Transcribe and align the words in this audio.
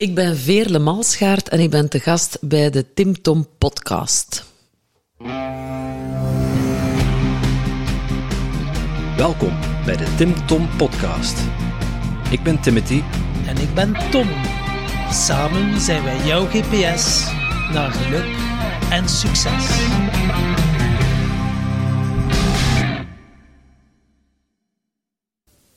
Ik 0.00 0.14
ben 0.14 0.36
Veerle 0.36 0.78
Malschaert 0.78 1.48
en 1.48 1.60
ik 1.60 1.70
ben 1.70 1.88
te 1.88 2.00
gast 2.00 2.38
bij 2.40 2.70
de 2.70 2.92
Tim 2.94 3.22
Tom 3.22 3.46
podcast. 3.58 4.44
Welkom 9.16 9.58
bij 9.84 9.96
de 9.96 10.14
Tim 10.16 10.46
Tom 10.46 10.68
podcast. 10.76 11.38
Ik 12.30 12.42
ben 12.42 12.60
Timothy 12.60 13.02
En 13.46 13.56
ik 13.56 13.74
ben 13.74 13.96
Tom. 14.10 14.28
Samen 15.10 15.80
zijn 15.80 16.04
wij 16.04 16.26
jouw 16.26 16.46
GPS 16.46 17.30
naar 17.72 17.90
geluk 17.90 18.36
en 18.90 19.08
succes. 19.08 19.66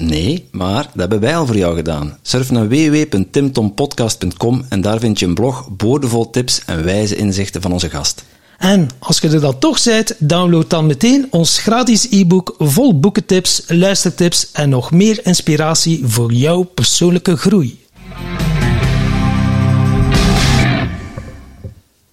Nee, 0.00 0.48
maar 0.50 0.82
dat 0.82 0.94
hebben 0.94 1.20
wij 1.20 1.36
al 1.36 1.46
voor 1.46 1.56
jou 1.56 1.76
gedaan. 1.76 2.18
Surf 2.22 2.50
naar 2.50 2.68
www.timtompodcast.com 2.68 4.64
en 4.68 4.80
daar 4.80 4.98
vind 4.98 5.18
je 5.18 5.26
een 5.26 5.34
blog 5.34 5.68
boordevol 5.76 6.30
tips 6.30 6.62
en 6.66 6.84
wijze 6.84 7.16
inzichten 7.16 7.62
van 7.62 7.72
onze 7.72 7.90
gast. 7.90 8.24
En 8.58 8.88
als 8.98 9.18
je 9.18 9.28
er 9.28 9.40
dan 9.40 9.58
toch 9.58 9.82
bent, 9.84 10.14
download 10.18 10.70
dan 10.70 10.86
meteen 10.86 11.26
ons 11.30 11.58
gratis 11.58 12.06
e-book 12.10 12.54
vol 12.58 13.00
boekentips, 13.00 13.62
luistertips 13.68 14.50
en 14.52 14.68
nog 14.68 14.90
meer 14.90 15.26
inspiratie 15.26 16.00
voor 16.06 16.32
jouw 16.32 16.62
persoonlijke 16.62 17.36
groei. 17.36 17.78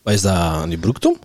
Wat 0.04 0.14
is 0.14 0.22
dat 0.22 0.32
aan 0.34 0.70
je 0.70 0.78
broek, 0.78 1.00
Tom? 1.00 1.16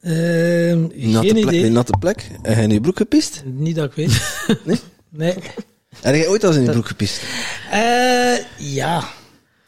Ehm 0.00 0.80
Natte 0.80 1.28
geen 1.28 1.32
plek, 1.40 1.44
idee. 1.54 1.64
een 1.64 1.72
natte 1.72 1.96
plek. 1.98 2.30
Heb 2.42 2.56
je 2.56 2.62
in 2.62 2.70
je 2.70 2.80
broek 2.80 2.96
gepist? 2.96 3.42
Niet 3.44 3.76
dat 3.76 3.84
ik 3.84 3.92
weet. 3.94 4.20
Nee? 4.64 4.78
Nee. 5.10 5.34
Heb 6.00 6.14
jij 6.14 6.28
ooit 6.28 6.42
al 6.44 6.48
eens 6.48 6.58
in 6.58 6.64
je 6.64 6.70
broek 6.70 6.86
gepist? 6.86 7.20
Eh, 7.70 8.34
ja. 8.58 9.04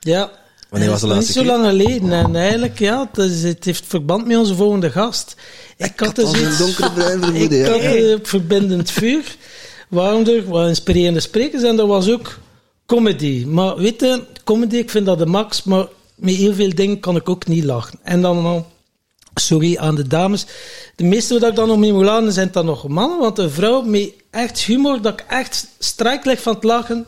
Ja. 0.01 0.31
Wanneer 0.69 0.91
was 0.91 1.01
de 1.01 1.07
is 1.07 1.13
laatste 1.13 1.39
Niet 1.39 1.49
zo 1.49 1.53
lang 1.57 1.67
geleden. 1.69 2.13
En 2.13 2.37
eigenlijk, 2.37 2.79
ja, 2.79 3.09
het, 3.13 3.31
is- 3.31 3.43
het 3.43 3.65
heeft 3.65 3.85
verband 3.87 4.27
met 4.27 4.37
onze 4.37 4.55
volgende 4.55 4.91
gast. 4.91 5.35
Ik, 5.77 5.93
had 5.97 6.15
dus 6.17 6.33
iets- 6.33 6.59
donkere 6.59 6.93
bruin 6.93 7.19
Ik 7.19 7.25
vermoeden, 7.25 7.59
ja. 7.59 7.71
had 7.71 7.81
eh, 7.81 8.15
verbindend 8.23 8.91
vuur. 8.91 9.37
Waarom 9.89 10.27
er 10.27 10.49
wat 10.49 10.69
inspirerende 10.69 11.21
sprekers 11.21 11.63
en 11.63 11.79
er 11.79 11.87
was 11.87 12.11
ook 12.11 12.39
comedy. 12.87 13.45
Maar 13.47 13.77
weet 13.77 14.01
je, 14.01 14.23
comedy, 14.45 14.77
ik 14.77 14.91
vind 14.91 15.07
dat 15.07 15.19
de 15.19 15.27
max, 15.27 15.63
maar 15.63 15.87
met 16.15 16.35
heel 16.35 16.55
veel 16.55 16.75
dingen 16.75 17.01
kan 17.01 17.17
ik 17.17 17.29
ook 17.29 17.47
niet 17.47 17.65
lachen. 17.65 17.99
En 18.03 18.23
dan 18.23 18.67
sorry 19.35 19.77
aan 19.77 19.95
de 19.95 20.07
dames, 20.07 20.47
de 20.97 21.05
meeste 21.05 21.39
waar 21.39 21.49
ik 21.51 21.57
dan 21.57 21.69
nog 21.69 21.79
mee 21.79 21.93
moet 21.93 22.05
lachen 22.05 22.33
zijn 22.33 22.49
dan 22.53 22.67
nog 22.67 22.89
mannen, 22.89 23.19
want 23.19 23.39
een 23.39 23.51
vrouw 23.51 23.83
met 23.83 24.13
echt 24.39 24.59
humor, 24.59 25.03
dat 25.03 25.21
ik 25.21 25.27
echt 25.29 25.67
strijk 25.79 26.25
leg 26.25 26.43
van 26.43 26.55
het 26.55 26.65
lachen, 26.65 27.07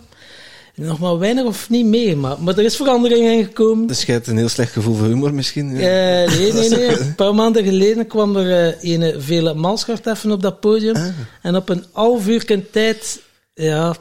nog 0.75 0.98
maar 0.98 1.19
weinig 1.19 1.45
of 1.45 1.70
niet 1.70 1.87
meegemaakt. 1.87 2.41
Maar 2.41 2.59
er 2.59 2.64
is 2.64 2.77
verandering 2.77 3.27
in 3.27 3.45
gekomen. 3.45 3.87
Dus 3.87 4.03
jij 4.03 4.14
hebt 4.14 4.27
een 4.27 4.37
heel 4.37 4.48
slecht 4.48 4.72
gevoel 4.72 4.95
voor 4.95 5.06
humor 5.06 5.34
misschien? 5.34 5.77
Ja. 5.77 6.25
Eh, 6.25 6.39
nee, 6.39 6.53
nee, 6.53 6.69
nee. 6.78 6.98
Een 6.98 7.14
paar 7.14 7.34
maanden 7.34 7.64
geleden 7.64 8.06
kwam 8.06 8.37
er 8.37 8.77
eh 8.78 8.91
een 9.00 9.22
vele 9.22 9.55
Malschart 9.55 10.06
even 10.06 10.31
op 10.31 10.42
dat 10.42 10.61
podium. 10.61 11.14
En 11.42 11.56
op 11.56 11.69
een 11.69 11.84
half 11.92 12.28
uur 12.28 12.64
tijd 12.70 13.20
ja, 13.55 13.97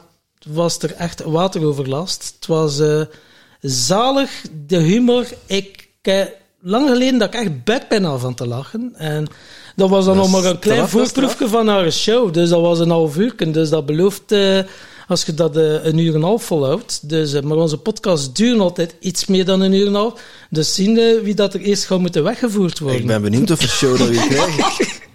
was 0.46 0.78
er 0.78 0.94
echt 0.94 1.22
wateroverlast. 1.22 2.32
Het 2.36 2.46
was 2.46 2.80
eh, 2.80 3.02
zalig, 3.60 4.30
de 4.66 4.78
humor. 4.78 5.26
Ik 5.46 5.88
lang 6.60 6.88
geleden 6.88 7.18
dat 7.18 7.34
ik 7.34 7.40
echt 7.40 7.64
bek 7.64 7.88
ben 7.88 8.04
al 8.04 8.18
van 8.18 8.34
te 8.34 8.46
lachen. 8.46 8.92
En 8.96 9.26
dat 9.76 9.88
was 9.88 10.04
dan 10.04 10.16
Dat 10.16 10.30
nog 10.30 10.42
maar 10.42 10.50
een 10.50 10.58
klein 10.58 10.88
voorproefje 10.88 11.48
van 11.48 11.68
haar 11.68 11.92
show. 11.92 12.32
Dus 12.32 12.48
dat 12.48 12.60
was 12.60 12.78
een 12.78 12.90
half 12.90 13.16
uur. 13.16 13.52
Dus 13.52 13.70
dat 13.70 13.86
belooft... 13.86 14.32
eh, 14.32 14.58
als 15.10 15.24
je 15.24 15.34
dat 15.34 15.56
eh, 15.56 15.84
een 15.84 15.98
uur 15.98 16.08
en 16.08 16.14
een 16.14 16.22
half 16.22 16.44
volhoudt. 16.44 17.08
Dus, 17.08 17.32
eh, 17.32 17.42
maar 17.42 17.56
onze 17.56 17.78
podcasts 17.78 18.32
duren 18.32 18.60
altijd 18.60 18.94
iets 19.00 19.26
meer 19.26 19.44
dan 19.44 19.60
een 19.60 19.72
uur 19.72 19.86
en 19.86 19.94
een 19.94 20.00
half. 20.00 20.20
Dus 20.50 20.74
zien 20.74 20.94
we 20.94 21.20
wie 21.24 21.34
dat 21.34 21.54
er 21.54 21.60
eerst 21.60 21.84
gaat 21.84 21.98
moeten 21.98 22.22
weggevoerd 22.22 22.78
worden. 22.78 23.00
Ik 23.00 23.06
ben 23.06 23.22
benieuwd 23.22 23.50
of 23.50 23.58
voor 23.58 23.68
show 23.68 23.98
dat 23.98 24.08
we 24.08 24.12
hier 24.20 24.28
krijgen. 24.28 24.86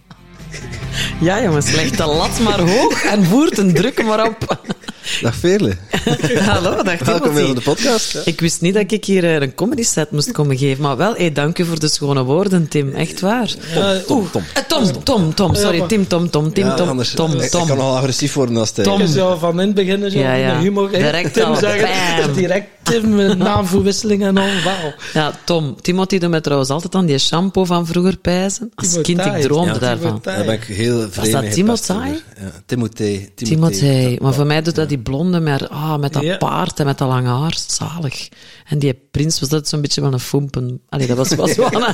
Ja, 1.22 1.44
jongens, 1.44 1.72
leg 1.72 1.90
de 1.92 2.06
lat 2.06 2.40
maar 2.40 2.60
hoog 2.60 3.04
en 3.04 3.24
voert 3.26 3.58
een 3.58 3.74
druk 3.74 4.04
maar 4.04 4.28
op. 4.28 4.38
Dag 5.22 5.36
Veerle. 5.36 5.74
Hallo, 6.50 6.84
dag 6.84 7.00
Welkom 7.00 7.34
weer 7.34 7.50
op 7.50 7.56
de 7.56 7.62
podcast. 7.62 8.22
Ik 8.26 8.40
wist 8.40 8.62
niet 8.62 8.74
dat 8.74 8.92
ik 8.92 9.06
hier 9.06 9.24
eh, 9.24 9.34
een 9.42 9.56
comedy 9.56 9.84
set 9.84 10.12
moest 10.12 10.32
komen 10.32 10.58
geven, 10.58 10.84
maar 10.84 10.98
wel, 10.98 11.14
hey, 11.16 11.32
dank 11.32 11.60
u 11.60 11.66
voor 11.66 11.80
de 11.80 11.88
schone 11.88 12.24
woorden, 12.24 12.68
Tim. 12.68 12.94
Echt 12.94 13.20
waar. 13.20 13.54
Ja, 13.74 14.00
Tom, 14.08 14.32
Tom. 14.32 14.44
Eh, 14.54 14.64
Tom, 14.64 15.04
Tom, 15.04 15.34
Tom, 15.34 15.56
sorry, 15.56 15.82
Tim, 15.88 16.08
Tom, 16.08 16.30
Tom, 16.30 16.54
Tim, 16.54 16.66
Ja, 16.66 16.74
Tom, 16.74 16.90
anders, 16.90 17.12
Tom, 17.14 17.32
Ik 17.34 17.50
Tom. 17.50 17.68
kan 17.68 17.78
nogal 17.78 17.96
agressief 17.98 18.34
worden 18.34 18.58
als 18.58 18.72
het 18.76 18.86
Tom. 18.86 19.08
Zou 19.08 19.40
van 19.40 19.60
in 19.60 19.66
het 19.66 19.76
begin 19.76 20.12
zo 20.12 20.20
Ja, 20.20 20.34
ja. 20.34 20.54
met 20.54 20.62
humor. 20.64 20.92
Direct 20.92 21.34
Tim 21.34 21.44
al, 21.44 21.56
zeggen, 21.56 21.90
bam. 22.26 22.34
direct 22.42 22.68
Tim 22.86 23.16
met 23.16 23.38
naamverwisseling 23.38 24.24
en 24.24 24.38
al. 24.38 24.48
Wauw. 24.64 24.94
Ja, 25.14 25.32
Tom. 25.44 25.82
Timothy 25.82 26.18
doet 26.18 26.30
mij 26.30 26.42
trouwens 26.42 26.70
altijd 26.70 26.96
aan 26.96 27.06
die 27.06 27.18
shampoo 27.18 27.66
van 27.66 27.86
vroeger 27.88 28.18
pijzen. 28.18 28.72
Als 28.76 29.02
kind, 29.02 29.26
ik 29.26 29.42
droomde 29.42 29.74
Ja, 29.74 29.80
daarvan. 29.80 30.20
Daar 30.22 30.46
ben 30.46 30.54
ik 30.54 30.64
heel 30.64 31.10
vreemd 31.10 31.32
dat 31.32 31.42
mee 31.42 31.52
Timothée? 31.52 31.96
gepest 31.96 32.24
over. 32.38 32.46
Ja, 32.46 32.52
Timothée. 32.66 33.32
Timothée. 33.36 34.18
Maar 34.22 34.34
voor 34.34 34.46
mij 34.46 34.62
doet 34.62 34.76
dat 34.76 34.90
die 34.90 34.98
blonde 35.00 35.40
met, 35.40 35.70
ah, 35.70 35.96
met 35.98 36.14
dat 36.14 36.24
Ja. 36.24 36.38
paard 36.38 36.80
en 36.80 36.86
met 36.86 36.98
dat 36.98 37.08
lange 37.08 37.30
haar. 37.30 37.58
Zalig. 37.68 38.30
En 38.68 38.80
die 38.80 39.00
prins 39.12 39.40
was 39.40 39.50
dat 39.50 39.68
zo'n 39.68 39.82
beetje 39.82 40.02
van 40.02 40.14
een 40.14 40.20
fompen. 40.20 40.82
Allee, 40.90 41.08
dat 41.08 41.18
was, 41.18 41.36
was 41.36 41.56
wel 41.56 41.74
een, 41.74 41.94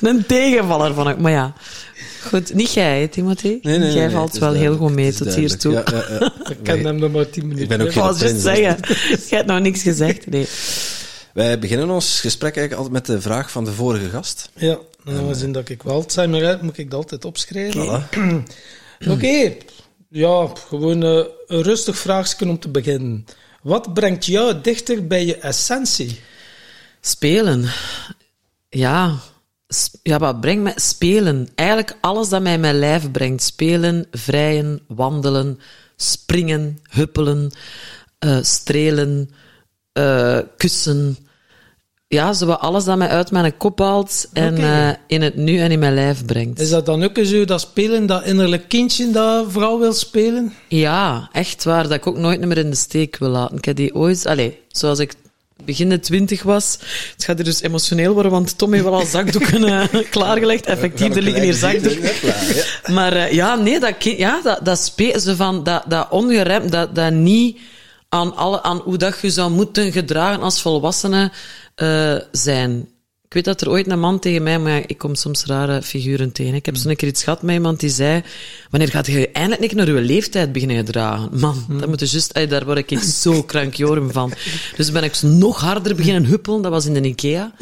een 0.08 0.26
tegenvaller 0.26 0.94
van 0.94 1.08
ik. 1.08 1.18
Maar 1.18 1.32
ja. 1.32 1.52
Goed, 2.20 2.54
niet 2.54 2.72
jij, 2.72 3.00
hè, 3.00 3.08
Timothée. 3.08 3.50
Nee, 3.50 3.60
nee, 3.62 3.78
nee, 3.78 3.92
jij 3.92 4.06
nee, 4.06 4.14
valt 4.14 4.38
wel 4.38 4.52
heel 4.52 4.76
goed 4.76 4.92
mee 4.92 5.12
tot 5.12 5.34
hiertoe. 5.34 5.72
duidelijk. 5.72 6.08
Ja, 6.08 6.14
ja, 6.14 6.32
ja. 6.44 6.50
Ik 6.54 6.58
ken 6.62 6.84
hem 6.84 6.98
nog 6.98 7.12
maar 7.12 7.30
tien 7.30 7.48
minuten. 7.48 7.68
ben 7.68 7.80
ook 7.80 7.86
Ik 7.86 7.92
geen 7.92 8.14
prins, 8.14 8.42
zeggen. 8.42 8.76
Jij 9.28 9.38
hebt 9.38 9.46
nog 9.46 9.60
niks 9.60 9.82
gezegd. 9.82 10.26
Nee. 10.26 10.46
Wij 11.34 11.58
beginnen 11.58 11.90
ons 11.90 12.20
gesprek 12.20 12.56
eigenlijk 12.56 12.88
altijd 12.88 13.06
met 13.06 13.16
de 13.16 13.22
vraag 13.22 13.50
van 13.50 13.64
de 13.64 13.72
vorige 13.72 14.08
gast. 14.08 14.50
Ja, 14.56 14.78
en 15.04 15.16
aangezien 15.16 15.52
dat 15.52 15.68
ik 15.68 15.82
wel 15.82 15.94
Alzheimer 15.94 16.46
heb, 16.46 16.62
moet 16.62 16.78
ik 16.78 16.90
dat 16.90 16.98
altijd 17.00 17.24
opschrijven. 17.24 17.86
Voilà. 17.86 18.08
Oké, 19.14 19.52
ja, 20.08 20.52
gewoon 20.68 21.02
eh, 21.02 21.24
een 21.46 21.62
rustig 21.62 21.98
vraagje 21.98 22.48
om 22.48 22.58
te 22.58 22.68
beginnen. 22.68 23.26
Wat 23.62 23.94
brengt 23.94 24.26
jou 24.26 24.60
dichter 24.62 25.06
bij 25.06 25.26
je 25.26 25.36
essentie? 25.36 26.20
Spelen. 27.00 27.70
Ja. 28.68 29.18
Ja, 30.02 30.18
wat 30.18 30.40
brengt 30.40 30.62
mij... 30.62 30.72
Spelen. 30.76 31.48
Eigenlijk 31.54 31.96
alles 32.00 32.28
dat 32.28 32.42
mij 32.42 32.52
in 32.52 32.60
mijn 32.60 32.78
lijf 32.78 33.10
brengt. 33.10 33.42
Spelen, 33.42 34.06
vrijen, 34.10 34.80
wandelen, 34.86 35.58
springen, 35.96 36.78
huppelen, 36.90 37.50
eh, 38.18 38.38
strelen, 38.40 39.30
eh, 39.92 40.38
kussen. 40.56 41.16
Ja, 42.08 42.32
zo 42.32 42.46
wat 42.46 42.60
alles 42.60 42.84
dat 42.84 42.98
mij 42.98 43.08
uit 43.08 43.30
mijn 43.30 43.56
kop 43.56 43.78
haalt 43.78 44.28
en 44.32 44.56
eh, 44.56 44.90
in 45.06 45.22
het 45.22 45.36
nu 45.36 45.58
en 45.58 45.70
in 45.70 45.78
mijn 45.78 45.94
lijf 45.94 46.24
brengt. 46.24 46.60
Is 46.60 46.70
dat 46.70 46.86
dan 46.86 47.02
ook 47.02 47.18
zo 47.22 47.44
dat 47.44 47.60
spelen, 47.60 48.06
dat 48.06 48.24
innerlijk 48.24 48.68
kindje 48.68 49.10
dat 49.10 49.46
vooral 49.52 49.78
wil 49.78 49.92
spelen? 49.92 50.52
Ja, 50.68 51.28
echt 51.32 51.64
waar. 51.64 51.82
Dat 51.82 51.92
ik 51.92 52.06
ook 52.06 52.18
nooit 52.18 52.40
meer 52.40 52.58
in 52.58 52.70
de 52.70 52.76
steek 52.76 53.16
wil 53.18 53.28
laten. 53.28 53.56
Ik 53.56 53.64
heb 53.64 53.76
die 53.76 53.94
ooit... 53.94 54.26
Allee, 54.26 54.58
zoals 54.68 54.98
ik 54.98 55.14
begin 55.64 55.88
de 55.88 56.00
twintig 56.00 56.42
was... 56.42 56.78
Het 57.12 57.24
gaat 57.24 57.36
hier 57.36 57.44
dus 57.44 57.62
emotioneel 57.62 58.12
worden, 58.14 58.32
want 58.32 58.58
Tom 58.58 58.72
heeft 58.72 58.84
wel 58.84 58.94
al 58.94 59.06
zakdoeken 59.06 59.64
eh, 59.64 60.02
klaargelegd. 60.10 60.66
Effectief, 60.66 61.16
er 61.16 61.22
liggen 61.22 61.42
hier 61.42 61.54
zakdoeken. 61.54 62.10
Maar 62.94 63.12
eh, 63.12 63.32
ja, 63.32 63.54
nee, 63.54 63.80
dat, 63.80 64.04
ja, 64.04 64.40
dat, 64.42 64.60
dat 64.62 64.78
spelen 64.78 65.20
ze 65.20 65.36
van, 65.36 65.64
dat, 65.64 65.84
dat 65.88 66.06
ongeremd, 66.10 66.72
dat, 66.72 66.94
dat 66.94 67.12
niet 67.12 67.58
aan, 68.08 68.36
alle, 68.36 68.62
aan 68.62 68.76
hoe 68.76 68.96
dat 68.96 69.18
je 69.22 69.30
zou 69.30 69.50
moeten 69.50 69.92
gedragen 69.92 70.42
als 70.42 70.62
volwassene 70.62 71.30
eh, 71.74 72.16
zijn. 72.32 72.88
Ik 73.30 73.36
weet 73.36 73.44
dat 73.44 73.60
er 73.60 73.70
ooit 73.70 73.90
een 73.90 74.00
man 74.00 74.18
tegen 74.18 74.42
mij, 74.42 74.58
maar 74.58 74.82
ik 74.86 74.98
kom 74.98 75.14
soms 75.14 75.44
rare 75.44 75.82
figuren 75.82 76.32
tegen. 76.32 76.54
Ik 76.54 76.66
heb 76.66 76.76
zo'n 76.76 76.96
keer 76.96 77.08
iets 77.08 77.22
gehad 77.22 77.42
met 77.42 77.54
iemand 77.54 77.80
die 77.80 77.90
zei, 77.90 78.22
wanneer 78.70 78.88
gaat 78.88 79.06
je 79.06 79.30
eindelijk 79.30 79.60
niet 79.60 79.74
naar 79.74 79.86
je 79.86 80.00
leeftijd 80.00 80.52
beginnen 80.52 80.76
gedragen? 80.76 81.28
Man, 81.32 81.64
dat 81.68 81.88
moet 81.88 82.10
je 82.10 82.26
ey, 82.32 82.46
daar 82.46 82.64
word 82.64 82.90
ik 82.90 82.98
zo 82.98 83.42
krankjorum 83.52 84.12
van. 84.12 84.32
Dus 84.76 84.92
ben 84.92 85.04
ik 85.04 85.22
nog 85.22 85.60
harder 85.60 85.94
beginnen 85.94 86.24
huppelen, 86.24 86.62
dat 86.62 86.70
was 86.70 86.86
in 86.86 86.92
de 86.92 87.00
Ikea. 87.00 87.52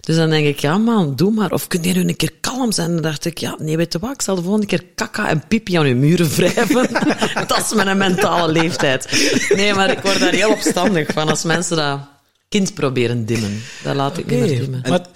Dus 0.00 0.16
dan 0.16 0.30
denk 0.30 0.46
ik, 0.46 0.58
ja 0.58 0.78
man, 0.78 1.16
doe 1.16 1.30
maar. 1.32 1.50
Of 1.50 1.66
kun 1.66 1.82
je 1.82 1.92
nu 1.92 2.00
een 2.00 2.16
keer 2.16 2.32
kalm 2.40 2.72
zijn? 2.72 2.92
Dan 2.92 3.02
dacht 3.02 3.24
ik, 3.24 3.38
ja, 3.38 3.56
nee, 3.58 3.76
weet 3.76 3.92
je 3.92 3.98
wat, 3.98 4.14
ik 4.14 4.22
zal 4.22 4.34
de 4.34 4.42
volgende 4.42 4.66
keer 4.66 4.84
kaka 4.94 5.28
en 5.28 5.42
pipi 5.48 5.76
aan 5.76 5.88
je 5.88 5.94
muren 5.94 6.28
wrijven. 6.28 6.88
dat 7.46 7.58
is 7.58 7.74
mijn 7.74 7.98
mentale 7.98 8.52
leeftijd. 8.52 9.06
Nee, 9.54 9.74
maar 9.74 9.90
ik 9.90 9.98
word 9.98 10.18
daar 10.18 10.32
heel 10.32 10.50
opstandig 10.50 11.12
van 11.12 11.28
als 11.28 11.44
mensen 11.44 11.76
dat 11.76 12.16
kind 12.48 12.74
proberen 12.74 13.26
dimmen. 13.26 13.60
Dat 13.84 13.94
laat 13.94 14.18
ik 14.18 14.26
niet 14.26 14.40
meer 14.40 14.58
dimmen. 14.60 14.82
En 14.82 14.90
Maar- 14.90 15.06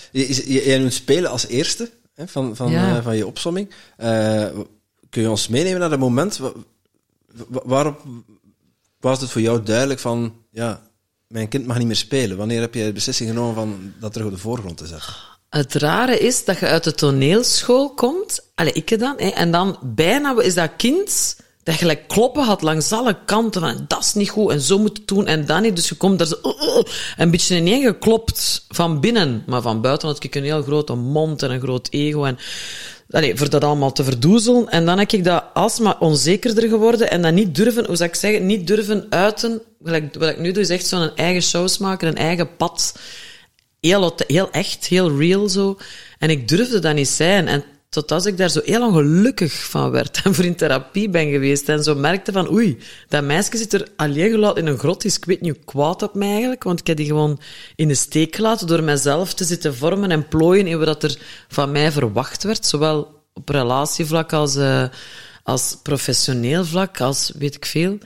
jij 0.44 0.78
noemt 0.78 0.92
spelen 0.92 1.30
als 1.30 1.46
eerste 1.46 1.90
hè, 2.14 2.28
van, 2.28 2.56
van, 2.56 2.70
Ja. 2.70 2.96
eh, 2.96 3.02
van 3.04 3.16
je 3.16 3.26
opsomming. 3.26 3.70
Eh, 3.96 4.46
kun 5.10 5.22
je 5.22 5.30
ons 5.30 5.48
meenemen 5.48 5.80
naar 5.80 5.90
het 5.90 6.00
moment 6.00 6.36
wa- 6.36 6.52
wa- 7.48 7.62
waarop 7.64 8.00
was 9.00 9.20
het 9.20 9.30
voor 9.30 9.40
jou 9.40 9.62
duidelijk 9.62 10.00
van, 10.00 10.34
ja, 10.50 10.82
mijn 11.28 11.48
kind 11.48 11.66
mag 11.66 11.78
niet 11.78 11.86
meer 11.86 11.96
spelen? 11.96 12.36
Wanneer 12.36 12.60
heb 12.60 12.74
je 12.74 12.84
de 12.84 12.92
beslissing 12.92 13.28
genomen 13.28 13.54
van 13.54 13.92
dat 14.00 14.12
terug 14.12 14.26
op 14.28 14.32
de 14.34 14.38
voorgrond 14.40 14.76
te 14.76 14.86
zetten? 14.86 15.14
Het 15.48 15.74
rare 15.74 16.18
is 16.18 16.44
dat 16.44 16.58
je 16.58 16.66
uit 16.66 16.84
de 16.84 16.92
toneelschool 16.94 17.94
komt, 17.94 18.50
allee, 18.54 18.72
ik 18.72 18.98
dan, 18.98 19.14
hè, 19.16 19.28
en 19.28 19.50
dan 19.50 19.78
bijna 19.82 20.40
is 20.40 20.54
dat 20.54 20.70
kind 20.76 21.36
dat 21.62 21.74
gelijk 21.74 22.08
kloppen 22.08 22.44
had 22.44 22.62
langs 22.62 22.92
alle 22.92 23.16
kanten 23.24 23.60
van 23.60 23.84
dat 23.88 24.00
is 24.00 24.14
niet 24.14 24.30
goed 24.30 24.50
en 24.50 24.60
zo 24.60 24.78
moet 24.78 24.96
het 24.96 25.08
doen 25.08 25.26
en 25.26 25.46
dat 25.46 25.60
niet. 25.60 25.76
Dus 25.76 25.88
je 25.88 25.94
komt 25.94 26.18
daar 26.18 26.26
zo 26.26 26.36
uh, 26.42 26.82
een 27.16 27.30
beetje 27.30 27.56
ineen 27.56 27.82
geklopt 27.82 28.64
van 28.68 29.00
binnen, 29.00 29.42
maar 29.46 29.62
van 29.62 29.80
buiten 29.80 30.08
had 30.08 30.24
ik 30.24 30.34
een 30.34 30.44
heel 30.44 30.62
grote 30.62 30.94
mond 30.94 31.42
en 31.42 31.50
een 31.50 31.60
groot 31.60 31.88
ego 31.90 32.24
en 32.24 32.38
allee, 33.10 33.36
voor 33.36 33.50
dat 33.50 33.64
allemaal 33.64 33.92
te 33.92 34.04
verdoezelen. 34.04 34.68
En 34.68 34.84
dan 34.86 34.98
heb 34.98 35.12
ik 35.12 35.24
dat 35.24 35.44
alsmaar 35.54 35.98
onzekerder 35.98 36.68
geworden 36.68 37.10
en 37.10 37.22
dat 37.22 37.32
niet 37.32 37.54
durven, 37.54 37.86
hoe 37.86 37.96
zou 37.96 38.08
ik 38.08 38.14
zeggen, 38.14 38.46
niet 38.46 38.66
durven 38.66 39.06
uiten. 39.10 39.62
Wat 39.78 39.94
ik, 39.94 40.38
nu 40.38 40.52
doe 40.52 40.62
is 40.62 40.68
echt 40.68 40.86
zo'n 40.86 41.16
eigen 41.16 41.42
shows 41.42 41.78
maken, 41.78 42.08
een 42.08 42.16
eigen 42.16 42.56
pad 42.56 42.94
heel, 43.80 44.14
heel 44.26 44.50
echt, 44.50 44.86
heel 44.86 45.18
real 45.18 45.48
zo. 45.48 45.78
En 46.18 46.30
ik 46.30 46.48
durfde 46.48 46.78
dat 46.78 46.94
niet 46.94 47.08
zijn. 47.08 47.48
En 47.48 47.64
tot 47.92 48.10
als 48.12 48.26
ik 48.26 48.36
daar 48.36 48.48
zo 48.48 48.60
heel 48.64 48.86
ongelukkig 48.86 49.52
van 49.52 49.90
werd 49.90 50.20
en 50.24 50.34
voor 50.34 50.44
in 50.44 50.56
therapie 50.56 51.08
ben 51.08 51.30
geweest 51.30 51.68
en 51.68 51.82
zo 51.82 51.94
merkte 51.94 52.32
van 52.32 52.50
oei, 52.50 52.78
dat 53.08 53.24
meisje 53.24 53.56
zit 53.56 53.72
er 53.72 53.88
alleen 53.96 54.30
gelaten 54.30 54.62
in 54.62 54.68
een 54.68 54.78
grot, 54.78 55.04
is 55.04 55.16
ik 55.16 55.24
weet 55.24 55.40
niet 55.40 55.56
hoe 55.56 55.64
kwaad 55.64 56.02
op 56.02 56.14
mij 56.14 56.30
eigenlijk, 56.30 56.62
want 56.62 56.80
ik 56.80 56.86
heb 56.86 56.96
die 56.96 57.06
gewoon 57.06 57.40
in 57.76 57.88
de 57.88 57.94
steek 57.94 58.36
gelaten 58.36 58.66
door 58.66 58.82
mezelf 58.82 59.34
te 59.34 59.44
zitten 59.44 59.74
vormen 59.74 60.10
en 60.10 60.28
plooien 60.28 60.66
in 60.66 60.78
wat 60.78 61.02
er 61.02 61.18
van 61.48 61.72
mij 61.72 61.92
verwacht 61.92 62.42
werd, 62.42 62.66
zowel 62.66 63.20
op 63.32 63.48
relatievlak 63.48 64.32
als, 64.32 64.56
eh, 64.56 64.84
als 65.42 65.78
professioneel 65.82 66.64
vlak, 66.64 67.00
als 67.00 67.32
weet 67.38 67.54
ik 67.54 67.66
veel. 67.66 67.98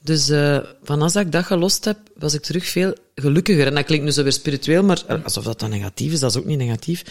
Dus 0.00 0.28
uh, 0.28 0.58
van 0.82 1.02
als 1.02 1.16
ik 1.16 1.32
dat 1.32 1.44
gelost 1.44 1.84
heb, 1.84 1.98
was 2.14 2.34
ik 2.34 2.42
terug 2.42 2.66
veel 2.66 2.94
gelukkiger. 3.14 3.66
En 3.66 3.74
dat 3.74 3.84
klinkt 3.84 4.04
nu 4.04 4.10
zo 4.10 4.22
weer 4.22 4.32
spiritueel, 4.32 4.82
maar 4.82 5.02
eh, 5.06 5.24
alsof 5.24 5.44
dat 5.44 5.60
dan 5.60 5.70
negatief 5.70 6.12
is, 6.12 6.20
dat 6.20 6.30
is 6.30 6.36
ook 6.36 6.44
niet 6.44 6.58
negatief. 6.58 7.04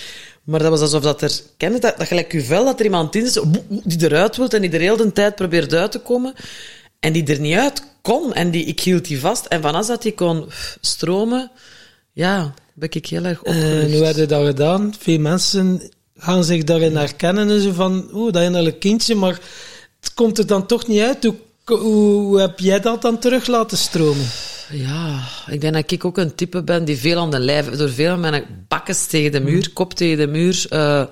Maar 0.44 0.60
dat 0.60 0.70
was 0.70 0.82
alsof 0.82 1.02
dat 1.02 1.22
er, 1.22 1.42
ken 1.58 1.74
je 1.74 1.80
dat, 1.80 1.98
dat 1.98 2.08
gelijk 2.08 2.32
je 2.32 2.42
vel, 2.42 2.66
dat 2.66 2.80
er 2.80 2.86
iemand 2.86 3.16
in 3.16 3.26
is, 3.26 3.40
die 3.84 4.04
eruit 4.04 4.38
wil 4.38 4.48
en 4.48 4.62
die 4.62 4.72
er 4.72 4.80
heel 4.80 4.98
de 4.98 5.12
tijd 5.12 5.36
probeert 5.36 5.74
uit 5.74 5.92
te 5.92 6.00
komen. 6.00 6.34
En 7.00 7.14
die 7.14 7.26
er 7.26 7.40
niet 7.40 7.56
uit 7.56 7.84
kon. 8.02 8.34
En 8.34 8.52
die, 8.52 8.66
ik 8.66 8.80
hield 8.80 9.06
die 9.06 9.20
vast. 9.20 9.46
En 9.46 9.62
van 9.62 9.76
als 9.76 9.88
dat 9.88 10.02
die 10.02 10.14
kon 10.14 10.46
stromen, 10.82 11.52
ja, 12.14 12.54
ben 12.74 12.90
ik 12.92 13.06
heel 13.06 13.24
erg 13.24 13.40
opgelucht. 13.40 13.84
En 13.84 13.94
hoe 13.94 14.06
heb 14.06 14.16
je 14.16 14.26
dat 14.26 14.46
gedaan? 14.46 14.94
Veel 15.00 15.20
mensen 15.20 15.82
gaan 16.16 16.44
zich 16.44 16.64
daarin 16.64 16.96
herkennen 16.96 17.50
en 17.50 17.62
zo 17.62 17.72
van, 17.72 18.10
oeh, 18.14 18.34
dat 18.34 18.44
innerlijk 18.44 18.80
kindje, 18.80 19.16
maar 19.16 19.40
het 20.00 20.14
komt 20.14 20.38
er 20.38 20.48
dan 20.48 20.68
toch 20.68 20.88
niet 20.88 21.02
uit. 21.02 21.24
Hoe 21.24 21.36
hoe 21.76 22.40
heb 22.40 22.60
jij 22.60 22.80
dat 22.80 23.02
dan 23.02 23.20
terug 23.20 23.48
laten 23.48 23.78
stromen? 23.78 24.26
Ja, 24.72 25.20
ik 25.48 25.62
denk 25.62 25.74
dat 25.74 25.92
ik 25.92 26.06
ook 26.06 26.18
een 26.18 26.36
type 26.36 26.64
ben 26.64 26.86
die 26.86 26.98
veel 26.98 27.20
aan 27.20 27.32
de 27.32 27.40
lijf... 27.40 27.70
Door 27.70 27.90
veel 27.90 28.12
aan 28.12 28.20
mijn 28.20 28.66
bakkes 28.68 29.06
tegen 29.06 29.32
de 29.32 29.40
muur, 29.40 29.70
kop 29.74 29.94
tegen 29.94 30.18
de 30.18 30.28
muur... 30.28 30.66
Uh, 30.70 31.04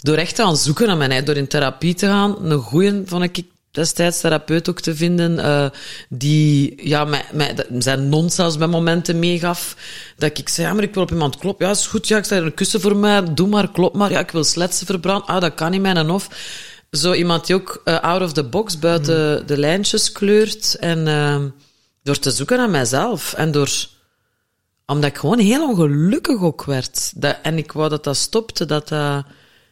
door 0.00 0.16
echt 0.16 0.34
te 0.34 0.42
gaan 0.42 0.56
zoeken 0.56 0.86
naar 0.86 0.96
mij, 0.96 1.22
door 1.22 1.36
in 1.36 1.46
therapie 1.46 1.94
te 1.94 2.06
gaan. 2.06 2.36
Een 2.44 2.58
goeie 2.58 3.02
vond 3.04 3.22
ik 3.22 3.44
destijds 3.70 4.20
therapeut 4.20 4.68
ook 4.68 4.80
te 4.80 4.96
vinden, 4.96 5.32
uh, 5.38 5.66
die 6.08 6.74
ja, 6.88 7.04
mij, 7.04 7.24
mij, 7.32 7.54
zijn 7.78 8.08
non 8.08 8.30
zelfs 8.30 8.56
bij 8.56 8.66
momenten 8.66 9.18
meegaf. 9.18 9.76
Dat 10.16 10.38
ik 10.38 10.48
zei, 10.48 10.66
ja, 10.66 10.74
maar 10.74 10.82
ik 10.82 10.94
wil 10.94 11.02
op 11.02 11.10
iemand 11.10 11.36
kloppen. 11.36 11.66
Ja, 11.66 11.72
is 11.72 11.86
goed, 11.86 12.08
ja, 12.08 12.16
ik 12.16 12.24
sta 12.24 12.36
er 12.36 12.44
een 12.44 12.54
kussen 12.54 12.80
voor 12.80 12.96
mij, 12.96 13.34
doe 13.34 13.48
maar, 13.48 13.70
klop 13.70 13.94
maar. 13.94 14.10
Ja, 14.10 14.18
ik 14.18 14.30
wil 14.30 14.44
sletsen 14.44 14.86
verbranden. 14.86 15.28
Ah, 15.28 15.40
dat 15.40 15.54
kan 15.54 15.70
niet, 15.70 15.80
mijn 15.80 16.08
hof 16.08 16.28
zo 16.96 17.12
iemand 17.12 17.46
die 17.46 17.56
ook 17.56 17.80
uh, 17.84 18.00
out 18.00 18.22
of 18.22 18.32
the 18.32 18.44
box 18.44 18.78
buiten 18.78 19.40
mm. 19.40 19.46
de 19.46 19.58
lijntjes 19.58 20.12
kleurt. 20.12 20.74
En 20.74 21.06
uh, 21.06 21.44
door 22.02 22.18
te 22.18 22.30
zoeken 22.30 22.56
naar 22.56 22.70
mijzelf. 22.70 23.32
En 23.32 23.50
door... 23.50 23.70
Omdat 24.86 25.10
ik 25.10 25.16
gewoon 25.16 25.38
heel 25.38 25.68
ongelukkig 25.68 26.40
ook 26.40 26.64
werd. 26.64 27.12
Dat, 27.16 27.36
en 27.42 27.58
ik 27.58 27.72
wou 27.72 27.88
dat 27.88 28.04
dat 28.04 28.16
stopte. 28.16 28.66
Dat 28.66 28.88
dat... 28.88 29.24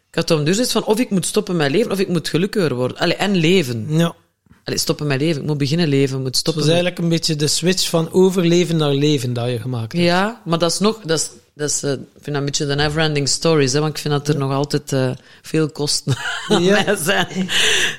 Ik 0.08 0.20
had 0.20 0.30
om 0.30 0.44
dus 0.44 0.60
iets 0.60 0.72
van, 0.72 0.84
of 0.84 0.98
ik 0.98 1.10
moet 1.10 1.26
stoppen 1.26 1.56
met 1.56 1.70
leven, 1.70 1.92
of 1.92 1.98
ik 1.98 2.08
moet 2.08 2.28
gelukkiger 2.28 2.74
worden. 2.74 2.98
Allee, 2.98 3.16
en 3.16 3.36
leven. 3.36 3.86
Ja. 3.88 4.14
Allee, 4.64 4.78
stoppen 4.78 5.06
met 5.06 5.20
leven. 5.20 5.40
Ik 5.40 5.46
moet 5.46 5.58
beginnen 5.58 5.88
leven. 5.88 6.22
Moet 6.22 6.36
stoppen 6.36 6.62
dat 6.62 6.70
is 6.70 6.76
eigenlijk 6.76 7.04
een 7.04 7.14
beetje 7.14 7.36
de 7.36 7.46
switch 7.46 7.88
van 7.88 8.12
overleven 8.12 8.76
naar 8.76 8.94
leven 8.94 9.32
dat 9.32 9.50
je 9.50 9.60
gemaakt 9.60 9.92
hebt. 9.92 10.04
Ja, 10.04 10.40
maar 10.44 10.58
dat 10.58 10.72
is 10.72 10.78
nog... 10.78 11.00
Dat 11.04 11.18
is, 11.18 11.30
dat 11.54 11.70
is, 11.70 11.82
uh, 11.82 11.92
ik 11.92 11.98
vind 12.12 12.24
dat 12.24 12.34
een 12.34 12.44
beetje 12.44 12.66
de 12.66 12.74
never-ending 12.74 13.28
stories, 13.28 13.72
hè, 13.72 13.80
want 13.80 13.92
ik 13.92 13.98
vind 13.98 14.14
dat 14.14 14.28
er 14.28 14.34
ja. 14.34 14.40
nog 14.40 14.52
altijd 14.52 14.92
uh, 14.92 15.10
veel 15.42 15.68
kosten 15.70 16.14
aan 16.48 16.62
ja. 16.62 16.82
mij 16.84 16.96
zijn. 16.96 17.50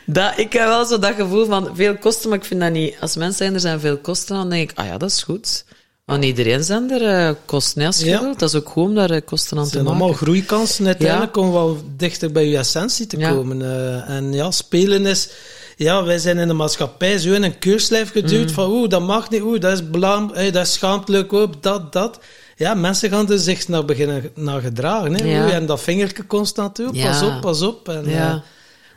Dat, 0.05 0.33
ik 0.37 0.53
heb 0.53 0.67
wel 0.67 0.85
zo 0.85 0.99
dat 0.99 1.15
gevoel 1.15 1.45
van 1.45 1.75
veel 1.75 1.97
kosten, 1.97 2.29
maar 2.29 2.37
ik 2.37 2.45
vind 2.45 2.59
dat 2.59 2.71
niet... 2.71 2.95
Als 2.99 3.15
mensen 3.15 3.37
zijn, 3.37 3.53
er 3.53 3.59
zijn 3.59 3.79
veel 3.79 3.97
kosten, 3.97 4.35
dan 4.35 4.49
denk 4.49 4.71
ik, 4.71 4.77
ah 4.77 4.85
ja, 4.85 4.97
dat 4.97 5.09
is 5.09 5.23
goed. 5.23 5.65
Want 6.05 6.23
iedereen 6.23 6.63
zijn 6.63 6.91
er 6.91 7.29
uh, 7.29 7.35
kosten, 7.45 7.85
als 7.85 7.99
ja. 7.99 8.33
Dat 8.37 8.49
is 8.49 8.55
ook 8.55 8.69
goed 8.69 8.83
om 8.83 8.95
daar 8.95 9.11
uh, 9.11 9.21
kosten 9.25 9.57
aan 9.57 9.69
te 9.69 9.69
maken. 9.69 9.79
Het 9.79 9.87
zijn 9.87 9.87
allemaal 9.87 10.13
groeikansen 10.13 10.85
uiteindelijk 10.85 11.37
om 11.37 11.51
wel 11.51 11.81
dichter 11.97 12.31
bij 12.31 12.47
je 12.47 12.57
essentie 12.57 13.07
te 13.07 13.17
komen. 13.17 13.59
Uh, 13.59 14.09
en 14.09 14.33
ja, 14.33 14.51
spelen 14.51 15.05
is... 15.05 15.29
Ja, 15.75 16.03
wij 16.03 16.17
zijn 16.17 16.37
in 16.37 16.47
de 16.47 16.53
maatschappij 16.53 17.17
zo 17.17 17.33
in 17.33 17.43
een 17.43 17.59
keurslijf 17.59 18.11
geduwd 18.11 18.47
mm. 18.47 18.53
van 18.53 18.69
oeh, 18.69 18.89
dat 18.89 19.01
mag 19.01 19.29
niet, 19.29 19.41
oeh, 19.41 19.59
dat 19.59 19.71
is 19.71 19.99
hey, 20.33 20.51
dat 20.51 20.65
is 20.65 20.73
schaamtelijk, 20.73 21.31
oeh, 21.31 21.51
dat, 21.59 21.93
dat 21.93 22.19
ja, 22.55 22.73
mensen 22.73 23.09
gaan 23.09 23.31
er 23.31 23.39
zich 23.39 23.67
naar 23.67 23.85
beginnen 23.85 24.31
naar 24.35 24.61
gedragen. 24.61 25.13
Hè? 25.13 25.25
Ja. 25.25 25.49
En 25.49 25.65
dat 25.65 25.81
vingertje 25.81 26.27
constant 26.27 26.75
toe, 26.75 26.89
ja. 26.91 27.09
pas 27.09 27.21
op, 27.21 27.41
pas 27.41 27.61
op. 27.61 27.89
En, 27.89 28.09
ja. 28.09 28.33
Uh, 28.33 28.41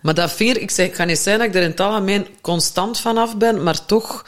maar 0.03 0.15
dat 0.15 0.33
vinger, 0.33 0.61
ik 0.61 0.71
zeg, 0.71 0.91
kan 0.91 1.07
niet 1.07 1.19
zijn 1.19 1.39
dat 1.39 1.49
ik 1.49 1.55
er 1.55 1.63
in 1.63 1.71
het 1.71 1.81
algemeen 1.81 2.27
constant 2.41 3.01
vanaf 3.01 3.37
ben, 3.37 3.63
maar 3.63 3.85
toch, 3.85 4.25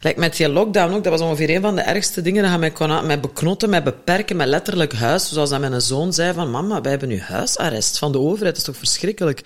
like 0.00 0.20
met 0.20 0.36
die 0.36 0.48
lockdown 0.48 0.94
ook, 0.94 1.04
dat 1.04 1.12
was 1.12 1.28
ongeveer 1.28 1.50
een 1.50 1.62
van 1.62 1.74
de 1.74 1.80
ergste 1.80 2.22
dingen, 2.22 2.50
dat 2.50 2.58
mij 2.58 2.70
kon 2.70 3.06
mij 3.06 3.20
beknotten, 3.20 3.70
mij 3.70 3.82
beperken, 3.82 4.36
met 4.36 4.46
letterlijk 4.46 4.92
huis. 4.92 5.28
Zoals 5.28 5.50
dat 5.50 5.60
mijn 5.60 5.80
zoon 5.80 6.12
zei 6.12 6.32
van, 6.32 6.50
mama, 6.50 6.80
wij 6.80 6.90
hebben 6.90 7.08
nu 7.08 7.20
huisarrest 7.20 7.98
van 7.98 8.12
de 8.12 8.18
overheid, 8.18 8.44
dat 8.44 8.56
is 8.56 8.62
toch 8.62 8.76
verschrikkelijk. 8.76 9.42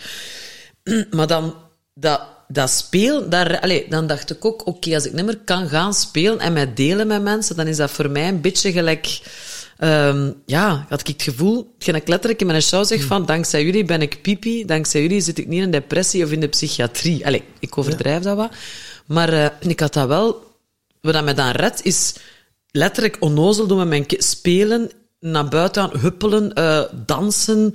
maar 1.17 1.27
dan, 1.27 1.55
dat, 1.95 2.21
dat 2.49 2.71
speel, 2.71 3.29
daar, 3.29 3.61
allez, 3.61 3.89
dan 3.89 4.07
dacht 4.07 4.31
ik 4.31 4.45
ook, 4.45 4.61
oké, 4.61 4.69
okay, 4.71 4.95
als 4.95 5.07
ik 5.07 5.13
niet 5.13 5.25
meer 5.25 5.39
kan 5.45 5.69
gaan 5.69 5.95
spelen 5.95 6.39
en 6.39 6.53
mij 6.53 6.75
delen 6.75 7.07
met 7.07 7.23
mensen, 7.23 7.57
dan 7.57 7.67
is 7.67 7.77
dat 7.77 7.91
voor 7.91 8.11
mij 8.11 8.29
een 8.29 8.41
beetje 8.41 8.73
gelijk... 8.73 9.21
Um, 9.85 10.43
ja, 10.47 10.87
had 10.89 11.01
ik 11.01 11.07
het 11.07 11.23
gevoel, 11.23 11.73
hetgeen 11.75 11.95
ik 11.95 12.09
letterlijk 12.09 12.41
in 12.41 12.47
mijn 12.47 12.63
show 12.63 12.85
zeg 12.85 13.03
van, 13.03 13.27
dankzij 13.27 13.65
jullie 13.65 13.85
ben 13.85 14.03
ik 14.03 14.23
pipi, 14.23 14.65
dankzij 14.65 15.03
jullie 15.03 15.21
zit 15.21 15.39
ik 15.39 15.47
niet 15.47 15.63
in 15.63 15.71
depressie 15.71 16.25
of 16.25 16.31
in 16.31 16.41
de 16.41 16.49
psychiatrie. 16.49 17.27
Allee, 17.27 17.45
ik 17.59 17.79
overdrijf 17.79 18.23
ja. 18.23 18.29
dat 18.29 18.37
wat. 18.37 18.53
Maar 19.07 19.33
uh, 19.33 19.47
ik 19.61 19.81
had 19.81 19.93
dat 19.93 20.09
wel... 20.09 20.47
Wat 21.01 21.13
dat 21.13 21.25
mij 21.25 21.35
dan 21.35 21.51
redt, 21.51 21.85
is 21.85 22.15
letterlijk 22.71 23.17
onnozel 23.21 23.67
doen 23.67 23.79
met 23.79 23.89
mijn 23.89 24.05
spelen, 24.09 24.91
naar 25.21 25.49
buiten 25.49 25.83
gaan, 25.83 26.01
huppelen, 26.01 26.53
uh, 26.55 26.83
dansen 27.07 27.75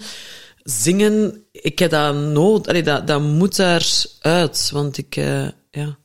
zingen, 0.63 1.43
ik 1.51 1.79
heb 1.79 1.91
dat 1.91 2.15
nood, 2.15 2.86
dat, 2.86 3.08
dat 3.08 3.22
moet 3.22 3.60
eruit, 3.60 4.70
want 4.72 4.98
ik, 4.98 5.15
uh, 5.15 5.48
ja, 5.72 5.98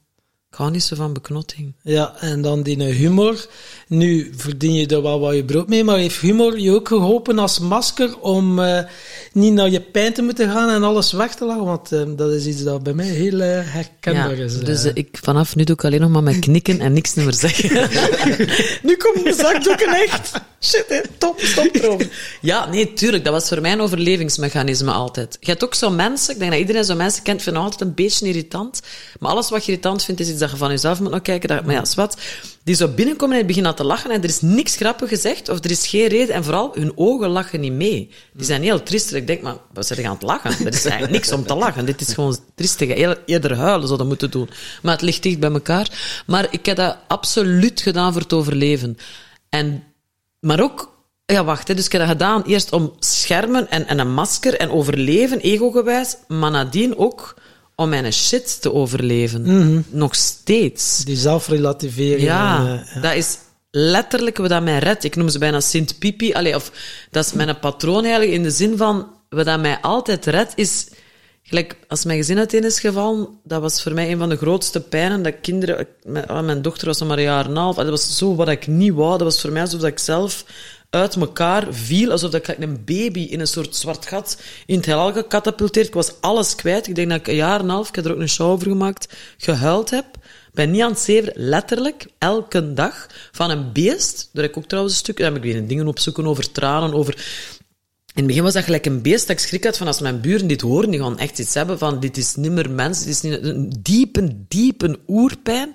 hou 0.59 0.71
niet 0.71 0.83
zo 0.83 0.97
van 0.97 1.13
beknotting. 1.13 1.73
Ja, 1.83 2.15
en 2.21 2.43
dan 2.43 2.63
die 2.63 2.83
humor. 2.83 3.47
Nu 3.89 4.33
verdien 4.37 4.75
je 4.75 4.87
er 4.87 5.03
wel 5.03 5.21
wat 5.21 5.35
je 5.35 5.45
brood 5.45 5.69
mee, 5.69 5.85
maar 5.85 5.97
heeft 5.97 6.21
humor 6.21 6.59
je 6.59 6.75
ook 6.75 6.89
geholpen 6.89 7.39
als 7.39 7.59
masker 7.59 8.19
om 8.21 8.59
uh, 8.59 8.81
niet 9.33 9.53
naar 9.53 9.71
je 9.71 9.81
pijn 9.81 10.13
te 10.13 10.23
moeten 10.23 10.51
gaan 10.51 10.71
en 10.71 10.83
alles 10.83 11.13
weg 11.13 11.35
te 11.35 11.45
lachen? 11.45 11.65
Want 11.65 11.93
uh, 11.93 12.03
dat 12.17 12.33
is 12.33 12.47
iets 12.47 12.63
dat 12.63 12.83
bij 12.83 12.93
mij 12.93 13.07
heel 13.07 13.39
herkenbaar 13.39 14.37
ja, 14.37 14.45
is. 14.45 14.59
Dus 14.59 14.85
ik, 14.85 15.19
vanaf 15.23 15.57
nu 15.57 15.65
doe 15.65 15.75
ik 15.75 15.85
alleen 15.85 16.01
nog 16.01 16.11
maar 16.11 16.23
met 16.23 16.39
knikken 16.39 16.81
en 16.81 16.93
niks 16.93 17.15
meer 17.15 17.33
zeggen. 17.33 17.89
nu 18.89 18.97
komt 18.97 19.23
mijn 19.23 19.35
zakdoeken 19.35 19.95
echt. 19.95 20.41
Shit, 20.61 20.85
hè. 20.89 21.01
top, 21.19 21.41
stop 21.41 21.75
erover. 21.75 22.09
Ja, 22.41 22.69
nee, 22.71 22.93
tuurlijk. 22.93 23.25
Dat 23.25 23.33
was 23.33 23.49
voor 23.49 23.61
mij 23.61 23.73
een 23.73 23.81
overlevingsmechanisme 23.81 24.91
altijd. 24.91 25.37
Je 25.41 25.51
hebt 25.51 25.65
ook 25.65 25.75
zo 25.75 25.91
mensen, 25.91 26.33
ik 26.33 26.39
denk 26.39 26.51
dat 26.51 26.61
iedereen 26.61 26.85
zo 26.85 26.95
mensen 26.95 27.23
kent, 27.23 27.43
vinden 27.43 27.63
altijd 27.63 27.81
een 27.81 27.95
beetje 27.95 28.27
irritant. 28.27 28.81
Maar 29.19 29.31
alles 29.31 29.51
wat 29.51 29.65
je 29.65 29.71
irritant 29.71 30.05
vindt, 30.05 30.21
is 30.21 30.29
iets 30.29 30.39
dat 30.39 30.48
van 30.57 30.71
jezelf 30.71 31.01
moet 31.01 31.11
nog 31.11 31.23
kijken. 31.23 31.49
Dat, 31.49 31.65
maar 31.65 31.75
ja, 31.75 31.85
wat. 31.95 32.19
Die 32.65 32.75
zo 32.75 32.89
binnenkomen 32.89 33.39
en 33.39 33.47
beginnen 33.47 33.75
te 33.75 33.85
lachen 33.85 34.11
en 34.11 34.23
er 34.23 34.29
is 34.29 34.41
niks 34.41 34.77
grappig 34.77 35.09
gezegd 35.09 35.49
of 35.49 35.65
er 35.65 35.71
is 35.71 35.87
geen 35.87 36.07
reden. 36.07 36.35
En 36.35 36.45
vooral, 36.45 36.71
hun 36.75 36.93
ogen 36.95 37.29
lachen 37.29 37.61
niet 37.61 37.73
mee. 37.73 38.11
Die 38.33 38.45
zijn 38.45 38.63
heel 38.63 38.83
triestig. 38.83 39.17
Ik 39.17 39.27
denk, 39.27 39.43
maar 39.43 39.57
wat 39.73 39.87
zijn 39.87 40.07
aan 40.07 40.13
het 40.13 40.23
lachen? 40.23 40.51
Er 40.67 40.73
is 40.73 40.85
eigenlijk 40.85 41.13
niks 41.13 41.33
om 41.33 41.47
te 41.47 41.55
lachen. 41.55 41.87
Dit 41.87 42.01
is 42.01 42.15
gewoon 42.15 42.37
triestig. 42.55 43.17
Eerder 43.27 43.57
huilen 43.57 43.87
zouden 43.87 44.07
moeten 44.07 44.31
doen. 44.31 44.51
Maar 44.83 44.93
het 44.93 45.03
ligt 45.03 45.23
dicht 45.23 45.39
bij 45.39 45.51
elkaar. 45.51 46.23
Maar 46.27 46.47
ik 46.51 46.67
heb 46.67 46.77
dat 46.77 46.97
absoluut 47.07 47.81
gedaan 47.81 48.13
voor 48.13 48.23
het 48.23 48.33
overleven. 48.33 48.99
En, 49.49 49.85
maar 50.41 50.61
ook 50.61 50.97
ja, 51.33 51.45
wacht. 51.45 51.69
Hè. 51.69 51.75
Dus 51.75 51.87
ik 51.87 51.93
heb 51.93 52.01
dat 52.01 52.11
gedaan 52.11 52.43
eerst 52.43 52.73
om 52.73 52.93
schermen 52.99 53.71
en, 53.71 53.87
en 53.87 53.99
een 53.99 54.15
masker 54.15 54.55
en 54.55 54.71
overleven, 54.71 55.41
ego-gewijs. 55.41 56.17
Maar 56.29 56.51
nadien 56.51 56.99
ook 56.99 57.35
om 57.81 57.89
mijn 57.89 58.13
shit 58.13 58.61
te 58.61 58.73
overleven. 58.73 59.43
Mhm. 59.43 59.53
Mm 59.53 59.63
-hmm. 59.63 59.85
Nog 59.91 60.15
steeds. 60.15 61.05
Die 61.05 61.17
zelfrelativering. 61.17 62.21
Ja, 62.21 62.59
en, 62.59 62.65
uh, 62.65 62.95
ja, 62.95 63.01
dat 63.01 63.15
is 63.15 63.39
letterlijk 63.71 64.37
wat 64.37 64.49
dat 64.49 64.63
mij 64.63 64.79
redt. 64.79 65.05
Ik 65.05 65.17
noem 65.17 65.29
ze 65.29 65.39
bijna 65.39 65.61
Sint 65.61 65.99
Pipi. 65.99 66.33
Allee, 66.33 66.55
of 66.55 66.73
dat 67.11 67.25
is 67.25 67.33
mijn 67.33 67.59
patroon 67.59 68.03
eigenlijk 68.03 68.33
in 68.33 68.43
de 68.43 68.51
zin 68.51 68.77
van, 68.77 69.11
wat 69.29 69.45
dat 69.45 69.61
mij 69.61 69.79
altijd 69.81 70.27
redt, 70.27 70.53
is 70.55 70.87
Gelijk, 71.49 71.77
als 71.89 72.05
mijn 72.05 72.19
gezin 72.19 72.39
uiteen 72.39 72.65
is 72.65 72.81
gevallen, 72.81 73.29
dat 73.45 73.61
was 73.61 73.83
voor 73.83 73.93
mij 73.93 74.13
een 74.13 74.19
van 74.19 74.29
de 74.29 74.37
grootste 74.37 74.81
pijnen. 74.81 75.23
Dat 75.23 75.35
kinderen... 75.41 75.87
Mijn, 76.03 76.27
ah, 76.27 76.45
mijn 76.45 76.63
dochter 76.63 76.87
was 76.87 76.99
nog 76.99 77.09
maar 77.09 77.19
een 77.19 77.25
jaar 77.25 77.45
en 77.45 77.51
een 77.51 77.57
half. 77.57 77.77
Dat 77.77 77.89
was 77.89 78.17
zo 78.17 78.35
wat 78.35 78.49
ik 78.49 78.67
niet 78.67 78.93
wou. 78.93 79.11
Dat 79.11 79.21
was 79.21 79.41
voor 79.41 79.53
mij 79.53 79.63
alsof 79.63 79.85
ik 79.85 79.99
zelf 79.99 80.45
uit 80.91 81.17
elkaar 81.17 81.67
viel. 81.71 82.11
Alsof 82.11 82.35
ik 82.35 82.49
een 82.49 82.85
baby 82.85 83.21
in 83.21 83.41
een 83.41 83.47
soort 83.47 83.77
zwart 83.77 84.07
gat 84.07 84.41
in 84.67 84.77
het 84.77 84.87
heelal 84.87 85.13
gecatapulteerd. 85.13 85.87
Ik 85.87 85.95
was 85.95 86.21
alles 86.21 86.55
kwijt. 86.55 86.89
Ik 86.89 86.95
denk 86.95 87.11
dat 87.11 87.19
ik 87.19 87.27
een 87.27 87.35
jaar 87.35 87.59
en 87.59 87.65
een 87.65 87.71
half, 87.71 87.89
ik 87.89 87.95
heb 87.95 88.05
er 88.05 88.13
ook 88.13 88.21
een 88.21 88.29
show 88.29 88.51
over 88.51 88.69
gemaakt, 88.69 89.17
gehuild 89.39 89.91
heb. 89.91 90.07
Ben 90.53 90.71
niet 90.71 90.83
aan 90.83 90.91
het 90.91 90.99
zeven, 90.99 91.33
letterlijk, 91.35 92.07
elke 92.19 92.73
dag, 92.73 93.07
van 93.33 93.51
een 93.51 93.73
beest. 93.73 94.29
Daar 94.33 94.43
heb 94.43 94.53
ik 94.53 94.59
ook 94.59 94.69
trouwens 94.69 94.95
een 94.95 95.01
stuk... 95.01 95.17
Daar 95.17 95.33
heb 95.33 95.45
ik 95.45 95.53
weer 95.53 95.67
dingen 95.67 95.87
opzoeken 95.89 96.27
over 96.27 96.53
tranen, 96.53 96.95
over... 96.95 97.15
In 98.15 98.25
het 98.25 98.27
begin 98.27 98.43
was 98.43 98.53
dat 98.53 98.65
gelijk 98.65 98.87
een 98.87 99.03
beest 99.03 99.27
dat 99.27 99.37
ik 99.37 99.43
schrik 99.43 99.65
had 99.65 99.77
van 99.77 99.87
als 99.87 100.01
mijn 100.01 100.21
buren 100.21 100.47
dit 100.47 100.61
horen, 100.61 100.91
die 100.91 101.01
gaan 101.01 101.19
echt 101.19 101.39
iets 101.39 101.55
hebben 101.55 101.79
van 101.79 102.01
dit 102.01 102.17
is 102.17 102.35
niet 102.35 102.53
meer 102.53 102.71
mens, 102.71 102.99
dit 102.99 103.09
is 103.09 103.23
een 103.23 103.73
diepe, 103.83 104.37
diepe 104.49 104.99
oerpijn. 105.07 105.75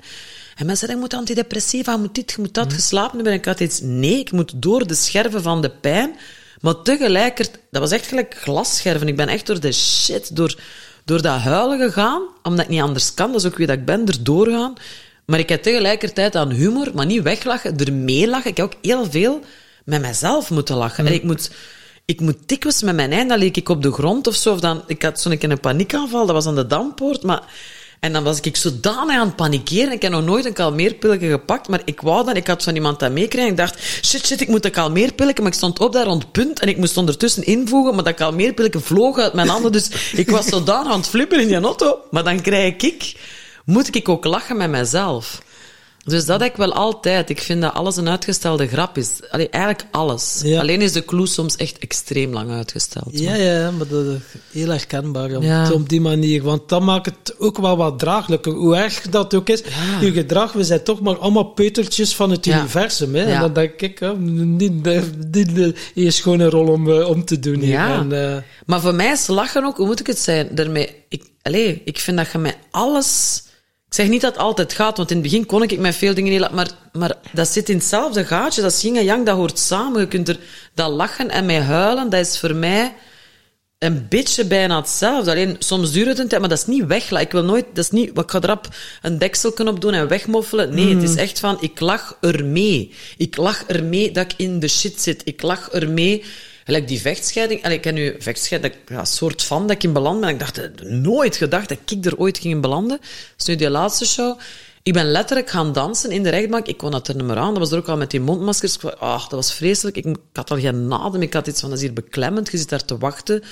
En 0.56 0.66
mensen 0.66 0.88
zeggen, 0.88 0.96
je 0.96 1.02
moet 1.02 1.14
antidepressiva, 1.14 1.92
je 1.92 1.98
moet 1.98 2.16
dit, 2.16 2.32
je 2.32 2.42
moet 2.42 2.54
dat, 2.54 2.74
geslapen 2.74 3.16
hebben. 3.16 3.32
En 3.34 3.40
ik 3.40 3.46
had 3.46 3.60
iets, 3.60 3.80
nee, 3.82 4.20
ik 4.20 4.32
moet 4.32 4.52
door 4.56 4.88
de 4.88 4.96
scherven 4.96 5.42
van 5.42 5.62
de 5.62 5.70
pijn, 5.70 6.16
maar 6.62 6.82
tegelijkertijd, 6.82 7.60
dat 7.72 7.82
was 7.82 7.92
echt 7.92 8.08
gelijk 8.08 8.36
glasscherven. 8.40 9.08
Ik 9.08 9.16
ben 9.16 9.28
echt 9.28 9.46
door 9.46 9.60
de 9.60 9.72
shit, 9.72 10.36
door, 10.36 10.60
door 11.06 11.22
dat 11.22 11.40
huilen 11.40 11.80
gegaan, 11.80 12.22
omdat 12.44 12.66
ik 12.66 12.72
niet 12.72 12.82
anders 12.82 13.14
kan, 13.14 13.32
dat 13.32 13.42
is 13.42 13.48
ook 13.48 13.58
wie 13.58 13.68
dat 13.68 13.78
ik 13.78 13.86
ben, 13.86 14.06
erdoor 14.06 14.48
gaan. 14.48 14.74
Maar 15.26 15.40
ik 15.40 15.50
heb 15.50 15.64
tegelijkertijd 15.64 16.36
aan 16.36 16.50
humor, 16.50 16.92
maar 16.94 17.06
niet 17.06 17.22
weglachen, 17.22 17.78
ermee 17.78 18.28
lachen. 18.28 18.50
Ik 18.50 18.58
heb 18.58 18.66
ook 18.66 18.78
heel 18.82 19.12
veel 19.12 19.42
met 19.86 20.02
mezelf 20.02 20.50
moeten 20.50 20.76
lachen. 20.76 21.08
En 21.08 21.14
ik 21.14 21.24
moet 21.24 21.52
ik 22.06 22.20
moet 22.20 22.38
dikwijls 22.46 22.82
met 22.82 22.96
mijn 22.96 23.12
eind, 23.12 23.30
dan 23.30 23.38
leek 23.38 23.58
ik 23.58 23.70
op 23.70 23.82
de 23.82 23.92
grond 23.92 24.28
of 24.28 24.36
zo. 24.36 24.52
Of 24.52 24.60
dan, 24.60 24.84
ik 24.88 25.02
had 25.02 25.22
zo'n 25.22 25.38
keer 25.38 25.52
een 25.52 25.60
paniekaanval, 25.60 26.26
dat 26.26 26.36
was 26.36 26.46
aan 26.46 26.56
de 26.56 26.68
dampoort, 26.68 27.24
maar... 27.24 27.44
En 28.04 28.14
dan 28.14 28.24
was 28.24 28.40
ik 28.40 28.56
zodanig 28.56 29.16
aan 29.16 29.28
het 29.28 29.36
panikeren. 29.36 29.92
Ik 29.92 30.02
heb 30.02 30.12
nog 30.12 30.24
nooit 30.24 30.46
een 30.46 30.54
kalmeerpilletje 30.54 31.30
gepakt, 31.30 31.68
maar 31.68 31.82
ik 31.86 32.02
wou 32.02 32.26
dat. 32.26 32.36
Ik 32.36 32.48
had 32.48 32.64
van 32.64 32.76
iemand 32.76 33.00
dat 33.00 33.12
meekregen. 33.12 33.50
Ik 33.50 33.58
dacht, 33.58 33.80
shit, 34.06 34.26
shit, 34.26 34.42
ik 34.42 34.48
moet 34.48 34.66
een 34.66 34.72
kalmeerpilletje. 34.72 35.44
Maar 35.44 35.52
ik 35.52 35.58
stond 35.58 35.80
op 35.80 35.94
daar 35.94 36.06
rond 36.06 36.32
punt 36.32 36.60
en 36.60 36.68
ik 36.68 36.78
moest 36.78 36.98
ondertussen 36.98 37.44
invoegen, 37.44 37.96
maar 37.96 38.04
dat 38.04 38.14
kalmeerpilletje 38.14 38.80
vloog 38.80 39.18
uit 39.18 39.34
mijn 39.34 39.48
handen. 39.48 39.72
Dus 39.72 39.90
ik 40.14 40.30
was 40.30 40.46
zodanig 40.46 40.92
aan 40.92 41.00
het 41.00 41.08
flippen 41.08 41.40
in 41.40 41.48
die 41.48 41.62
auto. 41.62 42.00
Maar 42.12 42.24
dan 42.24 42.42
krijg 42.42 42.76
ik, 42.76 43.16
moet 43.66 43.96
ik 43.96 44.10
ook 44.10 44.26
lachen 44.26 44.58
met 44.58 44.70
mezelf. 44.70 45.42
Dus 46.06 46.26
dat 46.26 46.40
heb 46.42 46.50
ik 46.52 46.58
wel 46.58 46.74
altijd. 46.74 47.30
Ik 47.30 47.42
vind 47.42 47.62
dat 47.62 47.74
alles 47.74 47.96
een 47.98 48.10
uitgestelde 48.10 48.68
grap 48.68 48.98
is. 48.98 49.20
Allee, 49.30 49.50
eigenlijk 49.50 49.86
alles. 49.92 50.42
Ja. 50.44 50.60
Alleen 50.60 50.82
is 50.82 50.92
de 50.92 51.06
clue 51.06 51.28
soms 51.28 51.56
echt 51.56 51.78
extreem 51.78 52.34
lang 52.34 52.52
uitgesteld. 52.52 53.08
Ja, 53.20 53.36
ja, 53.36 53.72
maar 53.72 53.88
dat 53.88 54.06
is 54.06 54.18
heel 54.52 54.70
herkenbaar 54.70 55.36
op, 55.36 55.44
Ja. 55.44 55.72
op 55.72 55.90
die 55.90 56.02
manier. 56.02 56.44
Want 56.44 56.70
dat 56.70 56.82
maakt 56.82 57.06
het 57.06 57.36
ook 57.40 57.58
wel 57.58 57.78
wat 57.78 58.00
draaglijker. 58.00 58.52
Hoe 58.54 58.76
erg 58.76 59.02
dat 59.10 59.34
ook 59.34 59.50
is, 59.50 59.62
je 60.02 60.12
gedrag, 60.12 60.52
we 60.54 60.64
zijn 60.64 60.84
toch 60.84 61.02
maar 61.02 61.18
allemaal 61.18 61.44
peutertjes 61.46 62.16
van 62.16 62.32
het 62.32 62.46
Ja. 62.46 62.58
universum. 62.60 63.16
Hè? 63.16 63.22
En 63.24 63.30
Ja. 63.30 63.40
dan 63.40 63.54
denk 63.54 63.82
ik, 63.82 64.00
hè, 64.00 64.18
niet, 64.18 64.72
niet 65.32 65.56
de 65.56 65.74
eerst 65.94 66.22
gewoon 66.22 66.40
een 66.40 66.50
rol 66.50 66.68
om, 66.68 66.92
eh, 66.92 67.10
om 67.10 67.26
te 67.26 67.40
doen. 67.40 67.60
hier. 67.60 67.70
Ja. 67.70 67.96
En, 68.00 68.34
eh, 68.36 68.38
Maar 68.66 68.82
voor 68.82 68.96
mij 68.96 69.12
is 69.12 69.28
lachen 69.28 69.64
ook, 69.66 69.78
hoe 69.78 69.86
moet 69.86 70.00
ik 70.00 70.08
het 70.08 70.20
zijn? 70.20 70.48
Daarmee, 70.52 70.90
ik, 71.10 71.24
allee, 71.42 71.82
ik 71.86 72.00
vind 72.00 72.18
dat 72.18 72.32
je 72.32 72.38
met 72.38 72.58
alles... 72.72 73.42
Ik 73.94 74.00
zeg 74.00 74.08
niet 74.08 74.22
dat 74.22 74.34
het 74.34 74.44
altijd 74.44 74.74
gaat, 74.74 74.98
want 74.98 75.10
in 75.10 75.18
het 75.18 75.26
begin 75.26 75.46
kon 75.46 75.64
ik 75.64 75.80
met 75.80 75.96
veel 75.96 76.14
dingen 76.14 76.32
niet 76.32 76.40
lachen, 76.40 76.56
maar, 76.56 76.72
maar 76.92 77.16
dat 77.32 77.48
zit 77.48 77.70
in 77.70 77.78
hetzelfde 77.78 78.26
gaatje. 78.26 78.62
Dat 78.62 78.72
is 78.72 78.82
yin 78.82 78.96
en 78.96 79.04
yang, 79.04 79.26
dat 79.26 79.36
hoort 79.36 79.60
samen. 79.60 80.02
Je 80.02 80.08
kunt 80.08 80.30
er 80.30 80.40
dat 80.74 80.92
lachen 80.92 81.30
en 81.30 81.46
mij 81.46 81.62
huilen, 81.62 82.10
dat 82.10 82.20
is 82.20 82.40
voor 82.40 82.56
mij 82.56 82.94
een 83.80 84.06
beetje 84.10 84.46
bijna 84.46 84.76
hetzelfde. 84.76 85.32
Alleen 85.32 85.56
soms 85.60 85.92
duurt 85.92 86.08
het 86.08 86.20
een 86.20 86.28
tijd, 86.28 86.42
maar 86.42 86.50
dat 86.50 86.58
is 86.58 86.66
niet 86.66 86.86
weglachen. 86.86 87.26
Ik 87.26 87.32
wil 87.32 87.44
nooit, 87.44 87.66
dat 87.74 87.84
is 87.84 87.92
niet, 87.92 88.18
ik 88.18 88.32
ga 88.32 88.42
erop 88.42 88.68
een 89.02 89.18
dekselken 89.18 89.68
op 89.68 89.82
doen 89.82 89.94
en 89.94 90.08
wegmoffelen. 90.08 90.76
Nee, 90.76 90.96
het 90.96 91.04
is 91.04 91.16
echt 91.16 91.40
van, 91.40 91.58
ik 91.60 91.80
lach 91.80 92.18
ermee. 92.22 92.94
Ik 93.18 93.38
lach 93.38 93.64
ermee 93.64 94.12
dat 94.12 94.32
ik 94.32 94.34
in 94.38 94.60
de 94.60 94.68
shit 94.68 95.02
zit. 95.02 95.22
Ik 95.26 95.42
lach 95.42 95.70
ermee. 95.70 96.24
Gelijk 96.64 96.88
die 96.88 97.02
vechtscheiding. 97.02 97.64
Allee, 97.64 97.76
ik 97.76 97.82
ken 97.82 97.94
nu 97.94 98.16
vechtscheiding, 98.20 98.74
ja, 98.88 99.06
soort 99.06 99.44
van 99.44 99.62
dat 99.62 99.76
ik 99.76 99.84
in 99.84 99.94
beland 99.94 100.20
ben. 100.20 100.30
Ik 100.30 100.40
dacht, 100.40 100.58
eh, 100.58 100.70
nooit 100.86 101.36
gedacht 101.36 101.70
dat 101.70 101.78
ik 101.86 102.06
er 102.06 102.18
ooit 102.18 102.38
ging 102.38 102.54
in 102.54 102.62
belanden. 102.62 103.00
Is 103.38 103.46
nu 103.46 103.56
die 103.56 103.70
laatste 103.70 104.06
show. 104.06 104.40
Ik 104.84 104.94
ben 104.94 105.12
letterlijk 105.12 105.50
gaan 105.50 105.74
dansen 105.74 106.12
in 106.12 106.24
de 106.24 106.30
rechtbank. 106.30 106.68
Ik 106.68 106.78
kon 106.78 106.92
dat 106.92 107.08
er 107.08 107.16
niet 107.16 107.26
meer 107.26 107.38
aan. 107.38 107.50
Dat 107.50 107.58
was 107.58 107.72
er 107.72 107.78
ook 107.78 107.88
al 107.88 107.98
met 107.98 108.12
die 108.12 108.20
mondmaskers. 108.20 108.78
Ah, 108.84 109.22
dat 109.22 109.32
was 109.32 109.54
vreselijk. 109.54 109.98
Ik, 109.98 110.06
ik 110.06 110.18
had 110.34 110.52
al 110.52 110.60
geen 110.60 110.94
adem. 110.94 111.22
Ik 111.22 111.34
had 111.34 111.48
iets 111.48 111.60
van, 111.60 111.70
dat 111.70 111.78
is 111.78 111.84
hier 111.84 111.94
beklemmend. 111.94 112.52
Je 112.52 112.58
zit 112.58 112.70
daar 112.70 112.86
te 112.86 112.98
wachten. 112.98 113.44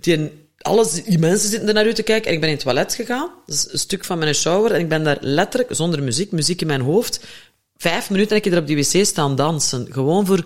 Die, 0.00 0.30
alles, 0.58 1.04
die 1.04 1.18
mensen 1.18 1.48
zitten 1.48 1.68
er 1.68 1.74
naar 1.74 1.86
u 1.86 1.92
te 1.92 2.02
kijken. 2.02 2.28
En 2.28 2.34
ik 2.34 2.40
ben 2.40 2.48
in 2.48 2.54
het 2.54 2.64
toilet 2.64 2.94
gegaan. 2.94 3.30
Dat 3.46 3.54
is 3.54 3.68
een 3.72 3.78
stuk 3.78 4.04
van 4.04 4.18
mijn 4.18 4.34
shower. 4.34 4.72
En 4.72 4.80
ik 4.80 4.88
ben 4.88 5.04
daar 5.04 5.18
letterlijk, 5.20 5.74
zonder 5.74 6.02
muziek, 6.02 6.32
muziek 6.32 6.60
in 6.60 6.66
mijn 6.66 6.80
hoofd, 6.80 7.20
vijf 7.76 8.10
minuten 8.10 8.36
heb 8.36 8.46
ik 8.46 8.52
er 8.52 8.58
op 8.58 8.66
die 8.66 8.76
wc 8.76 9.06
staan 9.06 9.36
dansen. 9.36 9.86
Gewoon 9.90 10.26
voor... 10.26 10.44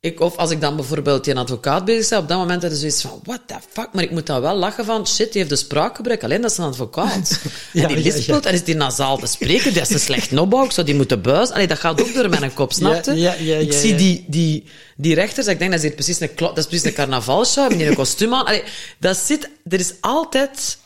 Ik, 0.00 0.20
of 0.20 0.36
als 0.36 0.50
ik 0.50 0.60
dan 0.60 0.76
bijvoorbeeld 0.76 1.24
die 1.24 1.36
advocaat 1.36 1.84
bezig 1.84 2.04
sta, 2.04 2.18
op 2.18 2.28
dat 2.28 2.38
moment 2.38 2.62
had 2.62 2.70
je 2.70 2.76
zoiets 2.76 3.00
van, 3.00 3.20
what 3.24 3.40
the 3.46 3.54
fuck? 3.70 3.88
Maar 3.92 4.02
ik 4.04 4.10
moet 4.10 4.26
dan 4.26 4.40
wel 4.40 4.54
lachen 4.56 4.84
van, 4.84 5.06
shit, 5.06 5.26
die 5.32 5.36
heeft 5.40 5.48
de 5.48 5.56
spraakgebrek, 5.56 6.24
alleen 6.24 6.40
dat 6.40 6.50
is 6.50 6.58
een 6.58 6.64
advocaat. 6.64 7.40
Ja, 7.72 7.82
en 7.88 7.94
die 7.94 8.04
lispelt, 8.12 8.46
en 8.46 8.54
is 8.54 8.64
die 8.64 8.74
nasaal 8.74 9.18
te 9.18 9.26
spreken, 9.26 9.72
die 9.72 9.82
is 9.82 9.88
te 9.88 9.98
slecht 9.98 10.38
opbouw, 10.38 10.64
ik 10.64 10.70
zou 10.72 10.86
die 10.86 10.94
moeten 10.94 11.22
buizen. 11.22 11.54
Allee, 11.54 11.66
dat 11.66 11.78
gaat 11.78 12.00
ook 12.00 12.14
door 12.14 12.28
mijn 12.28 12.54
kop, 12.54 12.72
snap 12.72 13.04
je? 13.04 13.12
Ja, 13.14 13.32
ja, 13.32 13.38
ja, 13.38 13.56
ik 13.56 13.72
zie 13.72 13.94
die, 13.94 14.24
die, 14.28 14.64
die 14.96 15.14
rechters, 15.14 15.46
ik 15.46 15.58
denk, 15.58 15.70
dat 15.70 15.80
is 15.80 15.86
hier 15.86 15.94
precies 15.94 16.20
een, 16.20 16.30
dat 16.36 16.58
is 16.58 16.66
precies 16.66 16.86
een 16.86 16.92
carnavalshow, 16.94 17.60
hebben 17.60 17.78
die 17.78 17.86
een 17.88 17.94
kostuum 17.94 18.34
aan. 18.34 18.44
Allee, 18.46 18.62
dat 18.98 19.16
zit, 19.16 19.50
er 19.68 19.78
is 19.80 19.92
altijd... 20.00 20.78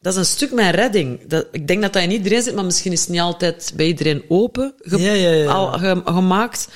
Dat 0.00 0.12
is 0.12 0.18
een 0.18 0.24
stuk 0.26 0.52
mijn 0.52 0.70
redding. 0.74 1.28
Dat, 1.28 1.46
ik 1.52 1.68
denk 1.68 1.82
dat 1.82 1.92
dat 1.92 2.02
in 2.02 2.10
iedereen 2.10 2.42
zit, 2.42 2.54
maar 2.54 2.64
misschien 2.64 2.92
is 2.92 3.00
het 3.00 3.08
niet 3.08 3.20
altijd 3.20 3.72
bij 3.76 3.86
iedereen 3.86 4.24
open 4.28 4.74
ge- 4.78 4.98
Ja, 4.98 5.12
ja, 5.12 5.30
ja. 5.30 5.50
al 5.52 5.72
ge- 5.78 6.02
gemaakt. 6.04 6.68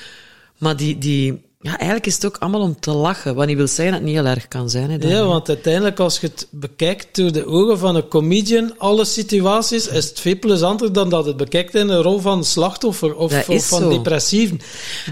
Maar 0.57 0.75
die, 0.77 0.97
die, 0.97 1.41
ja, 1.63 1.77
eigenlijk 1.77 2.05
is 2.05 2.13
het 2.13 2.25
ook 2.25 2.37
allemaal 2.39 2.61
om 2.61 2.79
te 2.79 2.91
lachen. 2.91 3.35
Wat 3.35 3.47
niet 3.47 3.57
wil 3.57 3.67
zeggen 3.67 3.85
dat 3.85 3.93
het 3.93 4.03
niet 4.03 4.15
heel 4.15 4.25
erg 4.25 4.47
kan 4.47 4.69
zijn. 4.69 4.91
Hè, 4.91 4.97
dan. 4.97 5.09
Ja, 5.09 5.25
want 5.25 5.47
uiteindelijk, 5.49 5.99
als 5.99 6.19
je 6.19 6.27
het 6.27 6.47
bekijkt 6.51 7.15
door 7.15 7.31
de 7.31 7.45
ogen 7.45 7.79
van 7.79 7.95
een 7.95 8.07
comedian, 8.07 8.73
alle 8.77 9.05
situaties, 9.05 9.87
is 9.87 10.05
het 10.09 10.19
veel 10.19 10.39
plezanter 10.39 10.93
dan 10.93 11.09
dat 11.09 11.25
het 11.25 11.37
bekijkt 11.37 11.75
in 11.75 11.89
een 11.89 12.01
rol 12.01 12.19
van 12.19 12.43
slachtoffer 12.43 13.15
of, 13.15 13.31
Dat 13.31 13.49
of 13.49 13.67
van 13.67 13.79
zo. 13.81 13.89
depressieven. 13.89 14.59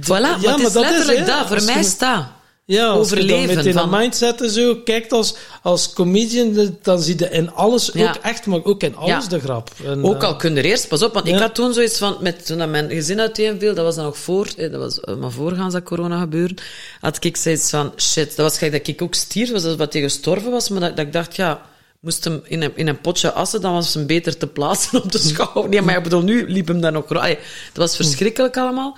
Voilà, 0.01 0.08
maar 0.08 0.39
het 0.41 0.60
is 0.60 0.74
letterlijk 0.74 1.25
dat. 1.25 1.48
Voor 1.48 1.63
mij 1.63 1.84
staat. 1.84 2.27
Ja, 2.72 2.88
als 2.88 3.10
je 3.10 3.16
overleven 3.16 3.56
met 3.56 3.66
in 3.66 3.74
van- 3.74 3.94
een 3.94 4.00
mindset 4.00 4.42
en 4.42 4.50
zo 4.50 4.75
kijkt 4.75 5.12
als, 5.12 5.36
als 5.62 5.94
comedian, 5.94 6.78
dan 6.82 7.01
zie 7.01 7.16
je 7.20 7.30
in 7.30 7.51
alles 7.51 7.90
Ja. 7.94 8.10
ook 8.10 8.16
echt, 8.16 8.46
maar 8.46 8.63
ook 8.63 8.84
in 8.84 8.96
alles 8.96 9.24
Ja. 9.24 9.30
de 9.30 9.40
grap. 9.40 9.70
En, 9.86 10.04
Ook 10.04 10.22
eh, 10.22 10.28
al 10.28 10.36
kun 10.36 10.54
je 10.54 10.60
er 10.60 10.66
eerst, 10.66 10.88
pas 10.88 11.04
op, 11.04 11.13
want 11.13 11.28
ik 11.28 11.36
had 11.36 11.56
toen 11.56 11.74
zoiets 11.74 11.98
van, 11.98 12.18
met, 12.20 12.46
toen 12.46 12.72
mijn 12.72 12.90
gezin 12.90 13.20
uiteenviel, 13.20 13.74
dat 13.74 13.86
was 13.86 13.96
dan 13.96 14.06
nog 14.06 14.18
voor, 14.18 14.48
eh, 14.58 14.72
dat 14.72 14.80
was 14.80 15.00
eh, 15.00 15.16
maar 15.16 15.32
voorgaans 15.32 15.74
dat 15.74 15.84
corona 15.84 16.20
gebeurde, 16.20 16.62
had 17.00 17.24
ik 17.24 17.38
zoiets 17.38 17.70
van, 17.70 17.94
shit, 17.98 18.28
dat 18.36 18.46
was 18.50 18.58
gelijk 18.58 18.78
dat 18.78 18.88
ik 18.96 19.01
ook 19.01 19.13
stierf, 19.16 19.51
was 19.51 19.63
dat 19.63 19.78
wat 19.78 19.94
hij 19.94 20.01
gestorven 20.01 20.51
was, 20.51 20.70
maar 20.70 20.80
dat, 20.82 20.96
dat 20.98 21.06
ik 21.06 21.13
dacht, 21.13 21.36
ja, 21.36 21.62
moest 22.00 22.24
hem 22.24 22.42
in 22.44 22.62
een, 22.62 22.72
in 22.75 22.88
een 22.88 23.01
potje 23.01 23.32
assen, 23.32 23.62
dan 23.62 23.74
was 23.74 23.94
hem 23.94 24.06
beter 24.06 24.38
te 24.38 24.48
plaatsen 24.48 25.04
op 25.04 25.12
de 25.12 25.18
schouw. 25.34 25.68
Nee, 25.68 25.82
maar 25.82 25.98
ik 25.98 26.04
bedoel, 26.04 26.22
nu 26.22 26.50
liep 26.51 26.68
hem 26.68 26.82
dan 26.82 26.94
nog... 26.94 27.10
ro- 27.10 27.20
Allee, 27.20 27.36
dat 27.74 27.78
was 27.84 27.96
verschrikkelijk 27.96 28.58
allemaal. 28.58 28.98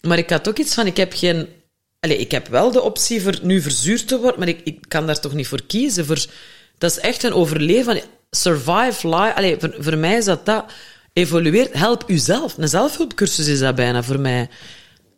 Maar 0.00 0.18
ik 0.18 0.30
had 0.30 0.48
ook 0.48 0.58
iets 0.58 0.74
van, 0.74 0.86
ik 0.86 0.96
heb 0.96 1.12
geen... 1.16 1.48
Allee, 2.04 2.18
ik 2.18 2.30
heb 2.30 2.48
wel 2.48 2.70
de 2.70 2.82
optie 2.82 3.22
voor 3.22 3.38
nu 3.42 3.60
verzuurd 3.60 4.08
te 4.08 4.18
worden, 4.18 4.38
maar 4.38 4.48
ik, 4.48 4.60
ik 4.64 4.84
kan 4.88 5.06
daar 5.06 5.20
toch 5.20 5.32
niet 5.32 5.46
voor 5.46 5.62
kiezen. 5.62 6.06
Voor, 6.06 6.24
dat 6.78 6.90
is 6.90 6.98
echt 6.98 7.22
een 7.22 7.32
overleven. 7.32 8.00
Survive, 8.30 9.08
lie. 9.08 9.56
Voor, 9.58 9.74
voor 9.78 9.96
mij 9.96 10.16
is 10.16 10.24
dat 10.24 10.46
dat. 10.46 10.64
Evolueert, 11.12 11.72
help 11.72 12.04
uzelf. 12.06 12.58
Een 12.58 12.68
zelfhulpcursus 12.68 13.46
is 13.46 13.58
dat 13.58 13.74
bijna 13.74 14.02
voor 14.02 14.20
mij. 14.20 14.48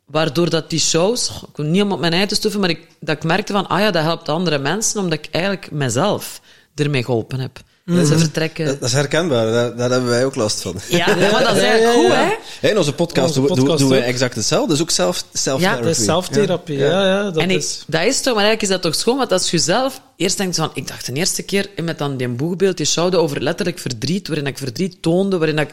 Waardoor 0.06 0.50
dat 0.50 0.70
die 0.70 0.80
shows, 0.80 1.30
ik 1.48 1.56
wil 1.56 1.66
niet 1.66 1.82
om 1.82 1.92
op 1.92 2.00
mijn 2.00 2.12
ei 2.12 2.26
te 2.26 2.34
stoffen, 2.34 2.60
maar 2.60 2.70
ik, 2.70 2.86
dat 3.00 3.16
ik 3.16 3.24
merkte 3.24 3.52
van, 3.52 3.66
ah 3.66 3.80
ja, 3.80 3.90
dat 3.90 4.02
helpt 4.02 4.28
andere 4.28 4.58
mensen, 4.58 5.00
omdat 5.00 5.18
ik 5.18 5.28
eigenlijk 5.30 5.70
mezelf 5.70 6.40
ermee 6.74 7.04
geholpen 7.04 7.40
heb. 7.40 7.60
Ze 7.84 8.18
vertrekken. 8.18 8.66
Dat, 8.66 8.80
dat 8.80 8.88
is 8.88 8.94
herkenbaar, 8.94 9.52
daar, 9.52 9.76
daar 9.76 9.90
hebben 9.90 10.08
wij 10.08 10.24
ook 10.24 10.34
last 10.34 10.60
van. 10.60 10.74
Ja, 10.88 11.06
maar 11.06 11.44
dat 11.44 11.56
is 11.56 11.62
Ja, 11.62 11.68
eigenlijk 11.68 11.82
ja, 11.84 11.92
goed, 11.92 12.06
ja. 12.06 12.24
hè? 12.24 12.34
Hey, 12.60 12.70
in 12.70 12.78
onze 12.78 12.92
podcast, 12.92 13.26
Onze 13.26 13.40
doen, 13.40 13.42
we- 13.48 13.48
doen, 13.48 13.58
podcast 13.58 13.80
doen 13.80 13.90
wij 13.90 13.98
ook. 13.98 14.04
exact 14.04 14.34
hetzelfde. 14.34 14.66
Dat 14.68 14.76
is 14.76 14.82
ook 14.82 14.90
self, 14.90 15.24
self-therapy. 15.32 15.82
Dat 15.82 15.96
is 15.98 16.04
zelftherapie, 16.04 16.78
ja. 16.78 17.06
ja, 17.06 17.22
dat 17.30 17.36
en 17.42 17.50
ik, 17.50 17.56
is... 17.56 17.84
dat 17.86 18.02
is 18.02 18.16
toch, 18.16 18.34
maar 18.34 18.44
eigenlijk 18.44 18.62
is 18.62 18.68
dat 18.68 18.82
toch 18.82 18.94
schoon, 18.94 19.16
want 19.16 19.32
als 19.32 19.50
je 19.50 19.58
zelf 19.58 20.00
eerst 20.16 20.36
denkt 20.36 20.56
van, 20.56 20.70
ik 20.74 20.88
dacht 20.88 21.06
de 21.06 21.12
eerste 21.12 21.42
keer 21.42 21.70
met 21.82 21.98
dan 21.98 22.16
die 22.16 22.28
boegbeeld, 22.28 22.76
die 22.76 22.86
showde 22.86 23.16
over 23.16 23.42
letterlijk 23.42 23.78
verdriet, 23.78 24.28
waarin 24.28 24.46
ik 24.46 24.58
verdriet 24.58 25.02
toonde, 25.02 25.38
waarin 25.38 25.58
ik 25.58 25.70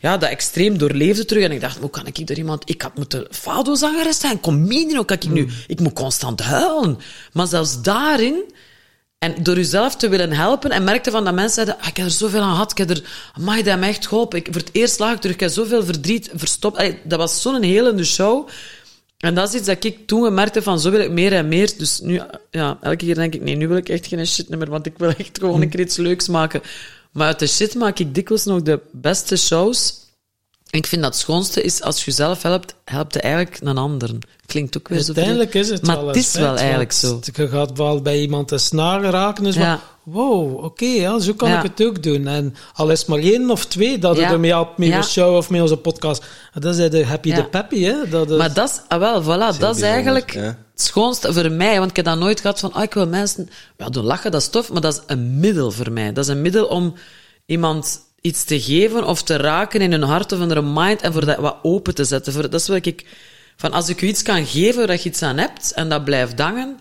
ja, 0.00 0.16
dat 0.16 0.30
extreem 0.30 0.78
doorleefde 0.78 1.24
terug. 1.24 1.44
En 1.44 1.52
ik 1.52 1.60
dacht, 1.60 1.78
hoe 1.78 1.90
kan 1.90 2.06
ik 2.06 2.26
door 2.26 2.36
iemand... 2.36 2.62
Ik 2.70 2.82
had 2.82 2.96
moeten 2.96 3.26
Fado-zangeres 3.30 4.20
zijn, 4.20 4.40
comedian 4.40 4.98
ook. 4.98 5.06
Kan 5.06 5.16
ik 5.16 5.28
nu... 5.28 5.48
Ik 5.66 5.80
moet 5.80 5.92
constant 5.92 6.40
huilen. 6.40 6.98
Maar 7.32 7.46
zelfs 7.46 7.82
daarin... 7.82 8.42
En 9.22 9.42
door 9.42 9.56
jezelf 9.56 9.96
te 9.96 10.08
willen 10.08 10.32
helpen 10.32 10.70
en 10.70 10.84
merkte 10.84 11.10
van 11.10 11.24
dat 11.24 11.34
mensen 11.34 11.54
zeiden, 11.54 11.78
ah, 11.78 11.88
ik 11.88 11.96
heb 11.96 12.06
er 12.06 12.12
zoveel 12.12 12.40
aan 12.40 12.50
gehad, 12.50 12.70
ik 12.70 12.78
heb 12.78 12.90
er, 12.90 13.02
amai, 13.32 13.62
dat 13.62 13.78
me 13.78 13.86
echt 13.86 14.06
geholpen. 14.06 14.38
Ik, 14.38 14.46
voor 14.50 14.60
het 14.60 14.70
eerst 14.72 14.98
lag 14.98 15.12
ik 15.12 15.20
terug, 15.20 15.34
ik 15.34 15.40
heb 15.40 15.50
zoveel 15.50 15.84
verdriet 15.84 16.30
verstopt. 16.34 16.94
Dat 17.04 17.18
was 17.18 17.42
zo'n 17.42 17.62
helende 17.62 18.04
show. 18.04 18.48
En 19.18 19.34
dat 19.34 19.48
is 19.48 19.54
iets 19.54 19.66
dat 19.66 19.84
ik 19.84 20.06
toen 20.06 20.24
gemerkt 20.24 20.54
heb 20.54 20.64
van 20.64 20.80
zo 20.80 20.90
wil 20.90 21.00
ik 21.00 21.10
meer 21.10 21.32
en 21.32 21.48
meer. 21.48 21.72
Dus 21.78 22.00
nu, 22.00 22.20
ja, 22.50 22.78
elke 22.80 22.96
keer 22.96 23.14
denk 23.14 23.34
ik, 23.34 23.42
nee, 23.42 23.56
nu 23.56 23.68
wil 23.68 23.76
ik 23.76 23.88
echt 23.88 24.06
geen 24.06 24.26
shit 24.26 24.48
meer, 24.48 24.70
want 24.70 24.86
ik 24.86 24.98
wil 24.98 25.08
echt 25.18 25.38
gewoon 25.38 25.62
een 25.62 25.68
keer 25.68 25.80
iets 25.80 25.96
leuks 25.96 26.28
maken. 26.28 26.62
Maar 27.12 27.26
uit 27.26 27.38
de 27.38 27.46
shit 27.46 27.74
maak 27.74 27.98
ik 27.98 28.14
dikwijls 28.14 28.44
nog 28.44 28.62
de 28.62 28.80
beste 28.92 29.36
shows. 29.36 29.94
En 30.72 30.78
ik 30.78 30.86
vind 30.86 31.02
dat 31.02 31.12
het 31.12 31.20
schoonste 31.20 31.62
is 31.62 31.82
als 31.82 31.98
je 31.98 32.04
jezelf 32.04 32.42
helpt, 32.42 32.74
helpt 32.84 33.14
je 33.14 33.20
eigenlijk 33.20 33.58
een 33.62 33.78
ander. 33.78 34.10
Klinkt 34.46 34.76
ook 34.78 34.88
weer 34.88 35.00
zo. 35.00 35.06
Uiteindelijk 35.06 35.54
is 35.54 35.68
het 35.68 35.82
Maar 35.86 35.96
wel 35.96 36.06
het 36.06 36.16
een 36.16 36.22
is 36.22 36.28
feit, 36.28 36.44
wel 36.44 36.56
eigenlijk 36.56 36.92
want 37.00 37.28
Je 37.36 37.48
gaat 37.48 37.76
wel 37.78 38.02
bij 38.02 38.20
iemand 38.20 38.48
de 38.48 38.58
snaren 38.58 39.10
raken. 39.10 39.44
Dus 39.44 39.54
Ja. 39.54 39.78
van, 40.04 40.12
wow, 40.14 40.64
oké, 40.64 40.84
ja, 40.84 41.18
zo 41.18 41.32
kan 41.34 41.48
Ja. 41.48 41.62
ik 41.62 41.70
het 41.76 41.86
ook 41.86 42.02
doen. 42.02 42.26
En 42.26 42.54
al 42.74 42.90
is 42.90 42.98
het 42.98 43.08
maar 43.08 43.18
één 43.18 43.50
of 43.50 43.66
twee 43.66 43.98
dat 43.98 44.16
je 44.16 44.22
ermee 44.22 44.50
helpt 44.50 44.78
met 44.78 44.88
Ja. 44.88 44.96
je 44.96 45.02
show 45.02 45.36
of 45.36 45.50
met 45.50 45.60
onze 45.60 45.76
podcast. 45.76 46.24
Dat 46.60 46.76
is 46.78 46.90
de 46.90 47.06
happy 47.06 47.28
Ja. 47.28 47.36
the 47.36 47.44
peppy, 47.44 47.82
hè. 47.82 48.08
Dat 48.08 48.30
is, 48.30 48.36
Maar 48.38 48.52
dat 48.54 48.68
is, 48.70 48.80
ah 48.88 48.98
wel, 48.98 49.22
voilà, 49.22 49.58
dat 49.58 49.76
is 49.76 49.82
eigenlijk 49.82 50.32
ja. 50.32 50.40
het 50.40 50.56
schoonste 50.74 51.32
voor 51.32 51.50
mij. 51.50 51.78
Want 51.78 51.90
ik 51.90 51.96
heb 51.96 52.04
dat 52.04 52.18
nooit 52.18 52.40
gehad 52.40 52.60
van, 52.60 52.72
ah, 52.72 52.82
ik 52.82 52.94
wil 52.94 53.06
mensen 53.06 53.48
ja, 53.76 53.88
doen 53.88 54.04
lachen, 54.04 54.30
dat 54.30 54.40
is 54.40 54.48
tof, 54.48 54.72
maar 54.72 54.80
dat 54.82 54.92
is 54.94 55.00
een 55.06 55.40
middel 55.40 55.70
voor 55.70 55.92
mij. 55.92 56.12
Dat 56.12 56.24
is 56.24 56.30
een 56.30 56.42
middel 56.42 56.66
om 56.66 56.94
iemand 57.46 58.00
iets 58.22 58.44
te 58.44 58.60
geven 58.60 59.04
of 59.04 59.22
te 59.22 59.36
raken 59.36 59.80
in 59.80 59.90
hun 59.90 60.02
hart 60.02 60.32
of 60.32 60.40
in 60.40 60.50
hun 60.50 60.72
mind 60.72 61.02
en 61.02 61.12
voor 61.12 61.26
dat 61.26 61.38
wat 61.38 61.58
open 61.62 61.94
te 61.94 62.04
zetten. 62.04 62.32
Voor, 62.32 62.42
dat 62.50 62.60
is 62.60 62.68
wat 62.68 62.86
ik, 62.86 63.06
van 63.56 63.72
als 63.72 63.88
ik 63.88 64.02
u 64.02 64.06
iets 64.06 64.22
kan 64.22 64.46
geven 64.46 64.86
waar 64.86 64.96
je 64.96 65.08
iets 65.08 65.22
aan 65.22 65.38
hebt 65.38 65.72
en 65.72 65.88
dat 65.88 66.04
blijft 66.04 66.38
hangen, 66.38 66.78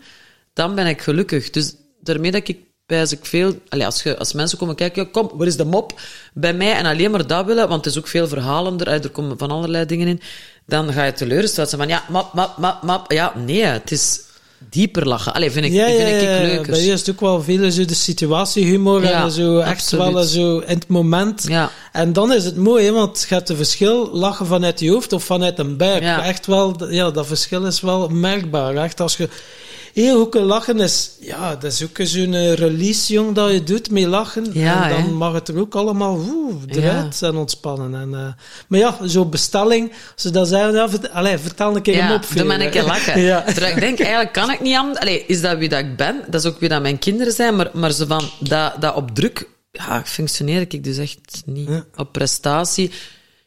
dan 0.53 0.75
ben 0.75 0.87
ik 0.87 1.01
gelukkig. 1.01 1.49
Dus 1.49 1.75
daarmee 2.01 2.31
dat 2.31 2.47
ik 2.47 2.57
ik 2.91 3.25
veel... 3.25 3.55
Allee, 3.69 3.85
als, 3.85 4.03
je, 4.03 4.17
als 4.17 4.33
mensen 4.33 4.57
komen 4.57 4.75
kijken, 4.75 5.11
kom, 5.11 5.31
waar 5.33 5.47
is 5.47 5.55
de 5.55 5.65
mop 5.65 5.99
bij 6.33 6.53
mij? 6.53 6.73
En 6.73 6.85
alleen 6.85 7.11
maar 7.11 7.27
dat 7.27 7.45
willen, 7.45 7.67
want 7.67 7.85
het 7.85 7.93
is 7.93 7.99
ook 7.99 8.07
veel 8.07 8.27
verhalender, 8.27 8.87
er 8.87 9.09
komen 9.09 9.37
van 9.37 9.51
allerlei 9.51 9.85
dingen 9.85 10.07
in, 10.07 10.21
dan 10.65 10.93
ga 10.93 11.03
je 11.03 11.13
teleurgesteld 11.13 11.69
zijn 11.69 11.81
van, 11.81 11.89
ja, 11.89 12.03
map, 12.09 12.33
map, 12.33 12.57
map, 12.57 12.83
map. 12.83 13.11
Ja, 13.11 13.33
nee, 13.37 13.63
het 13.63 13.91
is 13.91 14.21
dieper 14.69 15.07
lachen. 15.07 15.33
Allee, 15.33 15.51
vind 15.51 15.65
ik, 15.65 15.71
ja, 15.71 15.85
vind 15.85 15.99
ik, 15.99 16.21
ja, 16.21 16.31
ja. 16.31 16.41
leuker. 16.41 16.71
Bij 16.71 16.81
je 16.81 16.91
is 16.91 16.99
het 16.99 17.09
ook 17.09 17.19
wel 17.19 17.41
veel 17.43 17.71
zo 17.71 17.85
de 17.85 17.93
situatiehumor 17.93 19.03
Ja, 19.03 19.23
en 19.23 19.31
zo 19.31 19.59
echt 19.59 19.69
absoluut. 19.69 20.13
wel 20.13 20.23
zo 20.23 20.57
in 20.57 20.75
het 20.75 20.87
moment. 20.87 21.45
Ja. 21.47 21.71
En 21.91 22.13
dan 22.13 22.33
is 22.33 22.43
het 22.45 22.55
mooi, 22.55 22.85
hè, 22.85 22.91
want 22.91 23.25
je 23.29 23.35
hebt 23.35 23.49
een 23.49 23.55
verschil 23.55 24.09
lachen 24.13 24.45
vanuit 24.45 24.79
je 24.79 24.91
hoofd 24.91 25.13
of 25.13 25.23
vanuit 25.23 25.59
een 25.59 25.77
buik. 25.77 26.03
Echt 26.03 26.45
wel, 26.45 26.89
ja, 26.89 27.11
dat 27.11 27.27
verschil 27.27 27.65
is 27.65 27.81
wel 27.81 28.07
merkbaar. 28.07 28.75
Echt 28.75 28.99
als 28.99 29.17
je 29.17 29.29
heel 29.93 30.19
goed 30.19 30.33
lachen 30.33 30.79
is, 30.79 31.11
ja, 31.19 31.55
dat 31.55 31.71
is 31.71 31.83
ook 31.83 31.97
zo'n 32.01 32.33
eh, 32.33 32.53
release, 32.53 33.13
jong, 33.13 33.35
dat 33.35 33.51
je 33.51 33.63
doet 33.63 33.91
met 33.91 34.05
lachen. 34.05 34.47
Ja, 34.53 34.89
en 34.89 35.03
dan 35.03 35.13
mag 35.13 35.33
het 35.33 35.47
er 35.47 35.59
ook 35.59 35.75
allemaal 35.75 36.19
woe, 36.19 36.53
eruit 36.67 37.21
en 37.21 37.35
ontspannen. 37.35 38.01
En, 38.01 38.13
eh, 38.13 38.43
maar 38.67 38.79
ja, 38.79 38.97
zo'n 39.03 39.29
bestelling, 39.29 39.91
ze 40.15 40.31
dat 40.31 40.47
zeggen, 40.47 40.73
ja, 40.73 40.89
vert, 40.89 41.11
allee, 41.11 41.37
vertel 41.37 41.75
een 41.75 41.81
keer 41.81 41.95
Ja, 41.95 42.05
hem 42.05 42.15
op. 42.15 42.25
doe 42.35 42.43
maar 42.43 42.59
een 42.59 42.69
keer 42.69 42.83
lachen. 42.83 43.21
ja. 43.31 43.41
Terwijl 43.41 43.73
ik 43.73 43.79
denk, 43.79 43.99
eigenlijk 43.99 44.33
kan 44.33 44.51
ik 44.51 44.61
niet 44.61 44.75
anders. 44.75 44.99
Allee, 44.99 45.23
is 45.27 45.41
dat 45.41 45.57
wie 45.57 45.69
dat 45.69 45.79
ik 45.79 45.95
ben? 45.95 46.23
Dat 46.27 46.43
is 46.43 46.51
ook 46.51 46.59
wie 46.59 46.69
dat 46.69 46.81
mijn 46.81 46.99
kinderen 46.99 47.33
zijn. 47.33 47.55
Maar, 47.55 47.69
maar 47.73 47.91
zo 47.91 48.05
van, 48.05 48.29
dat, 48.39 48.73
dat 48.79 48.95
op 48.95 49.15
druk 49.15 49.47
ja, 49.71 50.03
functioneer 50.05 50.61
ik 50.61 50.83
dus 50.83 50.97
echt 50.97 51.41
niet. 51.45 51.69
Op 51.95 52.11
prestatie. 52.11 52.91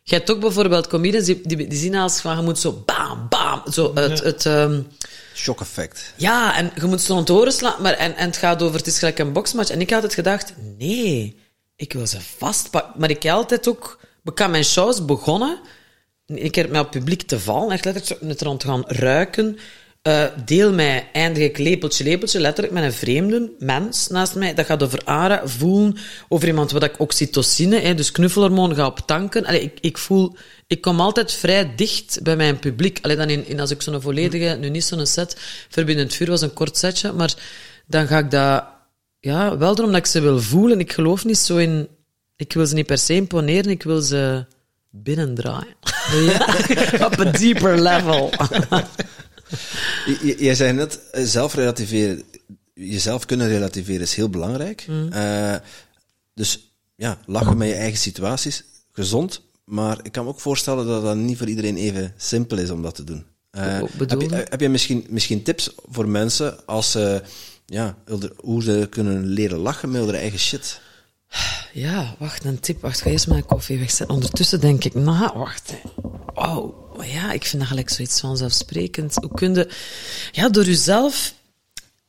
Je 0.02 0.14
hebt 0.14 0.30
ook 0.30 0.40
bijvoorbeeld 0.40 0.86
comedians 0.86 1.26
die, 1.26 1.40
die, 1.44 1.66
die 1.66 1.78
zien 1.78 1.94
als 1.94 2.20
van, 2.20 2.36
je 2.36 2.42
moet 2.42 2.58
zo 2.58 2.82
bam, 2.84 3.26
bam. 3.28 3.62
Zo 3.72 3.90
het, 3.94 4.22
het, 4.22 4.46
ehm, 4.46 4.80
Shock 5.34 5.60
effect. 5.60 6.12
ja, 6.16 6.56
en 6.56 6.70
je 6.74 6.84
moet 6.86 7.00
zo 7.00 7.12
aan 7.12 7.18
het 7.18 7.30
oren 7.30 7.52
slaan. 7.52 7.82
Maar, 7.82 7.92
en, 7.92 8.16
en 8.16 8.26
het 8.26 8.36
gaat 8.36 8.62
over, 8.62 8.76
het 8.78 8.86
is 8.86 8.98
gelijk 8.98 9.18
een 9.18 9.32
boxmatch. 9.32 9.70
En 9.70 9.80
ik 9.80 9.90
had 9.90 10.02
het 10.02 10.14
gedacht, 10.14 10.54
nee, 10.78 11.40
ik 11.76 11.92
wil 11.92 12.06
ze 12.06 12.20
vastpakken. 12.20 13.00
Maar 13.00 13.10
ik 13.10 13.22
heb 13.22 13.32
altijd 13.32 13.68
ook, 13.68 14.00
ik 14.24 14.38
heb 14.38 14.50
mijn 14.50 14.64
shows 14.64 15.04
begonnen. 15.04 15.58
Ik 16.26 16.52
keer 16.52 16.68
met 16.68 16.76
het 16.76 16.90
publiek 16.90 17.22
te 17.22 17.40
vallen, 17.40 17.70
echt 17.70 17.84
letterlijk 17.84 18.22
met 18.22 18.42
rond 18.42 18.64
gaan 18.64 18.84
ruiken. 18.86 19.58
Eh, 20.04 20.24
deel 20.44 20.72
mij, 20.72 21.08
eindig 21.12 21.42
ik 21.42 21.58
lepeltje, 21.58 22.04
lepeltje, 22.04 22.40
letterlijk 22.40 22.74
met 22.74 22.84
een 22.84 22.92
vreemde 22.92 23.52
mens 23.58 24.08
naast 24.08 24.34
mij. 24.34 24.54
Dat 24.54 24.66
gaat 24.66 24.82
over 24.82 25.00
ara, 25.04 25.48
voelen, 25.48 25.96
over 26.28 26.48
iemand 26.48 26.70
wat 26.70 26.82
ik 26.82 27.00
oxytocine, 27.00 27.78
hè, 27.78 27.94
dus 27.94 28.12
knuffelhormoon, 28.12 28.74
ga 28.74 28.86
op 28.86 28.98
tanken. 28.98 29.44
Allee, 29.44 29.62
ik, 29.62 29.78
ik 29.80 29.98
voel, 29.98 30.36
ik 30.66 30.80
kom 30.80 31.00
altijd 31.00 31.32
vrij 31.32 31.74
dicht 31.76 32.22
bij 32.22 32.36
mijn 32.36 32.58
publiek. 32.58 32.98
Alleen 33.02 33.16
dan 33.16 33.28
in, 33.28 33.46
in 33.46 33.60
als 33.60 33.70
ik 33.70 33.82
zo'n 33.82 34.00
volledige, 34.00 34.56
nu 34.60 34.68
niet 34.68 34.84
zo'n 34.84 35.06
set, 35.06 35.36
Verbindend 35.68 36.14
Vuur 36.14 36.28
was 36.28 36.40
een 36.40 36.52
kort 36.52 36.76
setje, 36.76 37.12
maar 37.12 37.34
dan 37.86 38.06
ga 38.06 38.18
ik 38.18 38.30
dat, 38.30 38.64
ja, 39.20 39.58
wel 39.58 39.74
omdat 39.74 39.96
ik 39.96 40.06
ze 40.06 40.20
wil 40.20 40.40
voelen. 40.40 40.80
Ik 40.80 40.92
geloof 40.92 41.24
niet 41.24 41.38
zo 41.38 41.56
in, 41.56 41.88
ik 42.36 42.52
wil 42.52 42.66
ze 42.66 42.74
niet 42.74 42.86
per 42.86 42.98
se 42.98 43.14
imponeren, 43.14 43.70
ik 43.70 43.82
wil 43.82 44.00
ze 44.00 44.46
binnendraaien. 44.90 45.76
Op 47.06 47.18
een 47.18 47.32
deeper 47.32 47.80
level. 47.80 48.30
Jij 50.38 50.54
zei 50.54 50.72
net, 50.72 51.00
eh, 51.10 51.24
zelf 51.24 51.54
relativeren, 51.54 52.22
jezelf 52.74 53.26
kunnen 53.26 53.48
relativeren 53.48 54.00
is 54.00 54.14
heel 54.14 54.28
belangrijk. 54.30 54.86
Eh, 55.10 55.54
dus 56.34 56.74
ja, 56.96 57.18
lachen 57.26 57.56
met 57.56 57.68
je 57.68 57.74
eigen 57.74 57.98
situaties, 57.98 58.64
gezond. 58.92 59.42
Maar 59.64 59.98
ik 60.02 60.12
kan 60.12 60.24
me 60.24 60.30
ook 60.30 60.40
voorstellen 60.40 60.86
dat 60.86 61.02
dat 61.02 61.16
niet 61.16 61.38
voor 61.38 61.48
iedereen 61.48 61.76
even 61.76 62.14
simpel 62.16 62.58
is 62.58 62.70
om 62.70 62.82
dat 62.82 62.94
te 62.94 63.04
doen. 63.04 63.24
Eh, 63.50 63.82
heb, 63.98 64.20
je, 64.20 64.46
heb 64.48 64.60
je 64.60 64.68
misschien, 64.68 65.06
misschien 65.08 65.42
tips 65.42 65.70
voor 65.90 66.08
mensen 66.08 66.66
als 66.66 66.90
ze, 66.90 67.22
ja, 67.66 67.96
hoe 68.36 68.62
ze 68.62 68.86
kunnen 68.90 69.26
leren 69.26 69.58
lachen 69.58 69.90
met 69.90 70.04
hun 70.04 70.14
eigen 70.14 70.38
shit? 70.38 70.80
Ja, 71.72 72.14
wacht, 72.18 72.44
een 72.44 72.60
tip. 72.60 72.80
Wacht, 72.80 73.00
ga 73.00 73.10
eerst 73.10 73.28
mijn 73.28 73.46
koffie 73.46 73.78
wegzetten. 73.78 74.14
Ondertussen 74.14 74.60
denk 74.60 74.84
ik, 74.84 74.94
nou, 74.94 75.38
wacht. 75.38 75.70
hè. 75.70 75.78
Oh, 76.96 77.04
ja, 77.04 77.32
ik 77.32 77.44
vind 77.44 77.62
dat 77.62 77.70
gelijk 77.70 77.90
zoiets 77.90 78.20
vanzelfsprekend. 78.20 79.14
Hoe 79.14 79.34
kun 79.34 79.54
je... 79.54 79.68
Ja, 80.32 80.48
door 80.48 80.64
jezelf... 80.64 81.34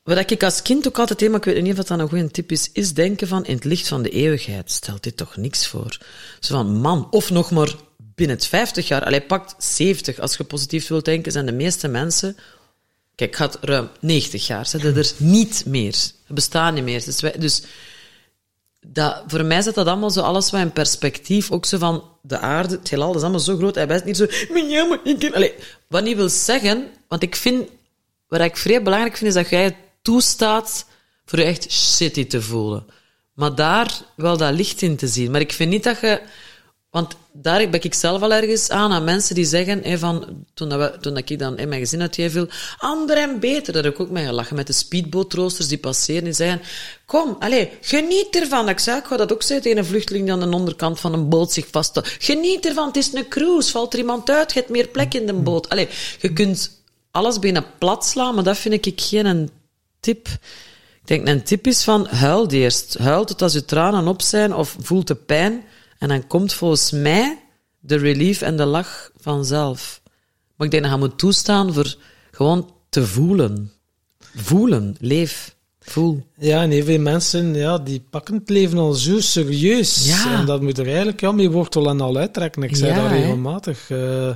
Wat 0.03 0.31
ik 0.31 0.43
als 0.43 0.61
kind 0.61 0.87
ook 0.87 0.99
altijd 0.99 1.19
deed, 1.19 1.29
maar 1.29 1.39
ik 1.39 1.45
weet 1.45 1.63
niet 1.63 1.79
of 1.79 1.85
dat 1.85 1.99
een 1.99 2.09
goede 2.09 2.31
tip 2.31 2.51
is, 2.51 2.69
is 2.73 2.93
denken 2.93 3.27
van, 3.27 3.45
in 3.45 3.55
het 3.55 3.63
licht 3.63 3.87
van 3.87 4.03
de 4.03 4.09
eeuwigheid 4.09 4.71
stelt 4.71 5.03
dit 5.03 5.17
toch 5.17 5.37
niks 5.37 5.67
voor. 5.67 5.97
Zo 6.39 6.55
van, 6.55 6.75
man, 6.75 7.07
of 7.11 7.29
nog 7.29 7.51
maar 7.51 7.75
binnen 7.97 8.35
het 8.35 8.45
50 8.45 8.87
jaar, 8.87 9.03
allee, 9.05 9.21
pakt 9.21 9.63
70, 9.63 10.19
als 10.19 10.37
je 10.37 10.43
positief 10.43 10.87
wilt 10.87 11.05
denken, 11.05 11.31
zijn 11.31 11.45
de 11.45 11.51
meeste 11.51 11.87
mensen 11.87 12.37
Kijk, 13.15 13.35
had 13.35 13.57
ruim 13.61 13.89
90 13.99 14.47
jaar, 14.47 14.65
zetten 14.65 14.95
er 14.95 15.11
niet 15.17 15.63
meer. 15.65 15.95
Het 16.25 16.35
bestaat 16.35 16.73
niet 16.73 16.83
meer. 16.83 17.05
Dus, 17.05 17.21
wij, 17.21 17.35
dus 17.37 17.63
dat, 18.81 19.23
voor 19.27 19.45
mij 19.45 19.61
zet 19.61 19.75
dat 19.75 19.87
allemaal 19.87 20.09
zo 20.09 20.21
alles 20.21 20.51
wat 20.51 20.61
in 20.61 20.71
perspectief. 20.71 21.51
Ook 21.51 21.65
zo 21.65 21.77
van 21.77 22.03
de 22.27 22.38
aarde, 22.38 22.75
het 22.75 22.89
heelal, 22.89 23.15
is 23.15 23.21
allemaal 23.21 23.39
zo 23.39 23.57
groot. 23.57 23.75
Hij 23.75 23.88
bent 23.88 24.05
niet 24.05 24.17
zo... 24.17 24.25
Ja, 24.67 24.85
maar 24.85 24.99
ik... 25.03 25.33
Allee, 25.33 25.53
wat 25.88 26.03
niet 26.03 26.15
wil 26.15 26.29
zeggen... 26.29 26.88
Want 27.07 27.23
ik 27.23 27.35
vind... 27.35 27.69
Wat 28.27 28.41
ik 28.41 28.57
vrij 28.57 28.81
belangrijk 28.81 29.17
vind, 29.17 29.29
is 29.29 29.35
dat 29.35 29.49
jij 29.49 29.63
het 29.63 29.75
toestaat 30.01 30.85
voor 31.25 31.39
je 31.39 31.45
echt 31.45 31.71
shitty 31.71 32.27
te 32.27 32.41
voelen. 32.41 32.85
Maar 33.33 33.55
daar 33.55 34.01
wel 34.15 34.38
dat 34.38 34.53
licht 34.53 34.81
in 34.81 34.95
te 34.95 35.07
zien. 35.07 35.31
Maar 35.31 35.41
ik 35.41 35.53
vind 35.53 35.69
niet 35.69 35.83
dat 35.83 35.99
je... 35.99 36.21
Want 36.95 37.15
daar 37.31 37.69
ben 37.69 37.84
ik 37.84 37.93
zelf 37.93 38.21
al 38.21 38.34
ergens 38.34 38.69
aan, 38.69 38.91
aan 38.91 39.03
mensen 39.03 39.36
die 39.36 39.45
zeggen, 39.45 39.99
van, 39.99 40.45
toen, 40.53 40.69
dat 40.69 40.79
we, 40.79 40.99
toen 40.99 41.13
dat 41.13 41.29
ik 41.29 41.39
dan 41.39 41.58
in 41.58 41.69
mijn 41.69 41.81
gezin 41.81 42.01
uit 42.01 42.15
viel, 42.15 42.47
ander 42.77 43.17
en 43.17 43.39
beter, 43.39 43.73
daar 43.73 43.84
heb 43.84 43.93
ik 43.93 43.99
ook 43.99 44.10
mee 44.10 44.25
gelachen, 44.25 44.55
met 44.55 44.67
de 44.67 44.73
speedbootroosters 44.73 45.67
die 45.67 45.77
passeren, 45.77 46.23
die 46.23 46.34
zeggen, 46.34 46.62
kom, 47.05 47.36
allez, 47.39 47.67
geniet 47.81 48.36
ervan. 48.36 48.69
Ik 48.69 48.79
zei, 48.79 48.97
ik 48.97 49.05
ga 49.05 49.17
dat 49.17 49.34
ook 49.34 49.41
zeggen 49.41 49.62
tegen 49.62 49.77
een 49.77 49.86
vluchteling 49.86 50.23
die 50.25 50.34
aan 50.34 50.49
de 50.49 50.58
onderkant 50.58 50.99
van 50.99 51.13
een 51.13 51.29
boot 51.29 51.51
zich 51.51 51.67
vasthoudt. 51.71 52.15
Geniet 52.19 52.65
ervan, 52.65 52.88
het 52.88 52.97
is 52.97 53.13
een 53.13 53.27
cruise, 53.27 53.71
valt 53.71 53.93
er 53.93 53.99
iemand 53.99 54.29
uit, 54.29 54.53
je 54.53 54.60
hebt 54.60 54.71
meer 54.71 54.88
plek 54.88 55.13
in 55.13 55.25
de 55.25 55.34
boot. 55.34 55.69
Allee, 55.69 55.88
je 56.19 56.34
kunt 56.34 56.81
alles 57.12 57.39
bijna 57.39 57.65
plat 57.77 58.05
slaan, 58.05 58.36
maar 58.36 58.43
dat 58.43 58.58
vind 58.58 58.86
ik 58.86 59.01
geen 59.01 59.25
een 59.25 59.49
tip. 59.99 60.27
Ik 60.27 61.08
denk, 61.08 61.27
een 61.27 61.43
tip 61.43 61.67
is 61.67 61.84
van, 61.84 62.08
huil 62.08 62.47
eerst. 62.49 62.97
Huil 62.97 63.25
tot 63.25 63.41
als 63.41 63.53
je 63.53 63.65
tranen 63.65 64.08
op 64.08 64.21
zijn, 64.21 64.53
of 64.53 64.75
voelt 64.79 65.08
de 65.08 65.15
pijn, 65.15 65.63
en 65.97 66.08
dan 66.08 66.27
komt 66.27 66.53
volgens 66.53 66.91
mij 66.91 67.39
de 67.79 67.97
relief 67.97 68.41
en 68.41 68.58
de 68.58 68.65
lach 68.65 69.10
vanzelf. 69.21 70.01
Maar 70.55 70.65
ik 70.67 70.71
denk 70.71 70.84
dat 70.84 70.91
je 70.93 70.97
moet 70.99 71.17
toestaan 71.17 71.73
voor 71.73 71.95
gewoon 72.31 72.69
te 72.89 73.05
voelen. 73.08 73.71
Voelen, 74.36 74.95
leef, 74.99 75.55
voel. 75.79 76.23
Ja, 76.38 76.62
en 76.62 76.69
heel 76.69 76.84
veel 76.84 76.99
mensen, 76.99 77.53
ja, 77.55 77.77
die 77.77 78.03
pakken 78.10 78.34
het 78.36 78.49
leven 78.49 78.77
al 78.77 78.93
zo 78.93 79.19
serieus. 79.19 80.05
Ja. 80.08 80.39
En 80.39 80.45
dat 80.45 80.62
moet 80.62 80.77
er 80.77 80.86
eigenlijk, 80.88 81.19
ja, 81.21 81.31
mee 81.31 81.49
wortel 81.51 81.89
en 81.89 82.01
al 82.01 82.17
uittrekken. 82.17 82.63
Ik 82.63 82.75
zei 82.75 82.93
Ja, 82.93 83.01
dat 83.01 83.12
regelmatig. 83.12 83.89
eh. 83.89 84.29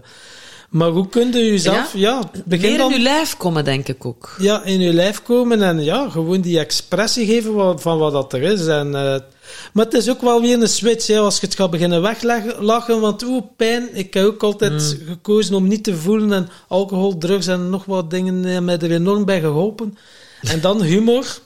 maar 0.69 0.89
hoe 0.89 1.07
kun 1.09 1.31
je 1.31 1.45
jezelf, 1.45 1.93
ja, 1.93 2.31
begin 2.45 2.69
Meer 2.69 2.77
dan... 2.77 2.91
in 2.91 2.97
je 2.97 3.03
lijf 3.03 3.37
komen, 3.37 3.63
denk 3.65 3.87
ik 3.87 4.05
ook. 4.05 4.35
ja, 4.39 4.63
in 4.63 4.79
je 4.79 4.93
lijf 4.93 5.21
komen 5.21 5.61
en 5.61 5.83
ja, 5.83 6.09
gewoon 6.09 6.41
die 6.41 6.59
expressie 6.59 7.25
geven 7.25 7.79
van 7.79 7.97
wat 7.97 8.11
dat 8.11 8.33
er 8.33 8.41
is. 8.41 8.67
En, 8.67 8.95
eh, 8.95 9.19
maar 9.73 9.85
het 9.85 9.93
is 9.93 10.09
ook 10.09 10.21
wel 10.21 10.41
weer 10.41 10.61
een 10.61 10.67
switch, 10.69 11.07
hè, 11.07 11.17
als 11.17 11.39
je 11.39 11.45
het 11.45 11.55
gaat 11.55 11.69
beginnen 11.69 12.01
weglachen, 12.01 12.99
want 12.99 13.23
oeh, 13.23 13.43
pijn, 13.55 13.95
ik 13.95 14.13
heb 14.13 14.25
ook 14.25 14.43
altijd 14.43 14.97
gekozen 15.07 15.55
om 15.55 15.67
niet 15.67 15.83
te 15.83 15.95
voelen 15.95 16.33
en 16.33 16.49
alcohol, 16.67 17.17
drugs 17.17 17.47
en 17.47 17.69
nog 17.69 17.85
wat 17.85 18.09
dingen 18.09 18.43
hebben 18.43 18.63
mij 18.63 18.77
er 18.79 18.91
enorm 18.91 19.25
bij 19.25 19.39
geholpen. 19.39 19.97
En 20.41 20.61
dan 20.61 20.81
humor. 20.81 21.39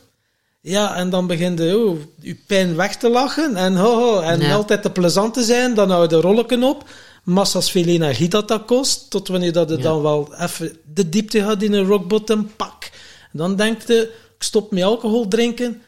Ja, 0.61 0.95
en 0.95 1.09
dan 1.09 1.27
begint 1.27 1.59
je 1.59 1.77
oh, 1.77 1.97
je 2.19 2.37
pijn 2.47 2.75
weg 2.75 2.95
te 2.95 3.09
lachen 3.09 3.55
en, 3.55 3.75
ho, 3.75 3.95
ho, 3.95 4.19
en 4.19 4.39
Ja. 4.39 4.53
altijd 4.53 4.81
te 4.81 4.89
plezant 4.89 5.33
te 5.33 5.43
zijn, 5.43 5.73
dan 5.73 5.89
hou 5.89 6.01
je 6.01 6.07
de 6.07 6.21
rolleken 6.21 6.63
op. 6.63 6.89
Massa's 7.23 7.71
veel 7.71 7.85
energie 7.85 8.27
dat 8.27 8.47
dat 8.47 8.65
kost, 8.65 9.09
tot 9.09 9.27
wanneer 9.27 9.51
dat 9.53 9.69
je 9.69 9.77
dan 9.77 10.01
wel 10.01 10.33
even 10.39 10.77
de 10.93 11.09
diepte 11.09 11.39
gaat 11.41 11.61
in 11.61 11.73
een 11.73 11.85
rock 11.85 12.07
bottom, 12.07 12.51
pak. 12.55 12.89
Dan 13.31 13.55
denk 13.55 13.81
je, 13.87 14.01
ik 14.37 14.43
stop 14.43 14.71
met 14.71 14.83
alcohol 14.83 15.27
drinken, 15.27 15.81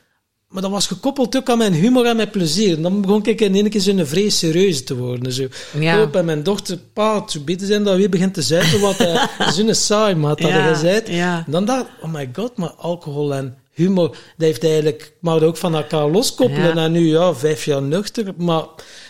maar 0.55 0.63
dat 0.63 0.73
was 0.73 0.87
gekoppeld 0.87 1.37
ook 1.37 1.49
aan 1.49 1.57
mijn 1.57 1.73
humor 1.73 2.05
en 2.05 2.15
mijn 2.15 2.29
plezier. 2.29 2.75
En 2.75 2.81
dan 2.81 3.01
begon 3.01 3.25
ik 3.25 3.41
in 3.41 3.55
één 3.55 3.69
keer 3.69 3.81
zo'n 3.81 4.05
vrees 4.05 4.39
serieus 4.39 4.83
te 4.83 4.95
worden. 4.95 5.33
Zo. 5.33 5.47
Ja. 5.79 5.99
Ook 5.99 6.11
bij 6.11 6.23
mijn 6.23 6.43
dochter, 6.43 6.77
pa, 6.93 7.21
het 7.21 7.31
zou 7.31 7.43
beter 7.43 7.67
zijn 7.67 7.83
dat 7.83 7.93
we 7.93 7.99
weer 7.99 8.09
begint 8.09 8.33
te 8.33 8.41
zuipen, 8.41 8.79
wat 8.79 8.97
hij 8.97 9.27
zo'n 9.55 9.73
saai 9.73 10.15
maat 10.15 10.41
dat 10.41 10.51
hij. 10.51 11.03
En 11.45 11.51
dan 11.51 11.65
dacht 11.65 11.81
ik, 11.81 11.87
oh 12.03 12.13
my 12.13 12.29
god, 12.33 12.57
maar 12.57 12.69
alcohol 12.69 13.33
en 13.33 13.57
humor, 13.73 14.09
dat 14.09 14.17
heeft 14.37 14.63
eigenlijk, 14.63 15.13
maar 15.19 15.43
ook 15.43 15.57
van 15.57 15.75
elkaar 15.75 16.09
loskoppelen. 16.09 16.75
Ja. 16.75 16.83
En 16.83 16.91
nu, 16.91 17.09
ja, 17.09 17.33
vijf 17.33 17.65
jaar 17.65 17.81
nuchter, 17.81 18.33
maar 18.37 18.63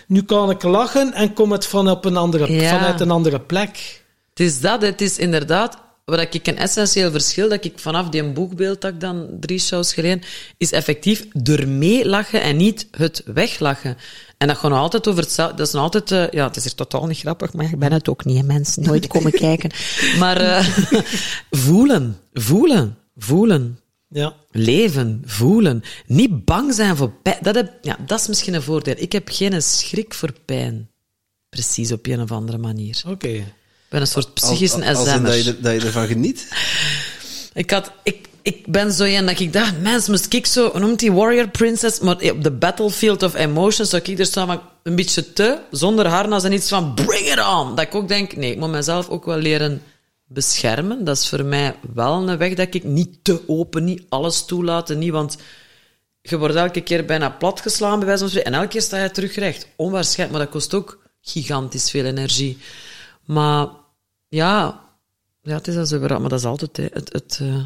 nu 0.07 0.21
kan 0.21 0.49
ik 0.49 0.63
lachen 0.63 1.13
en 1.13 1.33
kom 1.33 1.51
het 1.51 1.65
van 1.65 1.89
op 1.89 2.05
een 2.05 2.17
andere, 2.17 2.53
Ja. 2.53 2.69
vanuit 2.69 2.99
een 2.99 3.11
andere 3.11 3.39
plek. 3.39 4.03
Het 4.29 4.39
is 4.39 4.59
dat, 4.59 4.81
het 4.81 5.01
is 5.01 5.17
inderdaad... 5.17 5.83
Wat 6.05 6.33
ik 6.33 6.47
een 6.47 6.57
essentieel 6.57 7.11
verschil 7.11 7.49
dat 7.49 7.65
ik 7.65 7.79
vanaf 7.79 8.09
die 8.09 8.31
boekbeeld 8.31 8.81
dat 8.81 8.93
ik 8.93 8.99
dan 8.99 9.37
drie 9.39 9.59
shows 9.59 9.93
geleden, 9.93 10.21
is 10.57 10.71
effectief 10.71 11.25
ermee 11.43 12.07
lachen 12.07 12.41
en 12.41 12.57
niet 12.57 12.87
het 12.91 13.21
weglachen. 13.25 13.97
En 14.37 14.47
dat 14.47 14.57
gaat 14.57 14.71
nog 14.71 14.79
altijd 14.79 15.07
over 15.07 15.21
hetzelfde. 15.23 15.55
Dat 15.55 15.67
is 15.67 15.73
nog 15.73 15.81
altijd... 15.81 16.11
eh, 16.11 16.29
ja, 16.29 16.47
het 16.47 16.55
is 16.55 16.63
hier 16.63 16.75
totaal 16.75 17.05
niet 17.05 17.17
grappig, 17.17 17.53
maar 17.53 17.65
ik 17.65 17.79
ben 17.79 17.91
het 17.91 18.09
ook 18.09 18.25
niet, 18.25 18.45
mensen. 18.45 18.83
Nooit 18.83 19.07
komen 19.13 19.31
kijken. 19.31 19.71
Maar 20.19 20.37
eh, 20.37 20.67
voelen, 21.65 22.17
voelen, 22.33 22.97
voelen. 23.15 23.79
Ja. 24.09 24.35
Leven, 24.51 25.21
voelen. 25.25 25.83
Niet 26.05 26.45
bang 26.45 26.73
zijn 26.73 26.95
voor 26.95 27.11
pijn. 27.11 27.37
Dat, 27.41 27.55
heb, 27.55 27.73
ja, 27.81 27.97
dat 28.05 28.19
is 28.19 28.27
misschien 28.27 28.53
een 28.53 28.61
voordeel. 28.61 28.95
Ik 28.97 29.11
heb 29.11 29.29
geen 29.31 29.61
schrik 29.61 30.13
voor 30.13 30.33
pijn. 30.45 30.89
Precies 31.49 31.91
op 31.91 32.07
een 32.07 32.21
of 32.21 32.31
andere 32.31 32.57
manier. 32.57 33.03
Oké. 33.07 33.43
Ben 33.95 34.03
een 34.03 34.13
soort 34.13 34.33
psychische 34.33 34.85
als, 34.85 34.97
als 34.97 35.07
in 35.07 35.23
dat, 35.23 35.43
je, 35.43 35.59
dat 35.59 35.73
je 35.73 35.87
ervan 35.87 36.07
geniet. 36.07 36.47
Ik, 37.53 37.71
had, 37.71 37.91
ik, 38.03 38.27
ik 38.41 38.67
ben 38.67 38.91
zo 38.91 39.03
een 39.03 39.25
dat 39.25 39.39
ik 39.39 39.53
dacht, 39.53 39.81
mens, 39.81 40.07
moest 40.07 40.33
ik 40.33 40.45
zo, 40.45 40.71
noemt 40.79 40.99
die 40.99 41.11
Warrior 41.11 41.47
Princess, 41.47 41.99
maar 41.99 42.15
op 42.15 42.43
de 42.43 42.51
battlefield 42.51 43.23
of 43.23 43.35
emotions, 43.35 43.89
zou 43.89 44.01
ik 44.05 44.19
er 44.19 44.25
staan 44.25 44.47
van 44.47 44.61
een 44.83 44.95
beetje 44.95 45.33
te, 45.33 45.59
zonder 45.71 46.07
harnas 46.07 46.43
en 46.43 46.53
iets 46.53 46.69
van 46.69 46.93
bring 46.93 47.31
it 47.31 47.47
on. 47.47 47.75
Dat 47.75 47.85
ik 47.85 47.95
ook 47.95 48.07
denk, 48.07 48.35
nee, 48.35 48.51
ik 48.51 48.57
moet 48.57 48.69
mezelf 48.69 49.09
ook 49.09 49.25
wel 49.25 49.37
leren 49.37 49.81
beschermen. 50.27 51.03
Dat 51.03 51.17
is 51.17 51.29
voor 51.29 51.45
mij 51.45 51.75
wel 51.93 52.29
een 52.29 52.37
weg 52.37 52.53
dat 52.53 52.73
ik 52.73 52.83
niet 52.83 53.17
te 53.21 53.41
open, 53.47 53.83
niet 53.83 54.03
alles 54.09 54.45
toelaten, 54.45 54.99
niet, 54.99 55.11
want 55.11 55.37
je 56.21 56.37
wordt 56.37 56.55
elke 56.55 56.81
keer 56.81 57.05
bijna 57.05 57.29
platgeslagen, 57.29 57.97
bij 57.97 58.07
wijze 58.07 58.21
van 58.21 58.29
spreken, 58.29 58.51
en 58.51 58.57
elke 58.57 58.71
keer 58.71 58.81
sta 58.81 59.03
je 59.03 59.11
terug 59.11 59.35
recht. 59.35 59.67
Onwaarschijnlijk, 59.75 60.37
maar 60.37 60.45
dat 60.45 60.55
kost 60.55 60.73
ook 60.73 61.03
gigantisch 61.21 61.89
veel 61.89 62.05
energie. 62.05 62.57
Maar 63.25 63.67
ja, 64.35 64.81
ja 65.41 65.55
het 65.55 65.67
is 65.67 65.77
al 65.77 65.85
zo 65.85 65.99
maar 65.99 66.29
dat 66.29 66.39
is 66.39 66.45
altijd 66.45 66.77
hè, 66.77 66.87
het, 66.91 67.13
het, 67.13 67.39
eh, 67.41 67.65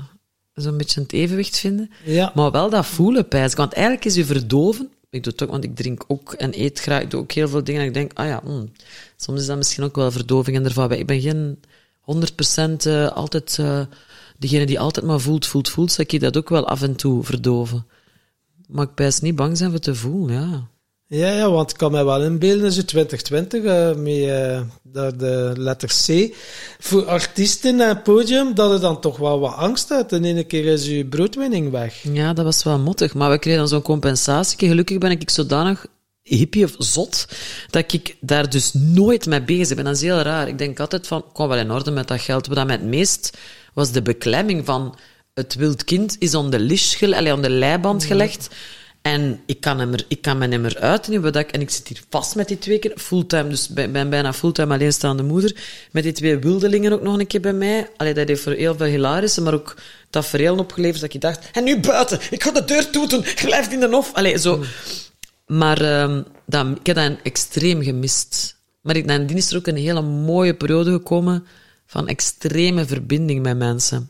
zo'n 0.54 0.78
beetje 0.78 1.02
het 1.02 1.14
evenwicht 1.14 1.60
vinden. 1.60 1.92
Ja. 2.06 2.32
Maar 2.36 2.52
wel 2.52 2.70
dat 2.70 2.86
voelen, 2.86 3.28
pijs. 3.28 3.54
Want 3.54 3.74
eigenlijk 3.74 4.06
is 4.06 4.16
je 4.16 4.26
verdoven. 4.26 4.92
Ik 5.10 5.24
doe 5.24 5.32
het 5.32 5.44
ook, 5.44 5.50
want 5.50 5.64
ik 5.64 5.76
drink 5.76 6.04
ook 6.08 6.34
en 6.34 6.62
eet 6.62 6.80
graag. 6.80 7.02
Ik 7.02 7.12
doe 7.12 7.20
ook 7.20 7.32
heel 7.32 7.48
veel 7.48 7.64
dingen 7.64 7.82
en 7.82 7.88
ik 7.88 7.94
denk, 7.94 8.12
ah 8.14 8.28
ja, 8.28 8.42
hmm, 8.44 8.72
soms 9.16 9.40
is 9.40 9.46
dat 9.46 9.58
misschien 9.58 9.84
ook 9.84 9.96
wel 9.96 10.12
verdoving 10.12 10.58
en 10.58 10.66
ervan. 10.66 10.92
Ik 10.92 11.06
ben 11.06 11.22
geen 11.22 11.60
100% 12.02 12.86
eh, 12.86 13.08
altijd 13.08 13.58
eh, 13.60 13.82
degene 14.38 14.66
die 14.66 14.80
altijd 14.80 15.06
maar 15.06 15.20
voelt, 15.20 15.46
voelt, 15.46 15.70
voelt. 15.70 15.92
Zou 15.92 16.08
ik 16.10 16.20
dat 16.20 16.38
ook 16.38 16.50
wel 16.50 16.68
af 16.68 16.82
en 16.82 16.96
toe 16.96 17.24
verdoven. 17.24 17.86
Maar 18.68 18.86
ik 18.86 18.94
pijs 18.94 19.20
niet 19.20 19.36
bang 19.36 19.58
zijn 19.58 19.70
voor 19.70 19.80
te 19.80 19.96
voelen, 19.96 20.36
ja. 20.36 20.68
Ja, 21.12 21.32
ja, 21.32 21.52
want 21.52 21.72
ik 21.72 21.78
kan 21.78 21.92
mij 21.92 22.06
wel 22.06 22.24
inbeelden, 22.24 22.72
zo 22.72 22.82
2020, 22.82 23.64
eh 23.64 23.96
met 23.96 24.14
eh, 24.94 25.18
de, 25.18 25.54
letter 25.58 25.90
C, 26.06 26.36
voor 26.80 27.06
artiesten 27.06 27.82
en 27.82 28.02
podium, 28.02 28.56
dat 28.56 28.72
er 28.72 28.80
dan 28.80 29.02
toch 29.02 29.18
wel 29.18 29.40
wat 29.40 29.56
angst 29.56 29.92
uit. 29.92 30.12
En 30.12 30.26
in 30.26 30.38
een 30.38 30.48
keer 30.48 30.66
is 30.66 30.86
je 30.86 31.06
broodwinning 31.06 31.72
weg. 31.72 32.04
Ja, 32.12 32.34
dat 32.34 32.46
was 32.46 32.64
wel 32.64 32.80
mottig. 32.80 33.14
Maar 33.14 33.32
we 33.32 33.40
kregen 33.40 33.60
dan 33.60 33.68
zo'n 33.68 33.82
compensatie. 33.82 34.68
Gelukkig 34.68 34.98
ben 34.98 35.12
ik 35.12 35.30
zodanig 35.30 35.86
hippie 36.22 36.64
of 36.64 36.76
zot, 36.78 37.28
dat 37.70 37.94
ik 37.94 38.16
daar 38.22 38.50
dus 38.50 38.74
nooit 38.74 39.26
mee 39.26 39.44
bezig 39.44 39.76
ben. 39.76 39.86
Dat 39.86 39.96
is 39.96 40.02
heel 40.02 40.22
raar. 40.22 40.48
Ik 40.48 40.58
denk 40.58 40.80
altijd 40.80 41.08
van, 41.08 41.26
kom 41.34 41.48
wel 41.48 41.58
in 41.58 41.72
orde 41.72 41.92
met 41.92 42.08
dat 42.08 42.22
geld. 42.22 42.48
Wat 42.48 42.66
mij 42.66 42.76
het 42.76 42.86
meest 42.86 43.38
was 43.74 43.92
de 43.92 44.02
beklemming 44.02 44.66
van 44.66 44.96
het 45.34 45.56
wild 45.56 45.84
kind 45.84 46.16
is 46.20 46.34
aan 46.36 46.50
de 46.50 47.32
aan 47.32 47.42
de 47.42 47.50
leiband 47.50 48.04
gelegd. 48.04 48.50
En 49.02 49.42
ik 49.46 49.62
kan, 49.62 49.80
hem 49.80 49.94
er, 49.94 50.06
ik 50.08 50.22
kan 50.22 50.40
wat 51.22 51.36
ik, 51.36 51.52
en 51.52 51.62
ik 51.62 51.70
zit 51.70 51.88
hier 51.88 52.02
vast 52.10 52.36
met 52.36 52.48
die 52.48 52.58
twee 52.58 52.80
keer 52.80 52.94
fulltime. 52.96 53.50
Dus 53.50 53.70
ik 53.70 53.92
ben 53.92 54.10
bijna 54.10 54.34
fulltime 54.34 54.74
alleenstaande 54.74 55.24
moeder. 55.24 55.56
Met 55.92 56.04
die 56.04 56.12
twee 56.12 56.38
wildelingen 56.38 56.94
ook 56.94 57.02
nog 57.02 57.20
een 57.20 57.28
keer 57.28 57.42
bij 57.42 57.54
mij. 57.54 57.90
Allee, 57.98 58.14
dat 58.14 58.28
heeft 58.28 58.42
voor 58.42 58.52
heel 58.52 58.76
veel 58.76 58.88
hilarische, 58.88 59.42
maar 59.42 59.54
ook 59.54 59.76
tafereelen 60.10 60.60
opgeleverd 60.60 61.02
dat 61.02 61.14
ik 61.14 61.22
dacht, 61.22 61.50
en 61.52 61.64
nu 61.64 61.80
buiten, 61.80 62.20
ik 62.30 62.44
ga 62.44 62.52
de 62.52 62.66
deur 62.66 62.90
toeten, 62.90 63.24
blijft 63.46 63.72
in 63.72 63.80
de 63.80 63.90
hof. 63.90 64.14
Allee, 64.14 64.38
zo. 64.38 64.64
Maar 65.48 65.82
ehm, 65.82 66.24
dat, 66.46 66.68
ik 66.68 66.86
heb 66.86 66.96
dat 66.96 67.18
extreem 67.24 67.82
gemist. 67.82 68.58
Maar 68.82 68.96
ik, 68.96 69.06
nadien 69.06 69.38
is 69.38 69.52
er 69.52 69.58
ook 69.58 69.68
een 69.68 69.76
hele 69.76 70.02
mooie 70.02 70.54
periode 70.54 70.92
gekomen 70.92 71.46
van 71.86 72.08
extreme 72.08 72.86
verbinding 72.86 73.42
met 73.42 73.58
mensen. 73.58 74.10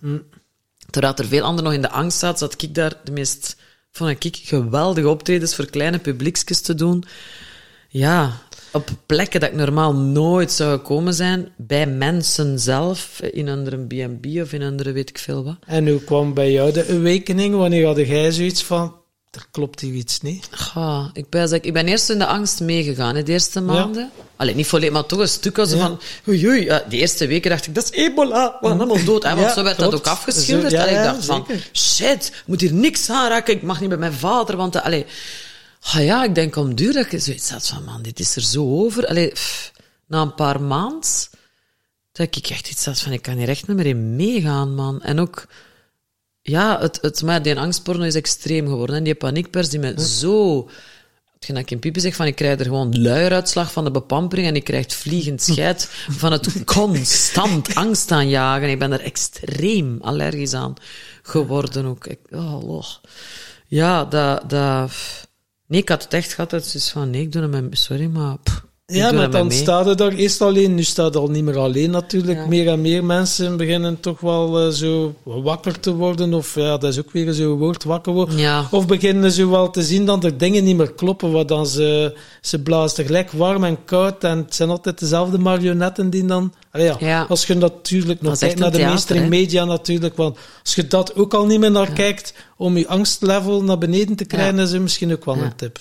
Terwijl 0.89 1.13
er 1.15 1.25
veel 1.25 1.43
anderen 1.43 1.63
nog 1.63 1.73
in 1.73 1.82
de 1.82 1.89
angst 1.89 2.19
zaten, 2.19 2.38
zat 2.38 2.62
ik 2.62 2.75
daar 2.75 2.93
de 3.04 3.12
meest, 3.12 3.56
vond 3.91 4.25
ik, 4.25 4.39
geweldige 4.43 5.10
optredens 5.10 5.56
voor 5.56 5.65
kleine 5.65 5.99
publiekjes 5.99 6.62
te 6.62 6.75
doen. 6.75 7.04
Ja, 7.89 8.41
op 8.71 8.89
plekken 9.06 9.39
dat 9.39 9.49
ik 9.49 9.56
normaal 9.56 9.95
nooit 9.95 10.52
zou 10.52 10.78
gekomen 10.78 11.13
zijn, 11.13 11.52
bij 11.58 11.88
mensen 11.88 12.60
zelf, 12.60 13.21
in 13.21 13.47
een 13.47 13.88
B&B 13.88 14.25
of 14.41 14.54
in 14.54 14.62
een 14.62 14.93
weet 14.93 15.10
ik 15.10 15.17
veel 15.17 15.43
wat. 15.43 15.58
En 15.65 15.88
hoe 15.88 16.04
kwam 16.04 16.34
bij 16.34 16.52
jou 16.52 16.71
de 16.71 16.88
awakening? 16.88 17.56
Wanneer 17.56 17.86
had 17.86 17.97
jij 17.97 18.32
zoiets 18.32 18.63
van, 18.63 18.95
er 19.31 19.45
klopt 19.51 19.79
hier 19.79 19.93
iets 19.93 20.21
niet? 20.21 20.47
Ga, 20.51 21.09
ik, 21.13 21.29
ben, 21.29 21.63
ik 21.63 21.73
ben 21.73 21.87
eerst 21.87 22.09
in 22.09 22.17
de 22.19 22.25
angst 22.25 22.59
meegegaan, 22.59 23.15
hè, 23.15 23.23
de 23.23 23.31
eerste 23.31 23.61
maanden. 23.61 24.11
Allee, 24.35 24.55
niet 24.55 24.67
volledig, 24.67 24.93
maar 24.93 25.05
toch 25.05 25.19
een 25.19 25.27
stuk 25.27 25.57
als 25.57 25.71
Ja. 25.71 25.77
van... 25.77 25.99
Oei, 26.27 26.47
oei. 26.47 26.63
Ja, 26.63 26.83
de 26.89 26.97
eerste 26.97 27.27
weken 27.27 27.49
dacht 27.49 27.67
ik, 27.67 27.75
dat 27.75 27.83
is 27.83 27.91
ebola. 27.91 28.57
We 28.61 28.67
gaan 28.67 28.77
allemaal 28.79 29.03
dood. 29.05 29.23
Hè, 29.23 29.29
want 29.35 29.47
Ja, 29.47 29.53
zo 29.53 29.63
werd 29.63 29.77
dat 29.77 29.93
ook 29.93 30.07
afgeschilderd. 30.07 30.71
Zo, 30.71 30.77
ja, 30.77 30.83
en 30.85 30.89
ik 30.89 30.95
ja, 30.95 31.03
dacht 31.11 31.25
van, 31.25 31.45
shit, 31.73 32.25
ik 32.27 32.43
moet 32.45 32.61
hier 32.61 32.73
niks 32.73 33.09
aanraken. 33.09 33.53
Ik 33.55 33.61
mag 33.61 33.79
niet 33.79 33.89
met 33.89 33.99
mijn 33.99 34.13
vader, 34.13 34.57
want... 34.57 34.75
eh, 34.75 34.85
Allee, 34.85 35.05
ah 35.81 36.03
ja, 36.05 36.23
ik 36.23 36.35
denk 36.35 36.55
om 36.55 36.75
duur 36.75 36.93
dat 36.93 37.11
ik 37.11 37.21
zoiets 37.21 37.49
had 37.49 37.67
van, 37.67 37.83
man, 37.83 38.01
dit 38.01 38.19
is 38.19 38.35
er 38.35 38.41
zo 38.41 38.63
over. 38.83 39.07
Allee, 39.07 39.27
pff, 39.31 39.71
na 40.07 40.21
een 40.21 40.35
paar 40.35 40.61
maanden... 40.61 41.09
Dat 42.11 42.35
ik 42.35 42.47
echt 42.49 42.69
iets 42.69 42.85
had 42.85 42.99
van, 42.99 43.11
ik 43.11 43.21
kan 43.21 43.37
hier 43.37 43.49
echt 43.49 43.67
niet 43.67 43.77
meer 43.77 43.85
in 43.85 44.15
meegaan, 44.15 44.75
man. 44.75 45.01
En 45.01 45.19
ook... 45.19 45.45
Ja, 46.49 46.79
het, 46.79 46.97
het, 47.01 47.23
maar 47.23 47.41
die 47.41 47.59
angstporno 47.59 48.03
is 48.03 48.15
extreem 48.15 48.67
geworden. 48.67 48.95
En 48.95 49.03
die 49.03 49.15
paniekpers 49.15 49.69
die 49.69 49.79
me 49.79 50.01
zo... 50.01 50.69
Hetgeen 51.33 51.55
dat 51.55 51.63
ik 51.63 51.71
in 51.71 51.79
Piepen 51.79 52.01
zeg, 52.01 52.15
van 52.15 52.25
ik 52.25 52.35
krijg 52.35 52.59
er 52.59 52.65
gewoon 52.65 53.01
luieruitslag 53.01 53.71
van 53.71 53.83
de 53.83 53.91
bepampering 53.91 54.47
en 54.47 54.55
ik 54.55 54.63
krijg 54.63 54.93
vliegend 54.93 55.41
scheid 55.41 55.89
van 56.09 56.31
het 56.31 56.63
constant 56.75 57.75
angst 57.75 58.12
aanjagen. 58.12 58.69
Ik 58.69 58.79
ben 58.79 58.91
er 58.91 59.01
extreem 59.01 59.97
allergisch 60.01 60.53
aan 60.53 60.73
geworden 61.21 61.85
ook. 61.85 62.07
Ik, 62.07 62.19
oh. 62.31 62.83
Ja, 63.67 64.05
dat, 64.05 64.49
dat... 64.49 64.91
Nee, 65.67 65.81
ik 65.81 65.89
had 65.89 66.03
het 66.03 66.13
echt 66.13 66.33
gehad. 66.33 66.51
Het 66.51 66.73
is 66.73 66.89
van, 66.89 67.09
nee, 67.09 67.21
ik 67.21 67.31
doe 67.31 67.41
het 67.41 67.51
met... 67.51 67.79
Sorry, 67.79 68.05
maar... 68.05 68.38
pff, 68.38 68.63
Ja, 68.91 69.12
maar 69.12 69.21
het 69.21 69.32
dan 69.32 69.47
mee. 69.47 69.58
staat 69.58 69.88
er 69.88 69.95
daar 69.95 70.12
eerst 70.12 70.41
alleen. 70.41 70.75
Nu 70.75 70.84
staat 70.84 71.15
er 71.15 71.21
al 71.21 71.28
niet 71.30 71.43
meer 71.43 71.58
alleen 71.58 71.91
natuurlijk. 71.91 72.38
Ja. 72.38 72.45
Meer 72.47 72.67
en 72.67 72.82
meer 72.82 73.04
mensen 73.04 73.58
beginnen 73.58 73.99
toch 73.99 74.19
wel 74.19 74.60
eh, 74.60 74.67
zo 74.69 75.13
wakker 75.23 75.80
te 75.80 75.93
worden. 75.93 76.34
Of 76.34 76.56
ja, 76.56 76.78
dat 76.78 76.91
is 76.91 76.99
ook 76.99 77.12
weer 77.12 77.34
zo'n 77.34 77.58
woord, 77.58 77.84
wakker 77.84 78.13
worden. 78.13 78.38
Ja. 78.38 78.67
Of 78.71 78.88
beginnen 78.88 79.32
ze 79.32 79.49
wel 79.49 79.69
te 79.69 79.82
zien 79.84 80.06
dat 80.06 80.23
er 80.23 80.38
dingen 80.38 80.63
niet 80.63 80.78
meer 80.78 80.93
kloppen. 80.93 81.32
Wat 81.32 81.47
dan 81.47 81.67
ze, 81.67 82.17
ze 82.41 82.60
blazen 82.62 82.95
tegelijk 82.95 83.32
warm 83.32 83.63
en 83.63 83.78
koud. 83.86 84.23
En 84.23 84.38
het 84.38 84.56
zijn 84.56 84.69
altijd 84.69 84.99
dezelfde 84.99 85.38
marionetten 85.38 86.10
die 86.10 86.25
dan... 86.25 86.54
Allee, 86.71 86.86
ja, 86.88 86.95
Ja. 86.99 87.25
Als 87.30 87.45
je 87.47 87.54
natuurlijk 87.56 88.21
nog 88.21 88.38
kijkt 88.38 88.60
naar 88.60 88.71
de 88.71 88.78
theater, 88.78 88.88
mainstream 88.88 89.23
hè? 89.23 89.30
media 89.30 89.65
natuurlijk. 89.65 90.15
Want 90.17 90.38
als 90.63 90.75
je 90.75 90.88
dat 90.88 91.15
ook 91.15 91.34
al 91.34 91.45
niet 91.45 91.60
meer 91.60 91.71
naar 91.71 91.91
kijkt 91.93 92.34
om 92.58 92.78
je 92.78 92.88
angstlevel 92.88 93.63
naar 93.63 93.78
beneden 93.78 94.15
te 94.15 94.25
krijgen, 94.25 94.56
Ja. 94.56 94.62
is 94.63 94.71
er 94.71 94.82
misschien 94.82 95.12
ook 95.12 95.25
wel 95.25 95.36
Ja. 95.36 95.43
een 95.43 95.56
tip. 95.56 95.80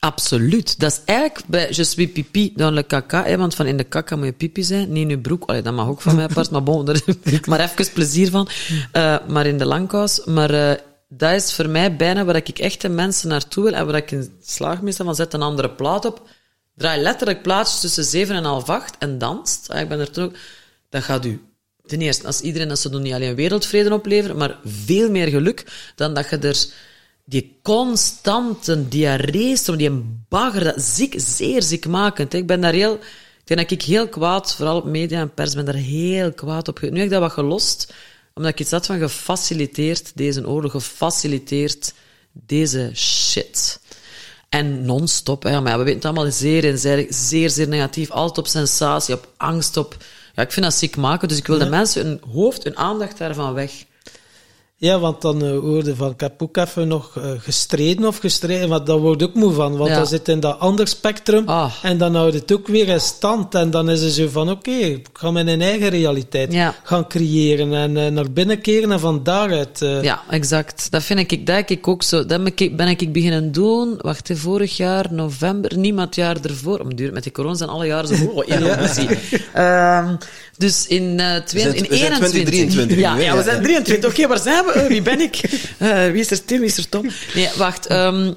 Absoluut. 0.00 0.80
Dat 0.80 0.92
is 0.92 1.00
eigenlijk 1.04 1.46
bij 1.46 1.68
Je 1.68 1.84
suis 1.84 2.10
pipi 2.12 2.52
dans 2.56 2.74
le 2.74 2.86
caca, 2.86 3.24
hè, 3.24 3.36
want 3.36 3.54
van 3.54 3.66
in 3.66 3.76
de 3.76 3.84
kaka 3.84 4.16
moet 4.16 4.26
je 4.26 4.32
pipi 4.32 4.62
zijn, 4.62 4.92
niet 4.92 5.02
in 5.02 5.08
je 5.08 5.18
broek. 5.18 5.44
Allee, 5.46 5.62
dat 5.62 5.74
mag 5.74 5.88
ook 5.88 6.00
van 6.00 6.14
mij 6.14 6.24
apart, 6.24 6.50
maar 6.50 6.62
bon, 6.62 6.84
maar 7.48 7.60
even 7.60 7.92
plezier 7.92 8.30
van. 8.30 8.48
Eh, 8.92 9.16
maar 9.28 9.46
in 9.46 9.58
de 9.58 9.66
langkous. 9.66 10.24
Maar 10.24 10.50
eh, 10.50 10.78
dat 11.08 11.32
is 11.32 11.52
voor 11.52 11.68
mij 11.68 11.96
bijna 11.96 12.24
waar 12.24 12.36
ik 12.36 12.58
echt 12.58 12.80
de 12.80 12.88
mensen 12.88 13.28
naartoe 13.28 13.64
wil 13.64 13.72
en 13.72 13.86
waar 13.86 13.94
ik 13.94 14.10
in 14.10 14.32
slaag 14.42 14.82
meestal 14.82 15.04
van 15.04 15.14
zet 15.14 15.34
een 15.34 15.42
andere 15.42 15.70
plaat 15.70 16.04
op. 16.04 16.28
Draai 16.74 17.02
letterlijk 17.02 17.42
plaatjes 17.42 17.80
tussen 17.80 18.04
7 18.04 18.36
en 18.36 18.44
half 18.44 18.68
8 18.68 18.96
en 18.98 19.18
danst. 19.18 19.70
Ah, 19.70 19.80
ik 19.80 19.88
ben 19.88 20.00
er 20.00 20.10
toen 20.10 20.24
ook. 20.24 20.34
Dat 20.88 21.02
gaat 21.02 21.24
u 21.24 21.40
ten 21.86 22.00
eerste, 22.00 22.26
als 22.26 22.40
iedereen 22.40 22.68
dat 22.68 22.78
ze 22.78 22.90
doen, 22.90 23.02
niet 23.02 23.12
alleen 23.12 23.34
wereldvrede 23.34 23.94
opleveren, 23.94 24.36
maar 24.36 24.58
veel 24.64 25.10
meer 25.10 25.28
geluk 25.28 25.64
dan 25.94 26.14
dat 26.14 26.30
je 26.30 26.38
er 26.38 26.66
die 27.30 27.58
constante 27.62 28.88
diarree, 28.88 29.56
zo 29.56 29.76
die 29.76 29.90
bagger, 30.28 30.64
dat 30.64 30.82
ziek, 30.82 31.14
zeer 31.16 31.62
ziekmakend. 31.62 32.34
Ik 32.34 32.46
ben 32.46 32.60
daar 32.60 32.72
heel... 32.72 32.94
Ik 32.94 33.56
denk 33.56 33.60
dat 33.60 33.78
ik 33.78 33.86
heel 33.86 34.08
kwaad, 34.08 34.54
vooral 34.54 34.76
op 34.76 34.84
media 34.84 35.20
en 35.20 35.34
pers, 35.34 35.54
ben 35.54 35.64
daar 35.64 35.74
heel 35.74 36.32
kwaad 36.32 36.68
op. 36.68 36.80
Nu 36.80 36.88
heb 36.88 37.04
ik 37.04 37.10
dat 37.10 37.20
wat 37.20 37.32
gelost, 37.32 37.92
omdat 38.34 38.52
ik 38.52 38.60
iets 38.60 38.70
had 38.70 38.86
van 38.86 38.98
gefaciliteerd 38.98 40.12
deze 40.14 40.48
oorlog, 40.48 40.70
gefaciliteerd 40.70 41.92
deze 42.32 42.90
shit. 42.94 43.80
En 44.48 44.84
non-stop, 44.84 45.42
hè. 45.42 45.60
Maar 45.60 45.72
ja, 45.72 45.78
we 45.78 45.84
weten 45.84 45.98
het 46.00 46.04
allemaal 46.04 46.32
zeer 46.32 46.64
en 46.64 46.78
zeer, 46.78 47.06
zeer, 47.08 47.50
zeer 47.50 47.68
negatief. 47.68 48.10
Altijd 48.10 48.38
op 48.38 48.46
sensatie, 48.46 49.14
op 49.14 49.28
angst, 49.36 49.76
op... 49.76 49.96
Ja, 50.34 50.42
ik 50.42 50.52
vind 50.52 50.64
dat 50.64 50.74
ziek 50.74 50.96
maken, 50.96 51.28
dus 51.28 51.38
ik 51.38 51.46
wil 51.46 51.58
de 51.58 51.68
mensen 51.68 52.06
hun 52.06 52.20
hoofd, 52.32 52.64
hun 52.64 52.76
aandacht 52.76 53.18
daarvan 53.18 53.54
weg. 53.54 53.72
Ja, 54.82 54.98
want 54.98 55.22
dan 55.22 55.44
eh, 55.44 55.58
hoorde 55.58 55.96
van, 55.96 56.10
ik 56.10 56.20
heb 56.20 56.42
ook 56.42 56.56
even 56.56 56.88
nog 56.88 57.16
eh, 57.16 57.30
gestreden 57.38 58.06
of 58.06 58.16
gestreden, 58.18 58.68
want 58.68 58.86
daar 58.86 58.98
word 58.98 59.20
ik 59.22 59.28
ook 59.28 59.34
moe 59.34 59.52
van, 59.52 59.76
want 59.76 59.90
Ja. 59.90 59.96
dat 59.98 60.08
zit 60.08 60.28
in 60.28 60.40
dat 60.40 60.58
ander 60.58 60.88
spectrum, 60.88 61.48
Ah. 61.48 61.72
en 61.82 61.98
dan 61.98 62.14
houdt 62.14 62.34
het 62.34 62.52
ook 62.52 62.66
weer 62.66 62.88
in 62.88 63.00
stand, 63.00 63.54
en 63.54 63.70
dan 63.70 63.90
is 63.90 64.02
het 64.02 64.12
zo 64.12 64.28
van, 64.28 64.50
oké, 64.50 64.70
ik 64.70 65.06
ga 65.12 65.30
mijn 65.30 65.60
eigen 65.60 65.88
realiteit 65.88 66.52
Ja. 66.52 66.74
gaan 66.82 67.06
creëren, 67.08 67.74
en 67.74 67.96
eh, 67.96 68.06
naar 68.12 68.30
binnen 68.32 68.60
keren, 68.60 68.92
en 68.92 69.00
van 69.00 69.22
daaruit... 69.22 69.82
eh, 69.82 70.02
Ja, 70.02 70.20
exact. 70.30 70.90
Dat 70.90 71.02
vind 71.02 71.32
ik, 71.32 71.46
dat 71.46 71.56
heb 71.56 71.70
ik 71.70 71.88
ook 71.88 72.02
zo. 72.02 72.26
Dat 72.26 72.42
ben 72.44 72.52
ik, 72.56 72.76
ben 72.76 72.88
ik 72.88 73.12
beginnen 73.12 73.52
doen, 73.52 73.94
wacht, 73.98 74.28
hè, 74.28 74.36
vorig 74.36 74.76
jaar, 74.76 75.06
november, 75.10 75.78
niemand 75.78 76.14
jaar 76.14 76.36
ervoor. 76.42 76.78
Om 76.80 76.94
duur, 76.94 77.12
met 77.12 77.22
die 77.22 77.32
corona 77.32 77.54
zijn 77.54 77.70
alle 77.70 77.86
jaren 77.86 78.16
zo, 78.16 78.24
oh, 78.26 78.46
ja, 78.60 78.76
busy. 78.76 79.06
Dus 80.60 80.86
in, 80.86 81.20
eh 81.20 81.26
zijn- 81.26 81.74
in 81.74 81.86
we 81.88 81.96
zijn 81.96 82.12
21. 82.12 82.18
2023 82.18 82.98
Ja, 82.98 83.16
ja, 83.18 83.36
we 83.36 83.42
zijn 83.42 83.62
23. 83.62 84.10
Oké, 84.10 84.26
waar 84.26 84.38
zijn 84.38 84.64
we? 84.64 84.72
Eh, 84.72 84.86
wie 84.86 85.02
ben 85.02 85.20
ik? 85.20 85.40
Eh, 85.78 86.04
wie 86.10 86.20
is 86.20 86.30
er 86.30 86.44
Tim, 86.44 86.58
wie 86.58 86.68
is 86.68 86.76
er 86.76 86.88
Tom? 86.88 87.06
Nee, 87.34 87.48
wacht. 87.56 87.86
ehm, 87.86 88.32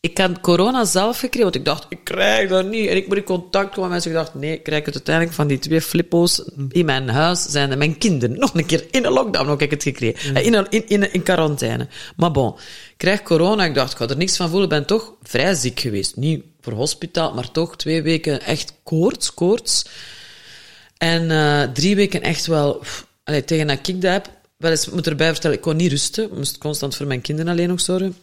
ik 0.00 0.18
had 0.18 0.40
corona 0.40 0.84
zelf 0.84 1.18
gekregen, 1.18 1.42
want 1.42 1.54
ik 1.54 1.64
dacht, 1.64 1.86
ik 1.88 1.98
krijg 2.04 2.48
dat 2.48 2.66
niet. 2.66 2.88
En 2.88 2.96
ik 2.96 3.08
moet 3.08 3.16
in 3.16 3.22
contact 3.24 3.66
komen 3.74 3.80
met 3.80 3.90
mensen. 3.90 4.10
Ik 4.10 4.16
dacht, 4.16 4.34
nee, 4.34 4.52
ik 4.52 4.62
krijg 4.62 4.84
het 4.84 4.94
uiteindelijk 4.94 5.34
van 5.36 5.46
die 5.46 5.58
twee 5.58 5.80
flippo's 5.80 6.42
in 6.68 6.84
mijn 6.84 7.08
huis. 7.08 7.42
Zijn 7.48 7.70
er 7.70 7.78
mijn 7.78 7.98
kinderen 7.98 8.38
nog 8.38 8.54
een 8.54 8.66
keer 8.66 8.84
in 8.90 9.04
een 9.04 9.12
lockdown 9.12 9.48
ook 9.50 9.60
heb 9.60 9.72
ik 9.72 9.74
het 9.74 9.82
gekregen. 9.82 10.34
Eh, 10.36 10.46
In, 10.46 10.54
een- 10.54 10.66
in, 10.70 10.88
in, 10.88 11.12
in 11.12 11.22
quarantaine. 11.22 11.86
Maar 12.16 12.30
bon, 12.30 12.48
ik 12.90 12.94
krijg 12.96 13.22
corona. 13.22 13.64
Ik 13.64 13.74
dacht, 13.74 13.92
ik 13.92 13.98
ga 13.98 14.08
er 14.08 14.16
niks 14.16 14.36
van 14.36 14.46
voelen. 14.48 14.64
Ik 14.68 14.74
ben 14.74 14.86
toch 14.86 15.12
vrij 15.22 15.54
ziek 15.54 15.80
geweest. 15.80 16.16
Niet 16.16 16.42
voor 16.60 16.72
hospitaal, 16.72 17.34
maar 17.34 17.50
toch 17.50 17.76
twee 17.76 18.02
weken 18.02 18.40
echt 18.42 18.74
koorts, 18.82 19.34
koorts. 19.34 19.84
En 20.98 21.30
eh, 21.30 21.62
drie 21.72 21.96
weken 21.96 22.22
echt 22.22 22.46
wel... 22.46 22.74
pff, 22.74 23.06
allee, 23.24 23.44
tegen 23.44 23.66
dat 23.66 23.88
ik 23.88 24.00
dat 24.00 24.12
heb... 24.12 24.30
Wel 24.56 24.70
eens, 24.70 24.88
moet 24.88 25.06
erbij 25.06 25.30
vertellen, 25.30 25.56
ik 25.56 25.62
kon 25.62 25.76
niet 25.76 25.90
rusten. 25.90 26.24
Ik 26.24 26.36
moest 26.36 26.58
constant 26.58 26.96
voor 26.96 27.06
mijn 27.06 27.20
kinderen 27.20 27.52
alleen 27.52 27.68
nog 27.68 27.80
zorgen. 27.80 28.16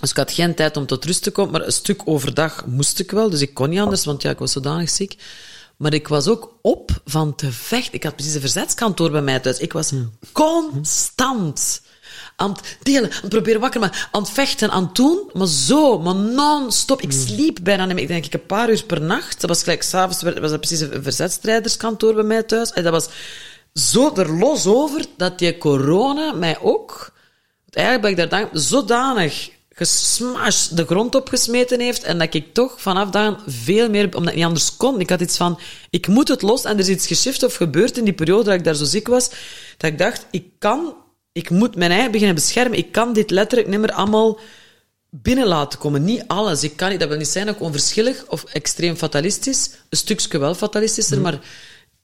Dus 0.00 0.10
ik 0.10 0.16
had 0.16 0.32
geen 0.32 0.54
tijd 0.54 0.76
om 0.76 0.86
tot 0.86 1.04
rust 1.04 1.22
te 1.22 1.30
komen, 1.30 1.52
maar 1.52 1.66
een 1.66 1.72
stuk 1.72 2.02
overdag 2.04 2.66
moest 2.66 2.98
ik 2.98 3.10
wel. 3.10 3.30
Dus 3.30 3.40
ik 3.40 3.54
kon 3.54 3.70
niet 3.70 3.80
anders, 3.80 4.04
want 4.04 4.22
ja, 4.22 4.30
ik 4.30 4.38
was 4.38 4.52
zodanig 4.52 4.90
ziek. 4.90 5.16
Maar 5.76 5.94
ik 5.94 6.08
was 6.08 6.28
ook 6.28 6.58
op 6.62 6.90
van 7.04 7.34
te 7.34 7.52
vechten. 7.52 7.94
Ik 7.94 8.02
had 8.02 8.16
precies 8.16 8.34
een 8.34 8.40
verzetskantoor 8.40 9.10
bij 9.10 9.22
mij 9.22 9.40
thuis. 9.40 9.58
Ik 9.58 9.72
was 9.72 9.92
constant 10.32 11.82
aan 12.36 12.50
het 12.50 12.76
delen, 12.82 13.10
aan 13.10 13.20
het 13.20 13.28
proberen 13.28 13.60
wakker, 13.60 13.80
maar 13.80 14.08
aan 14.12 14.22
het 14.22 14.30
vechten, 14.30 14.70
aan 14.70 14.84
het 14.84 14.94
doen, 14.94 15.30
maar 15.32 15.46
zo, 15.46 15.98
maar 15.98 16.14
non-stop. 16.14 17.00
Ik 17.00 17.12
sliep 17.12 17.58
bijna 17.62 17.84
niet. 17.84 17.98
Ik 17.98 18.08
denk 18.08 18.24
ik 18.24 18.34
een 18.34 18.46
paar 18.46 18.70
uur 18.70 18.84
per 18.84 19.00
nacht. 19.00 19.40
Dat 19.40 19.50
was 19.50 19.62
gelijk, 19.62 19.82
s'avonds 19.82 20.22
was 20.22 20.50
dat 20.50 20.60
precies 20.60 20.80
een 20.80 21.02
verzetstrijderskantoor 21.02 22.14
bij 22.14 22.22
mij 22.22 22.42
thuis. 22.42 22.72
En 22.72 22.82
dat 22.82 22.92
was 22.92 23.08
zo 23.72 24.14
er 24.14 24.32
los 24.32 24.66
over, 24.66 25.04
dat 25.16 25.38
die 25.38 25.58
corona 25.58 26.32
mij 26.32 26.60
ook... 26.60 27.12
Eigenlijk 27.70 28.16
ben 28.16 28.24
ik 28.24 28.30
daar 28.30 28.40
dank, 28.40 28.50
zodanig 28.52 29.50
gesmashed 29.74 30.76
de 30.76 30.84
grond 30.84 31.14
opgesmeten 31.14 31.80
heeft 31.80 32.02
en 32.02 32.18
dat 32.18 32.34
ik 32.34 32.54
toch 32.54 32.80
vanaf 32.80 33.10
dan 33.10 33.38
veel 33.46 33.90
meer, 33.90 34.04
omdat 34.04 34.28
ik 34.28 34.34
niet 34.34 34.44
anders 34.44 34.76
kon, 34.76 35.00
ik 35.00 35.10
had 35.10 35.20
iets 35.20 35.36
van, 35.36 35.58
ik 35.90 36.06
moet 36.06 36.28
het 36.28 36.42
los 36.42 36.64
en 36.64 36.72
er 36.72 36.78
is 36.78 36.88
iets 36.88 37.06
geschift 37.06 37.42
of 37.42 37.54
gebeurd 37.54 37.98
in 37.98 38.04
die 38.04 38.12
periode 38.12 38.44
dat 38.44 38.54
ik 38.54 38.64
daar 38.64 38.74
zo 38.74 38.84
ziek 38.84 39.06
was, 39.06 39.30
dat 39.76 39.90
ik 39.90 39.98
dacht, 39.98 40.26
ik 40.30 40.46
kan, 40.58 40.94
ik 41.34 41.50
moet 41.50 41.76
mijn 41.76 41.90
eigen 41.90 42.10
beginnen 42.10 42.34
beschermen, 42.34 42.78
ik 42.78 42.92
kan 42.92 43.12
dit 43.12 43.30
letterlijk 43.30 43.70
niet 43.70 43.80
meer 43.80 43.92
allemaal 43.92 44.38
binnen 45.10 45.46
laten 45.46 45.78
komen. 45.78 46.04
Niet 46.04 46.24
alles. 46.26 46.62
Ik 46.62 46.76
kan 46.76 46.90
niet, 46.90 47.00
dat 47.00 47.08
wil 47.08 47.18
niet 47.18 47.28
zijn 47.28 47.46
dat 47.46 47.54
ik 47.54 47.60
onverschillig 47.60 48.24
of 48.28 48.44
extreem 48.44 48.96
fatalistisch, 48.96 49.70
een 49.88 49.98
stukje 49.98 50.38
wel 50.38 50.54
fatalistischer, 50.54 51.20
maar 51.20 51.38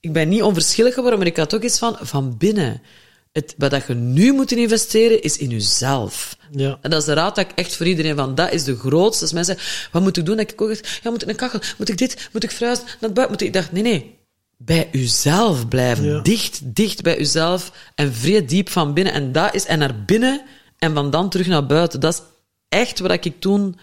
ik 0.01 0.13
ben 0.13 0.29
niet 0.29 0.43
onverschillig 0.43 0.95
geworden, 0.95 1.19
maar 1.19 1.29
ik 1.29 1.37
had 1.37 1.55
ook 1.55 1.63
iets 1.63 1.79
van, 1.79 1.97
van 2.01 2.37
binnen. 2.37 2.83
Het, 3.33 3.55
wat 3.59 3.71
dat 3.71 3.87
je 3.87 3.95
nu 3.95 4.33
moet 4.33 4.53
investeren, 4.53 5.23
is 5.23 5.37
in 5.37 5.49
jezelf. 5.49 6.37
Ja. 6.51 6.79
En 6.81 6.91
dat 6.91 7.01
is 7.01 7.07
de 7.07 7.13
raad 7.13 7.35
dat 7.35 7.45
ik 7.45 7.53
echt 7.55 7.77
voor 7.77 7.87
iedereen 7.87 8.17
van, 8.17 8.35
dat 8.35 8.53
is 8.53 8.65
de 8.65 8.77
grootste. 8.77 9.23
Als 9.23 9.33
mensen 9.33 9.55
zeggen, 9.55 9.91
wat 9.93 10.03
moet 10.03 10.17
ik 10.17 10.25
doen? 10.25 10.37
Dat 10.37 10.51
ik 10.51 10.61
ook 10.61 10.71
echt, 10.71 11.01
ja, 11.03 11.11
moet 11.11 11.23
ik 11.23 11.29
een 11.29 11.37
kachel? 11.37 11.61
Moet 11.79 11.89
ik 11.89 11.99
dit? 11.99 12.29
Moet 12.33 12.43
ik 12.43 12.51
verhuizen? 12.51 12.85
Naar 13.01 13.13
buiten? 13.13 13.31
Moet 13.31 13.41
ik... 13.41 13.47
ik 13.47 13.53
dacht, 13.53 13.73
nee, 13.73 13.83
nee. 13.83 14.19
Bij 14.63 14.89
uzelf 14.93 15.69
blijven. 15.69 16.05
Ja. 16.05 16.21
Dicht, 16.21 16.61
dicht 16.65 17.03
bij 17.03 17.19
uzelf. 17.19 17.73
En 17.95 18.15
vrij 18.15 18.45
diep 18.45 18.69
van 18.69 18.95
binnen. 18.95 19.13
En 19.13 19.33
dat 19.33 19.55
is, 19.55 19.67
en 19.67 19.79
naar 19.79 20.05
binnen. 20.05 20.43
En 20.79 20.95
van 20.95 21.11
dan 21.11 21.31
terug 21.31 21.47
naar 21.47 21.67
buiten. 21.67 22.01
Dat 22.01 22.15
is 22.15 22.23
echt 22.69 22.99
wat 22.99 23.25
ik 23.25 23.41
toen 23.41 23.79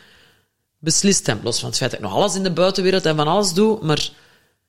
beslist 0.79 1.27
heb. 1.27 1.43
Los 1.43 1.59
van 1.59 1.69
het 1.69 1.77
feit 1.77 1.91
dat 1.91 1.99
ik 1.99 2.05
nog 2.05 2.15
alles 2.15 2.35
in 2.35 2.43
de 2.43 2.51
buitenwereld 2.51 3.05
en 3.05 3.15
van 3.15 3.27
alles 3.27 3.53
doe. 3.53 3.79
Maar 3.81 4.09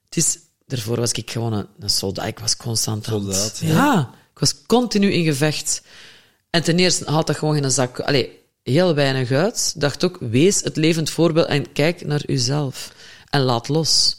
het 0.04 0.16
is, 0.16 0.38
daarvoor 0.66 0.96
was 0.96 1.12
ik 1.12 1.30
gewoon 1.30 1.52
een, 1.52 1.66
een 1.78 1.90
soldaat. 1.90 2.26
Ik 2.26 2.38
was 2.38 2.56
constant 2.56 3.08
aan 3.08 3.20
Soldaat, 3.20 3.58
ja. 3.58 4.10
ik 4.32 4.38
was 4.38 4.62
continu 4.66 5.12
in 5.12 5.24
gevecht. 5.24 5.82
En 6.50 6.62
ten 6.62 6.78
eerste 6.78 7.10
haalt 7.10 7.26
dat 7.26 7.36
gewoon 7.36 7.56
in 7.56 7.64
een 7.64 7.70
zak. 7.70 8.00
Allee, 8.00 8.38
heel 8.62 8.94
weinig 8.94 9.30
uit. 9.30 9.80
Dacht 9.80 10.04
ook, 10.04 10.16
wees 10.20 10.62
het 10.62 10.76
levend 10.76 11.10
voorbeeld 11.10 11.46
en 11.46 11.72
kijk 11.72 12.06
naar 12.06 12.22
uzelf. 12.26 12.92
En 13.30 13.40
laat 13.40 13.68
los. 13.68 14.17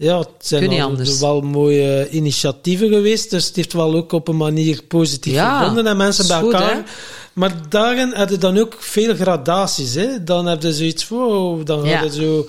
Ja, 0.00 0.18
het 0.18 0.28
zijn 0.38 0.80
al 0.80 0.96
wel 1.20 1.40
mooie 1.40 2.08
initiatieven 2.10 2.88
geweest, 2.88 3.30
dus 3.30 3.46
het 3.46 3.56
heeft 3.56 3.72
wel 3.72 3.94
ook 3.94 4.12
op 4.12 4.28
een 4.28 4.36
manier 4.36 4.82
positief 4.88 5.32
Ja, 5.32 5.58
verbonden 5.58 5.86
en 5.86 5.96
mensen 5.96 6.26
bij 6.28 6.38
goed, 6.40 6.52
elkaar. 6.52 6.74
hè? 6.74 6.80
maar 7.32 7.52
daarin 7.68 8.10
heb 8.14 8.28
je 8.30 8.38
dan 8.38 8.58
ook 8.58 8.76
veel 8.78 9.14
gradaties. 9.14 9.94
Hè? 9.94 10.24
Dan 10.24 10.46
heb 10.46 10.62
je 10.62 10.72
zoiets 10.72 11.04
van, 11.04 11.18
oh, 11.18 11.64
dan 11.64 11.84
Ja. 11.84 11.98
ga 11.98 12.04
je 12.04 12.10
zo... 12.12 12.46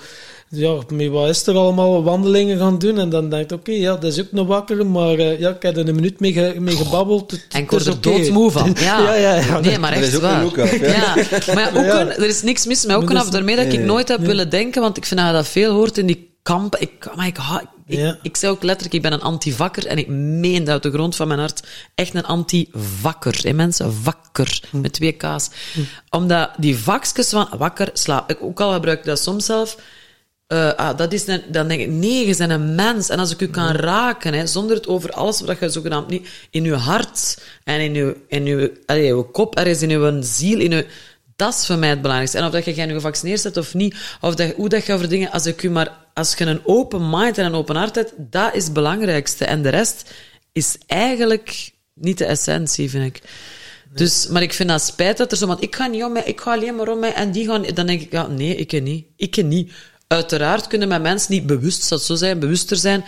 Ja, 0.52 0.74
met 0.92 1.08
wat 1.08 1.28
is 1.28 1.46
er 1.46 1.54
allemaal? 1.56 2.02
Wandelingen 2.02 2.58
gaan 2.58 2.78
doen. 2.78 2.98
En 2.98 3.08
dan 3.08 3.28
denk 3.30 3.50
je, 3.50 3.56
oké, 3.56 3.70
ja, 3.72 3.92
dat 3.96 4.12
is 4.12 4.20
ook 4.20 4.32
nog 4.32 4.46
wakker. 4.46 4.86
Maar 4.86 5.14
eh, 5.18 5.38
ja, 5.40 5.48
ik 5.50 5.62
heb 5.62 5.76
er 5.76 5.88
een 5.88 5.94
minuut 5.94 6.20
mee, 6.20 6.32
ge- 6.32 6.54
mee 6.58 6.76
gebabbeld. 6.76 7.30
Het- 7.30 7.46
En 7.48 7.62
ik 7.62 7.70
het 7.70 7.84
word 7.84 7.94
er 7.96 8.00
doodmoe 8.00 8.50
van. 8.50 8.76
Ja. 8.80 8.98
ja, 9.02 9.14
ja, 9.14 9.34
ja. 9.34 9.60
Nee, 9.60 9.78
maar 9.78 9.92
Er 9.92 9.98
echt 9.98 10.06
is 10.06 10.14
ook 10.16 10.22
waar. 10.22 10.36
een 10.38 10.42
look-up, 10.44 10.70
hè? 10.80 10.86
Ja. 10.96 11.14
Maar 11.54 11.74
ja, 11.74 11.78
ook 11.80 11.84
Ja. 11.84 12.00
een- 12.00 12.10
er 12.10 12.26
is 12.28 12.42
niks 12.42 12.66
mis 12.66 12.84
met 12.86 12.96
ook 12.96 13.14
af 13.14 13.30
daarmee 13.30 13.56
dat 13.56 13.72
ik 13.72 13.80
nooit 13.80 14.08
heb 14.08 14.20
willen 14.20 14.50
denken, 14.50 14.82
want 14.82 14.96
ik 14.96 15.06
vind 15.06 15.20
dat 15.20 15.28
je 15.28 15.34
dat 15.34 15.48
veel 15.48 15.72
hoort 15.74 15.98
in 15.98 16.06
die 16.06 16.29
Ik, 16.78 17.16
maar 17.16 17.26
ik, 17.26 17.36
hou- 17.36 17.60
ik, 17.86 17.98
Ja. 17.98 18.18
ik 18.22 18.36
zei 18.36 18.52
ook 18.52 18.62
letterlijk, 18.62 18.94
ik 18.94 19.02
ben 19.02 19.12
een 19.12 19.22
antivakker 19.22 19.86
en 19.86 19.98
ik 19.98 20.08
meen 20.08 20.64
dat 20.64 20.68
uit 20.74 20.82
de 20.82 20.90
grond 20.90 21.16
van 21.16 21.28
mijn 21.28 21.40
hart. 21.40 21.62
Echt 21.94 22.14
een 22.14 22.24
antivakker. 22.24 23.38
Hè, 23.42 23.52
mensen? 23.52 23.92
Vakker. 23.94 24.60
Hm. 24.70 24.80
Met 24.80 24.92
twee 24.92 25.12
K's. 25.12 25.48
Omdat 26.10 26.50
die 26.56 26.78
vakjes 26.78 27.28
van 27.28 27.48
wakker, 27.58 27.90
slaap. 27.92 28.30
Ik, 28.30 28.42
ook 28.42 28.60
al 28.60 28.72
gebruik 28.72 28.98
ik 28.98 29.04
dat 29.04 29.18
soms 29.18 29.44
zelf. 29.44 29.76
eh, 30.46 30.72
ah, 30.74 30.96
dat 30.96 31.12
is 31.12 31.26
een, 31.26 31.42
dan 31.50 31.68
denk 31.68 31.80
ik, 31.80 31.88
nee, 31.88 32.26
je 32.26 32.36
bent 32.36 32.50
een 32.50 32.74
mens. 32.74 33.08
En 33.08 33.18
als 33.18 33.30
ik 33.32 33.40
u 33.40 33.46
kan 33.48 33.70
raken, 33.72 34.34
hè, 34.34 34.46
zonder 34.46 34.76
het 34.76 34.86
over 34.86 35.10
alles 35.10 35.40
wat 35.40 35.58
je 35.58 35.68
zogenaamd 35.68 36.08
niet... 36.08 36.28
In 36.50 36.64
uw 36.64 36.74
hart 36.74 37.40
en 37.64 37.80
in 37.80 37.94
uw, 37.94 38.14
in 38.28 38.46
uw, 38.46 38.68
allee, 38.86 39.12
uw 39.12 39.22
kop, 39.22 39.56
ergens 39.56 39.82
in 39.82 39.90
uw 39.90 40.22
ziel, 40.22 40.58
in 40.60 40.72
uw... 40.72 40.82
Dat 41.40 41.54
is 41.54 41.66
voor 41.66 41.78
mij 41.78 41.88
het 41.88 42.00
belangrijkste. 42.00 42.38
En 42.38 42.44
of 42.44 42.50
dat 42.52 42.64
je 42.64 42.74
geen 42.74 42.90
gevaccineerd 42.90 43.42
bent 43.42 43.56
of 43.56 43.74
niet, 43.74 43.96
of 44.20 44.34
dat, 44.34 44.52
hoe 44.56 44.68
dat 44.68 44.86
je 44.86 44.92
over 44.92 45.08
dingen... 45.08 45.30
Als, 45.30 45.46
ik 45.46 45.62
u 45.62 45.70
maar, 45.70 45.96
als 46.14 46.34
je 46.34 46.44
een 46.44 46.60
open 46.64 47.10
mind 47.10 47.38
en 47.38 47.44
een 47.44 47.54
open 47.54 47.76
hart 47.76 47.94
hebt, 47.94 48.12
dat 48.16 48.54
is 48.54 48.64
het 48.64 48.72
belangrijkste. 48.72 49.44
En 49.44 49.62
de 49.62 49.68
rest 49.68 50.10
is 50.52 50.76
eigenlijk 50.86 51.72
niet 51.94 52.18
de 52.18 52.24
essentie, 52.24 52.90
vind 52.90 53.04
ik. 53.04 53.22
Dus, 53.94 54.26
maar 54.26 54.42
ik 54.42 54.52
vind 54.52 54.68
dat 54.68 54.82
spijt 54.82 55.16
dat 55.16 55.32
er 55.32 55.38
zo, 55.38 55.46
want 55.46 55.62
ik 55.62 55.76
ga 55.76 55.86
niet 55.86 56.04
om 56.04 56.12
mij, 56.12 56.22
ik 56.24 56.40
ga 56.40 56.52
alleen 56.52 56.76
maar 56.76 56.88
om 56.88 56.98
mij, 56.98 57.12
en 57.12 57.32
die 57.32 57.46
gaan, 57.46 57.62
dan 57.62 57.86
denk 57.86 58.00
ik, 58.00 58.12
ja, 58.12 58.26
nee, 58.26 58.56
ik 58.56 58.82
niet. 58.82 59.06
Ik 59.16 59.44
niet. 59.44 59.72
Uiteraard 60.06 60.66
kunnen 60.66 60.88
mijn 60.88 61.02
mensen 61.02 61.32
niet 61.32 61.46
bewust, 61.46 61.90
het 61.90 62.02
zo 62.02 62.14
zijn, 62.14 62.38
bewuster 62.38 62.76
zijn. 62.76 63.04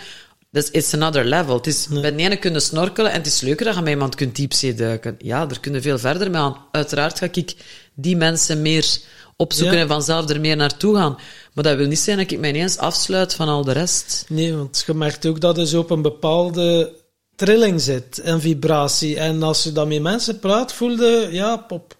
Dus 0.53 0.69
it's 0.71 0.93
another 0.93 1.25
level. 1.25 1.55
Het 1.55 1.67
is, 1.67 1.87
Bij 1.87 2.15
de 2.15 2.23
ene 2.23 2.37
kunnen 2.37 2.61
snorkelen 2.61 3.11
en 3.11 3.17
het 3.17 3.27
is 3.27 3.41
leuker 3.41 3.65
dat 3.65 3.75
je 3.75 3.81
met 3.81 3.89
iemand 3.89 4.15
kunt 4.15 4.35
diepzee 4.35 4.73
duiken. 4.73 5.15
Ja, 5.17 5.45
daar 5.45 5.59
kunnen 5.59 5.81
veel 5.81 5.99
verder 5.99 6.31
mee 6.31 6.41
aan. 6.41 6.57
Uiteraard 6.71 7.17
ga 7.17 7.27
ik 7.31 7.55
die 7.93 8.17
mensen 8.17 8.61
meer 8.61 8.97
opzoeken 9.37 9.75
Ja. 9.75 9.81
en 9.81 9.87
vanzelf 9.87 10.29
er 10.29 10.39
meer 10.39 10.55
naartoe 10.55 10.95
gaan. 10.95 11.17
Maar 11.53 11.63
dat 11.63 11.77
wil 11.77 11.87
niet 11.87 11.99
zijn 11.99 12.17
dat 12.17 12.31
ik 12.31 12.39
mij 12.39 12.49
ineens 12.49 12.77
afsluit 12.77 13.33
van 13.33 13.47
al 13.47 13.63
de 13.63 13.71
rest. 13.71 14.25
Nee, 14.27 14.55
want 14.55 14.83
je 14.87 14.93
merkt 14.93 15.25
ook 15.25 15.39
dat 15.41 15.57
je 15.57 15.67
zo 15.67 15.79
op 15.79 15.89
een 15.89 16.01
bepaalde 16.01 16.93
trilling 17.35 17.81
zit 17.81 18.19
en 18.19 18.41
vibratie. 18.41 19.19
En 19.19 19.43
als 19.43 19.63
je 19.63 19.71
dan 19.71 19.87
met 19.87 20.01
mensen 20.01 20.39
praat, 20.39 20.73
voelde 20.73 21.27
ja, 21.31 21.65
op, 21.69 21.95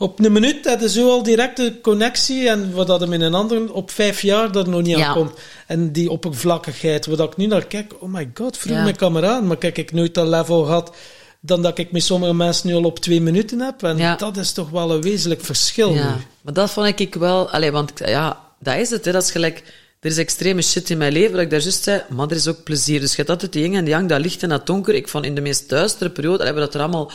op 0.00 0.20
een 0.24 0.32
minuut 0.32 0.64
heb 0.64 0.80
je 0.80 0.88
zo 0.88 1.08
al 1.10 1.22
direct 1.22 1.58
een 1.58 1.80
connectie. 1.80 2.48
En 2.48 2.72
wat 2.72 2.86
dat 2.86 3.02
er 3.02 3.08
met 3.08 3.20
een 3.20 3.34
ander 3.34 3.72
op 3.72 3.90
vijf 3.90 4.22
jaar 4.22 4.56
er 4.56 4.68
nog 4.68 4.82
niet 4.82 4.96
Ja. 4.96 5.06
aan 5.06 5.14
komt. 5.14 5.32
En 5.66 5.92
die 5.92 6.10
oppervlakkigheid, 6.10 7.06
waar 7.06 7.16
dat 7.16 7.30
ik 7.30 7.36
nu 7.36 7.46
naar 7.46 7.66
kijk, 7.66 7.92
oh 8.00 8.12
my 8.12 8.30
god, 8.34 8.56
vroeg 8.56 8.76
Ja. 8.76 8.82
mijn 8.82 8.96
kameraad, 8.96 9.42
maar 9.42 9.56
kijk, 9.56 9.78
ik 9.78 9.92
nooit 9.92 10.14
dat 10.14 10.26
level 10.26 10.62
gehad 10.64 10.96
dan 11.40 11.62
dat 11.62 11.78
ik 11.78 11.92
met 11.92 12.02
sommige 12.02 12.34
mensen 12.34 12.68
nu 12.68 12.74
al 12.74 12.84
op 12.84 12.98
twee 12.98 13.20
minuten 13.20 13.60
heb. 13.60 13.82
En 13.82 13.96
Ja. 13.96 14.16
dat 14.16 14.36
is 14.36 14.52
toch 14.52 14.70
wel 14.70 14.90
een 14.90 15.02
wezenlijk 15.02 15.44
verschil 15.44 15.90
Ja, 15.94 16.14
nu. 16.14 16.22
maar 16.42 16.52
dat 16.54 16.70
vond 16.70 17.00
ik 17.00 17.14
wel... 17.14 17.50
Allee, 17.50 17.70
want 17.72 17.92
ja, 18.04 18.40
dat 18.60 18.76
is 18.76 18.90
het. 18.90 19.04
Hè. 19.04 19.12
Dat 19.12 19.22
is 19.22 19.30
gelijk 19.30 19.62
er 20.00 20.10
is 20.10 20.18
extreme 20.18 20.62
shit 20.62 20.90
in 20.90 20.98
mijn 20.98 21.12
leven, 21.12 21.32
dat 21.32 21.40
ik 21.40 21.50
daar 21.50 21.60
juist 21.60 21.82
zei, 21.82 22.02
maar 22.08 22.28
er 22.28 22.36
is 22.36 22.48
ook 22.48 22.62
plezier. 22.64 23.00
Dus 23.00 23.10
je 23.10 23.16
hebt 23.16 23.28
altijd 23.30 23.52
die 23.52 23.62
yin 23.62 23.74
en 23.74 23.84
die 23.84 23.92
yang, 23.94 24.08
dat 24.08 24.20
licht 24.20 24.42
en 24.42 24.48
dat 24.48 24.66
donker. 24.66 24.94
Ik 24.94 25.08
vond 25.08 25.24
in 25.24 25.34
de 25.34 25.40
meest 25.40 25.68
duistere 25.68 26.10
periode, 26.10 26.44
hebben 26.44 26.62
we 26.62 26.68
dat 26.68 26.74
er 26.74 26.80
allemaal 26.86 27.10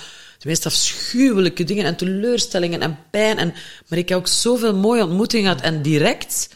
de 0.45 0.51
meest 0.51 0.65
afschuwelijke 0.65 1.63
dingen 1.63 1.86
en 1.86 1.95
teleurstellingen 1.95 2.81
en 2.81 2.97
pijn. 3.12 3.38
En, 3.38 3.53
maar 3.88 3.99
ik 3.99 4.10
heb 4.10 4.17
ook 4.17 4.27
zoveel 4.27 4.75
mooie 4.75 5.03
ontmoetingen 5.03 5.45
gehad 5.51 5.62
en 5.65 5.81
direct 5.81 6.49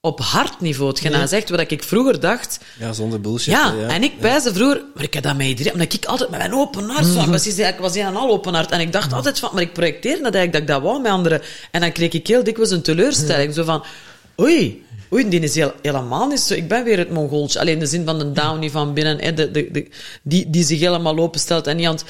op 0.00 0.20
hartniveau. 0.20 0.90
Hetgeen 0.90 1.12
hij 1.14 1.26
zegt, 1.26 1.50
wat 1.50 1.70
ik 1.70 1.82
vroeger 1.82 2.20
dacht, 2.20 2.58
Ja, 2.78 2.92
zonder 2.92 3.20
bullshit. 3.20 3.52
ja, 3.52 3.74
en 3.88 4.02
ik 4.02 4.20
bij 4.20 4.40
ze 4.40 4.54
vroeger, 4.54 4.82
maar 4.94 5.04
ik 5.04 5.14
heb 5.14 5.22
dat 5.22 5.36
met 5.36 5.46
iedereen, 5.46 5.72
omdat 5.72 5.92
ik 5.92 6.04
altijd 6.04 6.30
met 6.30 6.38
mijn 6.38 6.54
open 6.54 6.88
hart, 6.88 7.26
precies, 7.26 7.58
ik 7.58 7.76
was 7.78 7.94
een 7.94 8.06
en 8.06 8.16
al 8.16 8.30
open 8.30 8.54
hart, 8.54 8.70
en 8.70 8.80
ik 8.80 8.92
dacht 8.92 9.12
altijd 9.12 9.38
van, 9.38 9.50
maar 9.52 9.62
ik 9.62 9.72
projecteerde 9.72 10.22
dat 10.22 10.34
eigenlijk, 10.34 10.52
dat 10.52 10.76
ik 10.76 10.82
dat 10.82 10.90
wou 10.90 11.02
met 11.02 11.12
anderen, 11.12 11.42
en 11.70 11.80
dan 11.80 11.92
kreeg 11.92 12.12
ik 12.12 12.26
heel 12.26 12.44
dikwijls 12.44 12.70
een 12.70 12.82
teleurstelling, 12.82 13.54
zo 13.54 13.64
van, 13.64 13.84
oei, 14.40 14.84
oei, 15.12 15.28
die 15.28 15.40
is 15.40 15.54
heel, 15.54 15.72
helemaal 15.82 16.26
niet 16.26 16.40
zo, 16.40 16.54
ik 16.54 16.68
ben 16.68 16.84
weer 16.84 16.98
het 16.98 17.10
Mongooltje, 17.10 17.60
alleen 17.60 17.78
de 17.78 17.86
zin 17.86 18.04
van 18.04 18.18
de 18.18 18.32
downy 18.32 18.70
van 18.70 18.94
binnen, 18.94 19.18
hè, 19.20 19.34
de, 19.34 19.50
de, 19.50 19.68
de, 19.70 19.88
die, 20.22 20.50
die 20.50 20.64
zich 20.64 20.80
helemaal 20.80 21.18
openstelt 21.18 21.66
en 21.66 21.76
niet 21.76 21.86
aan 21.86 21.92
het- 21.94 22.04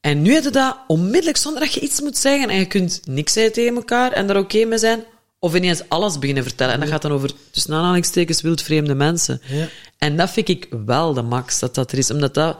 en 0.00 0.22
nu 0.22 0.32
heb 0.34 0.44
je 0.44 0.50
dat 0.50 0.76
onmiddellijk 0.86 1.36
zonder 1.36 1.62
dat 1.62 1.72
je 1.72 1.80
iets 1.80 2.00
moet 2.00 2.16
zeggen, 2.16 2.48
en 2.50 2.58
je 2.58 2.66
kunt 2.66 3.00
niks 3.06 3.32
zeggen 3.32 3.52
tegen 3.52 3.74
elkaar, 3.74 4.12
en 4.12 4.30
er 4.30 4.36
oké 4.36 4.64
mee 4.64 4.78
zijn, 4.78 5.04
of 5.38 5.54
ineens 5.54 5.82
alles 5.88 6.18
beginnen 6.18 6.42
vertellen. 6.44 6.74
En 6.74 6.80
dat 6.80 6.88
gaat 6.88 7.02
dan 7.02 7.12
over, 7.12 7.30
tussen 7.50 7.74
aanhalingstekens, 7.74 8.40
wildvreemde 8.40 8.94
mensen. 8.94 9.40
Ja. 9.46 9.68
En 9.98 10.16
dat 10.16 10.30
vind 10.30 10.48
ik 10.48 10.68
wel 10.86 11.12
de 11.14 11.22
max, 11.22 11.58
dat 11.58 11.74
dat 11.74 11.92
er 11.92 11.98
is. 11.98 12.10
Omdat 12.10 12.34
dat... 12.34 12.56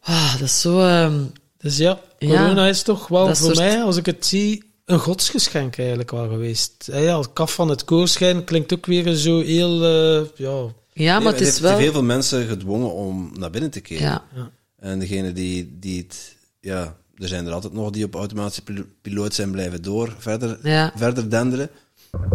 ah, 0.00 0.32
dat 0.32 0.42
is 0.48 0.60
zo... 0.60 0.80
ehm, 0.80 1.22
Dus 1.58 1.76
ja, 1.76 2.00
Ja. 2.18 2.28
corona 2.28 2.66
is 2.66 2.82
toch 2.82 3.08
wel 3.08 3.26
voor 3.26 3.36
soort- 3.36 3.58
mij, 3.58 3.82
als 3.82 3.96
ik 3.96 4.06
het 4.06 4.26
zie, 4.26 4.64
een 4.84 4.98
godsgeschenk 4.98 5.78
eigenlijk 5.78 6.10
wel 6.10 6.28
geweest. 6.28 6.88
Ja, 6.92 7.18
het 7.18 7.32
kaf 7.32 7.54
van 7.54 7.68
het 7.68 7.84
koorschijn 7.84 8.44
klinkt 8.44 8.72
ook 8.74 8.86
weer 8.86 9.14
zo 9.14 9.40
heel... 9.40 9.84
eh, 9.84 10.26
ja, 10.36 10.62
ja, 10.92 11.18
maar 11.20 11.32
het 11.32 11.40
is 11.40 11.46
heeft 11.46 11.58
wel... 11.60 11.78
heel 11.78 11.92
veel 11.92 12.02
mensen 12.02 12.46
gedwongen 12.46 12.92
om 12.92 13.32
naar 13.38 13.50
binnen 13.50 13.70
te 13.70 13.80
keren. 13.80 14.22
Ja. 14.34 14.50
En 14.78 14.98
degene 14.98 15.32
die, 15.32 15.76
die 15.80 15.98
het... 16.02 16.38
Ja, 16.60 16.96
er 17.14 17.28
zijn 17.28 17.46
er 17.46 17.52
altijd 17.52 17.72
nog 17.72 17.90
die 17.90 18.04
op 18.04 18.14
automatische 18.14 18.62
pil- 18.62 18.84
piloot 19.02 19.34
zijn 19.34 19.50
blijven 19.50 19.82
door, 19.82 20.14
verder, 20.18 20.58
Ja. 20.62 20.92
verder 20.96 21.30
denderen. 21.30 21.70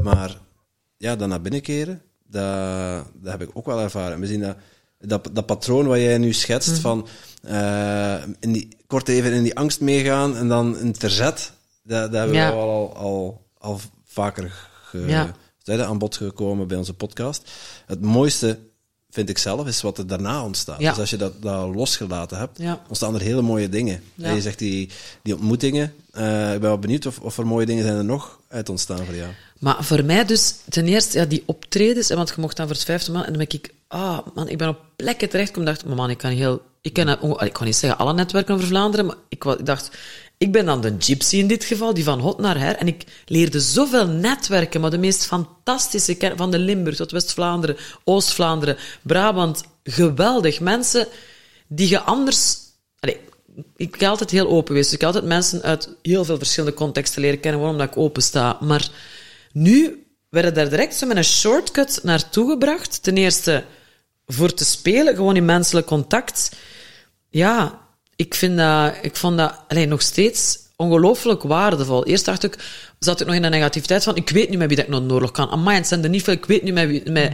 Maar 0.03 0.37
ja, 0.97 1.15
dan 1.15 1.29
naar 1.29 1.41
binnen 1.41 1.61
keren, 1.61 2.01
dat, 2.27 3.05
dat 3.21 3.31
heb 3.31 3.41
ik 3.41 3.49
ook 3.53 3.65
wel 3.65 3.79
ervaren. 3.79 4.19
We 4.19 4.27
zien 4.27 4.39
dat, 4.41 4.57
dat, 4.99 5.29
dat 5.33 5.45
patroon 5.45 5.85
wat 5.87 5.97
jij 5.97 6.17
nu 6.17 6.33
schetst, 6.33 6.71
Mhm. 6.71 6.79
van 6.81 7.07
eh, 7.41 8.23
in 8.39 8.51
die, 8.51 8.77
kort 8.87 9.07
even 9.07 9.33
in 9.33 9.43
die 9.43 9.55
angst 9.55 9.81
meegaan 9.81 10.35
en 10.35 10.47
dan 10.47 10.77
een 10.77 10.95
verzet, 10.95 11.51
dat, 11.83 12.11
dat 12.11 12.19
hebben 12.19 12.35
Ja. 12.37 12.49
we 12.51 12.55
al, 12.57 12.95
al, 12.95 13.45
al 13.57 13.79
vaker 14.05 14.53
ge, 14.83 14.97
Ja. 15.07 15.85
aan 15.85 15.97
bod 15.97 16.15
gekomen 16.15 16.67
bij 16.67 16.77
onze 16.77 16.93
podcast. 16.93 17.51
Het 17.85 18.01
mooiste, 18.01 18.59
vind 19.15 19.29
ik 19.29 19.37
zelf, 19.37 19.67
is 19.67 19.81
wat 19.81 19.97
er 19.97 20.07
daarna 20.07 20.43
ontstaat. 20.43 20.79
Ja. 20.79 20.89
Dus 20.89 20.99
als 20.99 21.09
je 21.09 21.17
dat, 21.17 21.41
dat 21.41 21.75
losgelaten 21.75 22.37
hebt, 22.37 22.57
Ja. 22.57 22.81
ontstaan 22.87 23.15
er 23.15 23.21
hele 23.21 23.41
mooie 23.41 23.69
dingen. 23.69 24.03
Ja. 24.15 24.25
En 24.27 24.35
je 24.35 24.41
zegt 24.41 24.59
die, 24.59 24.89
die 25.21 25.33
ontmoetingen. 25.33 25.93
eh, 26.11 26.53
ik 26.53 26.59
ben 26.59 26.69
wel 26.69 26.79
benieuwd 26.79 27.05
of, 27.05 27.19
of 27.19 27.37
er 27.37 27.47
mooie 27.47 27.65
dingen 27.65 27.83
zijn 27.83 27.95
er 27.97 28.05
nog 28.05 28.39
uit 28.47 28.69
ontstaan 28.69 29.05
voor 29.05 29.15
jou. 29.15 29.29
Maar 29.59 29.83
voor 29.83 30.03
mij 30.03 30.25
dus, 30.25 30.55
ten 30.69 30.85
eerste, 30.87 31.17
ja, 31.17 31.25
die 31.25 31.43
optredens, 31.45 32.09
en 32.09 32.15
want 32.17 32.29
je 32.29 32.35
mocht 32.37 32.57
dan 32.57 32.65
voor 32.67 32.75
het 32.75 32.85
vijfde 32.85 33.11
man, 33.11 33.23
en 33.23 33.33
dan 33.33 33.45
ben 33.47 33.59
ik, 33.59 33.73
ah, 33.87 34.19
man, 34.33 34.49
ik 34.49 34.57
ben 34.57 34.67
op 34.67 34.79
plekken 34.95 35.29
terechtgekomen, 35.29 35.73
dacht, 35.73 35.85
maar 35.85 35.95
man, 35.95 36.09
ik 36.09 36.17
kan 36.17 36.31
heel, 36.31 36.61
ik 36.81 36.93
kan, 36.93 37.09
ik 37.39 37.53
kan 37.53 37.65
niet 37.65 37.75
zeggen 37.75 37.99
alle 37.99 38.13
netwerken 38.13 38.55
over 38.55 38.67
Vlaanderen, 38.67 39.05
maar 39.05 39.15
ik, 39.29 39.43
ik 39.43 39.65
dacht, 39.65 39.89
ik 40.37 40.51
ben 40.51 40.65
dan 40.65 40.81
de 40.81 40.95
gypsy 40.99 41.37
in 41.37 41.47
dit 41.47 41.63
geval, 41.63 41.93
die 41.93 42.03
van 42.03 42.19
hot 42.19 42.39
naar 42.39 42.59
her, 42.59 42.75
en 42.75 42.87
ik 42.87 43.03
leerde 43.25 43.59
zoveel 43.59 44.07
netwerken, 44.07 44.81
maar 44.81 44.89
de 44.89 44.97
meest 44.97 45.25
fantastische, 45.25 46.33
van 46.35 46.51
de 46.51 46.59
Limburg 46.59 46.95
tot 46.95 47.11
West-Vlaanderen, 47.11 47.77
Oost-Vlaanderen, 48.03 48.77
Brabant, 49.01 49.63
geweldig. 49.83 50.59
Mensen 50.59 51.07
die 51.67 51.89
je 51.89 51.99
anders, 51.99 52.57
ik 53.75 53.97
ben 53.97 54.09
altijd 54.09 54.29
heel 54.29 54.47
open 54.47 54.67
geweest. 54.67 54.85
Dus 54.85 54.93
ik 54.93 54.99
heb 55.01 55.09
altijd 55.09 55.31
mensen 55.31 55.61
uit 55.61 55.89
heel 56.01 56.25
veel 56.25 56.37
verschillende 56.37 56.75
contexten 56.75 57.21
leren 57.21 57.39
kennen, 57.39 57.59
gewoon 57.59 57.75
omdat 57.75 57.89
ik 57.89 57.97
open 57.97 58.23
sta. 58.23 58.57
Maar 58.61 58.89
nu 59.51 60.05
werden 60.29 60.53
daar 60.53 60.69
direct 60.69 60.95
zo 60.95 61.07
met 61.07 61.17
een 61.17 61.23
shortcut 61.23 61.99
naartoe 62.03 62.49
gebracht. 62.49 63.03
Ten 63.03 63.17
eerste 63.17 63.63
voor 64.25 64.53
te 64.53 64.65
spelen, 64.65 65.15
gewoon 65.15 65.35
in 65.35 65.45
menselijk 65.45 65.87
contact. 65.87 66.51
Ja, 67.29 67.84
ik 68.15 68.33
vind 68.33 68.57
dat, 68.57 68.93
ik 69.01 69.15
vond 69.15 69.37
dat 69.37 69.59
alleen 69.67 69.89
nog 69.89 70.01
steeds 70.01 70.57
ongelooflijk 70.75 71.43
waardevol. 71.43 72.05
Eerst 72.05 72.25
dacht 72.25 72.43
ik, 72.43 72.57
zat 72.99 73.21
ik 73.21 73.27
nog 73.27 73.35
in 73.35 73.41
de 73.41 73.49
negativiteit 73.49 74.03
van, 74.03 74.15
ik 74.15 74.29
weet 74.29 74.49
niet 74.49 74.57
met 74.57 74.67
wie 74.67 74.77
dat 74.77 74.85
ik 74.85 74.91
nog 74.91 75.01
een 75.01 75.11
oorlog 75.11 75.31
kan. 75.31 75.49
Amai, 75.49 75.77
het 75.77 75.87
zijn 75.87 76.03
er 76.03 76.09
niet 76.09 76.23
veel, 76.23 76.33
ik 76.33 76.45
weet 76.45 76.63
niet 76.63 76.73
met 76.73 76.87
wie. 76.87 77.11
Met, 77.11 77.33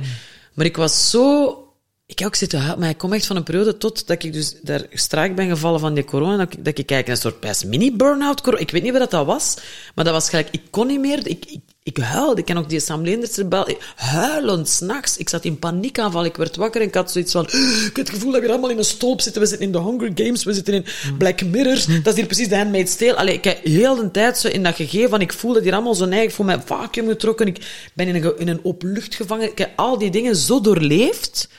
Maar 0.53 0.65
ik 0.65 0.77
was 0.77 1.09
zo 1.09 1.55
ik 2.11 2.25
ook 2.25 2.35
zitten 2.35 2.59
huilen, 2.59 2.79
maar 2.79 2.89
ik 2.89 2.97
kom 2.97 3.13
echt 3.13 3.25
van 3.25 3.35
een 3.35 3.43
periode 3.43 3.77
tot 3.77 4.07
dat 4.07 4.23
ik 4.23 4.33
dus 4.33 4.55
daar 4.61 4.85
strak 4.91 5.35
ben 5.35 5.49
gevallen 5.49 5.79
van 5.79 5.93
die 5.93 6.03
corona, 6.03 6.37
dat 6.37 6.53
ik, 6.53 6.65
dat 6.65 6.77
ik 6.77 6.85
kijk 6.85 7.07
een 7.07 7.17
soort 7.17 7.39
best 7.39 7.65
mini-burn-out 7.65 8.41
corona. 8.41 8.61
Ik 8.61 8.71
weet 8.71 8.83
niet 8.83 8.97
wat 8.97 9.11
dat 9.11 9.25
was, 9.25 9.57
maar 9.95 10.05
dat 10.05 10.13
was 10.13 10.29
gelijk, 10.29 10.47
ik 10.51 10.61
kon 10.69 10.87
niet 10.87 10.99
meer, 10.99 11.27
ik, 11.27 11.45
ik, 11.45 11.59
ik 11.83 11.97
huilde. 11.97 12.39
Ik 12.39 12.45
ken 12.45 12.57
ook 12.57 12.69
die 12.69 12.79
Sam 12.79 13.03
Leenders 13.03 13.37
erbij, 13.37 13.77
huilend, 13.95 14.69
s'nachts. 14.69 15.17
Ik 15.17 15.29
zat 15.29 15.45
in 15.45 15.59
paniekaanval, 15.59 16.25
ik 16.25 16.35
werd 16.35 16.55
wakker 16.55 16.81
en 16.81 16.87
ik 16.87 16.93
had 16.93 17.11
zoiets 17.11 17.31
van, 17.31 17.45
ik 17.45 17.95
heb 17.95 17.95
het 17.95 18.09
gevoel 18.09 18.31
dat 18.31 18.39
we 18.39 18.45
hier 18.45 18.51
allemaal 18.55 18.71
in 18.71 18.77
een 18.77 18.83
stolp 18.83 19.21
zitten. 19.21 19.41
We 19.41 19.47
zitten 19.47 19.65
in 19.65 19.71
de 19.73 19.81
Hunger 19.81 20.11
Games, 20.15 20.43
we 20.43 20.53
zitten 20.53 20.73
in 20.73 20.85
Black 21.17 21.45
Mirror, 21.45 21.85
dat 22.03 22.07
is 22.07 22.15
hier 22.15 22.25
precies 22.25 22.49
de 22.49 22.55
Handmaid's 22.55 22.95
Tale. 22.95 23.15
Allee, 23.15 23.33
ik 23.33 23.43
heb 23.43 23.63
heel 23.63 23.95
de 23.95 24.11
tijd 24.11 24.37
zo 24.37 24.47
in 24.47 24.63
dat 24.63 24.75
gegeven 24.75 25.09
van, 25.09 25.21
ik 25.21 25.33
voel 25.33 25.53
dat 25.53 25.63
hier 25.63 25.73
allemaal 25.73 25.95
zo 25.95 26.05
neig, 26.05 26.23
ik 26.23 26.31
voel 26.31 26.45
mij 26.45 26.61
vacuüm 26.65 27.07
getrokken, 27.07 27.47
ik 27.47 27.89
ben 27.93 28.07
in 28.07 28.15
een, 28.23 28.37
in 28.37 28.47
een 28.47 28.59
open 28.63 28.91
lucht 28.91 29.15
gevangen. 29.15 29.51
Ik 29.51 29.57
heb 29.57 29.69
al 29.75 29.97
die 29.97 30.09
dingen 30.09 30.35
zo 30.35 30.61
doorleefd, 30.61 31.49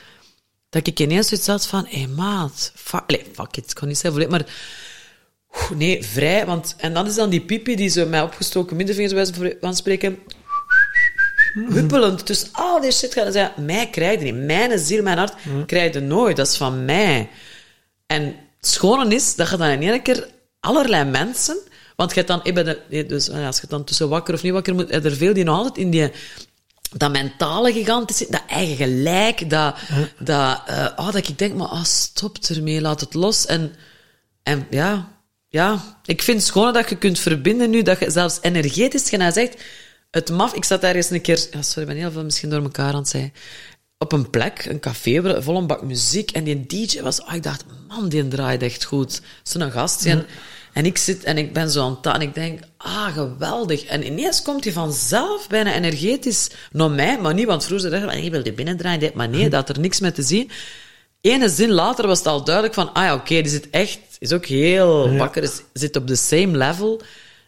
dat 0.73 0.87
ik 0.87 0.99
ineens 0.99 1.27
zoiets 1.27 1.47
had 1.47 1.67
van, 1.67 1.85
hé 1.89 1.97
hey, 1.97 2.07
maat, 2.07 2.71
fuck, 2.75 3.03
allee, 3.07 3.25
fuck 3.33 3.57
it, 3.57 3.69
ik 3.69 3.75
kan 3.75 3.87
niet 3.87 3.97
zeggen 3.97 4.29
maar 4.29 4.45
nee, 5.75 6.03
vrij, 6.03 6.45
want, 6.45 6.75
en 6.77 6.93
dan 6.93 7.05
is 7.07 7.15
dan 7.15 7.29
die 7.29 7.41
pipi 7.41 7.75
die 7.75 7.89
zo 7.89 8.05
met 8.05 8.23
opgestoken 8.23 8.75
middenvingers 8.75 9.33
bij 9.33 9.57
van 9.61 9.75
spreken, 9.75 10.19
huppelend, 11.53 12.27
dus 12.27 12.49
al 12.51 12.81
die 12.81 12.91
shit 12.91 13.13
gaat 13.13 13.33
zeggen, 13.33 13.65
mij 13.65 13.89
krijg 13.89 14.19
je 14.19 14.31
niet, 14.31 14.45
mijn 14.45 14.79
ziel, 14.79 15.03
mijn 15.03 15.17
hart, 15.17 15.33
krijg 15.65 15.93
je 15.93 15.99
nooit, 15.99 16.35
dat 16.35 16.47
is 16.47 16.57
van 16.57 16.85
mij. 16.85 17.29
En 18.05 18.23
het 18.57 18.67
schone 18.67 19.15
is, 19.15 19.35
dat 19.35 19.49
je 19.49 19.57
dan 19.57 19.67
in 19.67 19.81
één 19.81 20.01
keer 20.01 20.27
allerlei 20.59 21.03
mensen, 21.09 21.57
want 21.95 22.09
je 22.09 22.15
hebt 22.15 22.27
dan, 22.27 22.39
ik 22.43 22.53
ben 22.53 22.65
de, 22.65 23.05
dus 23.05 23.29
als 23.29 23.61
je 23.61 23.67
dan 23.67 23.83
tussen 23.83 24.09
wakker 24.09 24.33
of 24.33 24.43
niet 24.43 24.53
wakker 24.53 24.75
moet, 24.75 24.91
er 24.91 25.15
veel 25.15 25.33
die 25.33 25.43
nog 25.43 25.57
altijd 25.57 25.77
in 25.77 25.89
die 25.89 26.11
dat 26.97 27.11
mentale 27.11 27.73
gigantisch, 27.73 28.27
dat 28.27 28.43
eigen 28.47 28.75
gelijk, 28.75 29.49
dat, 29.49 29.75
dat, 30.19 30.61
eh, 30.65 30.87
oh, 30.95 31.11
dat 31.11 31.27
ik 31.27 31.37
denk, 31.37 31.55
maar 31.55 31.67
ah, 31.67 31.83
stop 31.83 32.37
ermee, 32.37 32.81
laat 32.81 32.99
het 32.99 33.13
los. 33.13 33.45
En, 33.45 33.75
en 34.43 34.67
ja, 34.69 35.11
ja, 35.47 35.99
ik 36.05 36.21
vind 36.21 36.37
het 36.37 36.47
schoon 36.47 36.73
dat 36.73 36.89
je 36.89 36.97
kunt 36.97 37.19
verbinden 37.19 37.69
nu, 37.69 37.81
dat 37.81 37.99
je 37.99 38.11
zelfs 38.11 38.37
energetisch, 38.41 39.09
je 39.09 39.17
nou 39.17 39.31
zegt, 39.31 39.61
het 40.11 40.29
maf, 40.29 40.53
ik 40.53 40.65
zat 40.65 40.83
ergens 40.83 41.09
een 41.09 41.21
keer, 41.21 41.47
ja, 41.51 41.61
sorry, 41.61 41.81
ik 41.81 41.87
ben 41.87 41.97
heel 41.97 42.11
veel 42.11 42.23
misschien 42.23 42.49
door 42.49 42.63
elkaar 42.63 42.93
aan 42.93 42.95
het 42.95 43.07
zeggen, 43.07 43.33
op 43.97 44.11
een 44.11 44.29
plek, 44.29 44.65
een 44.65 44.79
café, 44.79 45.41
vol 45.41 45.57
een 45.57 45.67
bak 45.67 45.81
muziek, 45.81 46.31
en 46.31 46.43
die 46.43 46.65
DJ 46.65 47.01
was, 47.01 47.21
oh, 47.21 47.33
ik 47.33 47.43
dacht, 47.43 47.63
man, 47.87 48.09
die 48.09 48.27
draait 48.27 48.61
echt 48.61 48.83
goed. 48.83 49.21
Zo'n 49.43 49.71
gast, 49.71 50.05
en, 50.05 50.25
en 50.73 50.85
ik 50.85 50.97
zit 50.97 51.23
en 51.23 51.37
ik 51.37 51.53
ben 51.53 51.69
zo 51.69 51.83
aan 51.83 51.97
het 52.01 52.13
en 52.13 52.21
ik 52.21 52.33
denk, 52.33 52.59
ah, 52.77 53.13
geweldig. 53.13 53.83
En 53.83 54.05
ineens 54.05 54.41
komt 54.41 54.63
hij 54.63 54.73
vanzelf 54.73 55.47
bijna 55.47 55.73
energetisch 55.73 56.49
naar 56.71 56.91
mij, 56.91 57.19
maar 57.19 57.33
niet, 57.33 57.45
want 57.45 57.65
vroeger 57.65 57.89
dacht 57.89 58.15
ik, 58.15 58.23
je 58.23 58.29
wilde 58.29 58.53
binnendraaien, 58.53 58.99
dit, 58.99 59.13
maar 59.13 59.29
nee, 59.29 59.49
dat 59.49 59.67
had 59.67 59.75
er 59.75 59.81
niks 59.81 59.99
mee 59.99 60.11
te 60.11 60.23
zien. 60.23 60.51
Ene 61.21 61.49
zin 61.49 61.71
later 61.71 62.07
was 62.07 62.17
het 62.17 62.27
al 62.27 62.43
duidelijk 62.43 62.73
van, 62.73 62.93
ah 62.93 63.03
ja, 63.03 63.13
oké, 63.13 63.41
die 63.41 63.47
zit 63.47 63.69
echt, 63.69 63.99
is 64.19 64.33
ook 64.33 64.45
heel 64.45 65.17
wakker, 65.17 65.43
is, 65.43 65.61
zit 65.73 65.95
op 65.95 66.07
de 66.07 66.15
same 66.15 66.57
level. 66.57 67.01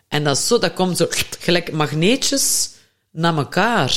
En 0.07 0.23
dat 0.23 0.38
is 0.38 0.47
zo, 0.47 0.59
dat 0.59 0.73
komt 0.73 0.97
zo 0.97 1.07
gelijk 1.39 1.71
magneetjes 1.71 2.69
naar 3.11 3.38
elkaar. 3.38 3.95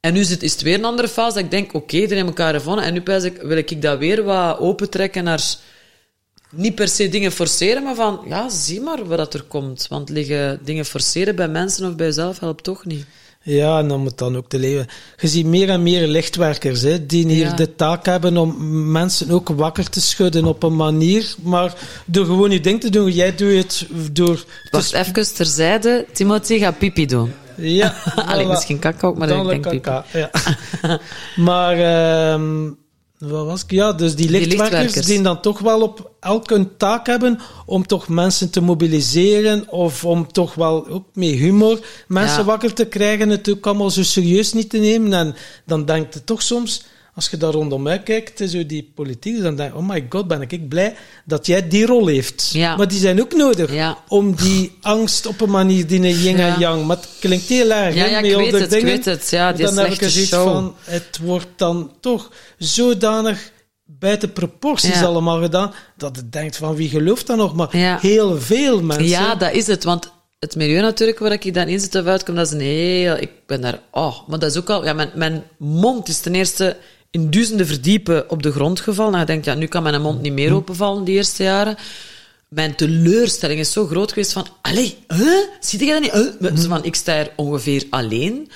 En 0.00 0.12
nu 0.12 0.24
zit, 0.24 0.42
is 0.42 0.52
het 0.52 0.62
weer 0.62 0.74
een 0.74 0.84
andere 0.84 1.08
fase 1.08 1.34
dat 1.34 1.44
ik 1.44 1.50
denk, 1.50 1.74
oké, 1.74 1.96
er 1.96 2.08
hebben 2.08 2.26
elkaar 2.26 2.54
gevonden. 2.54 2.84
En 2.84 2.92
nu 2.92 3.00
ik, 3.00 3.42
wil 3.42 3.56
ik 3.56 3.82
dat 3.82 3.98
weer 3.98 4.22
wat 4.22 4.58
opentrekken 4.58 5.24
naar 5.24 5.44
niet 6.56 6.74
per 6.74 6.88
se 6.88 7.08
dingen 7.08 7.32
forceren, 7.32 7.82
maar 7.82 7.94
van, 7.94 8.20
ja, 8.28 8.48
zie 8.48 8.80
maar 8.80 9.04
wat 9.06 9.34
er 9.34 9.42
komt. 9.42 9.86
Want 9.88 10.08
liggen 10.08 10.58
dingen 10.64 10.84
forceren 10.84 11.36
bij 11.36 11.48
mensen 11.48 11.88
of 11.88 11.96
bij 11.96 12.06
jezelf 12.06 12.38
helpt 12.40 12.64
toch 12.64 12.84
niet. 12.84 13.04
Ja, 13.42 13.78
en 13.78 13.88
dan 13.88 14.00
moet 14.00 14.18
dan 14.18 14.36
ook 14.36 14.48
te 14.48 14.58
leven. 14.58 14.86
Je 15.16 15.28
ziet 15.28 15.46
meer 15.46 15.68
en 15.68 15.82
meer 15.82 16.06
lichtwerkers 16.06 16.82
hè, 16.82 17.06
die 17.06 17.26
hier 17.28 17.46
Ja. 17.46 17.54
de 17.54 17.74
taak 17.74 18.06
hebben 18.06 18.36
om 18.36 18.56
mensen 18.92 19.30
ook 19.30 19.48
wakker 19.48 19.90
te 19.90 20.00
schudden 20.00 20.44
op 20.44 20.62
een 20.62 20.76
manier. 20.76 21.34
Maar 21.42 21.74
door 22.06 22.24
gewoon 22.24 22.50
je 22.50 22.60
ding 22.60 22.80
te 22.80 22.90
doen, 22.90 23.10
jij 23.10 23.34
doet 23.34 23.52
het 23.56 23.86
door. 24.12 24.44
Wacht 24.70 24.92
even 24.92 25.34
terzijde, 25.34 26.06
Timothy 26.12 26.58
gaat 26.58 26.78
pipi 26.78 27.06
doen. 27.06 27.32
Ja, 27.56 27.94
Allee, 28.26 28.44
voilà. 28.44 28.48
misschien 28.48 28.78
kak 28.78 29.04
ook, 29.04 29.18
maar 29.18 29.28
ik 29.28 29.34
Dan 29.36 29.46
denk 29.46 29.62
de 29.62 29.68
pipi. 29.68 29.80
kaka, 29.82 30.04
ja. 30.12 30.30
maar 31.48 31.78
ehm, 31.78 32.70
Wat 33.18 33.46
was 33.46 33.62
ik? 33.62 33.70
Ja, 33.70 33.92
dus 33.92 34.14
die 34.14 34.30
lichtwerkers, 34.30 34.70
lichtwerkers. 34.70 35.06
die 35.06 35.22
dan 35.22 35.40
toch 35.40 35.58
wel 35.58 35.82
op 35.82 36.10
elk 36.20 36.50
een 36.50 36.76
taak 36.76 37.06
hebben 37.06 37.38
om 37.66 37.86
toch 37.86 38.08
mensen 38.08 38.50
te 38.50 38.60
mobiliseren 38.60 39.70
of 39.70 40.04
om 40.04 40.32
toch 40.32 40.54
wel 40.54 40.88
ook 40.88 41.04
met 41.12 41.28
humor 41.28 41.80
mensen 42.08 42.38
Ja. 42.38 42.44
wakker 42.44 42.72
te 42.72 42.84
krijgen, 42.84 43.28
het 43.28 43.50
ook 43.50 43.66
allemaal 43.66 43.90
zo 43.90 44.02
serieus 44.02 44.52
niet 44.52 44.70
te 44.70 44.78
nemen. 44.78 45.12
En 45.12 45.34
dan 45.66 45.84
denkt 45.84 46.14
je 46.14 46.24
toch 46.24 46.42
soms, 46.42 46.84
als 47.16 47.28
je 47.30 47.36
daar 47.36 47.52
rondom 47.52 47.82
mij 47.82 48.02
kijkt, 48.02 48.50
zo 48.50 48.66
die 48.66 48.92
politiek, 48.94 49.42
dan 49.42 49.56
denk 49.56 49.72
je, 49.72 49.78
oh 49.78 49.88
my 49.88 50.06
god, 50.08 50.28
ben 50.28 50.42
ik 50.48 50.68
blij 50.68 50.94
dat 51.24 51.46
jij 51.46 51.68
die 51.68 51.86
rol 51.86 52.06
heeft. 52.06 52.50
Ja. 52.52 52.76
Maar 52.76 52.88
die 52.88 52.98
zijn 52.98 53.20
ook 53.20 53.34
nodig 53.34 53.72
Ja. 53.72 53.98
om 54.08 54.34
die 54.34 54.72
angst 54.80 55.26
op 55.26 55.40
een 55.40 55.50
manier, 55.50 55.86
die 55.86 56.00
yin 56.00 56.36
Ja. 56.36 56.54
en 56.54 56.60
yang, 56.60 56.86
maar 56.86 56.96
het 56.96 57.08
klinkt 57.20 57.46
heel 57.48 57.70
erg. 57.72 57.94
Ja, 57.94 58.04
ja, 58.06 58.18
ik 58.18 58.36
weet 58.36 58.52
het, 58.52 58.72
ik 58.72 58.82
weet 58.82 59.04
het. 59.04 59.30
Ja, 59.30 59.52
die 59.52 59.64
dan 59.64 59.76
heb 59.76 59.86
ik 59.92 60.00
er 60.00 60.10
zoiets 60.10 60.30
van, 60.30 60.74
het 60.80 61.18
wordt 61.22 61.48
dan 61.56 61.92
toch 62.00 62.30
zodanig 62.58 63.50
buiten 63.84 64.32
proporties 64.32 64.98
Ja. 65.00 65.04
allemaal 65.04 65.40
gedaan, 65.42 65.72
dat 65.96 66.16
het 66.16 66.32
denkt 66.32 66.56
van 66.56 66.74
wie 66.74 66.88
gelooft 66.88 67.26
dat 67.26 67.36
nog? 67.36 67.54
Maar 67.54 67.76
Ja. 67.76 67.98
heel 68.00 68.40
veel 68.40 68.82
mensen. 68.82 69.06
Ja, 69.08 69.34
dat 69.34 69.52
is 69.52 69.66
het. 69.66 69.84
Want 69.84 70.10
het 70.38 70.56
milieu 70.56 70.80
natuurlijk 70.80 71.18
waar 71.18 71.32
ik 71.32 71.54
dan 71.54 71.68
in 71.68 71.80
zit 71.80 71.94
of 71.94 72.04
uitkom, 72.06 72.34
dat 72.34 72.46
is 72.46 72.52
een 72.52 72.60
heel... 72.60 73.16
Ik 73.16 73.30
ben 73.46 73.60
daar... 73.60 73.80
Oh, 73.90 74.28
maar 74.28 74.38
dat 74.38 74.50
is 74.50 74.56
ook 74.56 74.70
al... 74.70 74.84
Ja, 74.84 74.92
mijn, 74.92 75.10
mijn 75.14 75.44
mond 75.58 76.08
is 76.08 76.20
ten 76.20 76.34
eerste 76.34 76.76
in 77.10 77.30
duizenden 77.30 77.66
verdiepen 77.66 78.30
op 78.30 78.42
de 78.42 78.52
grond 78.52 78.80
gevallen. 78.80 79.14
En 79.14 79.20
je 79.20 79.26
denkt, 79.26 79.44
ja, 79.44 79.54
nu 79.54 79.66
kan 79.66 79.82
mijn 79.82 80.02
mond 80.02 80.22
niet 80.22 80.32
meer 80.32 80.54
openvallen 80.54 81.04
die 81.04 81.16
eerste 81.16 81.42
jaren. 81.42 81.76
Mijn 82.48 82.74
teleurstelling 82.74 83.60
is 83.60 83.72
zo 83.72 83.86
groot 83.86 84.12
geweest 84.12 84.32
van... 84.32 84.46
Allee, 84.62 84.98
huh? 85.08 85.38
Zie 85.60 85.84
je 85.84 85.92
dat 85.92 86.00
niet? 86.00 86.12
Huh? 86.40 86.56
Zo 86.56 86.68
van, 86.68 86.84
ik 86.84 86.94
sta 86.94 87.14
er 87.14 87.32
ongeveer 87.36 87.86
alleen. 87.90 88.50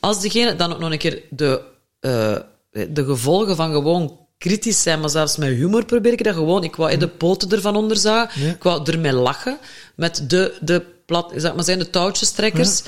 Als 0.00 0.20
degene 0.20 0.56
dan 0.56 0.72
ook 0.72 0.78
nog 0.78 0.92
een 0.92 0.98
keer 0.98 1.22
de, 1.30 1.60
eh, 2.00 2.36
de 2.70 3.04
gevolgen 3.04 3.56
van 3.56 3.72
gewoon 3.72 4.18
kritisch 4.38 4.82
zijn, 4.82 5.00
maar 5.00 5.10
zelfs 5.10 5.36
met 5.36 5.48
humor 5.48 5.84
probeer 5.84 6.12
ik 6.12 6.24
dat 6.24 6.34
gewoon. 6.34 6.64
Ik 6.64 6.76
wou 6.76 6.96
de 6.96 7.08
poten 7.08 7.50
ervan 7.50 7.76
onderzagen. 7.76 8.48
Ik 8.48 8.62
wou 8.62 8.90
ermee 8.90 9.12
lachen. 9.12 9.58
Met 9.94 10.24
de, 10.30 10.54
de 10.60 10.82
plat, 11.06 11.32
zeg 11.36 11.54
maar 11.54 11.64
zijn 11.64 11.78
de 11.78 11.90
touwtjestrekkers. 11.90 12.82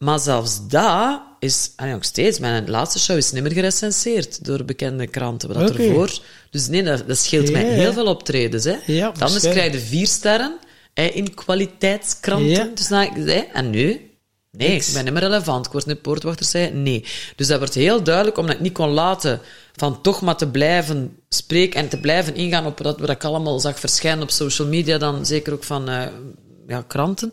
Maar 0.00 0.18
zelfs 0.18 0.68
dat 0.68 1.20
is, 1.38 1.72
en 1.76 1.90
nog 1.90 2.04
steeds, 2.04 2.38
mijn 2.38 2.70
laatste 2.70 2.98
show 2.98 3.16
is 3.16 3.32
niet 3.32 3.42
meer 3.42 3.52
gerecenseerd 3.52 4.44
door 4.44 4.64
bekende 4.64 5.06
kranten. 5.06 5.48
Wat 5.48 5.58
dat 5.58 5.76
ervoor. 5.76 6.18
Dus 6.50 6.68
nee, 6.68 6.82
dat, 6.82 7.08
dat 7.08 7.18
scheelt 7.18 7.52
mij 7.52 7.64
ja. 7.64 7.70
heel 7.70 7.92
veel 7.92 8.06
optredens. 8.06 8.64
Hè. 8.64 8.76
Ja, 8.86 9.12
Anders 9.18 9.48
krijg 9.48 9.72
je 9.72 9.78
vier 9.78 10.06
sterren 10.06 10.58
hè, 10.94 11.04
in 11.04 11.34
kwaliteitskranten. 11.34 12.74
Dus 12.74 12.88
dan, 12.88 13.08
hè, 13.14 13.44
en 13.52 13.70
nu? 13.70 14.10
Nee, 14.50 14.68
Niks. 14.68 14.88
ik 14.88 14.94
ben 14.94 15.04
niet 15.04 15.12
meer 15.12 15.22
relevant. 15.22 15.66
Ik 15.66 15.72
word 15.72 15.86
nu 15.86 15.94
poortwachter, 15.94 16.46
zei 16.46 16.70
nee. 16.70 17.04
Dus 17.36 17.46
dat 17.46 17.58
wordt 17.58 17.74
heel 17.74 18.02
duidelijk, 18.02 18.38
omdat 18.38 18.54
ik 18.54 18.60
niet 18.60 18.72
kon 18.72 18.90
laten 18.90 19.40
van 19.76 20.02
toch 20.02 20.20
maar 20.20 20.36
te 20.36 20.48
blijven 20.48 21.16
spreken 21.28 21.80
en 21.80 21.88
te 21.88 22.00
blijven 22.00 22.34
ingaan 22.34 22.66
op 22.66 22.78
wat, 22.78 23.00
wat 23.00 23.10
ik 23.10 23.24
allemaal 23.24 23.60
zag 23.60 23.80
verschijnen 23.80 24.22
op 24.22 24.30
social 24.30 24.68
media, 24.68 24.98
dan 24.98 25.26
zeker 25.26 25.52
ook 25.52 25.64
van 25.64 25.88
eh, 25.88 26.06
ja, 26.66 26.84
kranten. 26.86 27.32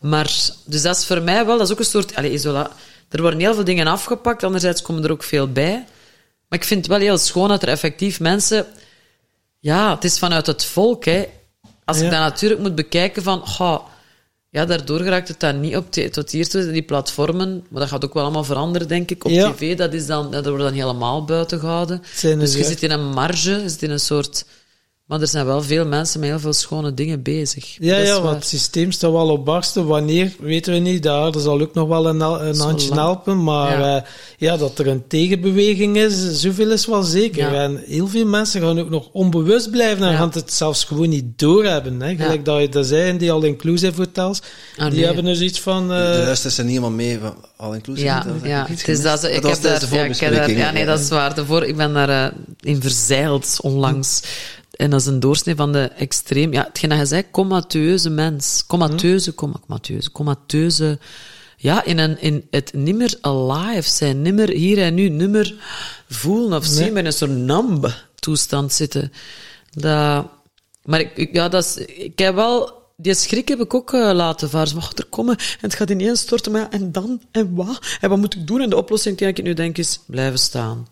Maar, 0.00 0.32
dus 0.64 0.82
dat 0.82 0.96
is 0.96 1.06
voor 1.06 1.22
mij 1.22 1.46
wel, 1.46 1.56
dat 1.58 1.66
is 1.66 1.72
ook 1.72 1.78
een 1.78 1.84
soort, 1.84 2.14
allez, 2.14 2.32
isola. 2.32 2.70
Er 3.08 3.20
worden 3.20 3.40
heel 3.40 3.54
veel 3.54 3.64
dingen 3.64 3.86
afgepakt, 3.86 4.44
anderzijds 4.44 4.82
komen 4.82 5.04
er 5.04 5.10
ook 5.12 5.22
veel 5.22 5.52
bij. 5.52 5.84
Maar 6.48 6.58
ik 6.58 6.64
vind 6.64 6.80
het 6.80 6.88
wel 6.88 6.98
heel 7.00 7.18
schoon 7.18 7.48
dat 7.48 7.62
er 7.62 7.68
effectief 7.68 8.20
mensen 8.20 8.66
ja, 9.60 9.94
het 9.94 10.04
is 10.04 10.18
vanuit 10.18 10.46
het 10.46 10.64
volk. 10.64 11.04
Hè. 11.04 11.24
Als 11.84 11.98
Ja. 11.98 12.04
ik 12.04 12.10
dat 12.10 12.20
natuurlijk 12.20 12.60
moet 12.60 12.74
bekijken 12.74 13.22
van... 13.22 13.42
ja, 14.50 14.64
daardoor 14.64 14.98
geraakt 15.00 15.28
het 15.28 15.40
dan 15.40 15.60
niet 15.60 15.76
op 15.76 15.90
tot 15.92 16.30
hier 16.30 16.48
toe, 16.48 16.70
die 16.70 16.82
platformen. 16.82 17.64
Maar 17.68 17.80
dat 17.80 17.90
gaat 17.90 18.04
ook 18.04 18.14
wel 18.14 18.22
allemaal 18.22 18.44
veranderen, 18.44 18.88
denk 18.88 19.10
ik. 19.10 19.24
Op 19.24 19.30
Ja. 19.30 19.52
tv, 19.52 19.76
dat, 19.76 19.92
is 19.92 20.06
dan, 20.06 20.30
dat 20.30 20.46
wordt 20.46 20.62
dan 20.62 20.72
helemaal 20.72 21.24
buiten 21.24 21.58
gehouden. 21.60 22.02
Dus 22.38 22.54
je 22.54 22.64
zit 22.64 22.82
in 22.82 22.90
een 22.90 23.08
marge, 23.10 23.50
je 23.62 23.68
zit 23.68 23.82
in 23.82 23.90
een 23.90 24.00
soort... 24.00 24.44
Maar 25.06 25.20
er 25.20 25.28
zijn 25.28 25.46
wel 25.46 25.62
veel 25.62 25.86
mensen 25.86 26.20
met 26.20 26.28
heel 26.28 26.38
veel 26.38 26.52
schone 26.52 26.94
dingen 26.94 27.22
bezig. 27.22 27.76
Ja, 27.80 27.96
ja, 27.96 28.20
want 28.22 28.34
het 28.36 28.46
systeem 28.46 28.92
staat 28.92 29.12
wel 29.12 29.28
op 29.30 29.44
barsten. 29.44 29.86
Wanneer, 29.86 30.32
weten 30.40 30.72
we 30.72 30.78
niet. 30.78 31.02
Daar 31.02 31.34
er 31.34 31.40
zal 31.40 31.60
ook 31.60 31.74
nog 31.74 31.88
wel 31.88 32.06
een, 32.08 32.20
handje 32.20 32.88
lang. 32.88 33.00
helpen. 33.00 33.42
Maar 33.44 33.78
Ja. 33.80 33.86
ja. 33.94 34.04
ja, 34.36 34.56
dat 34.56 34.78
er 34.78 34.86
een 34.86 35.06
tegenbeweging 35.08 35.96
is, 35.96 36.40
zoveel 36.40 36.70
is 36.70 36.86
wel 36.86 37.02
zeker. 37.02 37.52
Ja. 37.52 37.62
En 37.62 37.82
heel 37.86 38.08
veel 38.08 38.26
mensen 38.26 38.60
gaan 38.60 38.78
ook 38.80 38.90
nog 38.90 39.08
onbewust 39.12 39.70
blijven 39.70 40.04
en 40.06 40.10
Ja. 40.12 40.16
gaan 40.18 40.30
het 40.32 40.52
zelfs 40.52 40.84
gewoon 40.84 41.08
niet 41.08 41.38
doorhebben. 41.38 42.00
Hè. 42.00 42.16
Gelijk 42.16 42.44
dat 42.44 42.60
je 42.60 42.68
dat 42.68 42.86
zei 42.86 43.08
in 43.08 43.18
die 43.18 43.32
all-inclusive 43.32 43.96
hotels. 43.96 44.40
Ah, 44.76 44.84
die 44.86 44.94
nee. 44.96 45.04
hebben 45.04 45.24
dus 45.24 45.40
iets 45.40 45.60
van... 45.60 45.82
eh, 45.92 46.12
de 46.12 46.24
rest 46.24 46.44
is 46.44 46.58
er 46.58 46.64
niet 46.64 46.72
helemaal 46.72 46.96
mee 46.96 47.18
van 47.18 47.34
all 47.56 47.74
inclusive. 47.74 48.06
Ja, 48.42 48.66
Het 48.68 48.88
is 48.88 49.02
dat, 49.02 49.20
ze- 49.20 49.30
ik 49.32 49.42
was 49.42 49.52
heb 49.52 49.62
daar, 49.62 50.46
de 50.46 50.54
ja, 50.56 50.70
nee, 50.70 50.84
dat 50.86 51.00
is 51.00 51.08
waar. 51.08 51.34
Daarvoor, 51.34 51.64
ik 51.64 51.76
ben 51.76 51.92
daar 51.92 52.08
eh, 52.26 52.32
in 52.60 52.80
verzeild 52.80 53.58
onlangs. 53.62 54.22
En 54.76 54.90
dat 54.90 55.00
is 55.00 55.06
een 55.06 55.20
doorsnee 55.20 55.54
van 55.54 55.72
de 55.72 55.82
extreem... 55.82 56.52
Ja, 56.52 56.64
hetgeen 56.64 56.90
dat 56.90 56.98
je 56.98 57.06
zei, 57.06 57.24
comateuze 57.30 58.10
mens. 58.10 58.64
Comateuze, 58.66 59.34
coma- 59.34 59.60
comateuze, 59.66 60.12
comateuze... 60.12 60.98
Ja, 61.56 61.84
in, 61.84 61.98
een, 61.98 62.20
in 62.20 62.46
het 62.50 62.72
nimmer 62.74 63.18
alive 63.20 63.88
zijn, 63.88 64.22
nimmer 64.22 64.48
hier 64.48 64.78
en 64.78 64.94
nu, 64.94 65.08
nimmer 65.08 65.54
voelen 66.08 66.58
of 66.58 66.64
zien, 66.64 66.92
met 66.92 67.04
een 67.04 67.12
soort 67.12 67.30
numb 67.30 67.94
toestand 68.14 68.72
zitten. 68.72 69.12
Dat, 69.70 70.26
maar 70.84 71.00
ik, 71.00 71.28
ja, 71.32 71.48
dat 71.48 71.64
is, 71.64 71.76
ik 71.86 72.18
heb 72.18 72.34
wel... 72.34 72.84
Die 72.98 73.14
schrik 73.14 73.48
heb 73.48 73.60
ik 73.60 73.74
ook 73.74 73.92
eh, 73.92 74.10
laten 74.12 74.50
varen. 74.50 74.68
Zo, 74.68 74.78
er 74.94 75.04
komen 75.04 75.36
en 75.36 75.44
het 75.60 75.74
gaat 75.74 75.90
ineens 75.90 76.20
storten. 76.20 76.52
Maar 76.52 76.60
ja, 76.60 76.70
en 76.70 76.92
dan? 76.92 77.20
En 77.30 77.54
wat? 77.54 77.78
En 78.00 78.08
wat 78.08 78.18
moet 78.18 78.34
ik 78.34 78.46
doen? 78.46 78.60
En 78.60 78.70
de 78.70 78.76
oplossing 78.76 79.18
die 79.18 79.28
ik 79.28 79.42
nu 79.42 79.54
denk 79.54 79.78
is, 79.78 80.00
blijven 80.06 80.38
staan. 80.38 80.86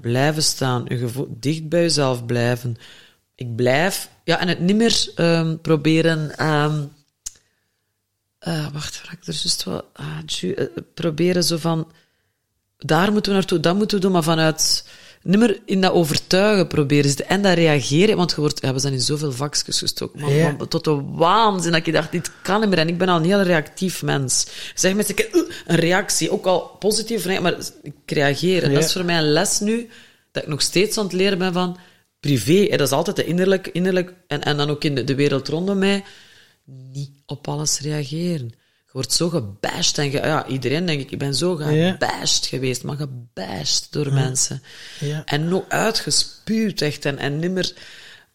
Blijven 0.00 0.42
staan. 0.42 0.84
Je 0.88 0.96
gevoel, 0.96 1.36
dicht 1.40 1.68
bij 1.68 1.80
jezelf 1.80 2.26
blijven. 2.26 2.76
Ik 3.38 3.56
blijf... 3.56 4.08
Ja, 4.24 4.38
en 4.40 4.48
het 4.48 4.60
niet 4.60 4.76
meer 4.76 5.08
ehm, 5.14 5.56
proberen... 5.62 6.36
ehm, 6.38 6.82
eh, 8.38 8.66
wacht, 8.72 9.00
waar 9.02 9.12
ik 9.12 9.26
er 9.26 9.32
juist 9.34 9.64
wel... 9.64 9.82
Ah, 9.92 10.18
ju- 10.26 10.52
eh, 10.52 10.66
proberen 10.94 11.44
zo 11.44 11.56
van... 11.56 11.92
Daar 12.78 13.12
moeten 13.12 13.32
we 13.32 13.38
naartoe, 13.38 13.60
dat 13.60 13.76
moeten 13.76 13.96
we 13.96 14.02
doen, 14.02 14.12
maar 14.12 14.22
vanuit... 14.22 14.88
Niet 15.22 15.38
meer 15.38 15.60
in 15.64 15.80
dat 15.80 15.92
overtuigen 15.92 16.66
proberen 16.66 17.04
zitten. 17.04 17.28
En 17.28 17.42
dat 17.42 17.54
reageren, 17.54 18.16
want 18.16 18.30
je 18.30 18.40
wordt... 18.40 18.60
Ja, 18.60 18.72
we 18.72 18.78
zijn 18.78 18.92
in 18.92 19.00
zoveel 19.00 19.32
vakjes 19.32 19.78
gestoken. 19.78 20.28
Ja. 20.34 20.56
tot 20.68 20.84
de 20.84 21.02
waanzin 21.04 21.72
dat 21.72 21.86
je 21.86 21.92
dacht, 21.92 22.12
dit 22.12 22.30
kan 22.42 22.60
niet 22.60 22.68
meer. 22.68 22.78
En 22.78 22.88
ik 22.88 22.98
ben 22.98 23.08
al 23.08 23.16
een 23.16 23.24
heel 23.24 23.42
reactief 23.42 24.02
mens. 24.02 24.46
Zeg 24.74 24.94
mensen, 24.94 25.16
ik 25.16 25.28
uh, 25.34 25.42
een 25.66 25.76
reactie, 25.76 26.30
ook 26.30 26.46
al 26.46 26.60
positief, 26.78 27.40
maar 27.40 27.56
ik 27.82 27.94
reageer. 28.06 28.62
En 28.62 28.68
Ja. 28.70 28.74
dat 28.74 28.84
is 28.84 28.92
voor 28.92 29.04
mij 29.04 29.18
een 29.18 29.32
les 29.32 29.60
nu, 29.60 29.88
dat 30.32 30.42
ik 30.42 30.48
nog 30.48 30.62
steeds 30.62 30.98
aan 30.98 31.04
het 31.04 31.12
leren 31.12 31.38
ben 31.38 31.52
van 31.52 31.78
privé. 32.20 32.66
Dat 32.76 32.80
is 32.86 32.90
altijd 32.92 33.16
de 33.16 33.24
innerlijk, 33.24 33.66
innerlijk 33.66 34.12
en, 34.26 34.42
en 34.42 34.56
dan 34.56 34.70
ook 34.70 34.84
in 34.84 34.94
de, 34.94 35.04
de 35.04 35.14
wereld 35.14 35.48
rondom 35.48 35.78
mij, 35.78 36.04
niet 36.92 37.10
op 37.26 37.48
alles 37.48 37.80
reageren. 37.80 38.46
Je 38.86 38.94
wordt 38.94 39.12
zo 39.12 39.28
gebashed 39.28 39.98
en 39.98 40.10
ge- 40.10 40.16
ja, 40.26 40.46
iedereen 40.46 40.86
denk 40.86 41.00
ik, 41.00 41.10
ik 41.10 41.18
ben 41.18 41.34
zo 41.34 41.60
Ja. 41.70 41.90
gebashed 41.90 42.46
geweest, 42.46 42.82
maar 42.82 42.96
gebashed 42.96 43.86
door 43.90 44.12
mensen. 44.12 44.62
Ja. 45.00 45.22
En 45.24 45.48
nog 45.48 45.64
uitgespuwd 45.68 46.80
echt 46.80 47.04
en, 47.04 47.18
en 47.18 47.38
nimmer... 47.38 47.72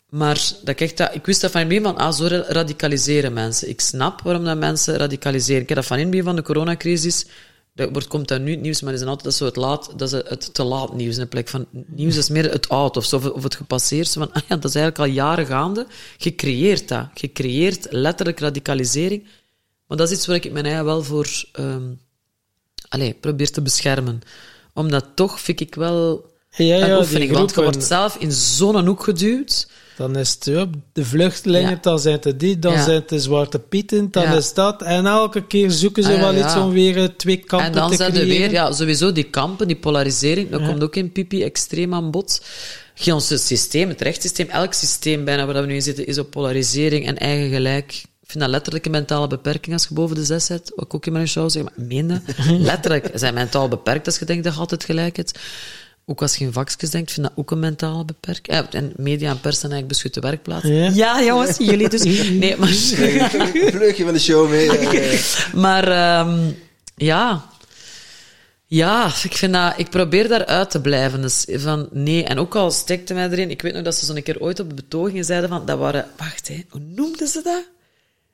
Maar 0.10 0.36
dat 0.60 0.70
ik, 0.70 0.82
echt, 0.82 0.98
dat, 0.98 1.16
ik 1.16 1.26
wist 1.26 1.42
dat 1.42 1.52
van 1.52 1.62
in 1.62 1.68
het 1.72 1.76
begin 1.84 1.96
van, 1.98 2.06
ah, 2.08 2.14
zo 2.14 2.26
ra- 2.28 2.46
radicaliseren 2.48 3.34
mensen. 3.34 3.70
Ik 3.70 3.82
snap 3.82 4.22
waarom 4.22 4.44
dat 4.46 4.58
mensen 4.58 4.96
radicaliseren. 4.98 5.62
Ik 5.62 5.68
heb 5.68 5.78
dat 5.78 5.88
van 5.88 5.96
in 5.98 6.02
het 6.04 6.12
begin 6.12 6.26
van 6.26 6.36
de 6.36 6.42
coronacrisis, 6.42 7.26
dat 7.74 7.90
wordt, 7.92 8.08
komt 8.08 8.28
dat 8.28 8.42
nu 8.42 8.52
het 8.52 8.62
nieuws, 8.62 8.82
maar 8.82 8.94
is 8.94 9.00
dan 9.00 9.08
altijd 9.08 9.26
dat 9.26 9.36
zo 9.36 9.46
het 9.46 9.56
laat, 9.56 9.92
dat 9.96 10.14
is 10.14 10.22
het 10.30 10.54
te 10.54 10.64
laat 10.64 10.94
nieuws. 10.94 11.16
In 11.16 11.22
de 11.22 11.28
plek 11.28 11.48
van 11.48 11.66
nieuws 11.72 12.16
is 12.16 12.30
meer 12.30 12.52
het 12.52 12.70
oud 12.70 12.98
of, 12.98 13.06
zo, 13.06 13.18
of, 13.18 13.44
het 13.44 13.56
gepasseerd. 13.56 14.10
Van, 14.10 14.32
ah 14.32 14.42
ja, 14.48 14.56
dat 14.56 14.66
is 14.66 14.76
eigenlijk 14.76 15.00
al 15.00 15.16
jaren 15.16 15.46
gaande. 15.46 15.88
Je 16.18 16.36
creëert 16.36 16.88
dat. 16.88 17.08
Je 17.14 17.32
creëert 17.32 17.88
letterlijk 17.90 18.40
radicalisering. 18.40 19.28
Maar 19.88 19.98
dat 19.98 20.12
is 20.12 20.18
iets 20.18 20.26
waar 20.26 20.36
ik 20.36 20.52
mijn 20.52 20.66
eigen 20.66 20.86
wel 20.86 21.04
voor 21.04 21.28
ehm 21.52 21.92
allez, 22.94 23.14
probeer 23.20 23.52
te 23.52 23.62
beschermen. 23.62 24.22
Omdat 24.74 25.06
toch 25.16 25.40
vind 25.40 25.60
ik 25.60 25.76
wel 25.76 26.32
ja, 26.50 26.82
een 26.82 26.88
ja, 26.88 26.98
oefening. 26.98 27.30
die 27.30 27.38
Want 27.38 27.56
je 27.56 27.62
wordt 27.62 27.84
zelf 27.84 28.16
in 28.16 28.32
zo'n 28.32 28.86
hoek 28.86 29.04
geduwd. 29.04 29.68
Dan 29.98 30.18
is 30.18 30.30
het 30.34 30.46
ja, 30.46 30.66
de 30.94 31.06
vluchtelingen, 31.06 31.70
Ja. 31.70 31.78
dan 31.82 32.00
zijn 32.00 32.18
het 32.22 32.40
die, 32.40 32.60
dan 32.60 32.78
zijn 32.84 32.96
het 32.96 33.10
de 33.10 33.20
zwarte 33.20 33.60
pieten, 33.60 34.08
dan 34.12 34.32
is 34.34 34.54
dat. 34.54 34.82
En 34.82 35.06
elke 35.06 35.48
keer 35.48 35.72
zoeken 35.72 36.04
ze 36.04 36.14
Ah, 36.14 36.20
wel 36.20 36.36
iets 36.44 36.56
om 36.56 36.72
weer 36.72 36.98
eh, 36.98 37.04
twee 37.18 37.38
kampen 37.38 37.68
En 37.68 37.74
dan 37.74 37.90
te 37.90 37.96
zijn 37.96 38.10
er 38.16 38.20
creëren. 38.20 38.38
weer, 38.40 38.52
ja, 38.52 38.72
sowieso 38.72 39.12
die 39.12 39.24
kampen, 39.24 39.68
die 39.68 39.76
polarisering, 39.78 40.50
dat 40.50 40.66
komt 40.66 40.84
ook 40.84 40.96
in 40.96 41.12
Pipi 41.12 41.44
extreem 41.44 41.94
aan 41.94 42.12
bod. 42.12 42.42
Heel 42.94 43.14
ons 43.16 43.46
systeem, 43.48 43.90
het 43.90 44.02
rechtssysteem, 44.02 44.48
elk 44.50 44.74
systeem 44.74 45.26
bijna 45.26 45.46
waar 45.46 45.62
we 45.62 45.68
nu 45.68 45.74
in 45.76 45.82
zitten, 45.82 46.08
is 46.08 46.18
op 46.18 46.32
polarisering 46.32 47.06
en 47.08 47.18
eigen 47.18 47.50
gelijk. 47.50 47.92
Ik 48.22 48.30
vind 48.30 48.44
dat 48.44 48.50
letterlijk 48.50 48.86
een 48.86 48.92
mentale 48.92 49.28
beperking 49.28 49.74
als 49.74 49.86
je 49.88 49.94
boven 49.94 50.16
de 50.16 50.26
zes 50.26 50.46
zit. 50.46 50.72
Wat 50.76 50.86
ik 50.86 50.94
ook 50.94 51.06
in 51.06 51.14
mijn 51.14 51.28
show 51.28 51.50
zeg, 51.50 51.64
maar 51.64 51.74
meen 51.76 52.08
dat. 52.08 52.22
Letterlijk, 52.70 53.10
zijn 53.14 53.34
mentaal 53.34 53.68
beperkt 53.68 54.06
als 54.06 54.20
je 54.20 54.26
denkt 54.26 54.44
dat 54.44 54.54
je 54.54 54.60
altijd 54.60 54.84
gelijk 54.84 55.18
hebt. 55.18 55.40
Ook 56.06 56.22
als 56.22 56.36
je 56.36 56.46
in 56.46 56.54
vakjes 56.54 56.90
denkt, 56.90 57.12
vind 57.12 57.26
ik 57.26 57.32
dat 57.32 57.40
ook 57.44 57.52
een 57.52 57.60
mentale 57.60 58.06
beperking. 58.06 58.58
Ja, 58.58 58.68
en 58.72 58.94
media 58.98 59.30
en 59.30 59.40
pers 59.40 59.60
zijn 59.60 59.72
eigenlijk 59.72 59.88
beschutte 59.88 60.20
werkplaatsen. 60.20 60.74
Ja. 60.74 60.90
ja 60.94 61.24
jongens, 61.24 61.58
jullie 61.70 61.90
dus. 61.90 62.04
Nee, 62.30 62.58
maar... 62.58 62.68
Vleugje 63.78 64.04
van 64.04 64.14
de 64.14 64.20
show 64.20 64.50
mee. 64.50 64.78
eh, 64.78 65.20
Maar 65.54 65.88
ehm, 65.88 66.52
ja. 66.96 67.46
Ja, 68.66 69.06
ik 69.24 69.34
vind 69.38 69.54
dat, 69.54 69.74
ik 69.78 69.90
probeer 69.90 70.28
daaruit 70.28 70.70
te 70.72 70.82
blijven. 70.82 71.22
Dus 71.22 71.46
van 71.50 71.88
nee, 71.92 72.24
en 72.24 72.40
ook 72.40 72.56
al 72.56 72.72
stekte 72.72 73.14
mij 73.14 73.30
erin, 73.30 73.50
ik 73.50 73.62
weet 73.62 73.74
nog 73.74 73.84
dat 73.84 73.96
ze 73.96 74.06
zo'n 74.06 74.22
keer 74.24 74.40
ooit 74.40 74.60
op 74.60 74.70
de 74.70 74.76
betogingen 74.76 75.26
zeiden 75.26 75.50
van, 75.50 75.66
dat 75.66 75.78
waren, 75.78 76.08
wacht 76.18 76.48
hè, 76.48 76.64
hoe 76.70 76.82
noemden 76.96 77.28
ze 77.28 77.42
dat? 77.44 77.64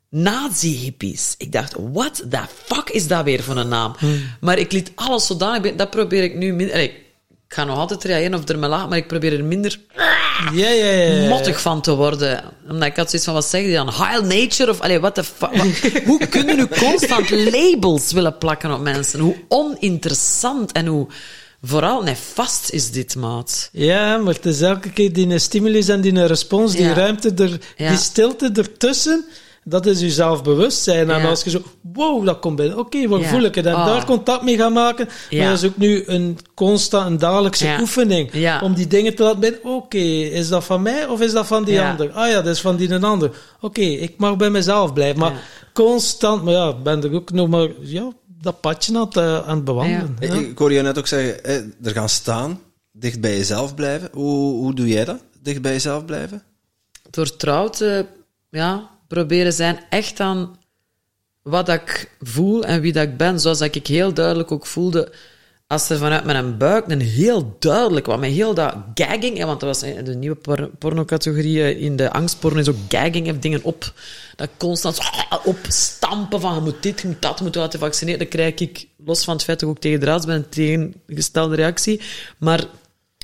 Nazi-hippies. 0.10 1.36
Ik 1.38 1.52
dacht, 1.52 1.76
what 1.94 2.24
the 2.30 2.42
fuck 2.66 2.90
is 2.90 3.08
dat 3.08 3.24
weer 3.24 3.44
voor 3.44 3.58
een 3.58 3.68
naam? 3.68 3.96
Maar 4.40 4.58
ik 4.58 4.72
liet 4.72 4.92
alles 4.96 5.28
zodanig, 5.28 5.76
dat 5.76 5.90
probeer 5.90 6.24
ik 6.24 6.36
nu 6.36 6.54
minder, 6.54 6.76
allee, 6.76 6.94
ik 7.50 7.56
ga 7.56 7.64
nog 7.64 7.78
altijd 7.78 8.04
reageren 8.04 8.34
of 8.40 8.50
er 8.50 8.60
me 8.60 8.68
laat, 8.68 8.90
maar 8.90 8.98
ik 8.98 9.08
probeer 9.08 9.34
er 9.34 9.44
minder 9.44 9.80
mottig 11.30 11.62
van 11.62 11.82
te 11.82 11.96
worden. 11.96 12.44
Omdat 12.70 12.88
ik 12.88 12.96
had 12.96 13.10
zoiets 13.10 13.26
van, 13.26 13.34
wat 13.34 13.46
zeggen 13.46 13.70
die 13.70 13.78
dan? 13.78 13.94
Heil 13.94 14.24
nature? 14.24 14.72
Of, 14.72 14.80
allee, 14.80 15.00
what 15.00 15.16
the 15.16 15.24
fuck? 15.24 15.56
Hoe 16.08 16.28
kunnen 16.28 16.56
nu 16.56 16.68
constant 16.68 17.30
labels 17.30 18.12
willen 18.12 18.38
plakken 18.38 18.74
op 18.74 18.82
mensen? 18.82 19.20
Hoe 19.20 19.36
oninteressant 19.48 20.72
en 20.72 20.86
hoe 20.86 21.08
vooral 21.62 22.04
nefast 22.04 22.70
is 22.70 22.92
dit, 22.92 23.16
maat. 23.16 23.70
Ja, 23.72 24.18
maar 24.18 24.34
het 24.34 24.46
is 24.46 24.62
elke 24.62 24.92
keer 24.92 25.14
die 25.14 25.40
stimulus 25.40 25.88
en 25.88 26.02
die 26.02 26.26
respons, 26.26 26.72
die 26.72 26.86
Ja. 26.86 26.94
ruimte, 26.94 27.34
er, 27.36 27.60
Ja. 27.78 27.90
die 27.90 27.98
stilte 27.98 28.50
ertussen, 28.54 29.26
dat 29.70 29.86
is 29.86 30.00
je 30.00 30.10
zelfbewustzijn. 30.10 31.10
En 31.10 31.22
Ja. 31.22 31.30
als 31.30 31.44
je 31.44 31.50
zo, 31.50 31.62
wow, 31.94 32.26
dat 32.26 32.40
komt 32.40 32.56
binnen. 32.56 32.78
Oké, 32.78 33.08
waar 33.08 33.20
Ja. 33.20 33.28
voel 33.28 33.42
ik 33.44 33.56
het? 33.56 33.66
En 33.66 33.76
Oh. 33.76 33.86
daar 33.86 34.06
contact 34.06 34.44
mee 34.44 34.58
gaan 34.58 34.74
maken. 34.74 35.10
Ja. 35.30 35.40
Maar 35.42 35.50
dat 35.54 35.64
is 35.64 35.70
ook 35.70 35.78
nu 35.78 36.04
een 36.06 36.38
constant, 36.54 37.06
een 37.06 37.18
dagelijkse 37.18 37.66
Ja. 37.66 37.80
oefening. 37.80 38.30
Ja. 38.34 38.62
Om 38.62 38.74
die 38.74 38.88
dingen 38.88 39.16
te 39.16 39.24
laten 39.24 39.40
binnen. 39.40 39.60
Oké, 39.64 39.98
is 39.98 40.50
dat 40.50 40.64
van 40.64 40.82
mij 40.82 41.08
of 41.08 41.22
is 41.22 41.32
dat 41.32 41.48
van 41.48 41.64
die 41.64 41.74
Ja. 41.74 41.90
ander? 41.92 42.12
Ah 42.12 42.28
ja, 42.30 42.42
dat 42.42 42.54
is 42.56 42.62
van 42.62 42.76
die 42.76 42.90
een 42.92 43.04
ander. 43.04 43.32
Oké, 43.62 43.82
ik 43.82 44.14
mag 44.18 44.38
bij 44.38 44.50
mezelf 44.50 44.94
blijven. 44.94 45.20
Maar 45.20 45.32
Ja. 45.32 45.38
constant, 45.74 46.44
maar 46.44 46.54
ja, 46.54 46.70
ik 46.70 46.84
ben 46.84 47.04
er 47.04 47.14
ook 47.14 47.32
nog 47.32 47.48
maar, 47.48 47.68
ja, 47.80 48.12
dat 48.42 48.62
padje 48.62 48.96
aan 48.96 49.06
het, 49.06 49.18
eh, 49.18 49.48
aan 49.48 49.56
het 49.56 49.64
bewandelen. 49.66 50.16
Ik, 50.20 50.30
Ja. 50.34 50.40
ik 50.40 50.58
hoorde 50.58 50.76
je 50.76 50.82
net 50.82 50.98
ook 50.98 51.08
zeggen, 51.08 51.44
er 51.84 51.92
gaan 51.92 52.10
staan, 52.10 52.60
dicht 52.92 53.22
bij 53.22 53.38
jezelf 53.38 53.76
blijven. 53.76 54.10
Hoe, 54.14 54.54
hoe 54.54 54.74
doe 54.74 54.88
jij 54.88 55.06
dat? 55.06 55.18
Dicht 55.42 55.62
bij 55.62 55.72
jezelf 55.72 56.06
blijven? 56.06 56.44
Door 57.10 57.36
trouw 57.36 57.70
te 57.70 58.06
ja, 58.50 58.90
proberen 59.10 59.54
zijn 59.54 59.80
echt 59.90 60.20
aan 60.20 60.58
wat 61.42 61.70
ik 61.70 62.10
voel 62.22 62.64
en 62.64 62.82
wie 62.82 62.94
dat 62.94 63.04
ik 63.04 63.18
ben. 63.18 63.40
Zoals 63.40 63.58
dat 63.58 63.76
ik 63.76 63.88
heel 63.88 64.14
duidelijk 64.14 64.52
ook 64.52 64.66
voelde 64.66 65.12
als 65.70 65.90
er 65.90 65.98
vanuit 65.98 66.24
mijn 66.24 66.58
buik 66.58 66.86
een 66.88 67.02
heel 67.02 67.56
duidelijk, 67.60 68.06
wat 68.06 68.20
met 68.20 68.32
heel 68.32 68.54
dat 68.54 68.76
gagging, 68.94 69.44
want 69.44 69.60
dat 69.60 69.70
was 69.70 69.82
hè, 69.82 70.04
de 70.04 70.16
nieuwe 70.16 70.36
por 70.36 70.70
pornocategorie 70.80 71.62
eh, 71.62 71.82
in 71.82 71.96
de 71.96 72.12
angstporno 72.12 72.60
is 72.60 72.70
ook 72.70 72.76
gagging, 72.88 73.26
heeft 73.26 73.42
dingen 73.42 73.64
op, 73.64 73.94
dat 74.36 74.50
constant 74.58 74.96
zo 74.96 75.04
opstampen 75.44 76.42
van 76.42 76.56
je 76.56 76.62
moet 76.62 76.84
dit, 76.84 77.02
je 77.02 77.08
moet 77.08 77.22
dat, 77.22 77.38
je 77.38 77.44
moet 77.44 77.56
laten 77.56 77.80
vaccineren. 77.80 78.20
Dat 78.20 78.28
krijg 78.28 78.54
ik, 78.54 78.88
los 79.06 79.24
van 79.24 79.34
het 79.34 79.44
feit 79.44 79.60
dat 79.60 79.70
ik 79.70 79.76
ook 79.76 79.82
tegen 79.82 80.00
draads 80.00 80.26
ben, 80.26 80.36
een 80.36 80.50
tegengestelde 80.50 81.56
reactie. 81.56 82.02
Maar 82.38 82.66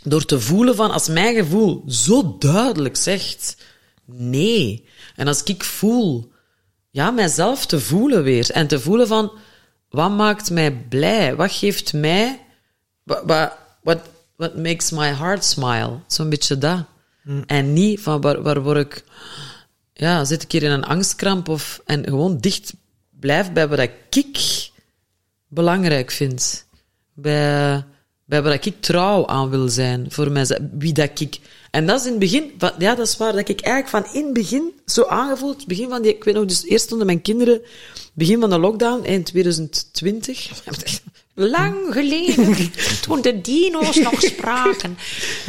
door 0.03 0.25
te 0.25 0.39
voelen 0.39 0.75
van, 0.75 0.91
als 0.91 1.07
mijn 1.07 1.35
gevoel 1.35 1.83
zo 1.87 2.35
duidelijk 2.39 2.95
zegt, 2.95 3.57
nee. 4.05 4.85
En 5.15 5.27
als 5.27 5.43
ik 5.43 5.63
voel, 5.63 6.31
ja, 6.89 7.11
mijzelf 7.11 7.65
te 7.65 7.79
voelen 7.79 8.23
weer. 8.23 8.49
En 8.51 8.67
te 8.67 8.79
voelen 8.79 9.07
van, 9.07 9.31
wat 9.89 10.11
maakt 10.11 10.51
mij 10.51 10.71
blij? 10.71 11.35
Wat 11.35 11.51
geeft 11.51 11.93
mij, 11.93 12.41
wat, 13.03 13.21
wat, 13.25 13.57
what, 13.83 13.99
what 14.35 14.55
makes 14.57 14.91
my 14.91 15.13
heart 15.13 15.43
smile? 15.43 15.99
Zo'n 16.07 16.29
beetje 16.29 16.57
dat. 16.57 16.85
En 17.45 17.73
niet 17.73 17.99
van, 17.99 18.21
waar, 18.21 18.41
waar 18.41 18.61
word 18.61 18.77
ik, 18.77 19.03
ja, 19.93 20.25
zit 20.25 20.43
ik 20.43 20.51
hier 20.51 20.63
in 20.63 20.71
een 20.71 20.83
angstkramp 20.83 21.49
of, 21.49 21.81
en 21.85 22.03
gewoon 22.03 22.37
dicht 22.37 22.73
blijf 23.19 23.51
bij 23.51 23.67
wat 23.67 23.79
ik 23.79 24.71
belangrijk 25.47 26.11
vind. 26.11 26.67
Bij, 27.13 27.83
bij 28.25 28.41
wat 28.41 28.65
ik 28.65 28.81
trouw 28.81 29.27
aan 29.27 29.49
wil 29.49 29.69
zijn 29.69 30.11
voor 30.11 30.31
mijzelf. 30.31 30.59
Wie 30.71 30.93
dat 30.93 31.19
ik... 31.19 31.39
En 31.75 31.85
dat 31.85 31.99
is 31.99 32.05
in 32.05 32.11
het 32.11 32.19
begin... 32.19 32.51
Ja, 32.77 32.95
dat 32.95 33.07
is 33.07 33.17
waar. 33.17 33.33
Dat 33.33 33.49
ik 33.49 33.61
eigenlijk 33.61 34.05
van 34.05 34.19
in 34.19 34.25
het 34.25 34.33
begin 34.33 34.73
zo 34.85 35.05
aangevoeld... 35.05 35.67
Begin 35.67 35.89
van 35.89 36.01
die... 36.01 36.15
Ik 36.15 36.23
weet 36.23 36.33
nog, 36.33 36.45
dus 36.45 36.65
eerst 36.65 36.85
stonden 36.85 37.05
mijn 37.05 37.21
kinderen... 37.21 37.61
Begin 38.13 38.39
van 38.39 38.49
de 38.49 38.59
lockdown, 38.59 39.05
in 39.05 39.23
2020. 39.23 40.49
Lang 41.33 41.75
geleden, 41.89 42.55
toen 43.01 43.21
de 43.21 43.41
dino's 43.41 43.95
nog 43.95 44.21
spraken. 44.21 44.97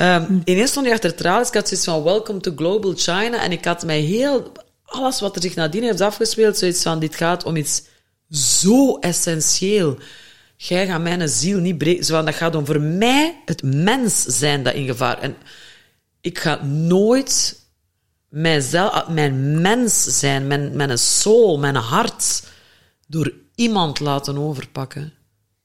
Um, 0.01 0.43
ineens 0.45 0.71
stond 0.71 0.87
hij 0.87 0.95
achter 0.95 1.11
het 1.11 1.19
tralies. 1.19 1.49
Ik 1.49 1.55
had 1.55 1.69
zoiets 1.69 1.87
van 1.87 2.03
Welcome 2.03 2.41
to 2.41 2.53
Global 2.57 2.93
China. 2.97 3.43
En 3.43 3.53
ik 3.53 3.65
had 3.65 3.85
mij 3.85 4.01
heel... 4.01 4.53
Alles 4.85 5.21
wat 5.21 5.37
er 5.37 5.43
zich 5.43 5.55
nadien 5.55 5.83
heeft 5.83 6.01
afgespeeld, 6.01 6.59
zoiets 6.59 6.83
van... 6.83 6.99
Dit 6.99 7.17
gaat 7.17 7.45
om 7.45 7.57
iets 7.57 7.83
zo 8.31 8.99
essentieel. 8.99 9.99
Jij 10.57 10.87
gaat 10.87 11.01
mijn 11.01 11.29
ziel 11.29 11.59
niet 11.59 11.79
breken. 11.79 12.05
Zo 12.05 12.15
van, 12.15 12.25
dat 12.25 12.35
gaat 12.35 12.55
om 12.55 12.67
voor 12.67 12.81
mij 12.81 13.43
het 13.45 13.63
mens 13.63 14.23
zijn 14.23 14.63
dat 14.63 14.75
in 14.75 14.87
gevaar. 14.87 15.19
En 15.19 15.37
ik 16.27 16.39
ga 16.39 16.65
nooit 16.65 17.61
mijzelf, 18.29 19.09
mijn 19.09 19.61
mens 19.61 20.19
zijn, 20.19 20.47
mijn, 20.47 20.77
mijn 20.77 20.99
soul, 20.99 21.59
mijn 21.59 21.75
hart, 21.75 22.43
door 23.07 23.33
iemand 23.55 24.01
laten 24.01 24.39
overpakken. 24.39 25.13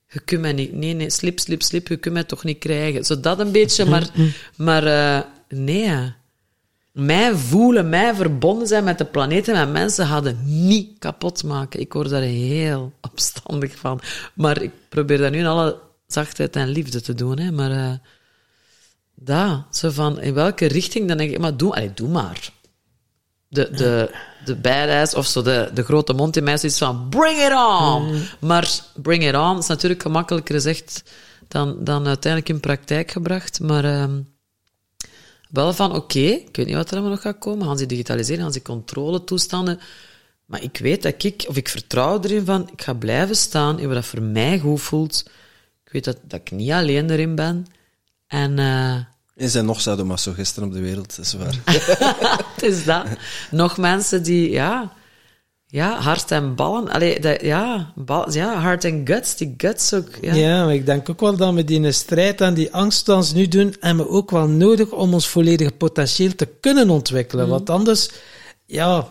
Je 0.08 0.20
kunt 0.20 0.42
mij 0.42 0.54
niet, 0.54 0.74
nee, 0.74 0.94
nee, 0.94 1.10
slip, 1.10 1.40
slip, 1.40 1.62
slip, 1.62 1.88
je 1.88 1.98
kunt 1.98 2.14
mij 2.14 2.24
toch 2.24 2.44
niet 2.44 2.58
krijgen. 2.58 3.04
Zo 3.06 3.20
dat 3.20 3.40
een 3.40 3.52
beetje, 3.52 3.86
maar, 3.86 4.10
maar 4.56 4.86
eh, 4.86 5.22
nee. 5.50 6.14
Mij 6.92 7.36
voelen, 7.36 7.90
mij 7.90 8.16
verbonden 8.16 8.68
zijn 8.68 8.84
met 8.84 8.98
de 8.98 9.06
planeet 9.06 9.48
en 9.48 9.56
met 9.56 9.72
mensen 9.72 10.06
hadden 10.06 10.40
niet 10.68 11.00
kapot 11.00 11.44
maken. 11.44 11.80
Ik 11.80 11.94
word 11.94 12.10
daar 12.10 12.22
heel 12.22 12.94
opstandig 13.02 13.76
van. 13.76 14.00
Maar 14.34 14.62
ik 14.62 14.72
probeer 14.90 15.18
dat 15.18 15.32
nu 15.32 15.38
in 15.38 15.46
alle 15.46 15.80
zachtheid 16.08 16.56
en 16.56 16.68
liefde 16.68 17.02
te 17.02 17.14
doen. 17.14 17.40
Hè. 17.40 17.52
Maar 17.52 17.72
eh 17.72 17.94
dat, 19.24 19.64
zo 19.72 19.90
van, 19.90 20.22
in 20.22 20.34
welke 20.34 20.66
richting, 20.66 21.08
dan 21.08 21.18
denk 21.18 21.32
ik, 21.32 21.40
maar 21.40 21.58
doe, 21.58 21.74
allee, 21.74 21.94
doe 21.94 22.10
maar. 22.10 22.50
De, 23.48 23.70
de, 23.72 24.16
de 24.46 24.56
badass 24.56 25.16
of 25.16 25.26
zo, 25.26 25.42
de, 25.42 25.72
de 25.74 25.84
grote 25.84 26.14
mond 26.14 26.38
in 26.38 26.44
mij 26.44 26.54
is 26.62 26.78
van, 26.78 27.10
bring 27.10 27.38
it 27.38 27.54
on! 27.54 28.24
Maar 28.40 28.72
bring 28.96 29.28
it 29.28 29.36
on 29.36 29.58
is 29.58 29.68
natuurlijk 29.68 30.02
gemakkelijker 30.02 30.56
gezegd 30.56 31.04
dan, 31.48 31.84
dan 31.84 32.08
uiteindelijk 32.08 32.52
in 32.52 32.60
praktijk 32.60 33.12
gebracht. 33.12 33.60
Maar 33.60 33.84
ehm, 33.84 34.22
wel 35.50 35.74
van, 35.74 35.96
oké, 35.96 36.20
ik 36.20 36.56
weet 36.56 36.66
niet 36.66 36.76
wat 36.76 36.88
er 36.88 36.94
allemaal 36.94 37.12
nog 37.12 37.22
gaat 37.22 37.40
komen. 37.40 37.68
Gaan 37.68 37.78
ze 37.78 37.86
digitaliseren, 37.86 38.44
gaan 38.44 38.54
ze 38.54 38.62
controletoestanden. 38.62 39.80
Maar 40.46 40.64
ik 40.64 40.78
weet 40.78 41.04
dat 41.04 41.24
ik, 41.24 41.46
of 41.48 41.58
ik 41.58 41.70
vertrouw 41.70 42.22
erin 42.22 42.46
van, 42.46 42.70
ik 42.72 42.82
ga 42.82 42.94
blijven 42.94 43.36
staan 43.36 43.80
in 43.80 43.86
wat 43.86 43.96
dat 43.96 44.06
voor 44.06 44.22
mij 44.22 44.60
goed 44.60 44.82
voelt. 44.82 45.24
Ik 45.86 45.92
weet 45.92 46.04
dat, 46.04 46.18
dat 46.24 46.40
ik 46.40 46.52
niet 46.52 46.72
alleen 46.72 47.10
erin 47.10 47.36
ben. 47.36 47.66
En 48.28 48.60
eh, 48.60 48.96
Er 49.36 49.50
zijn 49.50 49.66
nog 49.66 49.82
sadomasochisten 49.82 50.64
op 50.64 50.74
de 50.74 50.80
wereld, 50.80 51.16
dat 51.16 51.26
is 51.26 51.34
waar. 51.34 51.56
het 52.56 52.64
is 52.64 52.84
dat. 52.84 53.06
Nog 53.52 53.78
mensen 53.78 54.24
die, 54.24 54.50
ja, 54.50 54.94
ja 55.68 56.00
hart 56.00 56.32
en 56.32 56.56
ballen. 56.56 56.90
Allee, 56.90 57.20
dat, 57.20 57.42
ja, 57.42 57.94
bal, 57.96 58.32
ja, 58.32 58.56
hart 58.60 58.84
en 58.84 59.02
guts, 59.06 59.36
die 59.36 59.54
guts 59.58 59.94
ook. 59.94 60.10
Ja. 60.22 60.34
Ja. 60.34 60.66
maar 60.66 60.74
ik 60.74 60.86
denk 60.86 61.10
ook 61.10 61.20
wel 61.20 61.36
dat 61.36 61.54
we 61.54 61.64
die 61.64 61.92
strijd 61.92 62.42
en 62.42 62.54
die 62.54 62.74
angst 62.74 63.06
die 63.06 63.34
nu 63.34 63.48
doen, 63.48 63.76
hebben 63.80 64.06
we 64.06 64.12
ook 64.12 64.32
wel 64.32 64.48
nodig 64.48 64.92
om 64.92 65.14
ons 65.14 65.28
volledige 65.28 65.72
potentieel 65.72 66.36
te 66.36 66.48
kunnen 66.60 66.90
ontwikkelen. 66.90 67.48
Want 67.48 67.70
anders, 67.70 68.10
ja, 68.66 69.08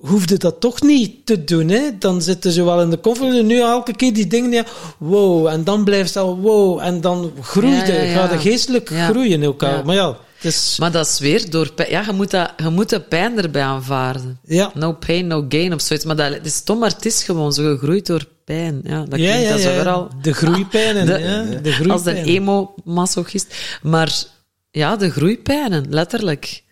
hoefde 0.00 0.36
dat 0.38 0.60
toch 0.60 0.82
niet 0.82 1.26
te 1.26 1.44
doen. 1.44 1.68
Hè? 1.68 1.98
Dan 1.98 2.22
zitten 2.22 2.52
ze 2.52 2.62
wel 2.64 2.80
in 2.82 2.90
de 2.90 3.00
comfort. 3.00 3.44
Nu 3.44 3.60
elke 3.60 3.96
keer 3.96 4.12
die 4.12 4.26
dingen, 4.26 4.50
ja, 4.52 4.64
wow, 4.98 5.46
en 5.46 5.64
dan 5.64 5.84
blijft 5.84 6.16
al 6.16 6.36
wow, 6.38 6.78
en 6.80 7.00
dan 7.00 7.32
groeit 7.40 7.86
Ja, 7.86 7.94
ja, 7.94 8.12
gaat 8.12 8.30
het 8.30 8.40
geestelijk 8.40 8.88
groeien 8.88 9.30
in 9.32 9.42
elkaar. 9.42 9.84
Maar 9.84 9.94
ja, 9.94 10.08
het 10.08 10.44
is... 10.44 10.76
Maar 10.80 10.92
dat 10.92 11.06
is 11.06 11.18
weer 11.18 11.50
door 11.50 11.72
pijn. 11.72 11.90
Ja, 11.90 12.02
je 12.06 12.12
moet, 12.12 12.30
dat, 12.30 12.52
je 12.56 12.68
moet 12.68 12.88
de 12.88 13.00
pijn 13.00 13.38
erbij 13.38 13.62
aanvaarden. 13.62 14.38
Ja. 14.44 14.70
No 14.74 14.92
pain, 14.92 15.26
no 15.26 15.44
gain 15.48 15.74
of 15.74 15.80
zoiets. 15.80 16.04
Maar 16.04 16.16
dat 16.16 16.32
het 16.32 16.46
is 16.46 16.54
stom, 16.54 16.78
maar 16.78 16.90
het 16.90 17.06
is 17.06 17.22
gewoon 17.22 17.52
zo 17.52 17.62
gegroeid 17.76 18.06
door 18.06 18.24
pijn. 18.44 18.80
Ja, 18.84 19.04
dat 19.04 19.18
Ja, 19.18 19.30
klinkt 19.32 19.42
ja, 19.48 19.50
dat 19.50 19.60
zo 19.60 19.70
ja. 19.70 19.82
al... 19.84 20.08
De 20.22 20.32
groeipijnen, 20.32 21.06
De- 21.06 21.18
ja, 21.18 21.42
de 21.42 21.68
Als 21.68 21.76
een 21.78 21.84
groeipijnen. 21.84 22.24
emo-masochist. 22.24 23.54
Maar 23.82 24.22
ja, 24.70 24.96
de 24.96 25.10
groeipijnen, 25.10 25.84
letterlijk. 25.88 26.62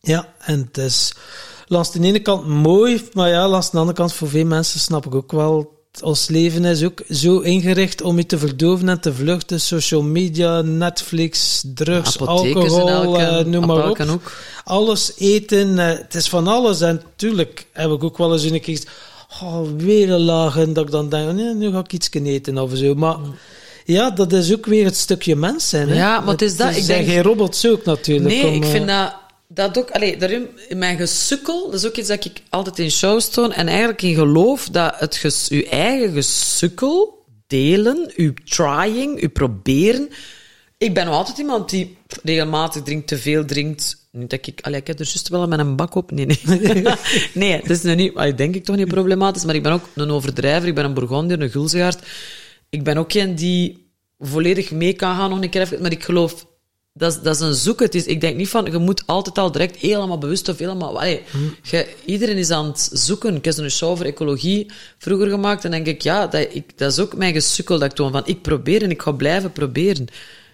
Ja, 0.00 0.28
en 0.38 0.58
het 0.66 0.78
is 0.78 1.14
langs 1.66 1.92
de 1.92 2.00
ene 2.00 2.18
kant 2.20 2.46
mooi, 2.46 3.02
maar 3.12 3.28
ja, 3.28 3.48
langs 3.48 3.70
de 3.70 3.78
andere 3.78 3.96
kant 3.96 4.12
voor 4.12 4.28
veel 4.28 4.44
mensen 4.44 4.80
snap 4.80 5.06
ik 5.06 5.14
ook 5.14 5.32
wel. 5.32 5.72
Ons 6.02 6.28
leven 6.28 6.64
is 6.64 6.82
ook 6.84 7.02
zo 7.10 7.38
ingericht 7.38 8.02
om 8.02 8.16
je 8.16 8.26
te 8.26 8.38
verdoven 8.38 8.88
en 8.88 9.00
te 9.00 9.14
vluchten. 9.14 9.60
Social 9.60 10.02
media, 10.02 10.60
Netflix, 10.62 11.62
drugs, 11.74 12.20
Apothekers 12.20 12.72
alcohol, 12.72 12.88
elke- 12.90 13.22
eh, 13.22 13.44
noem 13.44 13.66
maar 13.66 13.88
op. 13.90 13.98
Alles 14.64 15.12
eten, 15.18 15.78
eh, 15.78 15.98
het 15.98 16.14
is 16.14 16.28
van 16.28 16.46
alles. 16.48 16.80
En 16.80 17.02
tuurlijk 17.16 17.66
heb 17.72 17.90
ik 17.90 18.04
ook 18.04 18.18
wel 18.18 18.32
eens 18.32 18.42
een 18.42 18.60
keer 18.60 18.82
oh, 19.42 19.60
weer 19.76 20.10
een 20.10 20.20
laag. 20.24 20.56
En 20.56 20.72
dat 20.72 20.84
ik 20.84 20.90
dan 20.90 21.08
denk, 21.08 21.32
nee, 21.32 21.54
nu 21.54 21.70
ga 21.72 21.78
ik 21.78 21.92
iets 21.92 22.08
eten 22.12 22.58
of 22.58 22.70
zo. 22.74 22.94
Maar 22.94 23.16
ja, 23.84 24.10
dat 24.10 24.32
is 24.32 24.52
ook 24.52 24.66
weer 24.66 24.84
het 24.84 24.96
stukje 24.96 25.36
mens 25.36 25.68
zijn. 25.68 25.88
Hè? 25.88 25.94
Ja, 25.94 26.20
maar 26.20 26.32
het 26.32 26.42
is 26.42 26.56
dat, 26.56 26.76
ik 26.76 26.84
zijn 26.84 26.86
denk- 26.86 27.08
geen 27.14 27.22
robots 27.22 27.66
ook 27.68 27.84
natuurlijk. 27.84 28.34
Nee, 28.34 28.46
om, 28.46 28.54
ik 28.54 28.64
eh, 28.64 28.70
vind 28.70 28.86
dat, 28.86 29.14
dat 29.54 29.78
ook... 29.78 29.90
Allee, 29.90 30.16
daarin, 30.16 30.48
in 30.68 30.78
mijn 30.78 30.96
gesukkel, 30.96 31.64
dat 31.70 31.80
is 31.80 31.86
ook 31.86 31.96
iets 31.96 32.08
dat 32.08 32.24
ik 32.24 32.42
altijd 32.48 32.78
in 32.78 32.90
shows 32.90 33.28
toon, 33.28 33.52
en 33.52 33.68
eigenlijk 33.68 34.02
in 34.02 34.14
geloof 34.14 34.68
dat 34.68 34.94
het 34.98 35.46
je 35.48 35.68
eigen 35.68 36.12
gesukkel 36.12 37.24
delen, 37.46 38.12
uw 38.16 38.32
trying, 38.44 39.20
uw 39.20 39.30
proberen. 39.30 40.08
Ik 40.78 40.94
ben 40.94 41.06
nog 41.06 41.14
altijd 41.14 41.38
iemand 41.38 41.70
die 41.70 41.96
regelmatig 42.22 42.82
drinkt, 42.82 43.06
te 43.06 43.18
veel 43.18 43.44
drinkt. 43.44 44.08
Niet 44.12 44.30
dat 44.30 44.46
ik, 44.46 44.60
allee, 44.60 44.80
ik 44.80 44.86
heb 44.86 44.98
er 44.98 45.04
juist 45.06 45.28
wel 45.28 45.48
met 45.48 45.58
een 45.58 45.76
bak 45.76 45.94
op. 45.94 46.10
Nee, 46.10 46.26
nee. 46.26 46.40
nee, 47.34 47.52
het 47.52 47.70
is 47.70 47.82
nu 47.82 47.94
niet, 47.94 48.14
allee, 48.14 48.34
denk 48.34 48.54
ik 48.54 48.64
toch 48.64 48.76
niet 48.76 48.88
problematisch, 48.88 49.44
maar 49.44 49.54
ik 49.54 49.62
ben 49.62 49.72
ook 49.72 49.88
een 49.94 50.10
overdrijver. 50.10 50.68
Ik 50.68 50.74
ben 50.74 50.84
een 50.84 50.94
Bourgondier, 50.94 51.40
een 51.40 51.50
Gulzegaard. 51.50 52.06
Ik 52.70 52.84
ben 52.84 52.96
ook 52.96 53.12
geen 53.12 53.34
die 53.34 53.92
volledig 54.18 54.70
mee 54.70 54.92
kan 54.92 55.16
gaan 55.16 55.30
nog 55.30 55.42
een 55.42 55.50
keer 55.50 55.76
maar 55.80 55.92
ik 55.92 56.04
geloof 56.04 56.46
dat 56.96 57.12
is, 57.12 57.20
dat 57.20 57.34
is 57.34 57.40
een 57.40 57.54
zoek. 57.54 57.80
Het 57.80 57.94
is, 57.94 58.04
ik 58.04 58.20
denk 58.20 58.36
niet 58.36 58.48
van, 58.48 58.64
je 58.64 58.78
moet 58.78 59.06
altijd 59.06 59.38
al 59.38 59.52
direct 59.52 59.76
helemaal 59.76 60.18
bewust 60.18 60.48
of 60.48 60.58
helemaal... 60.58 60.98
Allee, 60.98 61.22
je, 61.62 61.94
iedereen 62.04 62.36
is 62.36 62.50
aan 62.50 62.66
het 62.66 62.88
zoeken. 62.92 63.34
Ik 63.36 63.44
heb 63.44 63.56
een 63.56 63.70
show 63.70 63.90
over 63.90 64.06
ecologie 64.06 64.70
vroeger 64.98 65.28
gemaakt 65.28 65.64
en 65.64 65.70
denk 65.70 65.86
ik, 65.86 66.02
ja, 66.02 66.26
dat, 66.26 66.46
ik, 66.50 66.78
dat 66.78 66.92
is 66.92 66.98
ook 66.98 67.16
mijn 67.16 67.32
gesukkel 67.32 67.78
dat 67.78 67.90
ik 67.90 67.96
toon. 67.96 68.12
Van, 68.12 68.22
ik 68.24 68.42
probeer 68.42 68.82
en 68.82 68.90
ik 68.90 69.02
ga 69.02 69.12
blijven 69.12 69.52
proberen. 69.52 70.06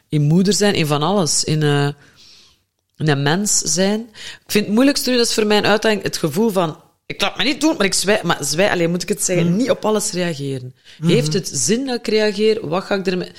In 0.09 0.23
moeder 0.23 0.53
zijn, 0.53 0.75
in 0.75 0.87
van 0.87 1.03
alles. 1.03 1.45
In, 1.45 1.63
uh, 1.63 1.89
in 2.97 3.09
een 3.09 3.23
mens 3.23 3.59
zijn. 3.59 4.01
Ik 4.45 4.51
vind 4.51 4.65
het 4.65 4.75
moeilijkste, 4.75 5.17
dat 5.17 5.27
is 5.27 5.35
voor 5.35 5.47
mij 5.47 5.59
een 5.59 5.67
uitdaging, 5.67 6.03
het 6.03 6.17
gevoel 6.17 6.51
van, 6.51 6.83
ik 7.07 7.21
laat 7.21 7.37
me 7.37 7.45
niet 7.45 7.61
doen, 7.61 7.77
maar 7.77 7.87
ik 7.87 7.95
zwijg, 7.95 8.23
maar 8.23 8.45
zwijg, 8.45 8.73
alleen 8.73 8.91
moet 8.91 9.03
ik 9.03 9.09
het 9.09 9.25
zeggen, 9.25 9.57
niet 9.57 9.71
op 9.71 9.85
alles 9.85 10.13
reageren. 10.13 10.75
Heeft 11.03 11.33
het 11.33 11.51
zin 11.53 11.87
dat 11.87 11.99
ik 11.99 12.07
reageer? 12.07 12.69
Wat 12.69 12.85
ga 12.85 12.95
ik 12.95 13.07
ermee... 13.07 13.31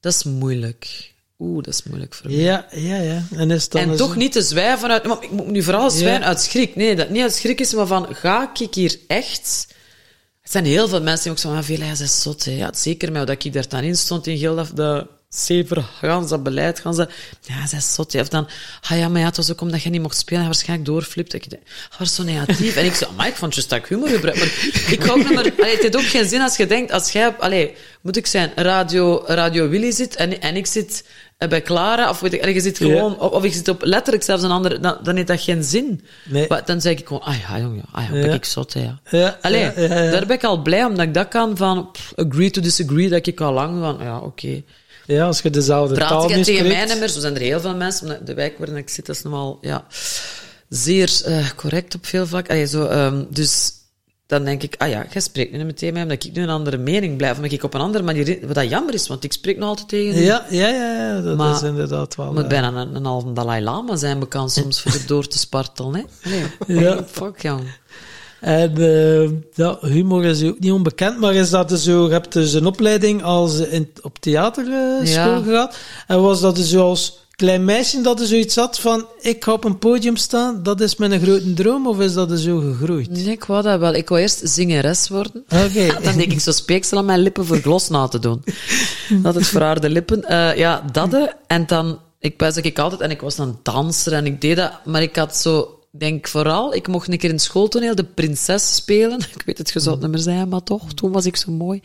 Dat 0.00 0.12
is 0.12 0.22
moeilijk. 0.22 1.13
Oeh, 1.38 1.62
dat 1.64 1.74
is 1.74 1.82
moeilijk 1.82 2.14
voor 2.14 2.30
mij. 2.30 2.40
Ja, 2.40 2.66
ja, 2.70 2.96
ja. 2.96 3.22
En, 3.36 3.50
is 3.50 3.68
dan 3.68 3.80
En 3.82 3.90
is- 3.90 3.98
toch 3.98 4.16
niet 4.16 4.32
te 4.32 4.42
zwijgen 4.42 4.78
vanuit... 4.78 5.04
Maar 5.04 5.22
ik 5.22 5.30
moet 5.30 5.46
nu 5.46 5.62
vooral 5.62 5.90
zwijgen 5.90 6.24
uit 6.24 6.40
schrik. 6.40 6.76
Nee, 6.76 6.96
dat 6.96 7.10
niet 7.10 7.22
uit 7.22 7.34
schrik 7.34 7.60
is, 7.60 7.74
maar 7.74 7.86
van... 7.86 8.14
Ga 8.14 8.50
ik 8.58 8.74
hier 8.74 8.98
echt... 9.06 9.66
Er 10.42 10.50
zijn 10.50 10.64
heel 10.64 10.88
veel 10.88 11.02
mensen 11.02 11.22
die 11.22 11.32
ook 11.32 11.38
zo 11.38 11.52
van... 11.52 11.64
Veel, 11.64 11.80
hij 11.80 11.90
is 11.90 12.22
zot, 12.22 12.44
hè. 12.44 12.50
Ja, 12.50 12.72
zeker 12.74 13.12
mij, 13.12 13.24
dat 13.24 13.44
ik 13.44 13.52
daar 13.52 13.68
dan 13.68 13.82
in 13.82 13.96
stond 13.96 14.26
in 14.26 14.36
heel 14.36 14.56
dat... 14.56 14.70
dat 14.74 15.06
zeven, 15.28 15.84
gans 16.00 16.28
dat 16.28 16.42
beleid, 16.42 16.80
gans 16.80 16.96
dat... 16.96 17.10
Ja, 17.40 17.66
zij 17.66 17.78
is 17.78 17.94
zot, 17.94 18.12
hè. 18.12 18.20
Of 18.20 18.28
dan... 18.28 18.48
Ah 18.88 18.98
ja, 18.98 19.08
maar 19.08 19.20
ja, 19.20 19.26
het 19.26 19.36
was 19.36 19.50
ook 19.50 19.60
omdat 19.60 19.82
je 19.82 19.90
niet 19.90 20.02
mocht 20.02 20.16
spelen. 20.16 20.40
En 20.40 20.46
waarschijnlijk 20.46 20.88
doorflipt. 20.88 21.34
Ik 21.34 21.50
dacht, 21.50 21.62
ah, 21.90 21.98
was 21.98 22.14
zo 22.14 22.22
negatief. 22.22 22.76
En 22.76 22.84
ik 22.84 22.94
zo... 22.94 23.12
Maar 23.16 23.26
ik 23.26 23.34
vond 23.34 23.54
juist 23.54 23.70
dat 23.70 23.78
ik 23.78 23.86
humor 23.86 24.08
gebruik. 24.08 24.36
Maar 24.36 24.68
ik 24.90 25.10
ook 25.10 25.16
niet 25.16 25.28
meer... 25.28 25.52
Allee, 25.58 25.72
het 25.72 25.82
heeft 25.82 25.96
ook 25.96 26.02
geen 26.02 26.28
zin 26.28 26.40
als 26.40 26.56
je 26.56 26.66
denkt... 26.66 26.92
Als 26.92 27.12
jij... 27.12 27.36
Allee, 27.36 27.74
moet 28.00 28.16
ik 28.16 28.26
zijn... 28.26 28.52
Radio, 28.54 29.24
Radio 29.26 29.68
Willy 29.68 29.90
zit 29.90 30.16
en, 30.16 30.40
en 30.40 30.56
ik 30.56 30.66
zit 30.66 31.04
bij 31.48 31.62
Clara, 31.62 32.10
of 32.10 32.20
weet 32.20 32.32
ik, 32.32 32.44
je 32.54 32.60
zit 32.60 32.78
gewoon, 32.78 33.18
of, 33.20 33.30
of 33.30 33.44
ik 33.44 33.52
zit 33.52 33.68
op 33.68 33.82
letterlijk 33.84 34.24
zelfs 34.24 34.42
een 34.42 34.50
andere, 34.50 34.80
dan, 34.80 34.98
dan 35.02 35.16
heeft 35.16 35.28
dat 35.28 35.40
geen 35.40 35.64
zin. 35.64 36.04
Nee. 36.24 36.46
Maar 36.48 36.62
dan 36.64 36.80
zeg 36.80 36.92
ik 36.98 37.06
gewoon, 37.06 37.22
ah 37.22 37.34
ja, 37.48 37.58
jongen, 37.58 37.84
ah 37.92 38.04
ja, 38.04 38.10
ben 38.10 38.26
Ja. 38.28 38.32
ik 38.32 38.44
zot, 38.44 38.72
hè, 38.72 38.80
ja. 38.82 39.00
Ja, 39.10 39.38
Allee, 39.42 39.72
daar 39.88 40.26
ben 40.26 40.36
ik 40.36 40.44
al 40.44 40.62
blij, 40.62 40.84
omdat 40.84 41.06
ik 41.06 41.14
dat 41.14 41.28
kan 41.28 41.56
van, 41.56 41.90
pff, 41.90 42.12
agree 42.16 42.50
to 42.50 42.60
disagree, 42.60 43.08
dat 43.08 43.26
ik 43.26 43.40
al 43.40 43.52
lang 43.52 43.78
van, 43.80 43.98
ja, 44.02 44.18
oké. 44.18 44.62
Ja, 45.06 45.26
als 45.26 45.40
je 45.40 45.50
dezelfde 45.50 45.94
Praat 45.94 46.08
taal 46.08 46.30
ik 46.30 46.42
tegen 46.44 46.52
mij 46.52 46.62
misbruikt. 46.62 46.88
niet 46.90 46.98
meer, 46.98 47.08
zo 47.08 47.20
zijn 47.20 47.34
er 47.34 47.40
heel 47.40 47.60
veel 47.60 47.74
mensen, 47.74 48.24
de 48.24 48.34
wijk 48.34 48.58
waarin 48.58 48.76
ik 48.76 48.88
zit, 48.88 49.06
dat 49.06 49.16
is 49.16 49.22
nogal, 49.22 49.58
ja, 49.60 49.84
zeer 50.68 51.20
eh, 51.24 51.50
correct 51.56 51.94
op 51.94 52.06
veel 52.06 52.26
vlakken. 52.26 52.52
Allee, 52.52 52.66
zo, 52.66 52.86
ehm, 52.86 53.22
dus 53.30 53.70
dan 54.26 54.44
denk 54.44 54.62
ik, 54.62 54.74
ah 54.78 54.88
ja, 54.88 55.06
jij 55.12 55.20
spreekt 55.22 55.52
nu 55.52 55.64
meteen 55.64 55.92
met 55.92 55.92
mij, 55.92 56.02
omdat 56.02 56.24
ik 56.24 56.32
nu 56.36 56.42
een 56.42 56.48
andere 56.48 56.76
mening 56.76 57.16
blijf, 57.16 57.36
omdat 57.36 57.52
ik 57.52 57.62
op 57.62 57.74
een 57.74 57.80
andere 57.80 58.04
manier, 58.04 58.38
wat 58.46 58.54
dat 58.54 58.68
jammer 58.68 58.94
is, 58.94 59.08
want 59.08 59.24
ik 59.24 59.32
spreek 59.32 59.58
nog 59.58 59.68
altijd 59.68 59.88
tegen. 59.88 60.20
Ja, 60.22 60.44
ja, 60.50 60.68
ja, 60.68 60.96
ja, 60.96 61.20
dat 61.20 61.36
Maar- 61.36 61.54
is 61.54 61.62
inderdaad 61.62 62.14
wel... 62.14 62.26
Het 62.26 62.34
moet 62.34 62.48
bijna 62.48 62.72
een, 62.72 62.94
een 62.94 63.04
halve 63.04 63.32
Dalai 63.32 63.62
Lama 63.62 63.96
zijn 63.96 64.18
bekend 64.18 64.52
soms 64.52 64.80
voor 64.80 64.92
erdoor 64.92 65.26
te 65.28 65.38
spartelen, 65.38 65.94
hè? 65.94 66.30
Nee. 66.30 66.80
Ja. 66.82 67.04
Fuck, 67.06 67.42
jong. 67.42 67.62
En 68.40 68.72
ja, 69.54 69.78
humor 69.80 70.24
is 70.24 70.42
ook 70.44 70.58
niet 70.58 70.72
onbekend, 70.72 71.18
maar 71.18 71.34
is 71.34 71.50
dat 71.50 71.68
dus 71.68 71.82
zo, 71.84 72.04
je 72.06 72.12
hebt 72.12 72.32
dus 72.32 72.52
een 72.52 72.66
opleiding 72.66 73.22
als 73.22 73.58
in, 73.58 73.90
op 74.02 74.18
theaterschool 74.18 75.02
Ja. 75.04 75.40
gehad. 75.42 75.76
En 76.06 76.22
was 76.22 76.40
dat 76.40 76.56
dus 76.56 76.68
zo 76.70 76.88
als 76.88 77.18
klein 77.36 77.64
meisje 77.64 78.00
dat 78.00 78.20
er 78.20 78.26
zoiets 78.26 78.56
had 78.56 78.78
van, 78.78 79.06
ik 79.20 79.44
ga 79.44 79.52
op 79.52 79.64
een 79.64 79.78
podium 79.78 80.16
staan, 80.16 80.62
dat 80.62 80.80
is 80.80 80.96
mijn 80.96 81.20
grote 81.20 81.54
droom, 81.54 81.86
of 81.86 82.00
is 82.00 82.12
dat 82.12 82.30
er 82.30 82.38
zo 82.38 82.58
gegroeid? 82.58 83.10
Nee, 83.10 83.30
ik 83.30 83.44
wou 83.44 83.62
dat 83.62 83.78
wel. 83.78 83.94
Ik 83.94 84.08
wou 84.08 84.20
eerst 84.20 84.40
zingeres 84.44 85.08
worden. 85.08 85.44
Oké. 85.48 85.86
Dan 86.04 86.16
denk 86.16 86.32
ik 86.32 86.40
zo 86.40 86.50
speeksel 86.50 86.98
aan 86.98 87.04
mijn 87.04 87.20
lippen 87.20 87.46
voor 87.46 87.56
glos 87.56 87.88
na 87.88 88.08
te 88.08 88.18
doen. 88.18 88.44
Dat 89.08 89.36
is 89.36 89.48
voor 89.48 89.60
haar 89.60 89.80
de 89.80 89.90
lippen. 89.90 90.24
Eh, 90.24 90.56
ja, 90.56 90.84
dat. 90.92 91.34
En 91.46 91.66
dan, 91.66 92.00
ik 92.18 92.34
was 92.38 92.56
ik 92.56 92.78
altijd, 92.78 93.00
en 93.00 93.10
ik 93.10 93.20
was 93.20 93.36
dan 93.36 93.58
danser 93.62 94.12
en 94.12 94.26
ik 94.26 94.40
deed 94.40 94.56
dat, 94.56 94.72
maar 94.84 95.02
ik 95.02 95.16
had 95.16 95.36
zo, 95.36 95.78
denk 95.96 96.28
vooral, 96.28 96.74
ik 96.74 96.88
mocht 96.88 97.08
een 97.08 97.18
keer 97.18 97.28
in 97.28 97.34
het 97.34 97.44
schooltoneel 97.44 97.94
de 97.94 98.04
prinses 98.04 98.74
spelen. 98.74 99.18
Ik 99.36 99.42
weet 99.44 99.58
het, 99.58 99.70
je 99.70 99.80
zou 99.80 99.94
het 99.94 100.04
niet 100.04 100.14
meer 100.14 100.20
zijn, 100.20 100.48
maar 100.48 100.62
toch, 100.62 100.94
toen 100.94 101.12
was 101.12 101.26
ik 101.26 101.36
zo 101.36 101.52
mooi. 101.52 101.82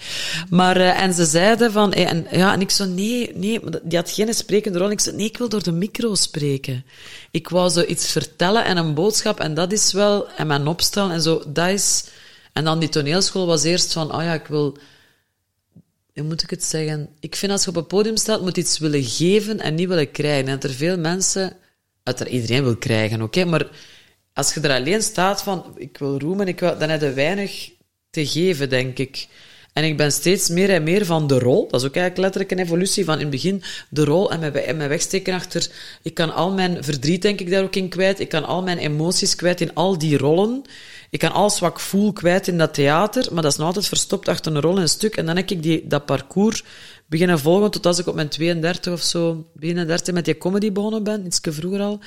Maar, 0.50 0.78
eh, 0.78 1.02
en 1.02 1.14
ze 1.14 1.26
zeiden 1.26 1.72
van, 1.72 1.94
eh, 1.94 2.12
en, 2.12 2.28
ja, 2.32 2.54
en 2.54 2.62
ik 2.62 2.70
zo, 2.70 2.86
nee, 2.86 3.32
nee, 3.36 3.60
die 3.84 3.98
had 3.98 4.12
geen 4.12 4.34
sprekende 4.34 4.80
rol. 4.80 4.92
Ik 4.92 5.00
zei, 5.00 5.16
nee, 5.16 5.26
ik 5.26 5.38
wil 5.38 5.50
door 5.50 5.64
de 5.64 5.72
micro 5.72 6.16
spreken. 6.16 6.86
Ik 7.32 7.50
wou 7.50 7.70
zo 7.70 7.84
iets 7.84 8.12
vertellen 8.12 8.66
en 8.66 8.78
een 8.78 8.94
boodschap, 8.94 9.40
en 9.40 9.54
dat 9.54 9.72
is 9.72 9.94
wel, 9.94 10.30
en 10.30 10.48
mijn 10.48 10.68
opstellen 10.68 11.12
en 11.12 11.22
zo, 11.22 11.44
dat 11.48 11.68
is, 11.68 12.06
en 12.54 12.64
dan 12.64 12.80
die 12.80 12.90
toneelschool 12.90 13.46
was 13.46 13.64
eerst 13.64 13.94
van, 13.94 14.16
oh 14.16 14.24
ja, 14.24 14.34
ik 14.34 14.48
wil, 14.48 14.78
hoe 16.14 16.24
moet 16.24 16.44
ik 16.44 16.50
het 16.50 16.64
zeggen? 16.64 17.10
Ik 17.20 17.36
vind 17.36 17.52
als 17.52 17.64
je 17.64 17.70
op 17.70 17.76
een 17.76 17.88
podium 17.88 18.18
staat, 18.18 18.42
moet 18.42 18.58
iets 18.58 18.80
willen 18.80 19.04
geven 19.04 19.60
en 19.60 19.76
niet 19.76 19.88
willen 19.88 20.12
krijgen. 20.12 20.48
En 20.48 20.60
dat 20.60 20.70
er 20.70 20.76
veel 20.76 20.98
mensen, 20.98 21.56
uiteraard 22.04 22.36
iedereen 22.36 22.64
wil 22.64 22.78
krijgen, 22.78 23.22
oké, 23.22 23.46
maar 23.46 23.68
als 24.40 24.54
je 24.54 24.60
er 24.60 24.80
alleen 24.80 25.02
staat 25.02 25.42
van, 25.42 25.66
ik 25.76 25.98
wil 25.98 26.20
roemen, 26.20 26.48
ik 26.48 26.60
wil, 26.60 26.78
dan 26.78 26.90
heb 26.90 27.02
je 27.02 27.14
weinig 27.14 27.72
te 28.10 28.28
geven, 28.28 28.70
denk 28.70 28.98
ik. 28.98 29.28
En 29.74 29.84
ik 29.84 29.98
ben 29.98 30.12
steeds 30.12 30.50
meer 30.50 30.70
en 30.70 30.84
meer 30.84 31.06
van 31.06 31.28
de 31.28 31.40
rol. 31.40 31.68
Dat 31.70 31.82
is 31.82 31.88
ook 31.88 31.96
eigenlijk 31.96 32.18
letterlijk 32.18 32.52
een 32.52 32.66
evolutie 32.66 33.06
van 33.06 33.14
in 33.14 33.20
het 33.20 33.30
begin 33.30 33.64
de 33.90 34.04
rol 34.04 34.32
en 34.32 34.40
mijn, 34.40 34.78
mijn 34.78 34.90
wegsteken 34.90 35.34
achter. 35.34 35.70
Ik 36.02 36.14
kan 36.14 36.34
al 36.34 36.52
mijn 36.52 36.84
verdriet, 36.84 37.22
denk 37.22 37.40
ik, 37.40 37.50
daar 37.52 37.64
ook 37.64 37.76
in 37.76 37.90
kwijt. 37.90 38.20
Ik 38.20 38.30
kan 38.30 38.46
al 38.46 38.64
mijn 38.64 38.78
emoties 38.78 39.36
kwijt 39.36 39.62
in 39.62 39.74
al 39.74 39.98
die 39.98 40.18
rollen. 40.18 40.62
Ik 41.10 41.20
kan 41.20 41.32
alles 41.32 41.60
wat 41.60 41.82
voel 41.82 42.14
kwijt 42.14 42.48
in 42.48 42.58
dat 42.58 42.74
theater, 42.74 43.34
maar 43.34 43.44
dat 43.44 43.52
is 43.52 43.58
nog 43.58 43.68
altijd 43.68 43.88
verstopt 43.88 44.28
achter 44.28 44.56
een 44.56 44.62
rol 44.62 44.76
en 44.76 44.82
een 44.82 44.90
stuk. 44.90 45.18
En 45.18 45.26
dan 45.26 45.36
heb 45.36 45.50
ik 45.50 45.64
die, 45.64 45.88
dat 45.88 46.06
parcours 46.06 46.64
beginnen 47.06 47.40
volgen 47.40 47.72
tot 47.72 47.86
als 47.86 48.00
ik 48.00 48.08
op 48.08 48.16
mijn 48.16 48.30
32 48.30 48.94
of 48.94 49.02
zo, 49.02 49.46
31 49.60 50.14
met 50.14 50.26
die 50.26 50.38
comedy 50.38 50.72
begonnen 50.72 51.04
ben, 51.04 51.26
iets 51.26 51.40
vroeger 51.42 51.82
al. 51.82 52.00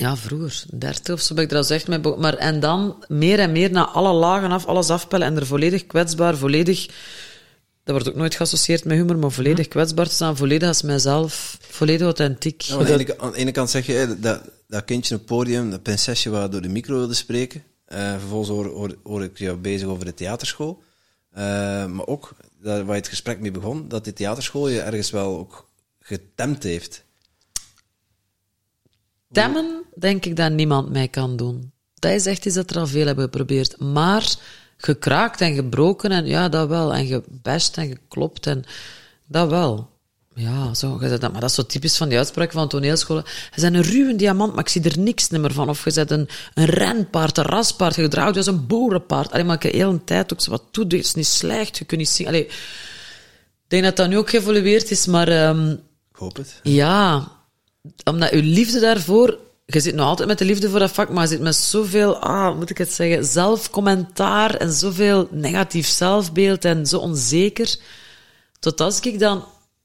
Ja, 0.00 0.16
vroeger, 0.16 0.64
30 0.74 1.14
of 1.14 1.20
zo 1.20 1.34
ben 1.34 1.44
ik 1.44 1.50
er 1.50 1.56
al 1.56 1.68
echt 1.68 1.88
mee. 1.88 1.98
Maar 1.98 2.34
en 2.34 2.60
dan 2.60 3.04
meer 3.08 3.38
en 3.38 3.52
meer 3.52 3.70
naar 3.70 3.84
alle 3.84 4.12
lagen 4.12 4.50
af, 4.50 4.66
alles 4.66 4.90
afpellen 4.90 5.26
en 5.26 5.36
er 5.36 5.46
volledig 5.46 5.86
kwetsbaar, 5.86 6.36
volledig... 6.36 6.86
Dat 7.84 7.94
wordt 7.94 8.08
ook 8.08 8.14
nooit 8.14 8.34
geassocieerd 8.34 8.84
met 8.84 8.96
humor, 8.96 9.18
maar 9.18 9.30
volledig 9.30 9.68
kwetsbaar 9.68 10.08
te 10.08 10.14
staan, 10.14 10.36
volledig 10.36 10.68
als 10.68 10.82
mijzelf, 10.82 11.58
volledig 11.60 12.02
authentiek. 12.02 12.60
Ja, 12.60 12.76
aan, 12.76 12.84
de 12.84 12.92
ene, 12.92 13.18
aan 13.18 13.30
de 13.30 13.36
ene 13.36 13.50
kant 13.50 13.70
zeg 13.70 13.86
je, 13.86 14.16
dat, 14.20 14.42
dat 14.66 14.84
kindje 14.84 15.14
op 15.14 15.20
het 15.20 15.28
podium, 15.28 15.70
dat 15.70 15.82
prinsesje 15.82 16.30
waar 16.30 16.50
door 16.50 16.62
de 16.62 16.68
micro 16.68 16.96
wilde 16.96 17.14
spreken. 17.14 17.62
Eh, 17.84 18.10
vervolgens 18.10 18.50
hoor, 18.50 18.66
hoor, 18.66 18.96
hoor 19.02 19.22
ik 19.22 19.38
jou 19.38 19.56
bezig 19.56 19.88
over 19.88 20.04
de 20.04 20.14
theaterschool. 20.14 20.82
Eh, 21.30 21.42
maar 21.86 22.06
ook, 22.06 22.32
dat, 22.62 22.84
waar 22.84 22.94
je 22.94 23.00
het 23.00 23.08
gesprek 23.08 23.40
mee 23.40 23.50
begon, 23.50 23.88
dat 23.88 24.04
die 24.04 24.12
theaterschool 24.12 24.68
je 24.68 24.80
ergens 24.80 25.10
wel 25.10 25.38
ook 25.38 25.68
getemd 25.98 26.62
heeft. 26.62 27.04
Temmen, 29.32 29.82
denk 29.94 30.24
ik 30.24 30.36
dat 30.36 30.52
niemand 30.52 30.90
mij 30.90 31.08
kan 31.08 31.36
doen. 31.36 31.72
Dat 31.94 32.12
is 32.12 32.26
echt 32.26 32.46
iets 32.46 32.54
dat 32.54 32.70
er 32.70 32.78
al 32.78 32.86
veel 32.86 33.06
hebben 33.06 33.24
geprobeerd. 33.24 33.80
Maar 33.80 34.34
gekraakt 34.76 35.40
en 35.40 35.54
gebroken 35.54 36.10
en 36.10 36.26
ja, 36.26 36.48
dat 36.48 36.68
wel. 36.68 36.94
En 36.94 37.06
gebashed 37.06 37.76
en 37.76 37.88
geklopt 37.88 38.46
en 38.46 38.64
dat 39.26 39.48
wel. 39.50 39.88
Ja, 40.34 40.74
zo, 40.74 40.98
dat, 40.98 41.20
maar 41.20 41.40
dat 41.40 41.50
is 41.50 41.54
zo 41.54 41.66
typisch 41.66 41.96
van 41.96 42.08
die 42.08 42.18
uitspraak 42.18 42.52
van 42.52 42.68
toneelscholen. 42.68 43.24
Je 43.54 43.60
bent 43.60 43.74
een 43.74 43.82
ruwe 43.82 44.16
diamant, 44.16 44.54
maar 44.54 44.64
ik 44.64 44.68
zie 44.70 44.82
er 44.82 44.98
niks 44.98 45.28
meer 45.28 45.52
van. 45.52 45.68
Of 45.68 45.84
je 45.84 45.90
zet 45.90 46.10
een, 46.10 46.28
een 46.54 46.64
renpaard, 46.64 47.38
een 47.38 47.44
raspaard, 47.44 47.94
je 47.94 48.08
draagt 48.08 48.36
als 48.36 48.46
een 48.46 48.66
boerenpaard. 48.66 49.30
Allee, 49.32 49.44
maar 49.44 49.56
ik 49.56 49.62
heb 49.62 49.72
de 49.72 49.78
hele 49.78 50.04
tijd 50.04 50.32
ook 50.32 50.40
zo 50.40 50.50
wat 50.50 50.62
toe, 50.70 50.84
het 50.84 50.92
is 50.92 51.14
niet 51.14 51.26
slecht, 51.26 51.78
je 51.78 51.84
kunt 51.84 52.00
niet 52.00 52.08
zien. 52.08 52.26
Allee, 52.26 52.44
ik 52.46 52.52
denk 53.68 53.84
dat 53.84 53.96
dat 53.96 54.08
nu 54.08 54.18
ook 54.18 54.30
geëvolueerd 54.30 54.90
is, 54.90 55.06
maar... 55.06 55.28
ehm, 55.28 55.70
Ik 55.70 56.16
hoop 56.16 56.36
het. 56.36 56.60
ja, 56.62 57.32
omdat 58.04 58.30
uw 58.30 58.42
liefde 58.42 58.80
daarvoor... 58.80 59.38
Je 59.66 59.80
zit 59.80 59.94
nog 59.94 60.06
altijd 60.06 60.28
met 60.28 60.38
de 60.38 60.44
liefde 60.44 60.70
voor 60.70 60.78
dat 60.78 60.90
vak, 60.90 61.08
maar 61.08 61.22
je 61.22 61.28
zit 61.28 61.40
met 61.40 61.56
zoveel, 61.56 62.16
ah, 62.16 62.56
moet 62.56 62.70
ik 62.70 62.78
het 62.78 62.92
zeggen, 62.92 63.24
zelfcommentaar 63.24 64.54
en 64.54 64.72
zoveel 64.72 65.28
negatief 65.30 65.86
zelfbeeld 65.86 66.64
en 66.64 66.86
zo 66.86 66.98
onzeker. 66.98 67.76
Tot 68.58 68.80
als 68.80 69.00
ik 69.00 69.18
dan, 69.18 69.44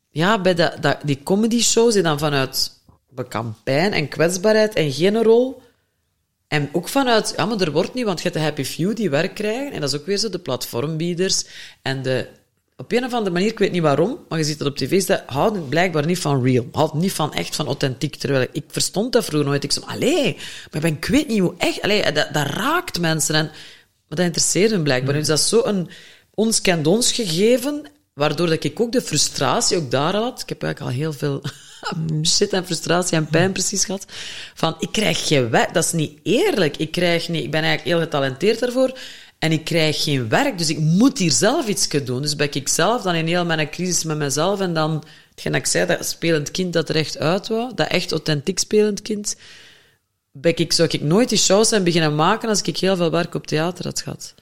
ja, 0.09 0.41
bij 0.41 0.71
die 1.03 1.23
comedy 1.23 1.61
shows 1.61 1.93
die 1.93 2.03
dan 2.03 2.19
vanuit 2.19 2.71
bekampijn 3.09 3.93
en 3.93 4.07
kwetsbaarheid 4.07 4.73
en 4.73 4.91
geen 4.91 5.23
rol... 5.23 5.63
En 6.47 6.69
ook 6.71 6.87
vanuit, 6.87 7.33
ja, 7.37 7.45
maar 7.45 7.61
er 7.61 7.71
wordt 7.71 7.93
niet, 7.93 8.05
want 8.05 8.17
je 8.17 8.23
hebt 8.23 8.35
de 8.35 8.43
Happy 8.43 8.63
Few 8.63 8.95
die 8.95 9.09
werk 9.09 9.35
krijgen, 9.35 9.71
en 9.71 9.81
dat 9.81 9.93
is 9.93 9.99
ook 9.99 10.05
weer 10.05 10.17
zo, 10.17 10.29
de 10.29 10.39
platformbieders 10.39 11.45
en 11.81 12.01
de... 12.01 12.27
Op 12.77 12.91
een 12.91 13.05
of 13.05 13.13
andere 13.13 13.31
manier, 13.31 13.51
ik 13.51 13.59
weet 13.59 13.71
niet 13.71 13.81
waarom, 13.81 14.25
maar 14.29 14.39
je 14.39 14.45
ziet 14.45 14.59
dat 14.59 14.67
op 14.67 14.77
tv, 14.77 15.01
ze 15.01 15.23
houden 15.25 15.69
blijkbaar 15.69 16.05
niet 16.05 16.19
van 16.19 16.43
real. 16.43 16.67
Houden 16.71 16.99
niet 16.99 17.13
van 17.13 17.33
echt, 17.33 17.55
van 17.55 17.65
authentiek. 17.65 18.15
Terwijl 18.15 18.47
ik, 18.51 18.63
verstond 18.67 19.13
dat 19.13 19.25
vroeger 19.25 19.49
nooit. 19.49 19.63
Ik 19.63 19.71
zei, 19.71 20.37
maar 20.71 20.85
ik, 20.85 21.05
weet 21.05 21.27
niet 21.27 21.39
hoe 21.39 21.53
echt... 21.57 21.81
Allee, 21.81 22.11
dat, 22.11 22.33
dat 22.33 22.47
raakt 22.47 22.99
mensen. 22.99 23.35
En, 23.35 23.45
maar 23.45 24.17
dat 24.17 24.19
interesseert 24.19 24.71
hen 24.71 24.83
blijkbaar. 24.83 25.13
Dus 25.13 25.27
dat 25.27 25.39
is 25.39 25.49
zo 25.49 25.61
een... 25.63 25.89
ons 26.33 26.61
kent 26.61 26.87
ons 26.87 27.11
gegeven, 27.11 27.85
waardoor 28.13 28.47
dat 28.47 28.63
ik 28.63 28.79
ook 28.79 28.91
de 28.91 29.01
frustratie 29.01 29.77
ook 29.77 29.91
daar 29.91 30.15
had. 30.15 30.41
Ik 30.41 30.49
heb 30.49 30.63
eigenlijk 30.63 30.93
al 30.93 30.99
heel 31.01 31.13
veel 31.13 31.41
shit 32.35 32.53
en 32.53 32.65
frustratie 32.65 33.17
en 33.17 33.27
pijn 33.27 33.51
precies 33.51 33.85
gehad. 33.85 34.05
Van, 34.53 34.75
ik 34.79 34.91
krijg 34.91 35.27
geen 35.27 35.49
werk. 35.49 35.73
Dat 35.73 35.83
is 35.85 35.91
niet 35.91 36.19
eerlijk. 36.23 36.77
Ik, 36.77 36.91
krijg 36.91 37.29
niet, 37.29 37.43
ik 37.43 37.51
ben 37.51 37.63
eigenlijk 37.63 37.95
heel 37.95 38.05
getalenteerd 38.05 38.59
daarvoor. 38.59 38.97
En 39.39 39.51
ik 39.51 39.63
krijg 39.63 40.03
geen 40.03 40.29
werk, 40.29 40.57
dus 40.57 40.69
ik 40.69 40.79
moet 40.79 41.17
hier 41.17 41.31
zelf 41.31 41.67
iets 41.67 41.87
doen. 41.87 42.21
Dus 42.21 42.35
ben 42.35 42.53
ik 42.53 42.67
zelf 42.67 43.01
dan 43.01 43.15
in 43.15 43.27
heel 43.27 43.45
mijn 43.45 43.69
crisis 43.69 44.03
met 44.03 44.17
mezelf 44.17 44.59
en 44.59 44.73
dan, 44.73 45.03
hetgeen 45.29 45.51
dat 45.51 45.61
ik 45.61 45.67
zei, 45.67 45.85
dat 45.85 46.05
spelend 46.05 46.51
kind 46.51 46.73
dat 46.73 46.89
er 46.89 46.95
echt 46.95 47.17
uit 47.17 47.47
wou, 47.47 47.71
dat 47.75 47.87
echt 47.87 48.11
authentiek 48.11 48.59
spelend 48.59 49.01
kind, 49.01 49.35
ben 50.31 50.57
ik, 50.57 50.73
zou 50.73 50.89
ik 50.91 51.01
nooit 51.01 51.29
die 51.29 51.37
shows 51.37 51.69
zijn 51.69 51.83
beginnen 51.83 52.15
maken 52.15 52.49
als 52.49 52.61
ik 52.61 52.77
heel 52.77 52.95
veel 52.95 53.11
werk 53.11 53.35
op 53.35 53.47
theater 53.47 53.85
had 53.85 54.01
gehad. 54.01 54.33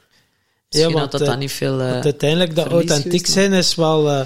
Misschien 0.70 0.98
had 0.98 1.12
dat 1.12 1.22
eh, 1.22 1.28
dan 1.28 1.40
niet 1.40 1.52
veel... 1.52 1.80
eh, 1.82 2.00
uiteindelijk, 2.00 2.56
dat 2.56 2.68
authentiek 2.68 3.28
zijn 3.28 3.54
is 3.54 3.76
wel 3.76 4.10
eh, 4.10 4.26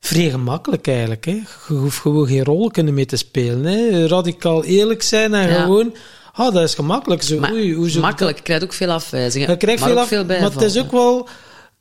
vrij 0.00 0.30
gemakkelijk 0.30 0.86
eigenlijk. 0.86 1.24
Hè. 1.24 1.32
Je 1.68 1.74
hoeft 1.74 1.98
gewoon 1.98 2.26
geen 2.26 2.44
rol 2.44 2.70
kunnen 2.70 2.94
mee 2.94 3.06
te 3.06 3.16
spelen. 3.16 3.64
Hè. 3.64 4.06
Radicaal 4.06 4.64
eerlijk 4.64 5.02
zijn 5.02 5.34
en 5.34 5.48
Ja. 5.48 5.62
gewoon... 5.62 5.94
Ah, 6.36 6.54
dat 6.54 6.62
is 6.62 6.74
gemakkelijk. 6.74 7.22
Zo, 7.22 7.38
maar 7.38 7.52
oei, 7.52 7.74
hoe 7.74 7.98
makkelijk, 8.00 8.36
je 8.36 8.42
krijgt 8.42 8.64
ook 8.64 8.72
veel 8.72 8.90
afwijzingen. 8.90 9.50
Je 9.50 9.56
krijgt 9.56 9.80
maar 9.80 9.88
veel 9.88 9.98
af, 9.98 10.08
veel 10.08 10.24
maar 10.24 10.40
het 10.40 10.62
is 10.62 10.78
ook 10.78 10.90
wel... 10.92 11.28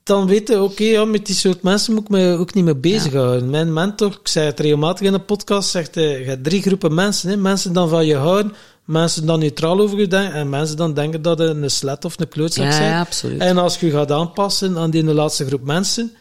Dan 0.03 0.27
weten, 0.27 0.63
oké, 0.63 0.83
ja, 0.83 1.05
met 1.05 1.25
die 1.25 1.35
soort 1.35 1.61
mensen 1.61 1.93
moet 1.93 2.03
ik 2.03 2.09
me 2.09 2.37
ook 2.39 2.53
niet 2.53 2.63
mee 2.63 2.75
bezighouden. 2.75 3.49
Mijn 3.49 3.73
mentor, 3.73 4.11
ik 4.21 4.27
zei 4.27 4.45
het 4.45 4.59
regelmatig 4.59 5.05
in 5.05 5.11
de 5.11 5.19
podcast, 5.19 5.69
zegt, 5.69 5.97
eh, 5.97 6.19
je 6.19 6.25
hebt 6.25 6.43
drie 6.43 6.61
groepen 6.61 6.93
mensen. 6.93 7.29
Hè. 7.29 7.37
Mensen 7.37 7.73
dan 7.73 7.89
van 7.89 8.05
je 8.05 8.15
houden, 8.15 8.53
mensen 8.85 9.25
dan 9.25 9.39
neutraal 9.39 9.79
over 9.79 9.99
je 9.99 10.07
denken, 10.07 10.33
en 10.33 10.49
mensen 10.49 10.77
dan 10.77 10.93
denken 10.93 11.21
dat 11.21 11.37
je 11.37 11.43
een 11.43 11.69
slet 11.71 12.05
of 12.05 12.19
een 12.19 12.27
klootzak 12.29 12.63
Ja, 12.63 12.69
bent. 12.69 12.83
ja, 12.83 12.99
absoluut. 12.99 13.41
En 13.41 13.57
als 13.57 13.79
je 13.79 13.85
je 13.85 13.91
gaat 13.91 14.11
aanpassen 14.11 14.77
aan 14.77 14.89
die 14.89 15.03
laatste 15.03 15.45
groep 15.45 15.63
mensen, 15.65 16.15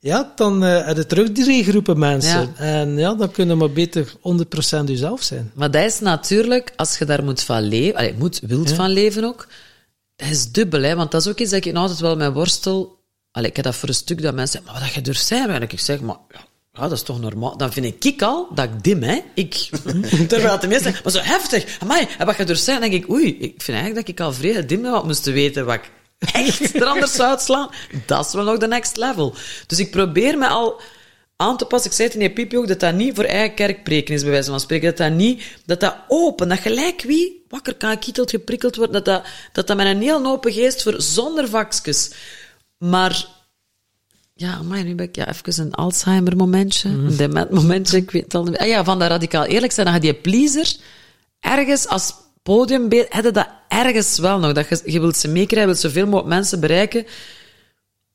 ja, 0.00 0.32
dan 0.36 0.64
eh 0.64 0.86
heb 0.86 0.96
je 0.96 1.06
terug 1.06 1.32
drie 1.32 1.64
groepen 1.64 1.98
mensen. 1.98 2.40
Ja. 2.40 2.54
En 2.56 2.98
ja, 2.98 3.14
dan 3.14 3.30
kunnen 3.30 3.58
we 3.58 3.64
maar 3.64 3.72
beter 3.72 4.12
100% 4.82 4.84
jezelf 4.84 5.22
zijn. 5.22 5.50
Maar 5.54 5.70
dat 5.70 5.84
is 5.84 6.00
natuurlijk, 6.00 6.72
als 6.76 6.98
je 6.98 7.04
daar 7.04 7.24
moet 7.24 7.42
van 7.42 7.62
leven, 7.62 7.98
allee, 7.98 8.14
moet, 8.18 8.40
wilt 8.46 8.72
van 8.72 8.90
leven 8.90 9.24
ook, 9.24 9.46
dat 10.16 10.28
is 10.28 10.52
dubbel, 10.52 10.82
hè. 10.82 10.96
Want 10.96 11.10
dat 11.10 11.20
is 11.20 11.28
ook 11.28 11.38
iets 11.38 11.50
dat 11.50 11.64
ik 11.64 11.74
altijd 11.74 12.00
wel 12.00 12.16
met 12.16 12.32
worstel... 12.32 12.96
Allee, 13.30 13.50
ik 13.50 13.56
heb 13.56 13.64
dat 13.64 13.74
voor 13.76 13.88
een 13.88 13.94
stuk 13.94 14.22
dat 14.22 14.34
mensen 14.34 14.52
zeggen, 14.52 14.72
maar 14.72 14.80
wat 14.80 14.88
dat 14.88 14.94
je 14.94 15.10
durft 15.10 15.26
zijn, 15.26 15.62
ik 15.62 15.80
zeg, 15.80 16.00
maar 16.00 16.16
ja, 16.30 16.40
ja, 16.72 16.80
dat 16.80 16.92
is 16.92 17.02
toch 17.02 17.20
normaal. 17.20 17.56
Dan 17.56 17.72
vind 17.72 18.04
ik 18.04 18.22
al 18.22 18.48
dat 18.54 18.64
ik 18.64 18.82
dim, 18.82 19.02
hè. 19.02 19.20
Ik, 19.34 19.70
terwijl 20.28 20.58
de 20.58 20.66
meesten 20.66 20.94
maar 21.02 21.12
zo 21.12 21.20
heftig, 21.20 21.78
amai, 21.80 22.08
en 22.18 22.26
wat 22.26 22.36
je 22.36 22.44
durft 22.44 22.62
zijn, 22.62 22.80
dan 22.80 22.90
denk 22.90 23.04
ik, 23.04 23.10
oei, 23.10 23.38
ik 23.38 23.62
vind 23.62 23.78
eigenlijk 23.78 23.94
dat 23.94 24.08
ik 24.08 24.20
al 24.20 24.32
vrij 24.32 24.66
dim 24.66 24.82
ben, 24.82 24.90
wat 24.90 25.04
moest 25.04 25.24
weten 25.24 25.66
wat 25.66 25.74
ik 25.74 25.90
echt 26.18 26.74
er 26.74 26.84
anders 26.84 27.20
uitslaan. 27.20 27.70
Dat 28.06 28.26
is 28.26 28.32
wel 28.32 28.44
nog 28.44 28.58
de 28.58 28.68
next 28.68 28.96
level. 28.96 29.34
Dus 29.66 29.78
ik 29.78 29.90
probeer 29.90 30.38
me 30.38 30.46
al 30.46 30.80
aan 31.36 31.56
te 31.56 31.64
passen. 31.64 31.90
Ik 31.90 31.96
zei 31.96 32.08
het 32.08 32.16
in 32.16 32.24
die 32.24 32.32
piepje 32.32 32.58
ook, 32.58 32.68
dat 32.68 32.80
dat 32.80 32.94
niet 32.94 33.14
voor 33.14 33.24
eigen 33.24 33.54
kerkpreken 33.54 34.14
is, 34.14 34.22
bij 34.22 34.30
wijze 34.30 34.50
van 34.50 34.60
spreken. 34.60 34.88
Dat 34.88 34.96
dat 34.96 35.12
niet, 35.12 35.42
dat 35.64 35.80
dat 35.80 35.96
open, 36.08 36.48
dat 36.48 36.58
gelijk 36.58 37.02
wie 37.02 37.44
wakker 37.48 37.74
kan 37.74 37.98
kieteld, 37.98 38.30
geprikkeld 38.30 38.76
wordt, 38.76 38.92
dat 38.92 39.04
dat, 39.04 39.24
dat 39.52 39.66
dat 39.66 39.76
met 39.76 39.86
een 39.86 40.02
heel 40.02 40.26
open 40.26 40.52
geest 40.52 40.82
voor, 40.82 40.94
zonder 41.02 41.48
vakjes. 41.48 42.10
Maar, 42.78 43.26
ja, 44.34 44.62
maar 44.62 44.84
nu 44.84 44.94
ben 44.94 45.06
ik 45.06 45.16
ja, 45.16 45.28
even 45.28 45.64
een 45.64 45.74
Alzheimer-momentje, 45.74 46.88
een 46.88 47.16
dement-momentje, 47.16 47.96
ik 47.96 48.10
weet 48.10 48.24
het 48.24 48.34
al 48.34 48.42
niet 48.42 48.50
meer. 48.50 48.60
Ah 48.60 48.66
ja, 48.66 48.84
van 48.84 48.98
dat 48.98 49.08
radicaal 49.08 49.44
eerlijk 49.44 49.72
zijn, 49.72 49.86
dan 49.86 49.94
ga 49.94 50.06
je 50.06 50.14
pleaser 50.14 50.76
ergens 51.40 51.86
als 51.86 52.12
podiumbeeld, 52.42 53.06
heb 53.08 53.24
je 53.24 53.30
dat 53.30 53.48
ergens 53.68 54.18
wel 54.18 54.38
nog. 54.38 54.52
Dat 54.52 54.68
je, 54.68 54.80
je 54.84 55.00
wilt 55.00 55.16
ze 55.16 55.28
meekrijgen, 55.28 55.60
je 55.60 55.66
wilt 55.66 55.92
zoveel 55.92 56.04
mogelijk 56.04 56.28
mensen 56.28 56.60
bereiken. 56.60 57.06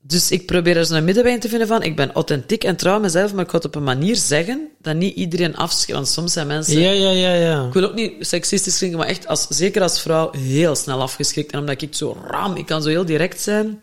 Dus 0.06 0.30
ik 0.30 0.46
probeer 0.46 0.76
er 0.76 0.86
zo'n 0.86 1.04
middenweg 1.04 1.38
te 1.38 1.48
vinden 1.48 1.66
van, 1.66 1.82
ik 1.82 1.96
ben 1.96 2.12
authentiek 2.12 2.64
en 2.64 2.76
trouw 2.76 3.00
mezelf, 3.00 3.34
maar 3.34 3.44
ik 3.44 3.50
ga 3.50 3.56
het 3.56 3.66
op 3.66 3.74
een 3.74 3.82
manier 3.82 4.16
zeggen 4.16 4.68
dat 4.80 4.96
niet 4.96 5.16
iedereen 5.16 5.56
afschrikt. 5.56 5.92
Want 5.92 6.08
soms 6.08 6.32
zijn 6.32 6.46
mensen... 6.46 6.80
Ja, 6.80 6.90
ja, 6.90 7.10
ja, 7.10 7.32
ja. 7.32 7.66
Ik 7.66 7.72
wil 7.72 7.84
ook 7.84 7.94
niet 7.94 8.26
seksistisch 8.26 8.78
klinken, 8.78 8.98
maar 8.98 9.08
echt, 9.08 9.26
als, 9.26 9.46
zeker 9.48 9.82
als 9.82 10.00
vrouw, 10.00 10.32
heel 10.32 10.76
snel 10.76 11.00
afgeschrikt. 11.00 11.52
En 11.52 11.58
omdat 11.58 11.82
ik 11.82 11.94
zo 11.94 12.16
ram, 12.26 12.56
ik 12.56 12.66
kan 12.66 12.82
zo 12.82 12.88
heel 12.88 13.04
direct 13.04 13.40
zijn. 13.40 13.82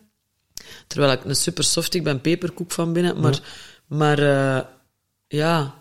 Terwijl 0.87 1.11
ik 1.11 1.25
een 1.25 1.35
super 1.35 1.63
soft, 1.63 1.93
ik 1.93 2.03
ben 2.03 2.21
peperkoek 2.21 2.71
van 2.71 2.93
binnen. 2.93 3.19
Maar, 3.19 3.39
maar 3.87 4.19
eh, 4.19 4.63
ja. 5.27 5.73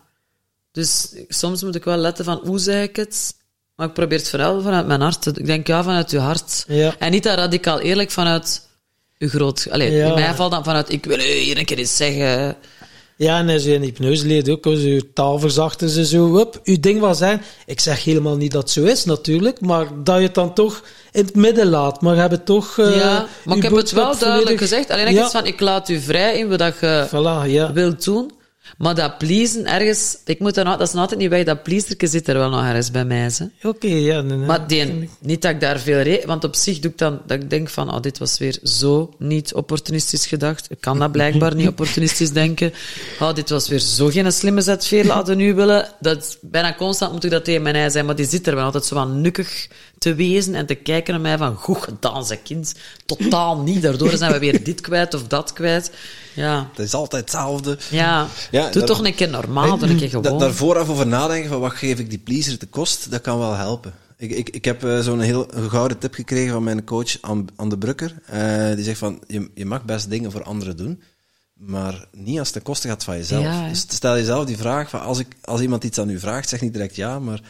Dus 0.73 1.15
soms 1.29 1.63
moet 1.63 1.75
ik 1.75 1.85
wel 1.85 1.97
letten 1.97 2.25
van, 2.25 2.41
hoe 2.45 2.59
zeg 2.59 2.83
ik 2.83 2.97
het? 2.97 3.35
Maar 3.81 3.89
ik 3.89 3.95
probeer 3.95 4.19
het 4.19 4.31
vooral 4.31 4.61
vanuit 4.63 4.87
mijn 4.87 5.01
hart. 5.01 5.23
te- 5.23 5.33
Ik 5.37 5.47
denk, 5.47 5.67
ja, 5.67 5.83
vanuit 5.83 6.11
je 6.11 6.19
hart. 6.19 6.65
Ja. 6.69 6.95
En 6.99 7.11
niet 7.11 7.23
dat 7.23 7.37
radicaal 7.39 7.81
eerlijk 7.81 8.11
vanuit 8.11 8.63
je 9.19 9.29
groot... 9.29 9.67
Allee, 9.71 9.91
Ja. 9.93 10.07
in 10.07 10.15
mijn 10.15 10.31
geval 10.31 10.51
dan 10.51 10.65
vanuit, 10.65 10.93
ik 10.93 11.05
wil 11.05 11.19
u 11.19 11.23
hier 11.23 11.59
een 11.59 11.65
keer 11.65 11.79
iets 11.79 11.97
zeggen. 11.97 12.57
Ja, 13.17 13.39
en 13.39 13.49
als 13.49 13.63
je 13.65 13.73
in 13.75 13.83
hypnose 13.83 14.27
leert 14.27 14.49
ook, 14.49 14.67
als 14.67 14.81
je 14.81 15.13
taal 15.15 15.39
verzachten 15.39 15.89
ze 15.89 16.07
zo, 16.07 16.35
hup, 16.37 16.61
uw 16.65 16.81
ding 16.81 17.01
was 17.01 17.19
zijn. 17.19 17.43
Ik 17.67 17.81
zeg 17.81 18.05
helemaal 18.05 18.37
niet 18.37 18.53
dat 18.53 18.63
het 18.63 18.71
zo 18.71 18.83
is, 18.83 19.05
natuurlijk, 19.05 19.61
maar 19.61 19.87
dat 20.05 20.17
je 20.17 20.23
het 20.23 20.35
dan 20.35 20.55
toch 20.55 20.83
in 21.13 21.25
het 21.25 21.35
midden 21.35 21.67
laat. 21.69 22.01
Maar 22.01 22.15
je 22.15 22.21
het 22.21 22.45
toch... 22.47 22.79
eh, 22.79 22.97
ja, 22.97 23.27
maar 23.45 23.57
ik 23.57 23.63
heb 23.63 23.73
het 23.73 23.91
wel 23.91 24.05
duidelijk 24.05 24.33
volledig- 24.41 24.59
gezegd. 24.61 24.91
Alleen 24.91 25.07
ik 25.07 25.15
ja, 25.15 25.31
van, 25.31 25.47
ik 25.47 25.61
laat 25.61 25.89
u 25.89 26.01
vrij 26.01 26.39
in 26.39 26.49
wat 26.49 26.75
je 26.81 27.07
Voilà, 27.09 27.51
ja. 27.51 27.73
wilt 27.73 28.05
doen. 28.05 28.31
Maar 28.79 28.95
dat 28.95 29.19
pleasen 29.19 29.67
ergens... 29.67 30.19
Ik 30.25 30.39
moet 30.39 30.55
dan, 30.55 30.65
dat 30.65 30.81
is 30.81 30.93
nog 30.93 31.03
altijd 31.03 31.21
niet 31.21 31.31
weg. 31.31 31.45
Dat 31.45 31.63
pleaserke 31.63 32.07
zit 32.07 32.29
er 32.29 32.39
wel 32.39 32.51
nog 32.51 32.65
ergens 32.65 32.91
bij 32.91 33.05
mij. 33.05 33.31
Oké, 33.63 33.87
ja. 33.87 34.21
Nee, 34.21 34.37
nee. 34.37 34.47
Maar 34.47 34.67
die, 34.67 35.09
niet 35.21 35.43
dat 35.43 35.51
ik 35.51 35.61
daar 35.61 35.79
veel 35.79 36.01
re... 36.01 36.23
Want 36.27 36.45
op 36.45 36.55
zich 36.55 36.79
doe 36.79 36.91
ik 36.91 36.99
dan... 36.99 37.21
Dat 37.27 37.43
ik 37.43 37.51
denk 37.51 37.69
van, 37.69 37.95
oh, 37.95 38.01
dit 38.01 38.19
was 38.19 38.39
weer 38.39 38.59
zo 38.63 39.15
niet 39.19 39.55
opportunistisch 39.55 40.27
gedacht. 40.27 40.71
Ik 40.71 40.81
kan 40.81 40.99
dat 40.99 41.13
blijkbaar 41.13 41.55
niet 41.55 41.69
opportunistisch 41.69 42.33
denken. 42.33 42.73
Oh, 43.21 43.35
dit 43.35 43.51
was 43.51 43.69
weer 43.69 43.79
zo 43.79 44.09
geen 44.09 44.33
slimme 44.33 44.61
zet 44.61 44.87
veel 44.87 45.05
laten 45.05 45.37
nu 45.37 45.55
willen. 45.55 45.89
Dat, 46.01 46.39
bijna 46.41 46.75
constant 46.75 47.13
moet 47.13 47.25
ik 47.25 47.31
dat 47.31 47.45
tegen 47.45 47.63
mijn 47.63 47.75
ei 47.75 47.91
zijn. 47.91 48.07
Maar 48.07 48.17
die 48.17 48.27
zit 48.27 48.47
er 48.47 48.55
wel 48.55 48.65
altijd 48.65 48.85
zo 48.85 48.95
van 48.95 49.21
nukkig 49.21 49.69
te 50.01 50.15
wezen 50.15 50.55
en 50.55 50.67
te 50.67 50.75
kijken 50.75 51.13
naar 51.13 51.23
mij 51.23 51.39
van, 51.39 51.55
goed 51.57 51.83
gedaan, 51.83 52.25
zeg 52.27 52.43
kind. 52.43 52.75
Totaal 53.07 53.59
niet. 53.59 53.83
Daardoor 53.83 54.17
zijn 54.17 54.33
we 54.33 54.39
weer 54.39 54.65
dit 54.65 54.81
kwijt 54.81 55.15
of 55.15 55.27
dat 55.27 55.53
kwijt. 55.53 55.91
Ja, 56.35 56.69
Het 56.75 56.87
is 56.87 56.95
altijd 56.95 57.23
hetzelfde. 57.23 57.79
ja. 57.91 58.27
Ja, 58.51 58.63
doe 58.63 58.73
daar- 58.73 58.85
toch 58.87 59.05
een 59.05 59.15
keer 59.15 59.29
normaal, 59.29 59.79
doe 59.79 59.89
een 59.89 59.97
keer 59.97 60.11
Da- 60.11 60.21
gewoon. 60.21 60.39
daar 60.39 60.53
vooraf 60.55 60.89
over 60.89 61.07
nadenken 61.07 61.49
van 61.51 61.61
wat 61.61 61.73
geef 61.73 61.99
ik 61.99 62.11
die 62.11 62.19
pleaser 62.19 62.59
te 62.59 62.67
kost, 62.67 63.11
dat 63.11 63.21
kan 63.21 63.39
wel 63.39 63.55
helpen. 63.55 63.95
Ik, 64.17 64.31
ik, 64.31 64.51
ik 64.51 64.65
heb 64.65 64.85
eh, 64.85 65.01
zo'n 65.01 65.21
heel 65.21 65.47
gouden 65.69 65.99
tip 65.99 66.15
gekregen 66.15 66.53
van 66.53 66.63
mijn 66.65 66.85
coach 66.85 67.21
Anne 67.21 67.45
de 67.69 67.79
Brukker. 67.79 68.15
Eh, 68.27 68.75
die 68.75 68.85
zegt 68.85 68.99
van, 68.99 69.21
je, 69.27 69.51
je 69.55 69.67
mag 69.67 69.85
best 69.85 70.11
dingen 70.11 70.33
voor 70.33 70.43
anderen 70.43 70.77
doen, 70.77 71.03
maar 71.55 72.05
niet 72.13 72.39
als 72.39 72.47
het 72.47 72.57
ten 72.57 72.63
koste 72.63 72.89
gaat 72.89 73.05
van 73.05 73.17
jezelf. 73.17 73.43
Ja, 73.43 73.69
dus 73.69 73.81
stel 73.89 74.17
jezelf 74.17 74.45
die 74.45 74.57
vraag 74.57 74.91
van, 74.91 75.01
als, 75.01 75.19
ik, 75.19 75.27
als 75.45 75.61
iemand 75.61 75.85
iets 75.85 75.99
aan 75.99 76.11
u 76.11 76.19
vraagt, 76.19 76.49
zeg 76.49 76.61
niet 76.61 76.73
direct 76.73 76.97
ja, 76.97 77.19
maar 77.19 77.41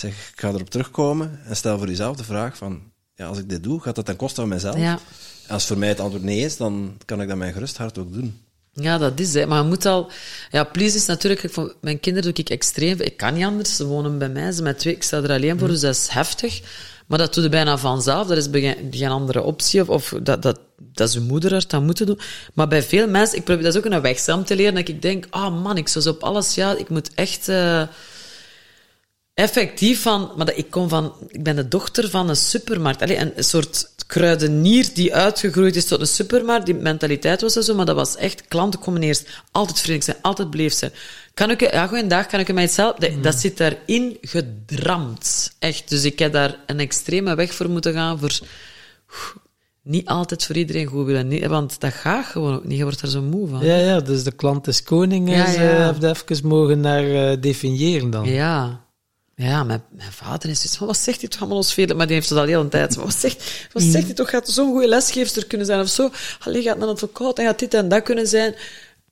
zeg, 0.00 0.10
ik 0.12 0.40
ga 0.40 0.48
erop 0.48 0.70
terugkomen 0.70 1.40
en 1.44 1.56
stel 1.56 1.78
voor 1.78 1.88
jezelf 1.88 2.16
de 2.16 2.24
vraag 2.24 2.56
van, 2.56 2.80
ja, 3.14 3.26
als 3.26 3.38
ik 3.38 3.48
dit 3.48 3.62
doe, 3.62 3.80
gaat 3.80 3.94
dat 3.94 4.04
ten 4.04 4.16
koste 4.16 4.40
van? 4.40 4.80
Ja. 4.80 4.98
En 5.46 5.54
als 5.54 5.66
voor 5.66 5.78
mij 5.78 5.88
het 5.88 6.00
antwoord 6.00 6.24
nee 6.24 6.38
is, 6.40 6.56
dan 6.56 6.96
kan 7.04 7.20
ik 7.20 7.28
dat 7.28 7.36
mijn 7.36 7.52
gerust 7.52 7.76
hart 7.76 7.98
ook 7.98 8.12
doen. 8.12 8.40
Ja, 8.72 8.98
dat 8.98 9.20
is 9.20 9.34
het. 9.34 9.48
Maar 9.48 9.62
je 9.62 9.68
moet 9.68 9.86
al... 9.86 10.10
Ja, 10.50 10.64
please 10.64 10.96
is 10.96 11.06
natuurlijk... 11.06 11.52
vond- 11.52 11.74
Mijn 11.80 12.00
kinderen 12.00 12.34
doe 12.34 12.44
ik 12.44 12.50
extreem... 12.50 13.00
Ik 13.00 13.16
kan 13.16 13.34
niet 13.34 13.44
anders. 13.44 13.76
Ze 13.76 13.86
wonen 13.86 14.18
bij 14.18 14.28
mij. 14.28 14.52
Ze 14.52 14.62
met 14.62 14.78
twee. 14.78 14.94
Ik 14.94 15.02
sta 15.02 15.22
er 15.22 15.30
alleen 15.30 15.58
voor, 15.58 15.68
dus 15.68 15.80
dat 15.80 15.94
is 15.94 16.08
heftig. 16.08 16.60
Maar 17.06 17.18
dat 17.18 17.34
doe 17.34 17.42
je 17.42 17.48
bijna 17.48 17.78
vanzelf. 17.78 18.26
Dat 18.26 18.36
is 18.36 18.48
geen, 18.90 19.10
andere 19.10 19.42
optie. 19.42 19.80
Of, 19.80 19.88
of 19.88 20.14
dat, 20.22 20.42
dat, 20.42 20.60
dat 20.78 21.08
is 21.08 21.14
je 21.14 21.20
moeder 21.20 21.52
er 21.52 21.64
dat 21.68 21.82
moeten 21.82 22.06
doen. 22.06 22.20
Maar 22.54 22.68
bij 22.68 22.82
veel 22.82 23.08
mensen... 23.08 23.38
Ik 23.38 23.44
probeer 23.44 23.62
dat 23.64 23.74
is 23.74 23.80
ook 23.84 23.92
een 23.92 24.00
weg 24.00 24.28
om 24.28 24.44
te 24.44 24.56
leren. 24.56 24.74
Dat 24.74 24.88
ik 24.88 25.02
denk... 25.02 25.26
Ah, 25.30 25.62
man, 25.62 25.76
ik 25.76 25.88
zou 25.88 26.04
zo 26.04 26.10
op 26.10 26.22
alles... 26.22 26.54
Ja, 26.54 26.76
ik 26.76 26.88
moet 26.88 27.14
echt... 27.14 27.48
eh, 27.48 27.82
effectief 29.40 30.02
van, 30.02 30.32
maar 30.36 30.46
dat, 30.46 30.58
ik 30.58 30.70
kom 30.70 30.88
van, 30.88 31.14
ik 31.28 31.42
ben 31.42 31.56
de 31.56 31.68
dochter 31.68 32.10
van 32.10 32.28
een 32.28 32.36
supermarkt. 32.36 33.02
Allee, 33.02 33.18
een, 33.18 33.44
soort 33.44 33.92
kruidenier 34.06 34.88
die 34.94 35.14
uitgegroeid 35.14 35.76
is 35.76 35.86
tot 35.86 36.00
een 36.00 36.06
supermarkt. 36.06 36.66
Die 36.66 36.74
mentaliteit 36.74 37.40
was 37.40 37.56
er 37.56 37.62
zo, 37.62 37.74
maar 37.74 37.86
dat 37.86 37.96
was 37.96 38.16
echt, 38.16 38.48
klanten 38.48 38.80
komen 38.80 39.02
eerst. 39.02 39.28
Altijd 39.50 39.80
vriendelijk 39.80 40.04
zijn, 40.04 40.22
altijd 40.22 40.50
beleefd 40.50 40.76
zijn. 40.76 40.92
Kan 41.34 41.50
ik, 41.50 41.72
ja, 41.72 41.86
goeiedag, 41.86 42.26
kan 42.26 42.40
ik 42.40 42.52
mij 42.52 42.70
helpen? 42.72 43.00
Dat, 43.00 43.22
dat 43.22 43.34
zit 43.34 43.56
daarin 43.56 44.18
gedramd. 44.20 45.54
Echt. 45.58 45.88
Dus 45.88 46.04
ik 46.04 46.18
heb 46.18 46.32
daar 46.32 46.56
een 46.66 46.80
extreme 46.80 47.34
weg 47.34 47.54
voor 47.54 47.70
moeten 47.70 47.92
gaan 47.92 48.18
voor 48.18 48.40
niet 49.82 50.06
altijd 50.06 50.46
voor 50.46 50.56
iedereen 50.56 50.86
goed 50.86 51.06
willen. 51.06 51.48
Want 51.48 51.80
dat 51.80 51.92
gaat 51.92 52.24
gewoon 52.24 52.54
ook 52.54 52.64
niet. 52.64 52.78
Je 52.78 52.82
wordt 52.82 53.00
er 53.00 53.08
zo 53.08 53.22
moe 53.22 53.48
van. 53.48 53.64
Ja, 53.64 53.76
ja, 53.76 54.00
dus 54.00 54.22
de 54.22 54.32
klant 54.32 54.66
is 54.66 54.82
koning. 54.82 55.30
Ja, 55.30 55.50
ja. 55.50 55.90
eh, 55.90 55.98
heeft 56.00 56.30
even 56.30 56.48
mogen 56.48 56.80
naar 56.80 57.10
eh, 57.10 57.40
definiëren 57.40 58.10
dan. 58.10 58.24
Ja. 58.24 58.88
Ja, 59.42 59.64
mijn, 59.64 59.82
mijn 59.90 60.12
vader 60.12 60.50
is 60.50 60.56
zoiets 60.56 60.76
van, 60.76 60.86
wat 60.86 60.96
zegt 60.98 61.20
hij 61.20 61.28
toch 61.28 61.40
allemaal 61.40 61.56
ons 61.58 61.74
velen? 61.74 61.96
Maar 61.96 62.06
die 62.06 62.14
heeft 62.14 62.28
het 62.28 62.38
al 62.38 62.44
heel 62.44 62.60
een 62.60 62.68
tijd. 62.68 62.94
Wat 62.94 63.14
zegt, 63.14 63.68
wat 63.72 63.82
zegt 63.82 64.04
hij 64.04 64.14
toch? 64.14 64.30
Gaat 64.30 64.48
zo'n 64.48 64.70
goede 64.70 64.88
lesgeefster 64.88 65.46
kunnen 65.46 65.66
zijn 65.66 65.80
of 65.80 65.88
zo? 65.88 66.10
Allee, 66.38 66.62
gaat 66.62 66.78
naar 66.78 66.88
een 66.88 66.94
advocaat 66.94 67.38
en 67.38 67.44
gaat 67.44 67.58
dit 67.58 67.74
en 67.74 67.88
dat 67.88 68.02
kunnen 68.02 68.26
zijn. 68.26 68.54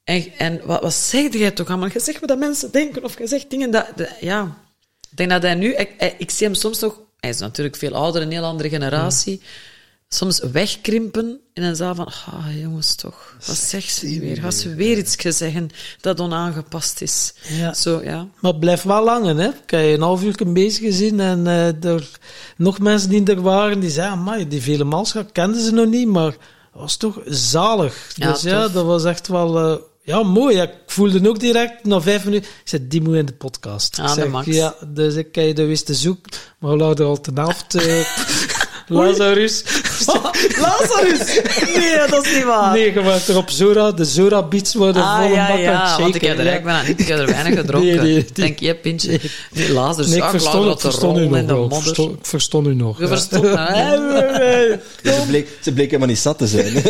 En, 0.05 0.25
en 0.39 0.61
wat, 0.65 0.83
wat 0.83 0.95
zeg 0.95 1.33
jij 1.33 1.51
toch 1.51 1.69
allemaal? 1.69 1.89
Je 1.93 2.01
zegt 2.01 2.21
wat 2.21 2.29
dat 2.29 2.39
mensen 2.39 2.71
denken 2.71 3.05
of 3.05 3.19
je 3.19 3.27
zegt 3.27 3.51
dingen 3.51 3.71
dat... 3.71 3.87
de- 3.97 4.11
ja. 4.21 4.57
Ik 5.11 5.17
denk 5.17 5.31
dat 5.31 5.43
hij 5.43 5.55
nu... 5.55 5.75
Ik, 5.75 5.91
ik, 5.99 6.15
ik 6.19 6.31
zie 6.31 6.47
hem 6.47 6.57
soms 6.57 6.79
nog... 6.79 7.01
Hij 7.21 7.31
is 7.31 7.39
natuurlijk 7.39 7.77
veel 7.77 7.95
ouder, 7.95 8.23
een 8.23 8.31
heel 8.31 8.45
andere 8.45 8.69
generatie. 8.69 9.43
Soms 10.09 10.41
wegkrimpen 10.53 11.41
in 11.55 11.63
een 11.63 11.77
zaal 11.77 11.95
van, 11.95 12.07
ah 12.07 12.61
jongens 12.61 12.95
toch, 12.95 13.37
wat 13.47 13.57
zegt 13.57 13.95
ze 13.95 14.07
nu 14.07 14.21
weer? 14.21 14.37
Gaat 14.37 14.55
ze 14.55 14.75
weer 14.75 14.99
iets 14.99 15.17
zeggen 15.39 15.71
dat 16.01 16.21
onaangepast 16.21 17.01
is? 17.01 17.35
Ja. 17.49 17.75
Zo, 17.75 18.01
ja. 18.03 18.29
Maar 18.41 18.51
het 18.51 18.61
blijft 18.61 18.85
wel 18.85 19.05
lang, 19.05 19.27
hè. 19.27 19.49
Ik 19.49 19.71
heb 19.71 19.81
je 19.81 19.93
een 19.93 20.01
half 20.03 20.23
uur 20.23 20.37
bezig 20.47 20.81
gezien 20.85 21.21
en 21.21 21.47
eh, 21.47 21.85
er 21.85 22.09
nog 22.57 22.79
mensen 22.79 23.09
die 23.11 23.25
er 23.25 23.43
waren, 23.43 23.81
die 23.81 23.91
zeiden, 23.91 24.19
amai, 24.19 24.49
die 24.49 24.63
vele 24.63 24.85
malschap 24.85 25.33
kenden 25.33 25.63
ze 25.63 25.71
nog 25.73 25.87
niet, 25.87 26.09
maar 26.09 26.37
was 26.73 26.97
toch 26.97 27.21
zalig. 27.27 28.11
Ja, 28.15 28.33
Dus 28.33 28.43
ja, 28.43 28.63
tof. 28.63 28.73
dat 28.73 28.85
was 28.85 29.05
echt 29.05 29.29
wel... 29.29 29.59
eh, 29.59 29.77
ja, 30.03 30.23
mooi. 30.23 30.57
Ja, 30.57 30.63
ik 30.63 30.73
voelde 30.87 31.29
ook 31.29 31.41
direct, 31.41 31.85
na 31.85 32.01
vijf 32.01 32.25
minuten, 32.25 32.51
ik 32.51 32.69
zei, 32.69 32.89
die 32.89 33.03
moet 33.03 33.15
in 33.15 33.27
de 33.27 33.33
podcast. 33.33 33.99
Ah, 33.99 34.05
Ik 34.09 34.15
de 34.15 34.21
zeg, 34.21 34.31
Max. 34.31 34.47
Ja, 34.47 34.75
dus 34.87 35.15
ik 35.15 35.35
heb 35.35 35.47
je 35.47 35.55
de 35.55 35.65
wist 35.65 35.87
te 35.87 35.95
zoeken, 35.95 36.33
maar 36.59 36.77
we 36.77 36.83
hadden 36.83 37.07
al 37.07 37.21
ten 37.21 37.37
helft... 37.37 37.75
eh, 37.75 38.07
Lazarus. 38.89 39.63
Lazarus! 40.57 41.41
Nee, 41.77 42.09
dat 42.09 42.27
is 42.27 42.35
niet 42.35 42.45
waar. 42.45 42.73
Nee, 42.73 42.93
je 42.93 43.03
was 43.03 43.29
er 43.29 43.37
op 43.37 43.51
Zora. 43.51 43.93
De 43.93 44.05
Zora 44.05 44.43
Beats 44.43 44.75
worden 44.75 45.03
Ah, 45.03 45.17
volle 45.23 45.35
ja, 45.35 45.47
bak 45.47 45.57
aan 45.57 45.63
ja, 45.63 45.91
het 45.91 46.01
want 46.01 46.15
ik 46.15 46.21
heb 46.21 46.31
shaken, 46.31 46.39
er 46.39 46.45
ja. 46.45 46.51
eigenlijk 46.51 46.89
niet, 46.89 47.01
ik 47.01 47.09
heb 47.09 47.19
er 47.19 47.27
weinig 47.27 47.55
gedronken. 47.55 47.89
Nee, 47.89 47.99
nee, 47.99 48.13
nee. 48.13 48.19
Ik 48.19 48.35
denk, 48.35 48.59
je 48.59 48.75
pintje. 48.75 49.21
Nee, 49.53 49.73
Lazarus, 49.73 50.07
Nee, 50.07 50.17
ik 50.17 50.23
ja, 50.23 50.31
verstond, 50.31 50.63
ik 50.63 50.69
dat 50.69 50.81
verstond 50.81 51.19
u 51.19 51.29
nog 51.29 51.47
wel. 51.47 51.71
Verstond, 51.71 52.19
ik 52.19 52.27
verstond 52.27 52.67
u 52.67 52.75
nog. 52.75 52.97
Je 52.99 53.03
ja. 53.03 53.09
verstond 53.09 53.43
me. 53.43 54.79
Ze 55.19 55.25
bleek, 55.27 55.49
ze 55.63 55.73
bleek 55.73 55.87
helemaal 55.87 56.09
niet 56.09 56.19
zat 56.19 56.39
te 56.39 56.47
zijn. 56.47 56.73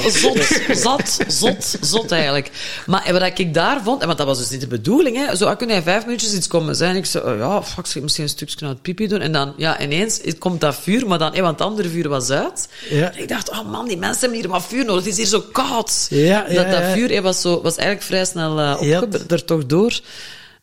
Zot, 0.10 0.38
zot, 0.76 1.18
zot, 1.28 1.76
zot 1.80 2.12
eigenlijk. 2.12 2.50
Maar 2.86 3.08
wat 3.12 3.38
ik 3.38 3.54
daar 3.54 3.82
vond, 3.82 4.00
en 4.00 4.06
want 4.06 4.18
dat 4.18 4.26
was 4.26 4.38
dus 4.38 4.50
niet 4.50 4.60
de 4.60 4.66
bedoeling, 4.66 5.16
hè, 5.16 5.36
zo 5.36 5.54
kunnen 5.56 5.76
je 5.76 5.82
vijf 5.82 6.04
minuutjes 6.04 6.34
iets 6.34 6.46
komen 6.46 6.76
zijn. 6.76 6.96
Ik 6.96 7.06
zei, 7.06 7.24
oh 7.24 7.38
ja, 7.38 7.62
fuck, 7.62 7.86
ik 7.94 8.02
misschien 8.02 8.24
een 8.24 8.30
stukje 8.30 8.56
naar 8.60 8.70
het 8.70 8.82
pipi 8.82 9.06
doen. 9.06 9.20
En 9.20 9.32
dan, 9.32 9.54
ja, 9.56 9.80
ineens 9.80 10.20
het 10.24 10.38
komt 10.38 10.49
dat 10.58 10.76
vuur, 10.76 11.06
maar 11.06 11.18
dan, 11.18 11.34
hè, 11.34 11.40
want 11.40 11.58
het 11.58 11.68
andere 11.68 11.88
vuur 11.88 12.08
was 12.08 12.30
uit. 12.30 12.68
Ja. 12.90 13.12
En 13.12 13.22
ik 13.22 13.28
dacht, 13.28 13.50
oh 13.50 13.70
man, 13.70 13.88
die 13.88 13.96
mensen 13.96 14.20
hebben 14.20 14.38
hier 14.38 14.48
wat 14.48 14.66
vuur 14.66 14.84
nodig. 14.84 15.04
Het 15.04 15.12
is 15.12 15.16
hier 15.16 15.26
zo 15.26 15.40
koud. 15.40 16.06
Ja, 16.10 16.46
ja, 16.48 16.54
dat, 16.54 16.70
dat 16.70 16.92
vuur 16.92 17.10
hè, 17.10 17.20
was, 17.20 17.40
zo, 17.40 17.62
was 17.62 17.76
eigenlijk 17.76 18.06
vrij 18.06 18.24
snel 18.24 18.60
eh 18.60 19.02
er 19.28 19.44
toch 19.44 19.66
door. 19.66 20.00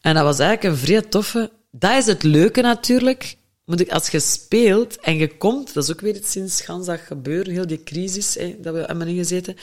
En 0.01 0.13
dat 0.13 0.23
was 0.23 0.39
eigenlijk 0.39 0.73
een 0.75 0.85
vrij 0.85 1.01
toffe... 1.01 1.51
Dat 1.71 1.97
is 1.97 2.05
het 2.05 2.23
leuke 2.23 2.61
natuurlijk. 2.61 3.37
Moet 3.65 3.79
ik, 3.79 3.91
als 3.91 4.09
je 4.09 4.19
speelt 4.19 4.99
en 4.99 5.17
je 5.17 5.37
komt, 5.37 5.73
dat 5.73 5.83
is 5.83 5.91
ook 5.91 6.01
weer 6.01 6.15
iets 6.15 6.31
sinds 6.31 6.61
gans 6.61 6.85
dat 6.85 6.99
gebeuren, 7.07 7.53
heel 7.53 7.67
die 7.67 7.83
crisis 7.83 8.35
hè, 8.35 8.55
dat 8.61 8.73
we 8.73 8.79
hebben 8.79 9.07
ingezeten. 9.07 9.55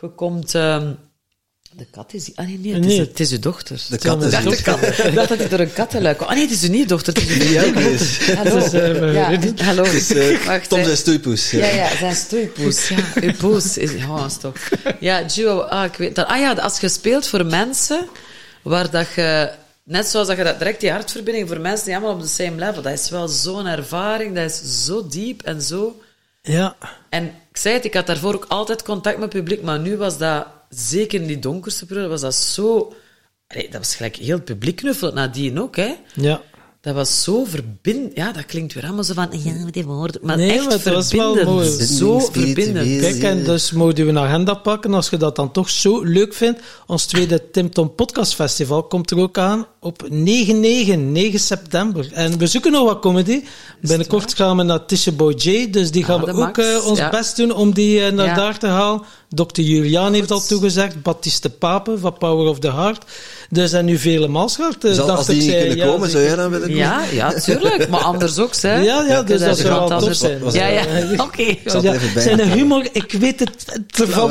Je 0.00 0.08
komt... 0.08 0.54
ehm, 0.54 0.92
de 1.76 1.86
kat 1.90 2.14
is... 2.14 2.30
Ah 2.34 2.46
nee, 2.46 2.58
nee, 2.58 2.74
het, 2.74 2.84
Is, 2.84 2.98
het 2.98 3.20
is 3.20 3.32
uw 3.32 3.38
dochter. 3.38 3.82
De 3.88 3.98
kat 3.98 4.22
is 4.22 4.34
uw 4.34 4.50
de 4.50 4.62
kat. 4.62 4.82
Ik 4.82 5.14
dacht 5.14 5.28
dat 5.28 5.38
hij 5.38 5.48
door 5.48 5.58
een 5.58 5.72
kattenluik 5.72 6.16
kwam. 6.16 6.28
Ah 6.28 6.34
nee, 6.34 6.44
het 6.44 6.54
is 6.54 6.62
uw 6.62 6.70
niet 6.70 6.88
dochter. 6.88 7.12
Het 7.12 7.28
is 7.28 7.46
uw 7.46 7.52
Ja, 7.52 7.62
dochter. 7.62 8.36
Hallo. 8.36 8.54
Het 8.54 8.64
is, 8.64 8.80
eh, 8.80 9.56
ja, 9.56 9.64
hallo. 9.64 9.84
Het 9.84 9.92
is 9.92 10.12
eh, 10.12 10.46
Wacht, 10.46 10.68
Tom 10.68 10.84
zijn 10.84 10.96
stoeipoes. 10.96 11.50
Ja, 11.50 11.66
ja, 11.66 11.96
zijn 11.96 12.14
stoeipoes. 12.14 12.88
Ja, 12.88 12.96
uw 13.14 13.34
poes 13.34 13.78
is... 13.78 13.90
Oh, 13.90 14.28
stop. 14.28 14.58
Ja, 15.00 15.28
Gio, 15.28 15.60
ah, 15.60 15.84
ik 15.84 15.94
weet 15.94 16.14
dat. 16.14 16.26
Ah 16.26 16.38
ja, 16.38 16.52
als 16.52 16.80
je 16.80 16.88
speelt 16.88 17.26
voor 17.26 17.46
mensen 17.46 18.08
waar 18.62 18.90
dat 18.90 19.06
je... 19.14 19.50
Net 19.82 20.06
zoals 20.06 20.26
dat 20.26 20.36
je 20.36 20.44
dat 20.44 20.58
direct 20.58 20.80
die 20.80 20.90
hartverbinding 20.90 21.48
voor 21.48 21.60
mensen 21.60 21.84
die 21.84 21.94
allemaal 21.94 22.14
op 22.14 22.22
de 22.22 22.28
same 22.28 22.56
level, 22.56 22.82
dat 22.82 22.92
is 22.92 23.10
wel 23.10 23.28
zo'n 23.28 23.66
ervaring, 23.66 24.34
dat 24.34 24.50
is 24.50 24.84
zo 24.84 25.06
diep 25.08 25.42
en 25.42 25.62
zo... 25.62 26.00
Ja. 26.42 26.76
En 27.08 27.24
ik 27.24 27.56
zei 27.56 27.74
het, 27.74 27.84
ik 27.84 27.94
had 27.94 28.06
daarvoor 28.06 28.34
ook 28.34 28.44
altijd 28.48 28.82
contact 28.82 29.18
met 29.18 29.32
het 29.32 29.42
publiek, 29.42 29.62
maar 29.62 29.78
nu 29.78 29.96
was 29.96 30.18
dat, 30.18 30.46
zeker 30.68 31.20
in 31.20 31.26
die 31.26 31.38
donkerste 31.38 31.86
periode, 31.86 32.08
was 32.08 32.20
dat 32.20 32.34
zo... 32.34 32.92
Allee, 33.46 33.68
dat 33.70 33.78
was 33.80 33.94
gelijk 33.94 34.16
heel 34.16 34.36
het 34.36 34.44
publiek 34.44 34.76
knuffelen, 34.76 35.14
nadien 35.14 35.60
ook, 35.60 35.76
hè. 35.76 35.94
Ja. 36.14 36.40
Dat 36.80 36.94
was 36.94 37.22
zo 37.22 37.44
verbindend. 37.44 38.16
Ja, 38.16 38.32
dat 38.32 38.44
klinkt 38.46 38.72
weer 38.74 38.84
allemaal 38.84 39.04
zo 39.04 39.14
van, 39.14 39.28
ja, 39.32 39.52
met 39.64 39.74
die 39.74 39.84
woorden. 39.84 40.20
Maar 40.24 40.36
Nee, 40.36 40.50
echt 40.52 40.62
maar 40.64 40.72
het 40.72 40.82
was 40.84 41.12
wel 41.12 41.34
verbindend. 41.34 41.82
Zo 41.88 42.18
verbindend. 42.18 43.00
Kijk, 43.00 43.22
en 43.22 43.44
dus 43.44 43.72
moet 43.72 43.96
je 43.96 44.04
een 44.04 44.18
agenda 44.18 44.54
pakken 44.54 44.94
als 44.94 45.08
je 45.10 45.16
dat 45.16 45.36
dan 45.36 45.52
toch 45.52 45.70
zo 45.70 46.02
leuk 46.02 46.34
vindt. 46.34 46.60
Ons 46.86 47.04
tweede 47.06 47.50
Tim 47.50 47.70
Tom 47.70 47.94
Podcast 47.94 48.34
Festival 48.34 48.82
komt 48.82 49.10
er 49.10 49.18
ook 49.18 49.38
aan 49.38 49.66
op 49.80 50.02
9-9, 50.10 50.10
9 50.10 51.38
september. 51.40 52.12
En 52.12 52.38
we 52.38 52.46
zoeken 52.46 52.72
nog 52.72 52.84
wat 52.84 53.00
comedy. 53.00 53.42
Binnenkort 53.80 54.34
gaan 54.34 54.56
we 54.56 54.62
naar 54.62 54.86
Tisha 54.86 55.12
Boy 55.12 55.32
J, 55.34 55.70
dus 55.70 55.90
die 55.90 56.04
gaan 56.04 56.20
Ah, 56.20 56.26
we 56.26 56.32
de 56.32 56.38
ook 56.38 56.58
eh, 56.58 56.86
ons 56.86 56.98
ja. 56.98 57.10
best 57.10 57.36
doen 57.36 57.52
om 57.52 57.74
die 57.74 58.00
eh, 58.04 58.12
naar 58.12 58.26
Ja. 58.26 58.34
daar 58.34 58.58
te 58.58 58.66
halen. 58.66 59.02
Dr. 59.36 59.60
Julian 59.60 60.12
heeft 60.12 60.30
al 60.30 60.40
toegezegd, 60.46 61.02
Baptiste 61.02 61.50
Pape 61.50 61.98
van 61.98 62.18
Power 62.18 62.48
of 62.48 62.58
the 62.58 62.72
Heart. 62.72 63.04
Dus 63.50 63.72
en 63.72 63.84
nu 63.84 63.98
vele 63.98 64.28
Malsgaard. 64.28 64.80
Dus 64.80 64.96
Dus 64.96 65.06
dacht 65.06 65.18
als 65.18 65.26
die 65.26 65.36
ik, 65.36 65.42
niet 65.42 65.50
zei, 65.50 65.66
kunnen 65.66 65.86
ja, 65.86 65.92
komen, 65.92 66.10
zou 66.10 66.22
jij 66.24 66.36
dan 66.36 66.50
willen 66.50 66.66
komen? 66.68 66.76
Ja, 66.82 67.02
ja, 67.12 67.32
tuurlijk. 67.32 67.88
Maar 67.88 68.00
anders 68.00 68.38
ook, 68.38 68.56
hè. 68.56 68.80
Ja, 68.90 69.04
ja, 69.08 69.22
dus 69.22 69.38
dat 69.40 69.48
dat 69.48 69.58
zou 69.58 69.68
wel 69.68 69.92
anders. 69.92 70.18
zijn. 70.18 70.38
Was- 70.38 70.54
Ja, 70.54 70.66
ja, 70.66 70.82
Ja. 70.96 71.22
oké. 71.24 71.56
Zal 71.64 71.82
Ja, 71.82 71.94
zijn 72.16 72.40
humor, 72.50 72.88
ik 72.92 73.12
weet 73.12 73.40
het 73.40 73.80
ervan. 74.00 74.30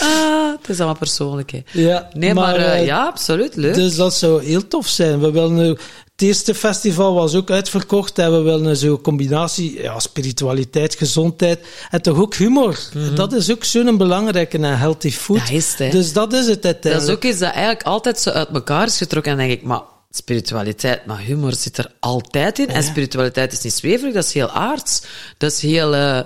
Ah, 0.00 0.52
het 0.60 0.68
is 0.68 0.76
allemaal 0.76 0.96
persoonlijk, 0.98 1.50
hè. 1.50 1.60
Ja, 1.72 2.08
Nee, 2.12 2.34
maar, 2.34 2.56
eh, 2.56 2.78
eh, 2.78 2.86
ja, 2.86 3.06
absoluut, 3.06 3.56
leuk. 3.56 3.74
Dus 3.74 3.96
dat 3.96 4.14
zou 4.14 4.44
heel 4.44 4.68
tof 4.68 4.86
zijn. 4.88 5.20
We 5.20 5.30
willen 5.30 5.54
nu, 5.54 5.76
het 6.22 6.30
eerste 6.30 6.54
festival 6.54 7.14
was 7.14 7.34
ook 7.34 7.50
uitverkocht 7.50 8.18
en 8.18 8.32
we 8.32 8.40
willen 8.40 8.76
zo'n 8.76 9.00
combinatie, 9.00 9.82
ja, 9.82 9.98
spiritualiteit, 9.98 10.94
gezondheid 10.94 11.60
en 11.90 12.02
toch 12.02 12.18
ook 12.18 12.34
humor. 12.34 12.78
Dat 13.14 13.32
is 13.32 13.50
ook 13.50 13.64
zo'n 13.64 13.96
belangrijke 13.96 14.58
en 14.58 14.78
healthy 14.78 15.10
food. 15.10 15.38
Dat 15.38 15.50
is 15.50 15.74
het. 15.78 15.92
Dus 15.92 16.12
dat 16.12 16.32
is 16.32 16.46
het 16.46 16.62
Dat 16.62 16.64
is 16.64 16.64
uiteindelijk. 16.64 17.10
ook 17.16 17.30
iets 17.30 17.38
dat 17.38 17.50
eigenlijk 17.52 17.82
altijd 17.82 18.20
zo 18.20 18.30
uit 18.30 18.48
elkaar 18.48 18.86
is 18.86 18.98
getrokken. 18.98 19.32
En 19.32 19.38
denk 19.38 19.50
ik, 19.50 19.62
maar 19.62 19.80
spiritualiteit, 20.10 21.06
maar 21.06 21.18
humor 21.18 21.54
zit 21.54 21.78
er 21.78 21.92
altijd 22.00 22.58
in. 22.58 22.68
En 22.68 22.82
spiritualiteit 22.82 23.52
is 23.52 23.62
niet 23.62 23.72
zweverig, 23.72 24.14
dat 24.14 24.24
is 24.24 24.32
heel 24.32 24.50
aards. 24.50 25.02
Dat 25.38 25.52
is 25.52 25.60
heel... 25.60 25.94
eh, 25.94 26.18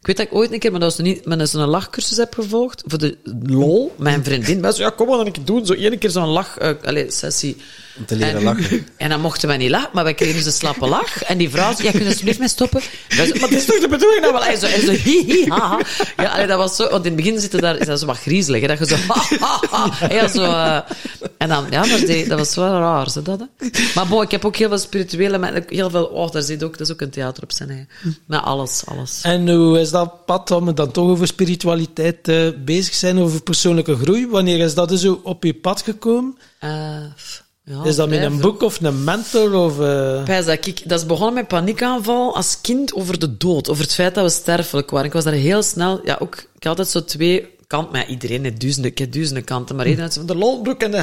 ik 0.00 0.06
weet 0.06 0.16
dat 0.16 0.26
ik 0.26 0.34
ooit 0.34 0.52
een 0.52 0.58
keer, 0.58 0.70
maar 0.70 0.80
dat 0.80 0.96
was 0.96 1.06
niet, 1.06 1.24
met 1.26 1.48
zo'n 1.48 1.64
lachcursus 1.64 2.16
heb 2.16 2.34
gevolgd. 2.34 2.82
Voor 2.86 2.98
de 2.98 3.16
lol. 3.46 3.92
Mijn 3.98 4.24
vriendin 4.24 4.60
was, 4.60 4.76
ja, 4.76 4.90
kom 4.90 5.08
maar 5.08 5.16
dan 5.16 5.26
een 5.26 5.32
keer 5.32 5.44
doen. 5.44 5.66
Zo 5.66 5.72
één 5.72 5.98
keer 5.98 6.10
zo'n 6.10 6.28
lach, 6.28 6.58
eh, 6.58 6.70
allez, 6.84 7.18
sessie. 7.18 7.56
Om 7.98 8.06
te 8.06 8.16
leren 8.16 8.36
en, 8.36 8.42
lachen. 8.42 8.86
En 8.96 9.08
dan 9.08 9.20
mochten 9.20 9.48
wij 9.48 9.56
niet 9.56 9.70
lachen, 9.70 9.90
maar 9.92 10.04
wij 10.04 10.14
kregen 10.14 10.34
dus 10.34 10.46
een 10.46 10.52
slappe 10.52 10.86
lach. 10.86 11.22
En 11.22 11.38
die 11.38 11.50
vrouw 11.50 11.72
zei, 11.72 11.84
ja, 11.84 11.90
kun 11.90 12.00
je 12.00 12.06
alsjeblieft 12.06 12.38
mee 12.38 12.48
stoppen? 12.48 12.80
Wij 13.08 13.26
zo, 13.26 13.32
maar 13.32 13.48
het 13.48 13.58
is 13.58 13.64
toch 13.64 13.80
de 13.80 13.88
bedoeling 13.88 14.22
dat 14.22 14.32
wel? 14.32 14.42
Hij 14.42 14.56
zo, 14.56 14.90
hi, 14.90 15.24
hi, 15.24 15.48
ha, 15.48 15.68
ha. 15.68 15.80
Ja, 16.16 16.28
allee, 16.30 16.46
dat 16.46 16.58
was 16.58 16.76
zo, 16.76 16.88
want 16.88 17.04
in 17.04 17.12
het 17.12 17.22
begin 17.22 17.40
zitten 17.40 17.60
daar, 17.60 17.76
is 17.76 17.86
dat 17.86 18.00
zo 18.00 18.06
wat 18.06 18.18
griezelig, 18.18 18.60
hè, 18.60 18.66
dat 18.66 18.78
je 18.78 18.86
zo, 18.86 18.96
ha, 19.08 19.22
ha, 19.38 19.60
ha. 19.70 20.14
Ja, 20.14 20.28
zo, 20.28 20.42
eh, 20.42 20.80
en 21.38 21.48
dan, 21.48 21.66
ja, 21.70 21.86
maar 21.86 22.00
die, 22.06 22.28
dat 22.28 22.38
was 22.38 22.54
wel 22.54 22.78
raar, 22.78 23.10
zo 23.10 23.22
dat, 23.22 23.40
hè. 23.40 23.70
Maar 23.94 24.22
ik 24.22 24.30
heb 24.30 24.44
ook 24.44 24.56
heel 24.56 24.68
veel 24.68 24.78
spirituele, 24.78 25.38
maar 25.38 25.62
heel 25.68 25.90
veel, 25.90 26.04
oh, 26.04 26.30
daar 26.30 26.42
zit 26.42 26.64
ook, 26.64 26.78
dat 26.78 26.86
is 26.86 26.92
ook 26.92 27.00
een 27.00 27.10
theater 27.10 27.42
op 27.42 27.52
zijn 27.52 27.68
eigen. 27.68 27.88
Maar 28.26 28.40
alles, 28.40 28.82
alles. 28.86 29.20
En 29.22 29.48
hoe 29.48 29.80
is 29.80 29.90
dat 29.90 30.24
pad, 30.26 30.50
om 30.50 30.64
we 30.64 30.74
dan 30.74 30.90
toch 30.90 31.08
over 31.08 31.26
spiritualiteit 31.26 32.28
eh, 32.28 32.48
bezig 32.64 32.94
zijn, 32.94 33.18
over 33.18 33.42
persoonlijke 33.42 33.96
groei? 33.96 34.28
Wanneer 34.28 34.58
is 34.58 34.74
dat 34.74 34.92
zo 34.98 35.20
op 35.22 35.44
je 35.44 35.54
pad 35.54 35.82
gekomen? 35.82 36.38
Eh, 36.58 36.70
ja, 37.64 37.84
is 37.84 37.96
dat 37.96 38.08
met 38.08 38.22
een 38.22 38.40
boek 38.40 38.62
of 38.62 38.80
een 38.80 39.04
mentor? 39.04 39.54
Of, 39.54 39.80
eh, 39.80 40.24
Pijs 40.24 40.44
dat, 40.44 40.66
ik, 40.66 40.88
dat 40.88 41.00
is 41.00 41.06
begonnen 41.06 41.34
met 41.34 41.48
paniekaanval 41.48 42.36
als 42.36 42.60
kind 42.60 42.94
over 42.94 43.18
de 43.18 43.36
dood, 43.36 43.68
over 43.68 43.82
het 43.82 43.94
feit 43.94 44.14
dat 44.14 44.24
we 44.24 44.30
sterfelijk 44.30 44.90
waren. 44.90 45.06
Ik 45.06 45.12
was 45.12 45.24
daar 45.24 45.32
heel 45.32 45.62
snel, 45.62 46.00
ja, 46.04 46.16
ook, 46.20 46.34
ik 46.36 46.64
had 46.64 46.66
altijd 46.66 46.88
zo 46.88 47.04
twee 47.04 47.52
kanten, 47.66 47.92
maar 47.92 48.08
iedereen 48.08 48.42
heeft 48.42 48.60
duizenden, 48.60 48.90
ik 48.90 48.98
heb 48.98 49.12
duizenden 49.12 49.44
kanten, 49.44 49.76
maar 49.76 49.86
één 49.86 50.00
uit 50.00 50.14
van 50.14 50.26
de 50.26 50.36
lolbroek 50.36 50.82
en 50.82 50.90
de. 50.90 50.96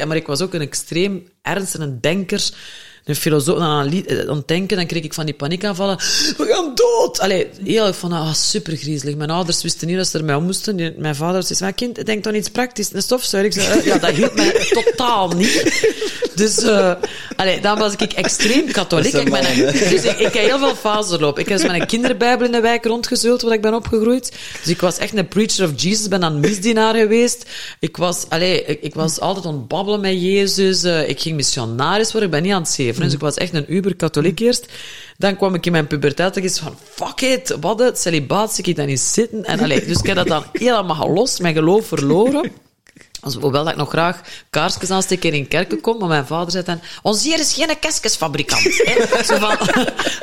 En 0.00 0.08
maar 0.08 0.16
ik 0.16 0.26
was 0.26 0.40
ook 0.40 0.54
een 0.54 0.60
extreem 0.60 1.28
ernst 1.42 1.74
en 1.74 1.80
een 1.80 2.00
denker, 2.00 2.50
een 3.04 3.16
filosoof, 3.16 3.58
aan 3.58 3.90
aan 4.28 4.36
het 4.36 4.48
denken, 4.48 4.76
dan 4.76 4.86
kreeg 4.86 5.02
ik 5.02 5.14
van 5.14 5.24
die 5.24 5.34
paniekaanvallen, 5.34 5.96
we 6.36 6.44
gaan 6.48 6.74
dood! 6.74 7.20
Allee, 7.20 7.48
heel 7.64 7.92
van, 7.92 8.12
ah, 8.12 8.34
super 8.34 8.76
griezelig. 8.76 9.16
Mijn 9.16 9.30
ouders 9.30 9.62
wisten 9.62 9.88
niet 9.88 9.96
dat 9.96 10.06
ze 10.08 10.18
ermee 10.18 10.36
om 10.36 10.44
moesten. 10.44 10.94
Mijn 10.98 11.14
vader 11.14 11.42
zei, 11.42 11.58
mijn 11.60 11.74
kind, 11.74 12.06
denk 12.06 12.24
dan 12.24 12.34
iets 12.34 12.48
praktisch, 12.48 12.92
een 12.92 13.02
stofzuiger. 13.02 13.56
Ik 13.56 13.66
zei, 13.66 13.78
eh, 13.78 13.86
ja, 13.86 13.98
dat 13.98 14.10
hielp 14.10 14.34
mij 14.34 14.66
totaal 14.84 15.28
niet. 15.28 15.86
Dus, 16.34 16.58
eh 16.58 16.92
allee, 17.36 17.60
dan 17.60 17.78
was 17.78 17.92
ik 17.92 18.12
extreem 18.12 18.70
katholiek. 18.70 19.12
Ik, 19.14 19.30
ben, 19.30 19.56
dus 19.66 20.04
ik, 20.04 20.18
ik 20.18 20.32
heb 20.32 20.44
heel 20.48 20.58
veel 20.58 20.74
fases 20.74 21.10
doorlopen. 21.10 21.42
Ik 21.42 21.48
heb 21.48 21.58
dus 21.58 21.66
met 21.66 21.80
een 21.80 21.86
kinderbijbel 21.86 22.46
in 22.46 22.52
de 22.52 22.60
wijk 22.60 22.84
rondgezult, 22.84 23.42
waar 23.42 23.52
ik 23.52 23.62
ben 23.62 23.74
opgegroeid. 23.74 24.32
Dus 24.60 24.72
ik 24.72 24.80
was 24.80 24.98
echt 24.98 25.16
een 25.16 25.28
preacher 25.28 25.64
of 25.68 25.82
Jesus, 25.82 26.08
ben 26.08 26.20
dan 26.20 26.40
misdienaar 26.40 26.94
geweest. 26.94 27.44
Ik 27.80 27.96
was, 27.96 28.24
allee, 28.28 28.64
ik, 28.64 28.82
ik 28.82 28.94
was 28.94 29.20
altijd 29.20 29.46
aan 29.46 29.54
het 29.54 29.68
babbelen 29.68 30.00
met 30.00 30.22
Jezus. 30.22 30.82
eh, 30.82 31.08
ik 31.08 31.20
ging 31.20 31.36
missionaris 31.36 32.12
worden, 32.12 32.28
ik 32.28 32.34
ben 32.34 32.42
niet 32.42 32.52
aan 32.52 32.62
het 32.62 32.70
zeven. 32.70 32.91
Dus 32.98 33.12
ik 33.12 33.20
was 33.20 33.36
echt 33.36 33.54
een 33.54 33.74
uber-katholiek 33.74 34.40
eerst. 34.40 34.66
Dan 35.18 35.36
kwam 35.36 35.54
ik 35.54 35.66
in 35.66 35.72
mijn 35.72 35.86
puberteit 35.86 36.36
en 36.36 36.42
ik 36.42 36.50
van, 36.50 36.76
fuck 36.90 37.20
it, 37.20 37.56
wat 37.60 37.78
het, 37.78 37.98
celibaat, 37.98 38.54
zie 38.54 38.64
ik 38.64 38.76
daar 38.76 38.86
niet 38.86 39.00
zitten. 39.00 39.44
En, 39.44 39.60
allee, 39.60 39.86
dus 39.86 39.98
ik 39.98 40.06
heb 40.06 40.16
dat 40.16 40.26
dan 40.26 40.44
helemaal 40.52 41.10
los, 41.10 41.40
mijn 41.40 41.54
geloof 41.54 41.86
verloren. 41.86 42.52
Als- 43.22 43.34
Hoewel 43.34 43.62
dat 43.64 43.72
ik 43.72 43.78
nog 43.78 43.88
graag 43.88 44.20
kaarsjes 44.50 44.90
aansteek 44.90 45.24
en 45.24 45.32
in 45.32 45.48
kerken 45.48 45.80
kom, 45.80 45.98
maar 45.98 46.08
mijn 46.08 46.26
vader 46.26 46.50
zei 46.52 46.64
dan, 46.64 46.80
ons 47.02 47.22
hier 47.24 47.38
is 47.38 47.52
geen 47.54 47.78
keskesfabrikant. 47.80 48.62
hè. 48.62 48.94
Zo 49.28 49.36
van, 49.38 49.56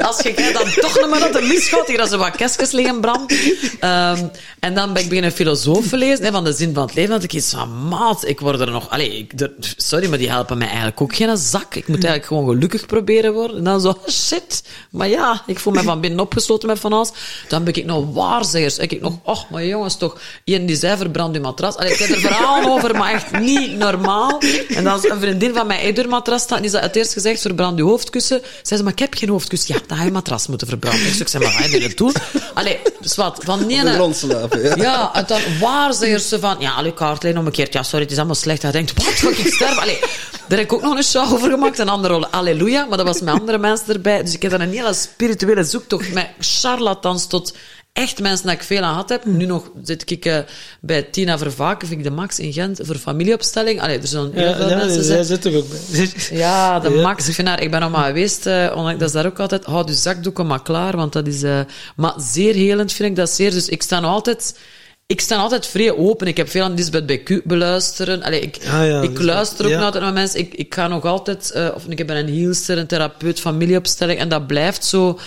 als 0.05 0.21
je 0.21 0.49
dan 0.53 0.71
toch 0.83 0.99
nog 0.99 1.09
maar 1.09 1.19
dat 1.19 1.33
de 1.33 1.41
mis 1.41 1.67
gaat, 1.69 1.87
hier 1.87 1.97
dat 1.97 2.09
ze 2.09 2.17
wat 2.17 2.35
keskes 2.35 2.71
liggen 2.71 3.01
brand. 3.01 3.33
Ehm, 3.79 4.23
en 4.59 4.73
dan 4.73 4.93
ben 4.93 5.01
ik 5.03 5.07
beginnen 5.09 5.31
filosofen 5.31 5.97
lezen, 5.97 6.25
hè, 6.25 6.31
van 6.31 6.43
de 6.43 6.53
zin 6.53 6.73
van 6.73 6.83
het 6.85 6.93
leven, 6.95 7.11
dat 7.11 7.23
ik 7.23 7.33
iets 7.33 7.49
van, 7.49 7.87
maat, 7.87 8.27
ik 8.27 8.39
word 8.39 8.59
er 8.59 8.71
nog, 8.71 8.89
allee, 8.89 9.17
ik, 9.17 9.39
er- 9.41 9.51
sorry, 9.77 10.09
maar 10.09 10.17
die 10.17 10.29
helpen 10.29 10.57
mij 10.57 10.67
eigenlijk 10.67 11.01
ook 11.01 11.15
geen 11.15 11.37
zak. 11.37 11.75
Ik 11.75 11.87
moet 11.87 12.03
eigenlijk 12.03 12.25
gewoon 12.25 12.45
gelukkig 12.49 12.85
proberen 12.85 13.33
worden. 13.33 13.57
En 13.57 13.63
dan 13.63 13.81
zo, 13.81 13.97
shit, 14.09 14.63
maar 14.91 15.07
ja, 15.07 15.43
ik 15.47 15.59
voel 15.59 15.73
me 15.73 15.81
van 15.83 16.01
binnen 16.01 16.19
opgesloten 16.19 16.67
met 16.67 16.79
van 16.79 16.93
alles. 16.93 17.11
Dan 17.47 17.63
ben 17.63 17.73
ik 17.73 17.85
nog 17.85 18.13
waarzeggers. 18.13 18.77
Ik 18.77 19.01
nog, 19.01 19.13
och, 19.23 19.49
maar 19.49 19.65
jongens, 19.65 19.97
toch, 19.97 20.17
iemand 20.43 20.67
die 20.67 20.77
zei, 20.77 20.97
verbrand 20.97 21.35
uw 21.35 21.41
matras. 21.41 21.75
Allee, 21.75 21.91
ik 21.93 21.99
heb 21.99 22.09
er 22.09 22.19
verhalen 22.19 22.69
over, 22.71 22.88
maar 22.97 23.13
echt 23.13 23.39
niet 23.39 23.77
normaal. 23.77 24.41
En 24.69 24.83
dan 24.83 24.97
is 24.97 25.09
een 25.09 25.19
vriendin 25.19 25.53
van 25.53 25.67
mij 25.67 25.83
uit 25.83 25.97
haar 25.97 26.07
matras 26.07 26.41
staat, 26.41 26.61
die 26.61 26.69
zei 26.69 26.83
het 26.83 26.95
eerst 26.95 27.13
gezegd, 27.13 27.41
verbrand 27.41 27.79
uw 27.79 27.87
hoofdkussen. 27.87 28.41
Zei 28.61 28.79
ze, 28.79 28.83
maar 28.83 28.93
ik 28.93 28.99
heb 28.99 29.13
geen 29.13 29.29
hoofdkussen. 29.29 29.75
Ja, 29.75 29.81
dan 29.87 29.97
ga 29.97 30.03
je 30.03 30.11
matras 30.11 30.47
moeten 30.47 30.67
verbranden. 30.67 31.07
Ik 31.19 31.27
zei, 31.27 31.43
maar 31.43 31.53
ga 31.53 31.63
je 31.63 31.79
dit 31.79 31.97
doen? 31.97 32.13
Allee, 32.53 32.79
dus 32.99 33.15
wat, 33.15 33.39
van 33.43 33.67
de 33.67 33.93
grond 33.93 34.15
slapen, 34.15 34.63
ja. 34.63 34.75
ja, 34.75 35.13
en 35.13 35.23
dan 35.27 35.41
waarzegers 35.59 36.29
ze 36.29 36.39
van, 36.39 36.55
ja, 36.59 36.71
allee, 36.71 36.93
kaartlijn 36.93 37.37
om 37.37 37.45
een 37.45 37.51
keer, 37.51 37.67
ja, 37.71 37.83
sorry, 37.83 38.01
het 38.01 38.11
is 38.11 38.17
allemaal 38.17 38.35
slecht. 38.35 38.61
Hij 38.61 38.71
denkt, 38.71 38.93
wat, 38.93 39.13
ga 39.13 39.29
ik 39.29 39.53
sterven? 39.53 39.81
Allee, 39.81 39.99
daar 40.47 40.57
heb 40.57 40.59
ik 40.59 40.73
ook 40.73 40.81
nog 40.81 40.97
een 40.97 41.03
show 41.03 41.33
over 41.33 41.49
gemaakt, 41.49 41.79
een 41.79 41.89
andere 41.89 42.13
rol, 42.13 42.25
halleluja, 42.31 42.85
maar 42.85 42.97
dat 42.97 43.07
was 43.07 43.21
met 43.21 43.33
andere 43.33 43.57
mensen 43.57 43.93
erbij. 43.93 44.23
Dus 44.23 44.33
ik 44.33 44.41
heb 44.41 44.51
dan 44.51 44.61
een 44.61 44.71
hele 44.71 44.93
spirituele 44.93 45.63
zoektocht 45.63 46.13
met 46.13 46.27
charlatans 46.39 47.27
tot 47.27 47.53
echt 47.93 48.19
mensen 48.21 48.45
dat 48.45 48.55
ik 48.55 48.63
veel 48.63 48.81
aan 48.81 48.89
gehad 48.89 49.09
heb. 49.09 49.25
Nu 49.25 49.45
nog 49.45 49.71
zit 49.83 50.11
ik 50.11 50.25
eh, 50.25 50.37
bij 50.81 51.03
Tina 51.03 51.37
Vervaken, 51.37 51.87
vind 51.87 51.99
ik 51.99 52.05
de 52.05 52.11
Max 52.11 52.39
in 52.39 52.53
Gent, 52.53 52.79
voor 52.83 52.95
familieopstelling. 52.95 53.81
Allee, 53.81 53.99
er 53.99 54.07
zullen 54.07 54.31
heel 54.33 54.47
Ja, 54.49 54.55
veel 54.55 54.69
ja, 54.69 54.75
mensen 54.77 55.03
zij 55.03 55.23
zijn. 55.23 55.25
zit 55.25 55.45
er 55.45 55.57
ook 55.57 55.65
bij. 55.69 56.09
Ja, 56.37 56.79
de 56.79 56.89
Ja. 56.89 57.01
Max. 57.01 57.27
Ik, 57.27 57.33
vind 57.33 57.47
haar, 57.47 57.61
ik 57.61 57.71
ben 57.71 57.79
nog 57.81 57.91
maar 57.91 58.05
geweest, 58.05 58.45
eh, 58.45 58.71
omdat- 58.75 58.99
dat 58.99 59.07
is 59.07 59.13
daar 59.13 59.25
ook 59.25 59.39
altijd, 59.39 59.65
houd 59.65 59.89
je 59.89 59.95
zakdoeken 59.95 60.47
maar 60.47 60.61
klaar, 60.61 60.95
want 60.95 61.13
dat 61.13 61.27
is, 61.27 61.43
eh, 61.43 61.59
maar 61.95 62.13
zeer 62.17 62.53
helend 62.53 62.91
vind 62.93 63.09
ik 63.09 63.15
dat 63.15 63.29
zeer. 63.29 63.51
Dus 63.51 63.69
ik 63.69 63.81
sta 63.83 63.99
nog 63.99 64.11
altijd, 64.11 64.57
ik 65.05 65.21
sta 65.21 65.35
altijd 65.35 65.67
vrij 65.67 65.91
open. 65.95 66.27
Ik 66.27 66.37
heb 66.37 66.49
veel 66.49 66.63
aan 66.63 66.73
Lisbeth 66.75 67.05
BQ 67.11 67.41
beluisteren. 67.43 68.23
Allee, 68.23 68.39
ik, 68.41 68.57
Ah 68.57 68.63
ja, 68.87 69.01
ik 69.01 69.09
Lisbeth, 69.09 69.21
luister 69.25 69.65
ook 69.75 69.81
altijd 69.81 70.03
naar 70.03 70.13
mensen. 70.13 70.39
Ik, 70.39 70.53
ik 70.53 70.73
ga 70.73 70.87
nog 70.87 71.05
altijd, 71.05 71.53
of 71.75 71.83
ik 71.87 72.07
ben 72.07 72.17
een 72.17 72.27
hielster, 72.27 72.77
een 72.77 72.87
therapeut, 72.87 73.39
familieopstelling, 73.39 74.19
en 74.19 74.29
dat 74.29 74.47
blijft 74.47 74.85
zo. 74.85 75.19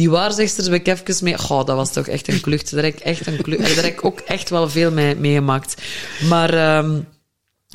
Die 0.00 0.10
waarzegsters 0.10 0.68
ben 0.68 0.78
ik 0.78 0.84
mee. 1.20 1.38
Goh, 1.38 1.64
dat 1.64 1.76
was 1.76 1.92
toch 1.92 2.06
echt 2.06 2.28
een 2.28 2.40
klucht. 2.40 2.70
Daar 2.74 2.84
heb 2.84 2.94
ik 2.94 3.00
echt 3.00 3.26
een 3.26 3.42
klucht. 3.42 3.62
Daar 3.74 3.84
ik 3.84 4.04
ook 4.04 4.20
echt 4.20 4.50
wel 4.50 4.68
veel 4.68 4.90
mee 4.90 5.14
meegemaakt. 5.16 5.82
Maar 6.28 6.54
ehm, 6.54 7.00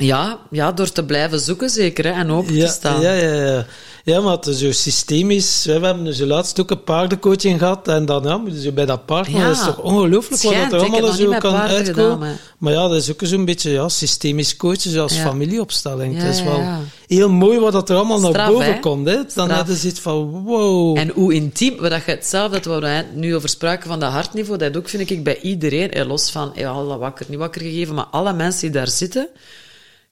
ja, 0.03 0.39
ja, 0.51 0.71
door 0.71 0.91
te 0.91 1.05
blijven 1.05 1.39
zoeken 1.39 1.69
zeker, 1.69 2.05
hè, 2.05 2.11
en 2.11 2.31
open 2.31 2.55
Ja, 2.55 2.65
te 2.65 2.71
staan. 2.71 3.01
ja, 3.01 3.13
ja, 3.13 3.33
ja. 3.45 3.65
Ja, 4.03 4.21
maar 4.21 4.35
het 4.35 4.45
is 4.47 4.57
zo 4.59 4.71
systemisch. 4.71 5.65
We 5.65 5.71
hebben 5.71 6.03
dus 6.03 6.19
laatst 6.19 6.59
ook 6.59 6.71
een 6.71 6.83
paardencoaching 6.83 7.59
gehad. 7.59 7.87
En 7.87 8.05
dan 8.05 8.23
ja, 8.23 8.37
moeten 8.37 8.61
ze 8.61 8.71
bij 8.71 8.85
dat 8.85 9.05
paard. 9.05 9.29
Maar 9.29 9.41
Ja. 9.41 9.47
dat 9.47 9.57
is 9.57 9.63
toch 9.63 9.77
ongelooflijk 9.81 10.41
wat 10.41 10.53
er 10.53 10.79
allemaal 10.79 11.11
zo 11.11 11.29
kan 11.37 11.55
uitkomen. 11.55 11.85
gedaan, 11.85 12.37
maar- 12.57 12.73
ja, 12.73 12.87
dat 12.87 12.95
is 12.97 13.11
ook 13.11 13.19
zo'n 13.23 13.45
beetje 13.45 13.69
ja, 13.71 13.89
systemisch 13.89 14.57
coachen 14.57 14.91
zoals 14.91 15.15
Ja. 15.15 15.21
familieopstelling. 15.23 16.17
Het 16.17 16.33
is 16.35 16.43
wel 16.43 16.63
heel 17.07 17.29
mooi 17.29 17.59
wat 17.59 17.71
dat 17.71 17.89
er 17.89 17.95
allemaal 17.95 18.19
naar 18.19 18.47
boven 18.51 18.73
hè? 18.73 18.79
komt. 18.79 19.07
Hè. 19.07 19.17
Dan 19.35 19.49
hebben 19.49 19.75
ze 19.75 19.87
iets 19.87 19.99
van 19.99 20.43
wow. 20.43 20.97
En 20.97 21.09
hoe 21.09 21.33
intiem, 21.33 21.77
wat 21.77 21.91
je 21.91 22.01
hetzelfde 22.11 22.59
dat 22.59 22.81
we 22.81 23.03
nu 23.13 23.35
over 23.35 23.49
spraken 23.49 23.87
van 23.89 23.99
dat 23.99 24.11
hartniveau, 24.11 24.57
dat 24.57 24.77
ook 24.77 24.89
vind 24.89 25.09
ik 25.09 25.23
bij 25.23 25.39
iedereen, 25.41 25.91
eh, 25.91 26.07
los 26.07 26.29
van 26.29 26.55
eh, 26.55 26.71
alle 26.75 26.97
wakker, 26.97 27.25
niet 27.29 27.39
wakker 27.39 27.61
gegeven, 27.61 27.95
maar 27.95 28.05
alle 28.11 28.33
mensen 28.33 28.61
die 28.61 28.69
daar 28.69 28.87
zitten, 28.87 29.27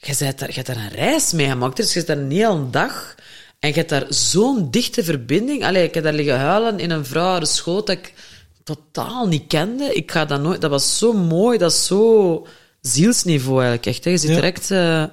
je 0.05 0.15
bent 0.19 0.39
daar, 0.39 0.47
je 0.49 0.53
hebt 0.55 0.67
daar 0.67 0.75
een 0.77 0.89
reis 0.95 1.31
mee 1.33 1.47
gemaakt. 1.47 1.75
Dus 1.75 1.85
je 1.93 1.99
zit 1.99 2.07
daar 2.07 2.17
een 2.17 2.31
hele 2.31 2.69
dag 2.69 3.15
en 3.59 3.69
je 3.69 3.75
hebt 3.75 3.89
daar 3.89 4.05
zo'n 4.09 4.67
dichte 4.71 5.03
verbinding. 5.03 5.63
Allee, 5.65 5.83
ik 5.83 5.93
heb 5.93 6.03
daar 6.03 6.13
liggen 6.13 6.39
huilen 6.39 6.79
in 6.79 6.91
een 6.91 7.05
vrouw 7.05 7.31
haar 7.31 7.47
schoot 7.47 7.87
dat 7.87 7.97
ik 7.97 8.13
totaal 8.63 9.27
niet 9.27 9.47
kende. 9.47 9.93
Ik 9.93 10.11
ga 10.11 10.25
dat 10.25 10.41
nooit... 10.41 10.61
Dat 10.61 10.69
was 10.69 10.97
zo 10.97 11.13
mooi, 11.13 11.57
dat 11.57 11.71
is 11.71 11.85
zo 11.85 12.45
zielsniveau 12.81 13.53
eigenlijk 13.63 13.85
echt. 13.85 14.03
Hè. 14.03 14.09
Je 14.11 14.17
zit 14.17 14.29
Ja. 14.29 14.35
direct... 14.35 14.71
eh, 14.71 15.03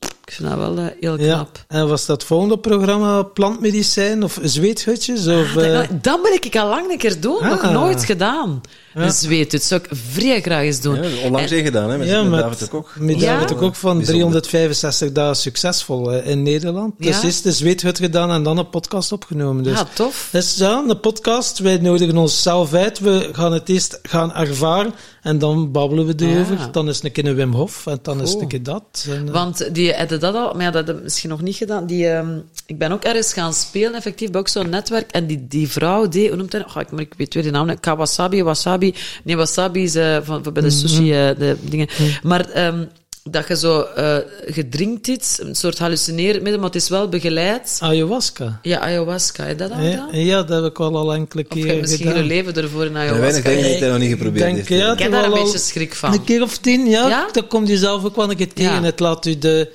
ik 0.00 0.32
vind 0.32 0.48
dat 0.48 0.58
wel 0.58 0.78
eh, 0.78 0.84
heel 1.00 1.18
ja. 1.20 1.34
knap. 1.34 1.64
En 1.68 1.88
was 1.88 2.06
dat 2.06 2.24
volgende 2.24 2.58
programma 2.58 3.22
plantmedicijn 3.22 4.22
of 4.22 4.38
zweethutjes? 4.42 5.26
Of, 5.26 5.52
Dat, 5.52 5.64
eh, 5.64 5.72
nou, 5.72 5.86
dat 6.02 6.20
wil 6.22 6.32
ik 6.32 6.56
al 6.56 6.68
lang 6.68 6.90
een 6.90 6.98
keer 6.98 7.20
doen. 7.20 7.42
Nog 7.48 7.62
Ah. 7.62 7.72
nooit 7.72 8.04
gedaan. 8.04 8.60
Dus 9.04 9.22
weet 9.22 9.52
het, 9.52 9.62
zou 9.62 9.80
ik 9.84 9.88
vrij 10.10 10.40
graag 10.40 10.62
eens 10.62 10.80
doen. 10.80 10.94
Ja, 10.94 11.24
onlangs 11.24 11.50
En- 11.50 11.56
één 11.56 11.64
gedaan, 11.66 11.90
hè, 11.90 11.98
met, 11.98 12.08
ja, 12.08 12.22
David 12.24 12.58
de 12.58 12.66
Kok. 12.68 12.92
Met 12.98 13.20
Ja? 13.20 13.32
David 13.32 13.48
de 13.48 13.54
Kok 13.54 13.74
van 13.74 13.96
Bijzonder. 13.96 14.42
365 14.42 15.12
dagen 15.12 15.36
succesvol 15.36 16.12
in 16.12 16.42
Nederland. 16.42 16.94
Dus 16.98 17.16
Ja? 17.16 17.22
eerst 17.22 17.42
de 17.42 17.52
zweethut 17.52 17.98
gedaan 17.98 18.30
en 18.30 18.42
dan 18.42 18.58
een 18.58 18.68
podcast 18.70 19.12
opgenomen. 19.12 19.62
Dus. 19.64 19.78
Ja, 19.78 19.86
tof. 19.94 20.28
Dus 20.32 20.56
ja, 20.56 20.84
een 20.88 21.00
podcast. 21.00 21.58
Wij 21.58 21.76
nodigen 21.76 22.16
onszelf 22.16 22.74
uit. 22.74 22.98
We 22.98 23.28
gaan 23.32 23.52
het 23.52 23.68
eerst 23.68 23.98
gaan 24.02 24.34
ervaren 24.34 24.94
en 25.22 25.38
dan 25.38 25.72
babbelen 25.72 26.06
we 26.06 26.14
erover. 26.26 26.58
Ja. 26.58 26.68
Dan 26.72 26.88
is 26.88 26.96
het 26.96 27.04
een 27.04 27.12
keer 27.12 27.26
een 27.26 27.34
Wim 27.34 27.52
Hof 27.52 27.86
en 27.86 27.98
dan 28.02 28.20
is 28.22 28.30
het 28.32 28.40
een 28.40 28.48
keer 28.48 28.62
dat. 28.62 29.06
En, 29.08 29.26
eh, 29.26 29.32
Want 29.32 29.74
die 29.74 29.94
hadden 29.94 30.20
dat 30.20 30.34
al, 30.34 30.52
maar 30.54 30.62
ja, 30.62 30.70
dat 30.70 30.88
ik 30.88 31.02
misschien 31.02 31.30
nog 31.30 31.40
niet 31.42 31.56
gedaan. 31.56 31.86
Die, 31.86 32.08
ehm, 32.08 32.38
ik 32.66 32.78
ben 32.78 32.92
ook 32.92 33.02
ergens 33.04 33.32
gaan 33.32 33.54
spelen, 33.54 33.94
effectief, 33.94 34.30
bij 34.30 34.40
ook 34.40 34.48
zo'n 34.48 34.68
netwerk. 34.68 35.10
En 35.10 35.26
die, 35.26 35.46
die 35.48 35.68
vrouw, 35.68 36.08
die, 36.08 36.28
hoe 36.28 36.36
noemt 36.36 36.52
hij? 36.52 36.64
Oh, 36.64 36.80
ik, 36.80 36.90
maar 36.90 37.00
ik 37.00 37.12
weet 37.16 37.34
weer 37.34 37.42
de 37.42 37.50
naam. 37.50 37.80
Kawasabi, 37.80 38.42
wasabi. 38.42 38.85
Nee, 39.24 39.36
wasabi 39.36 39.82
is 39.82 39.94
eh, 39.94 40.16
van, 40.22 40.42
van 40.44 40.52
bij 40.52 40.62
de 40.62 40.70
sushi, 40.70 41.12
eh, 41.12 41.28
de 41.38 41.56
dingen. 41.62 41.88
Maar 42.22 42.50
ehm, 42.50 42.84
dat 43.30 43.48
je 43.48 43.56
zo, 43.56 43.80
eh 43.80 44.16
gedrinkt 44.46 45.06
iets, 45.08 45.42
een 45.42 45.54
soort 45.54 45.78
hallucinerend 45.78 46.42
middel, 46.42 46.60
maar 46.60 46.70
het 46.70 46.82
is 46.82 46.88
wel 46.88 47.08
begeleid. 47.08 47.78
ayahuasca. 47.82 48.58
Ja, 48.62 48.78
ayahuasca, 48.80 49.42
heb 49.44 49.58
je 49.58 49.68
dat 49.68 49.78
al 49.78 49.84
Ja, 49.84 49.90
gedaan? 49.90 50.24
ja, 50.24 50.42
dat 50.42 50.62
heb 50.62 50.70
ik 50.72 50.78
wel 50.78 50.96
al 50.96 51.14
enkele 51.14 51.44
Of 51.48 51.54
je 51.54 51.60
keer 51.62 51.68
hebt 51.70 51.80
misschien 51.80 52.06
gedaan. 52.06 52.22
je 52.22 52.28
leven 52.28 52.54
ervoor 52.54 52.84
in 52.84 52.92
zijn 52.92 53.04
weinig 53.20 53.20
ayahuasca. 53.20 53.50
dingen 53.50 53.78
die 53.80 53.88
nog 53.88 53.98
niet 53.98 54.10
geprobeerd 54.10 54.44
denk, 54.44 54.56
heeft. 54.56 54.68
ja, 54.68 54.92
Ik 54.92 54.98
heb 54.98 55.10
daar 55.10 55.24
een 55.24 55.32
al 55.32 55.42
beetje 55.42 55.58
schrik 55.58 55.94
van. 55.94 56.12
Een 56.12 56.24
keer 56.24 56.42
of 56.42 56.58
tien, 56.58 56.86
ja. 56.86 57.08
Ja? 57.08 57.28
Dan 57.32 57.46
komt 57.46 57.68
je 57.68 57.76
zelf 57.78 58.04
ook 58.04 58.16
wel 58.16 58.30
een 58.30 58.36
keer 58.36 58.52
tegen. 58.52 58.72
Ja. 58.72 58.82
Het 58.82 59.00
laat 59.00 59.26
u 59.26 59.38
de 59.38 59.70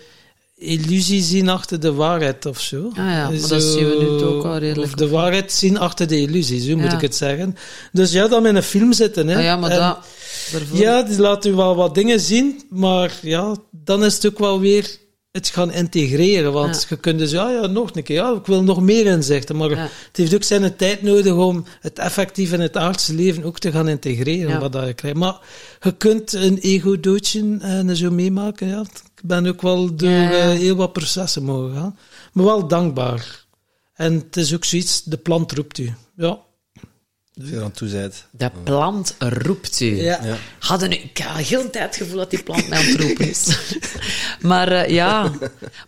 illusie 0.61 1.21
zien 1.21 1.49
achter 1.49 1.79
de 1.79 1.93
waarheid 1.93 2.45
of 2.45 2.59
zo. 2.59 2.87
Ah 2.89 2.95
ja, 2.95 3.29
maar 3.29 3.47
dat 3.47 3.63
zien 3.63 3.89
we 3.89 3.95
nu 3.99 4.23
ook 4.25 4.43
al 4.45 4.57
redelijk. 4.57 4.87
Of 4.91 4.93
de 4.93 5.09
waarheid 5.09 5.51
zien 5.51 5.77
achter 5.79 6.07
de 6.07 6.19
illusie, 6.19 6.61
zo 6.61 6.75
moet 6.75 6.85
Ja. 6.91 6.95
ik 6.95 7.01
het 7.01 7.15
zeggen. 7.15 7.55
Dus 7.91 8.11
ja, 8.11 8.27
dan 8.27 8.45
in 8.45 8.55
een 8.55 8.63
film 8.63 8.93
zitten. 8.93 9.27
Hè. 9.27 9.35
Ah 9.37 9.43
ja, 9.43 9.55
maar 9.57 9.71
En- 9.71 9.79
dat... 9.79 9.97
daarvoor- 10.51 10.77
Ja, 10.77 11.03
die 11.03 11.19
laat 11.19 11.45
u 11.45 11.53
wel 11.53 11.75
wat 11.75 11.95
dingen 11.95 12.19
zien, 12.19 12.61
maar 12.69 13.11
ja, 13.21 13.55
dan 13.71 14.03
is 14.05 14.13
het 14.13 14.25
ook 14.27 14.39
wel 14.39 14.59
weer 14.59 14.97
het 15.31 15.47
gaan 15.49 15.71
integreren. 15.71 16.53
Want 16.53 16.75
Ja. 16.81 16.85
je 16.89 16.97
kunt 16.97 17.19
dus, 17.19 17.31
ja, 17.31 17.49
ja, 17.51 17.67
nog 17.67 17.95
een 17.95 18.03
keer, 18.03 18.15
ja, 18.15 18.33
ik 18.33 18.45
wil 18.45 18.63
nog 18.63 18.81
meer 18.81 19.05
inzichten. 19.05 19.55
Maar 19.55 19.69
Ja. 19.69 19.75
het 19.77 20.17
heeft 20.17 20.33
ook 20.35 20.43
zijn 20.43 20.75
tijd 20.75 21.01
nodig 21.01 21.33
om 21.33 21.65
het 21.79 21.99
effectief 21.99 22.51
in 22.53 22.59
het 22.59 22.77
aardse 22.77 23.13
leven 23.13 23.43
ook 23.43 23.59
te 23.59 23.71
gaan 23.71 23.87
integreren, 23.87 24.59
wat 24.59 24.71
dat 24.71 24.87
je 24.87 24.93
krijgt. 24.93 25.17
Maar 25.17 25.39
je 25.81 25.91
kunt 25.97 26.33
een 26.33 26.57
ego-doodje 26.57 27.57
en 27.59 27.95
zo 27.95 28.11
meemaken, 28.11 28.67
ja. 28.67 28.81
Ik 29.15 29.27
ben 29.27 29.47
ook 29.47 29.61
wel 29.61 29.95
door 29.95 30.09
eh, 30.09 30.49
heel 30.49 30.75
wat 30.75 30.93
processen 30.93 31.43
mogen 31.43 31.75
gaan. 31.75 31.97
Maar 32.33 32.45
wel 32.45 32.67
dankbaar. 32.67 33.45
En 33.93 34.13
het 34.13 34.37
is 34.37 34.53
ook 34.53 34.65
zoiets, 34.65 35.03
de 35.03 35.17
plant 35.17 35.51
roept 35.51 35.77
u. 35.77 35.93
Ja. 36.15 36.39
Als 37.39 37.49
je 37.49 37.55
er 37.55 37.63
aan 37.63 37.71
toe 37.71 37.89
bent. 37.89 38.25
De 38.31 38.51
plant 38.63 39.15
roept 39.19 39.79
u. 39.79 40.01
Ja. 40.01 40.19
Ja. 40.23 40.37
Hadden 40.59 40.89
nu, 40.89 40.95
ik 40.95 41.17
had 41.17 41.45
heel 41.45 41.61
de 41.61 41.69
tijd 41.69 41.85
het 41.85 41.95
gevoel 41.95 42.17
dat 42.17 42.29
die 42.29 42.43
plant 42.43 42.67
mij 42.67 42.77
aan 42.77 42.85
het 42.85 43.01
roepen 43.01 43.29
is. 43.29 43.57
maar 44.41 44.71
eh, 44.71 44.89
ja, 44.89 45.31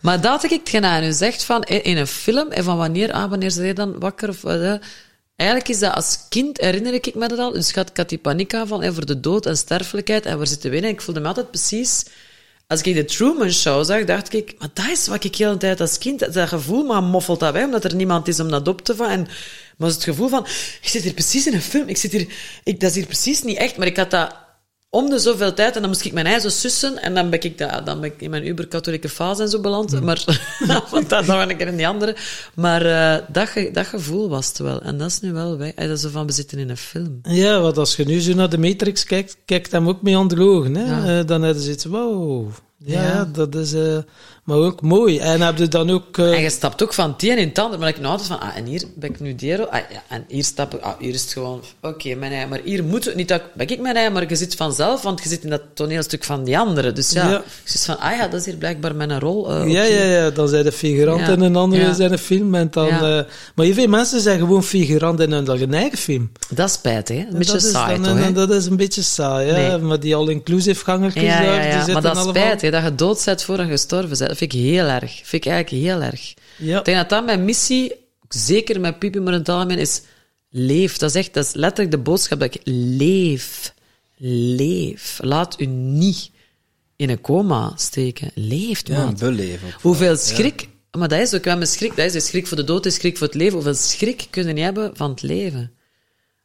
maar 0.00 0.20
dat 0.20 0.42
heb 0.42 0.50
ik 0.50 0.58
hetgeen 0.58 0.84
aan 0.84 1.04
u 1.04 1.12
zegt 1.12 1.44
van 1.44 1.62
eh, 1.62 1.86
in 1.86 1.96
een 1.96 2.06
film 2.06 2.50
en 2.50 2.64
van 2.64 2.76
wanneer, 2.76 3.12
ah, 3.12 3.30
wanneer 3.30 3.50
ze 3.50 3.72
dan 3.72 3.98
wakker 3.98 4.28
of 4.28 4.42
wat. 4.42 4.80
Eigenlijk 5.36 5.70
is 5.70 5.78
dat 5.78 5.94
als 5.94 6.18
kind, 6.28 6.60
herinner 6.60 6.94
ik 6.94 7.14
me 7.14 7.28
dat 7.28 7.38
al, 7.38 7.52
dus 7.52 7.68
ik 7.68 7.74
had, 7.74 7.90
ik 7.90 7.96
had 7.96 8.08
die 8.08 8.18
paniekaanval 8.18 8.82
hè, 8.82 8.92
voor 8.92 9.06
de 9.06 9.20
dood 9.20 9.46
en 9.46 9.56
sterfelijkheid 9.56 10.26
en 10.26 10.36
waar 10.36 10.46
zitten 10.46 10.70
we 10.70 10.76
in? 10.76 10.84
En 10.84 10.88
ik 10.88 11.00
voelde 11.00 11.20
me 11.20 11.26
altijd 11.26 11.50
precies, 11.50 12.04
als 12.66 12.80
ik 12.82 12.94
de 12.94 13.04
Truman 13.04 13.52
Show 13.52 13.84
zag, 13.84 14.04
dacht 14.04 14.32
ik, 14.32 14.54
maar 14.58 14.68
dat 14.72 14.88
is 14.88 15.06
wat 15.06 15.24
ik 15.24 15.36
heel 15.36 15.52
de 15.52 15.58
tijd 15.58 15.80
als 15.80 15.98
kind, 15.98 16.34
dat 16.34 16.48
gevoel 16.48 16.84
maar 16.84 17.02
moffelt 17.02 17.40
dat 17.40 17.52
wij, 17.52 17.64
omdat 17.64 17.84
er 17.84 17.94
niemand 17.94 18.28
is 18.28 18.40
om 18.40 18.48
dat 18.48 18.68
op 18.68 18.80
te 18.80 18.96
vangen. 18.96 19.12
En, 19.12 19.26
maar 19.76 19.88
het 19.88 20.04
gevoel 20.04 20.28
van, 20.28 20.46
ik 20.82 20.88
zit 20.88 21.02
hier 21.02 21.12
precies 21.12 21.46
in 21.46 21.54
een 21.54 21.60
film, 21.62 21.88
ik 21.88 21.96
zit 21.96 22.12
hier, 22.12 22.26
ik, 22.64 22.80
dat 22.80 22.90
is 22.90 22.96
hier 22.96 23.06
precies 23.06 23.42
niet 23.42 23.56
echt, 23.58 23.76
maar 23.76 23.86
ik 23.86 23.96
had 23.96 24.10
dat 24.10 24.42
om 24.90 25.10
de 25.10 25.18
zoveel 25.18 25.54
tijd, 25.54 25.74
en 25.74 25.80
dan 25.80 25.90
moest 25.90 26.04
ik 26.04 26.12
mijn 26.12 26.26
ei 26.26 26.40
zo 26.40 26.48
sussen, 26.48 27.02
en 27.02 27.14
dan 27.14 27.30
ben 27.30 27.42
ik, 27.42 27.58
dat, 27.58 27.86
dan 27.86 28.00
ben 28.00 28.10
ik 28.12 28.20
in 28.20 28.30
mijn 28.30 28.46
uber-katholieke 28.46 29.08
fase 29.08 29.42
en 29.42 29.48
zo 29.48 29.60
beland. 29.60 30.00
Maar, 30.02 30.24
want 30.90 31.08
dat, 31.08 31.26
dan 31.26 31.38
ben 31.38 31.50
ik 31.50 31.60
er 31.60 31.66
in 31.66 31.76
die 31.76 31.88
andere. 31.88 32.16
Maar 32.54 32.86
eh, 32.86 33.22
dat, 33.32 33.48
ge- 33.48 33.70
dat 33.72 33.86
gevoel 33.86 34.28
was 34.28 34.48
het 34.48 34.58
wel. 34.58 34.82
En 34.82 34.98
dat 34.98 35.10
is 35.10 35.20
nu 35.20 35.32
wel 35.32 35.56
weg. 35.56 35.74
Dat 35.74 35.90
is 35.90 36.04
van, 36.10 36.26
we 36.26 36.32
zitten 36.32 36.58
in 36.58 36.70
een 36.70 36.76
film. 36.76 37.18
Ja, 37.22 37.60
want 37.60 37.78
als 37.78 37.96
je 37.96 38.04
nu 38.04 38.20
zo 38.20 38.34
naar 38.34 38.48
de 38.50 38.58
Matrix 38.58 39.04
kijkt, 39.04 39.36
kijkt 39.44 39.72
hem 39.72 39.88
ook 39.88 40.02
mee 40.02 40.18
onder 40.18 40.36
de 40.38 40.44
ogen. 40.44 40.74
Hè? 40.74 40.84
Ja. 40.84 41.18
Eh, 41.20 41.26
dan 41.26 41.42
hebben 41.42 41.62
ze 41.62 41.70
iets, 41.70 41.84
wow, 41.84 42.50
Ja, 42.86 43.02
Ja. 43.02 43.28
dat 43.32 43.54
is 43.54 43.72
eh, 43.72 43.96
maar 44.44 44.56
ook 44.56 44.82
mooi. 44.82 45.18
En 45.18 45.40
heb 45.40 45.58
je 45.58 45.68
dan 45.68 45.90
ook... 45.90 46.18
eh, 46.18 46.32
En 46.32 46.40
je 46.40 46.50
stapt 46.50 46.82
ook 46.82 46.92
van 46.94 47.10
het 47.12 47.22
een 47.22 47.38
in 47.38 47.48
het 47.48 47.58
ander. 47.58 47.78
Maar 47.78 47.88
ik 47.88 47.96
nou 48.00 48.08
altijd 48.10 48.28
van, 48.28 48.40
ah, 48.40 48.56
en 48.56 48.64
hier 48.64 48.82
ben 48.94 49.10
ik 49.10 49.20
nu 49.20 49.34
die 49.34 49.56
rol. 49.56 49.66
Ah, 49.66 49.80
ja, 49.92 50.02
en 50.08 50.24
hier 50.28 50.44
stap 50.44 50.74
ik, 50.74 50.80
ah, 50.80 50.92
hier 50.98 51.14
is 51.14 51.20
het 51.22 51.32
gewoon, 51.32 51.62
oké, 51.82 52.14
mijn 52.14 52.32
eigen. 52.32 52.48
Maar 52.48 52.60
hier 52.64 52.84
moet 52.84 53.04
het 53.04 53.14
niet, 53.14 53.28
dat 53.28 53.42
ben 53.54 53.68
ik 53.68 53.80
mijn 53.80 53.94
eigen, 53.94 54.12
maar 54.12 54.28
je 54.28 54.36
zit 54.36 54.54
vanzelf, 54.54 55.02
want 55.02 55.22
je 55.22 55.28
zit 55.28 55.44
in 55.44 55.50
dat 55.50 55.62
toneelstuk 55.74 56.24
van 56.24 56.44
die 56.44 56.58
anderen. 56.58 56.94
Dus 56.94 57.10
ja, 57.10 57.28
Ja. 57.30 57.42
je 57.64 57.70
zit 57.70 57.84
van, 57.84 57.98
ah 58.00 58.16
ja, 58.16 58.28
dat 58.28 58.40
is 58.40 58.46
hier 58.46 58.56
blijkbaar 58.56 58.94
mijn 58.94 59.20
rol. 59.20 59.50
eh, 59.52 59.70
ja, 59.72 59.82
ja, 59.82 60.02
ja, 60.04 60.30
dan 60.30 60.48
zijn 60.48 60.64
de 60.64 60.72
figurant 60.72 61.20
Ja. 61.20 61.28
in 61.32 61.40
een 61.40 61.56
andere 61.56 61.94
zijn 61.94 62.12
een 62.12 62.18
film. 62.18 62.54
En 62.54 62.68
dan, 62.70 62.88
maar 63.54 63.66
heel 63.66 63.74
veel 63.74 63.88
mensen 63.88 64.20
zijn 64.20 64.38
gewoon 64.38 64.64
figurant 64.64 65.20
in 65.20 65.32
hun 65.32 65.74
eigen 65.74 65.98
film. 65.98 66.30
Dat 66.48 66.68
is 66.68 66.74
spijtig, 66.74 67.16
hè? 67.16 67.22
Een 67.22 67.38
beetje 67.38 67.52
dat 67.52 67.62
is 67.62 67.70
saai, 67.70 67.94
dan- 67.94 68.04
toch, 68.04 68.18
hè? 68.18 68.24
en 68.24 68.34
Dat 68.34 68.50
is 68.50 68.66
een 68.66 68.76
beetje 68.76 69.02
saai. 69.02 69.52
Nee. 69.52 69.78
Maar 69.78 70.00
die 70.00 70.14
all-inclusive 70.16 70.84
gangertjes 70.84 71.22
Ja, 71.22 71.40
ja, 71.42 71.84
die 71.84 71.92
Maar 71.92 72.02
dat 72.02 72.12
is 72.16 72.22
allemaal... 72.22 72.72
dat 72.74 72.84
je 72.84 72.94
dood 72.94 73.22
bent 73.24 73.42
voordat 73.42 73.66
je 73.66 73.72
gestorven 73.72 74.08
bent. 74.08 74.28
Dat 74.28 74.36
vind 74.38 74.52
ik 74.52 74.60
heel 74.60 74.86
erg. 74.86 75.12
vind 75.24 75.44
ik 75.44 75.52
eigenlijk 75.52 75.84
heel 75.84 76.02
erg. 76.02 76.34
Ja. 76.58 76.78
Ik 76.78 76.84
denk 76.84 76.96
dat 76.96 77.08
dat 77.08 77.24
mijn 77.24 77.44
missie, 77.44 77.92
zeker 78.28 78.80
met 78.80 78.98
Pipi, 78.98 79.20
maar 79.20 79.32
in 79.32 79.38
het 79.38 79.48
algemeen, 79.48 79.78
is 79.78 80.02
leef. 80.50 80.96
Dat 80.96 81.10
is 81.10 81.16
echt, 81.16 81.34
dat 81.34 81.44
is 81.46 81.52
letterlijk 81.54 81.90
de 81.90 82.02
boodschap 82.02 82.40
dat 82.40 82.54
ik 82.54 82.60
leef. 82.64 83.74
Leef. 84.16 85.18
Laat 85.22 85.60
u 85.60 85.66
niet 85.66 86.30
in 86.96 87.10
een 87.10 87.20
coma 87.20 87.72
steken. 87.76 88.30
Leef, 88.34 88.86
Ja, 88.88 89.04
man. 89.04 89.16
beleven. 89.18 89.68
ook. 89.68 89.80
Hoeveel 89.82 90.16
schrik... 90.16 90.68
Maar 90.98 91.08
dat 91.08 91.18
is 91.20 91.34
ook 91.34 91.44
wel 91.44 91.56
mijn 91.56 91.66
schrik. 91.68 91.96
Dat 91.96 92.06
is 92.06 92.12
de 92.12 92.20
schrik 92.20 92.46
voor 92.46 92.56
de 92.56 92.64
dood, 92.64 92.82
de 92.82 92.90
schrik 92.90 93.18
voor 93.18 93.26
het 93.26 93.36
leven. 93.36 93.52
Hoeveel 93.54 93.74
schrik 93.74 94.26
kun 94.30 94.46
je 94.46 94.52
niet 94.52 94.64
hebben 94.64 94.96
van 94.96 95.10
het 95.10 95.22
leven? 95.22 95.72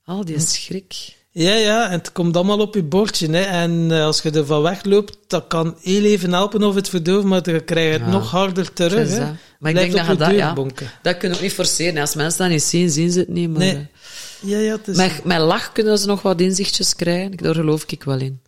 Al 0.03 0.25
die 0.25 0.39
schrik. 0.39 1.15
Ja, 1.31 1.53
ja, 1.55 1.85
en 1.85 1.91
het 1.91 2.11
komt 2.11 2.35
allemaal 2.35 2.59
op 2.59 2.75
je 2.75 2.83
bordje. 2.83 3.29
Hè. 3.31 3.41
En 3.41 3.91
eh, 3.91 4.03
als 4.03 4.21
je 4.21 4.31
er 4.31 4.45
van 4.45 4.61
wegloopt, 4.61 5.17
dat 5.27 5.45
kan 5.47 5.75
heel 5.81 6.03
even 6.03 6.33
helpen 6.33 6.63
of 6.63 6.75
het 6.75 6.89
verdoven, 6.89 7.27
maar 7.29 7.43
dan 7.43 7.63
krijg 7.63 7.85
je 7.85 7.91
het 7.91 8.01
Ja. 8.01 8.11
nog 8.11 8.31
harder 8.31 8.73
terug. 8.73 9.09
Hè. 9.09 9.17
dat. 9.19 9.27
Maar 9.59 9.71
ik 9.71 9.77
Blijft 9.77 9.93
denk 9.93 10.07
dat 10.07 10.17
je 10.17 10.23
dat... 10.23 10.31
Ja, 10.35 10.53
bonken. 10.53 10.87
dat 11.01 11.17
kun 11.17 11.29
je 11.29 11.35
ook 11.35 11.41
niet 11.41 11.53
forceren. 11.53 12.01
Als 12.01 12.15
mensen 12.15 12.39
dat 12.39 12.49
niet 12.49 12.63
zien, 12.63 12.89
zien 12.89 13.11
ze 13.11 13.19
het 13.19 13.27
niet. 13.27 13.49
Maar, 13.49 13.59
Nee. 13.59 13.73
eh, 13.75 14.49
Ja, 14.49 14.57
ja, 14.57 14.71
het 14.71 14.87
is... 14.87 14.95
Met, 14.97 15.23
met 15.23 15.39
lach 15.39 15.71
kunnen 15.71 15.97
ze 15.97 16.07
nog 16.07 16.21
wat 16.21 16.41
inzichtjes 16.41 16.95
krijgen. 16.95 17.37
Daar 17.37 17.55
geloof 17.55 17.83
ik 17.87 18.03
wel 18.03 18.19
in. 18.19 18.39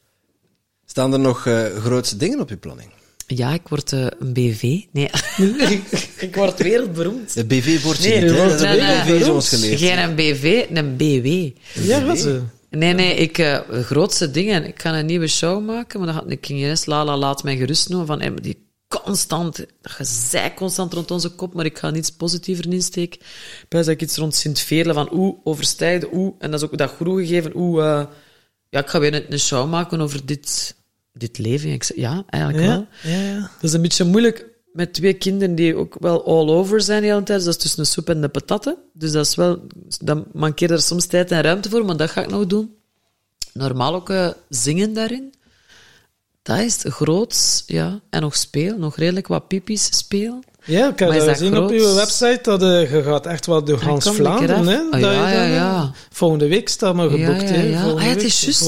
Staan 0.86 1.14
er 1.14 1.20
nog 1.20 1.46
eh, 1.46 1.64
grootste 1.78 2.18
dingen 2.18 2.40
op 2.40 2.50
je 2.50 2.58
planning? 2.58 2.90
Ja, 3.28 3.54
ik 3.54 3.68
word 3.68 3.92
een 3.92 4.34
BV. 4.34 4.62
Nee. 4.92 5.10
ik 6.18 6.36
word 6.36 6.60
wereldberoemd. 6.60 7.34
De 7.34 7.46
BV 7.46 7.82
wordt 7.84 8.04
je 8.04 8.10
Nee, 8.10 8.22
niet, 8.22 8.32
hè? 8.32 8.48
Dat 8.48 9.22
een, 9.22 9.32
ons 9.32 9.50
geleerd. 9.50 9.80
Geen 9.80 9.98
een 10.00 10.16
BV, 10.16 10.66
een 10.74 10.96
BW. 10.98 11.50
ja, 11.88 12.04
wat 12.06 12.20
ze. 12.20 12.42
Nee, 12.72 12.94
nee, 12.94 13.16
ik, 13.16 13.38
eh, 13.38 13.60
de 13.70 13.84
grootste 13.84 14.32
dingen. 14.32 14.66
Ik 14.66 14.82
ga 14.82 15.00
een 15.00 15.06
nieuwe 15.06 15.28
show 15.28 15.66
maken, 15.66 16.00
maar 16.00 16.14
dan 16.14 16.22
gaat 16.22 16.32
ik 16.32 16.48
eerst 16.48 16.88
Lala 16.88 17.18
laat 17.18 17.44
mij 17.44 17.58
gerust 17.58 17.90
noemen 17.90 18.08
van 18.08 18.36
die 18.42 18.70
constant, 18.88 19.56
dat 19.56 19.68
gezei 19.82 20.54
constant 20.54 20.94
rond 20.94 21.12
onze 21.12 21.30
kop, 21.30 21.54
maar 21.54 21.66
ik 21.66 21.78
ga 21.78 21.90
niets 21.90 22.10
positiever 22.10 22.72
insteken. 22.74 23.20
Denk 23.68 23.86
dat 23.86 23.88
ik 23.88 24.02
iets 24.02 24.18
rond 24.18 24.36
Sint-Veerle 24.36 24.94
van 24.94 25.10
oeh, 25.14 25.38
overstijgde, 25.44 26.10
oeh, 26.14 26.36
en 26.40 26.52
dat 26.52 26.62
is 26.62 26.68
ook 26.70 26.78
dat 26.78 26.92
groe 26.92 27.22
gegeven, 27.22 27.52
oeh, 27.56 27.86
eh, 27.86 28.06
ja, 28.70 28.80
ik 28.80 28.88
ga 28.88 29.00
weer 29.00 29.14
een, 29.14 29.26
een 29.30 29.40
show 29.40 29.70
maken 29.70 30.02
over 30.02 30.26
dit, 30.26 30.76
dit 31.14 31.38
leven. 31.38 31.72
Ik 31.72 31.84
zeg, 31.84 31.98
ja, 31.98 32.24
eigenlijk 32.28 32.66
wel. 32.66 32.88
Ja, 33.14 33.22
ja. 33.22 33.40
Dat 33.40 33.64
is 33.64 33.74
een 33.74 33.82
beetje 33.82 34.04
moeilijk 34.04 34.51
met 34.74 34.94
twee 34.94 35.14
kinderen 35.14 35.56
die 35.56 35.76
ook 35.76 35.96
wel 36.00 36.26
all 36.26 36.50
over 36.50 36.82
zijn 36.82 37.02
de 37.02 37.08
hele 37.08 37.24
tijd. 37.24 37.38
Dus 37.38 37.46
dat 37.46 37.56
is 37.56 37.62
tussen 37.62 37.84
de 37.84 37.90
soep 37.90 38.10
en 38.10 38.22
de 38.22 38.30
patatten. 38.30 38.78
Dus 38.94 39.12
dat 39.12 39.26
is 39.26 39.36
wel... 39.36 39.68
Dan 40.00 40.26
mankeert 40.34 40.72
er 40.72 40.82
soms 40.82 41.06
tijd 41.06 41.32
en 41.32 41.42
ruimte 41.42 41.70
voor, 41.70 41.86
maar 41.86 41.98
dat 41.98 42.10
ga 42.10 42.22
ik 42.22 42.30
nog 42.30 42.48
doen. 42.48 42.76
Normaal 43.54 43.96
ook 43.96 44.10
eh, 44.10 44.28
zingen 44.50 44.94
daarin. 44.94 45.34
Dat 46.44 46.60
is 46.60 46.78
groot, 46.84 47.64
ja. 47.66 48.00
En 48.10 48.22
nog 48.22 48.36
speel, 48.36 48.78
nog 48.78 48.96
redelijk 48.96 49.28
wat 49.28 49.48
pipi's 49.48 49.98
speel. 49.98 50.40
Ja, 50.64 50.90
ik 50.90 51.00
heb 51.00 51.10
gezien 51.12 51.58
op 51.58 51.70
uw 51.70 51.94
website, 51.94 52.40
dat 52.42 52.62
eh, 52.62 52.92
je 52.92 53.04
gaat 53.04 53.26
echt 53.26 53.46
wel 53.46 53.64
door 53.64 53.82
Hans 53.82 54.10
Vlaanderen, 54.10 54.68
hè. 54.68 54.80
Dat 54.92 55.00
ja, 55.00 55.30
ja, 55.30 55.44
ja. 55.44 55.92
Volgende 56.12 56.48
week 56.48 56.70
staat 56.70 56.96
maar 56.96 57.18
Ja, 57.18 57.26
geboekt, 57.26 57.50
ja, 57.50 57.56
ja. 57.56 57.84
Ah, 57.84 58.04
het 58.04 58.24
is 58.24 58.42
juist. 58.42 58.62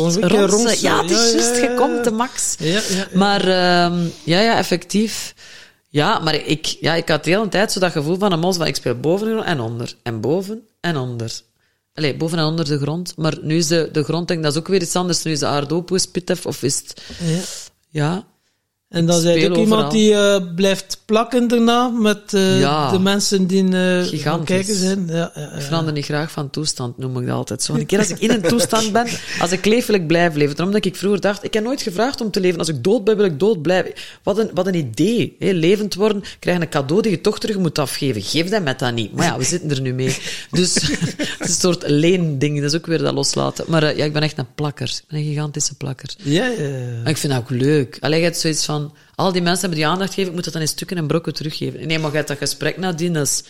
Ja, 0.82 1.02
het 1.02 1.12
is 1.12 1.32
juist. 1.32 1.62
Je 1.62 1.74
komt 1.78 2.04
de 2.04 2.12
max. 2.12 2.56
Ja, 2.60 2.72
ja, 2.72 2.80
ja. 2.90 3.08
Maar 3.14 3.42
ehm, 3.42 4.08
ja, 4.24 4.40
ja, 4.42 4.58
effectief. 4.58 5.34
Ja, 5.94 6.20
maar 6.20 6.36
ik, 6.36 6.66
ja, 6.66 6.94
ik 6.94 7.10
had 7.10 7.24
de 7.24 7.30
hele 7.30 7.48
tijd 7.48 7.72
zo 7.72 7.80
dat 7.80 7.92
gevoel 7.92 8.18
van 8.18 8.32
een 8.32 8.40
mos 8.40 8.58
van 8.58 8.68
ik 8.68 8.76
speel 8.76 9.00
boven 9.00 9.44
en 9.44 9.60
onder. 9.60 9.96
En 10.04 10.22
boven 10.22 10.68
en 10.80 10.98
onder. 10.98 11.42
Allee, 11.94 12.18
boven 12.18 12.38
en 12.38 12.46
onder 12.46 12.66
de 12.66 12.78
grond. 12.80 13.14
Maar 13.18 13.38
nu 13.42 13.58
is 13.58 13.68
de, 13.68 13.90
de 13.92 14.04
grond, 14.04 14.28
denk 14.28 14.40
ik, 14.40 14.46
dat 14.46 14.56
is 14.56 14.60
ook 14.60 14.68
weer 14.68 14.82
iets 14.82 14.96
anders. 14.96 15.24
Nu 15.24 15.32
is 15.32 15.40
de 15.40 15.46
aardappel 15.46 15.98
pitef 16.12 16.46
of 16.46 16.64
is 16.64 16.78
het... 16.78 17.02
Ja. 17.20 17.42
Ja. 17.90 18.28
En 18.94 19.06
dan 19.06 19.20
speel 19.20 19.50
ook 19.52 19.58
iemand 19.58 19.92
die 19.92 20.14
eh, 20.14 20.42
blijft 20.56 21.02
plakken 21.06 21.48
daarna 21.48 21.88
met 21.88 22.34
eh, 22.34 22.60
Ja. 22.60 22.92
de 22.92 23.00
mensen 23.00 23.48
die 23.48 23.64
Gigantisch. 24.06 24.46
kijken 24.56 24.76
zijn. 24.76 25.08
Ja, 25.08 25.32
ja, 25.36 25.52
Ik 25.56 25.62
verander 25.62 25.94
niet 25.94 26.06
graag 26.06 26.32
van 26.32 26.50
toestand, 26.50 26.98
noem 26.98 27.20
ik 27.20 27.26
dat 27.28 27.36
altijd 27.36 27.62
zo. 27.64 27.74
Een 27.74 27.86
keer 27.86 28.00
als 28.00 28.10
ik 28.10 28.20
in 28.20 28.30
een 28.30 28.42
toestand 28.42 28.92
ben, 28.92 29.08
als 29.40 29.52
ik 29.52 29.66
leef, 29.66 29.86
wil 29.86 29.96
ik 29.96 30.08
blijven 30.08 30.38
leven. 30.38 30.56
Daarom 30.56 30.74
dat 30.76 30.86
ik 30.86 30.96
vroeger 30.96 31.22
dacht, 31.22 31.44
ik 31.44 31.54
heb 31.54 31.64
nooit 31.64 31.82
gevraagd 31.82 32.22
om 32.22 32.32
te 32.32 32.40
leven. 32.40 32.60
Als 32.60 32.68
ik 32.68 32.84
dood 32.84 33.04
ben, 33.04 33.18
wil 33.18 33.26
ik 33.26 33.40
dood 33.40 33.62
blijven. 33.62 33.92
Wat 34.24 34.38
een, 34.38 34.50
wat 34.54 34.68
een 34.68 34.76
idee. 34.76 35.36
Hè? 35.40 35.52
Levend 35.52 35.96
worden, 35.96 36.24
krijg 36.40 36.60
een 36.60 36.70
cadeau 36.70 37.02
die 37.02 37.12
je 37.12 37.22
toch 37.22 37.40
terug 37.40 37.58
moet 37.58 37.80
afgeven. 37.80 38.22
Geef 38.22 38.50
dat 38.50 38.64
met 38.64 38.80
dat 38.80 38.94
niet. 38.94 39.14
Maar 39.14 39.26
ja, 39.26 39.38
we 39.38 39.44
zitten 39.44 39.70
er 39.70 39.82
nu 39.82 39.94
mee. 39.94 40.18
Dus 40.52 40.74
het 41.40 41.40
is 41.40 41.50
een 41.50 41.50
soort 41.50 41.84
leending. 41.88 42.62
Dat 42.62 42.74
is 42.74 42.78
ook 42.80 42.86
weer 42.86 42.98
dat 42.98 43.14
loslaten. 43.14 43.66
Maar 43.68 43.98
ja, 43.98 44.04
ik 44.06 44.14
ben 44.14 44.22
echt 44.22 44.38
een 44.38 44.54
plakker. 44.56 44.88
Ik 44.88 45.04
ben 45.08 45.20
een 45.20 45.26
gigantische 45.26 45.76
plakker. 45.76 46.10
Ja, 46.18 46.46
ja, 46.46 46.62
ja. 46.64 47.02
Maar 47.02 47.10
ik 47.12 47.18
vind 47.18 47.34
dat 47.34 47.42
ook 47.42 47.50
leuk. 47.50 47.98
Alleen 48.00 48.18
je 48.20 48.24
hebt 48.26 48.38
zoiets 48.38 48.66
van, 48.66 48.83
al 49.16 49.32
die 49.32 49.42
mensen 49.42 49.62
hebben 49.62 49.80
die 49.80 49.88
aandacht 49.88 50.10
gegeven, 50.10 50.30
ik 50.30 50.36
moet 50.36 50.44
dat 50.44 50.54
dan 50.54 50.62
in 50.62 50.68
stukken 50.68 50.98
en 50.98 51.08
brokken 51.08 51.34
teruggeven. 51.34 51.88
Nee, 51.88 52.00
maar 52.00 52.10
je 52.10 52.16
hebt 52.16 52.28
dat 52.28 52.38
gesprek 52.38 52.78
nadien, 52.78 53.14
dat 53.14 53.28
is, 53.28 53.44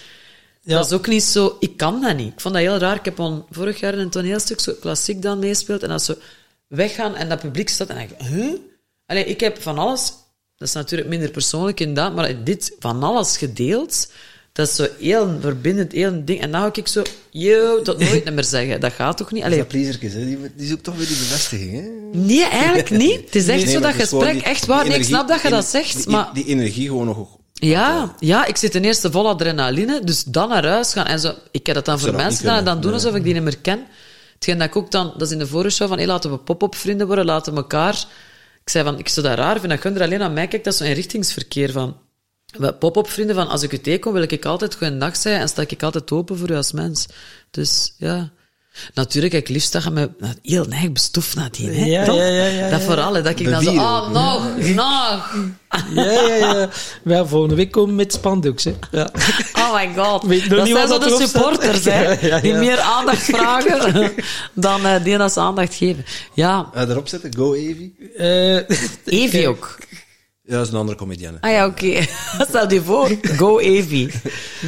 Ja. 0.61 0.75
dat 0.77 0.85
is 0.85 0.91
ook 0.91 1.07
niet 1.07 1.23
zo... 1.23 1.57
Ik 1.59 1.77
kan 1.77 2.01
dat 2.01 2.15
niet. 2.15 2.33
Ik 2.33 2.39
vond 2.41 2.53
dat 2.53 2.63
heel 2.63 2.77
raar. 2.77 2.95
Ik 2.95 3.05
heb 3.05 3.19
al 3.19 3.47
vorig 3.49 3.79
jaar 3.79 3.93
in 3.93 3.99
een 3.99 4.09
toneelstuk 4.09 4.59
zo 4.59 4.73
klassiek 4.79 5.21
dan 5.21 5.39
meespeeld, 5.39 5.83
en 5.83 5.89
dat 5.89 6.03
ze 6.03 6.17
weggaan 6.67 7.15
en 7.15 7.29
dat 7.29 7.39
publiek 7.39 7.69
staat, 7.69 7.87
en 7.87 7.97
ik, 7.97 8.09
huh? 8.17 8.53
Allee, 9.05 9.25
ik 9.25 9.39
heb 9.39 9.61
van 9.61 9.77
alles... 9.77 10.13
Dat 10.57 10.67
is 10.67 10.73
natuurlijk 10.73 11.09
minder 11.09 11.31
persoonlijk 11.31 11.79
inderdaad, 11.79 12.15
maar 12.15 12.43
dit 12.43 12.75
van 12.79 13.03
alles 13.03 13.37
gedeeld... 13.37 14.07
Dat 14.53 14.67
is 14.67 14.75
zo 14.75 14.87
heel 14.99 15.37
verbindend, 15.41 15.91
heel 15.91 16.21
ding. 16.25 16.41
En 16.41 16.51
dan 16.51 16.61
ga 16.61 16.69
ik 16.73 16.87
zo, 16.87 17.01
yo, 17.29 17.81
tot 17.81 17.99
nooit 17.99 18.33
meer 18.33 18.43
zeggen. 18.43 18.79
Dat 18.79 18.93
gaat 18.93 19.17
toch 19.17 19.31
niet? 19.31 19.43
Dat 19.43 19.51
Allee, 19.51 19.63
is 19.65 19.71
dat 19.71 19.73
plezertjes, 19.81 20.13
hè? 20.13 20.25
Die, 20.25 20.37
die 20.55 20.67
zoekt 20.67 20.83
toch 20.83 20.95
weer 20.95 21.07
die 21.07 21.17
bevestiging, 21.17 21.71
hè? 21.71 21.89
nee, 22.19 22.43
eigenlijk 22.45 22.89
niet. 23.03 23.19
Het 23.25 23.35
is 23.35 23.47
echt 23.47 23.63
Nee, 23.65 23.73
zo 23.73 23.79
dat 23.79 23.93
is 23.95 24.01
gesprek 24.01 24.33
die- 24.33 24.43
echt 24.43 24.65
waar. 24.65 24.87
Nee, 24.87 24.97
ik 24.97 25.03
snap 25.03 25.27
dat 25.27 25.41
je 25.41 25.49
dat 25.49 25.65
zegt, 25.65 25.95
die, 25.97 26.09
maar... 26.09 26.29
Die 26.33 26.45
energie 26.45 26.87
gewoon 26.87 27.05
nog... 27.05 27.27
Ja, 27.53 28.15
ja, 28.19 28.45
ik 28.45 28.57
zit 28.57 28.71
ten 28.71 28.83
eerste 28.83 29.11
vol 29.11 29.27
adrenaline, 29.27 30.01
dus 30.03 30.23
dan 30.23 30.49
naar 30.49 30.65
huis 30.67 30.93
gaan. 30.93 31.05
En 31.05 31.19
zo, 31.19 31.33
ik 31.51 31.65
heb 31.65 31.75
dat 31.75 31.85
dan 31.85 31.99
voor 31.99 32.07
zou 32.07 32.17
dat 32.17 32.25
mensen 32.25 32.43
gedaan 32.43 32.57
en 32.59 32.65
dan 32.65 32.81
doen 32.81 32.91
nee. 32.91 32.99
alsof 32.99 33.15
ik 33.15 33.23
die 33.23 33.33
niet 33.33 33.43
meer 33.43 33.57
ken. 33.57 33.85
Hetgeen 34.33 34.57
dat 34.57 34.67
ik 34.67 34.75
ook 34.75 34.91
dan, 34.91 35.13
dat 35.17 35.21
is 35.21 35.31
in 35.31 35.39
de 35.39 35.47
vorige 35.47 35.75
show, 35.75 35.87
van 35.87 35.97
hey, 35.97 36.07
laten 36.07 36.31
we 36.31 36.37
pop-up 36.37 36.75
vrienden 36.75 37.07
worden, 37.07 37.25
laten 37.25 37.53
we 37.53 37.59
elkaar... 37.59 38.05
Ik 38.63 38.69
zei 38.69 38.83
van, 38.83 38.99
ik 38.99 39.07
zou 39.09 39.27
dat 39.27 39.37
raar 39.37 39.51
vinden, 39.59 39.69
dat 39.69 39.79
Gunder 39.81 40.01
alleen 40.01 40.21
aan 40.21 40.33
mij 40.33 40.47
kijkt, 40.47 40.65
dat 40.65 40.73
is 40.73 40.79
zo'n 40.79 40.87
inrichtingsverkeer 40.89 41.71
van... 41.71 41.97
we- 42.57 42.73
Pop-up 42.73 43.09
vrienden 43.09 43.35
van, 43.35 43.47
als 43.47 43.61
ik 43.63 43.71
u 43.71 43.79
tegenkom, 43.79 44.13
wil 44.13 44.21
ik 44.21 44.45
altijd 44.45 44.75
goeiedag 44.75 45.15
zeggen 45.17 45.41
en 45.41 45.47
sta 45.47 45.63
ik 45.67 45.83
altijd 45.83 46.11
open 46.11 46.37
voor 46.37 46.49
u 46.51 46.55
als 46.55 46.71
mens. 46.71 47.05
Dus, 47.51 47.93
ja... 47.97 48.31
Natuurlijk, 48.93 49.33
ik 49.33 49.49
liefst 49.49 49.71
dat 49.71 49.83
je 49.83 49.89
me 49.89 50.09
heel 50.41 50.65
neig 50.65 50.91
bestoeft 50.91 51.35
nadien, 51.35 51.73
hè? 51.75 51.85
Ja, 51.85 52.03
ja, 52.05 52.23
ja, 52.25 52.45
ja, 52.45 52.69
dat 52.69 52.79
ja. 52.79 52.85
vooral, 52.85 53.13
hè, 53.13 53.21
dat 53.21 53.39
ik 53.39 53.49
dan 53.49 53.61
zo, 53.63 53.71
oh, 53.71 54.09
nog, 54.11 54.57
nog. 54.75 55.35
Ja, 55.95 56.11
ja, 56.11 56.35
ja. 56.35 56.69
Ja, 57.03 57.25
volgende 57.25 57.55
week 57.55 57.71
komen 57.71 57.95
met 57.95 58.13
spandoeks, 58.13 58.63
hè. 58.63 58.73
Ja. 58.91 59.09
Oh 59.53 59.73
my 59.75 60.03
god. 60.03 60.23
Weet 60.23 60.49
dat 60.49 60.67
zijn 60.67 60.87
wat 60.87 60.89
zo 61.03 61.09
dat 61.09 61.19
de 61.19 61.27
supporters, 61.27 61.85
hè. 61.85 62.01
Ja, 62.11 62.17
ja, 62.21 62.39
Die 62.39 62.53
meer 62.53 62.79
aandacht 62.79 63.23
vragen 63.23 64.11
dan 64.53 64.85
eh, 64.85 65.03
die 65.03 65.17
dat 65.17 65.33
ze 65.33 65.39
aandacht 65.39 65.73
geven. 65.73 66.05
Ja, 66.33 66.69
Uh, 66.75 66.81
erop 66.81 67.07
zetten, 67.07 67.35
go 67.35 67.53
Evie. 67.53 67.95
Eh, 68.17 68.55
Evie 69.05 69.47
ook. 69.47 69.77
Ja, 70.45 70.55
dat 70.55 70.65
is 70.65 70.71
een 70.71 70.79
andere 70.79 70.97
comedienne. 70.97 71.37
Ah 71.41 71.51
ja, 71.51 71.65
oké. 71.65 72.05
Stel 72.49 72.71
je 72.71 72.81
voor. 72.81 73.17
Go 73.21 73.59
Evie. 73.59 74.11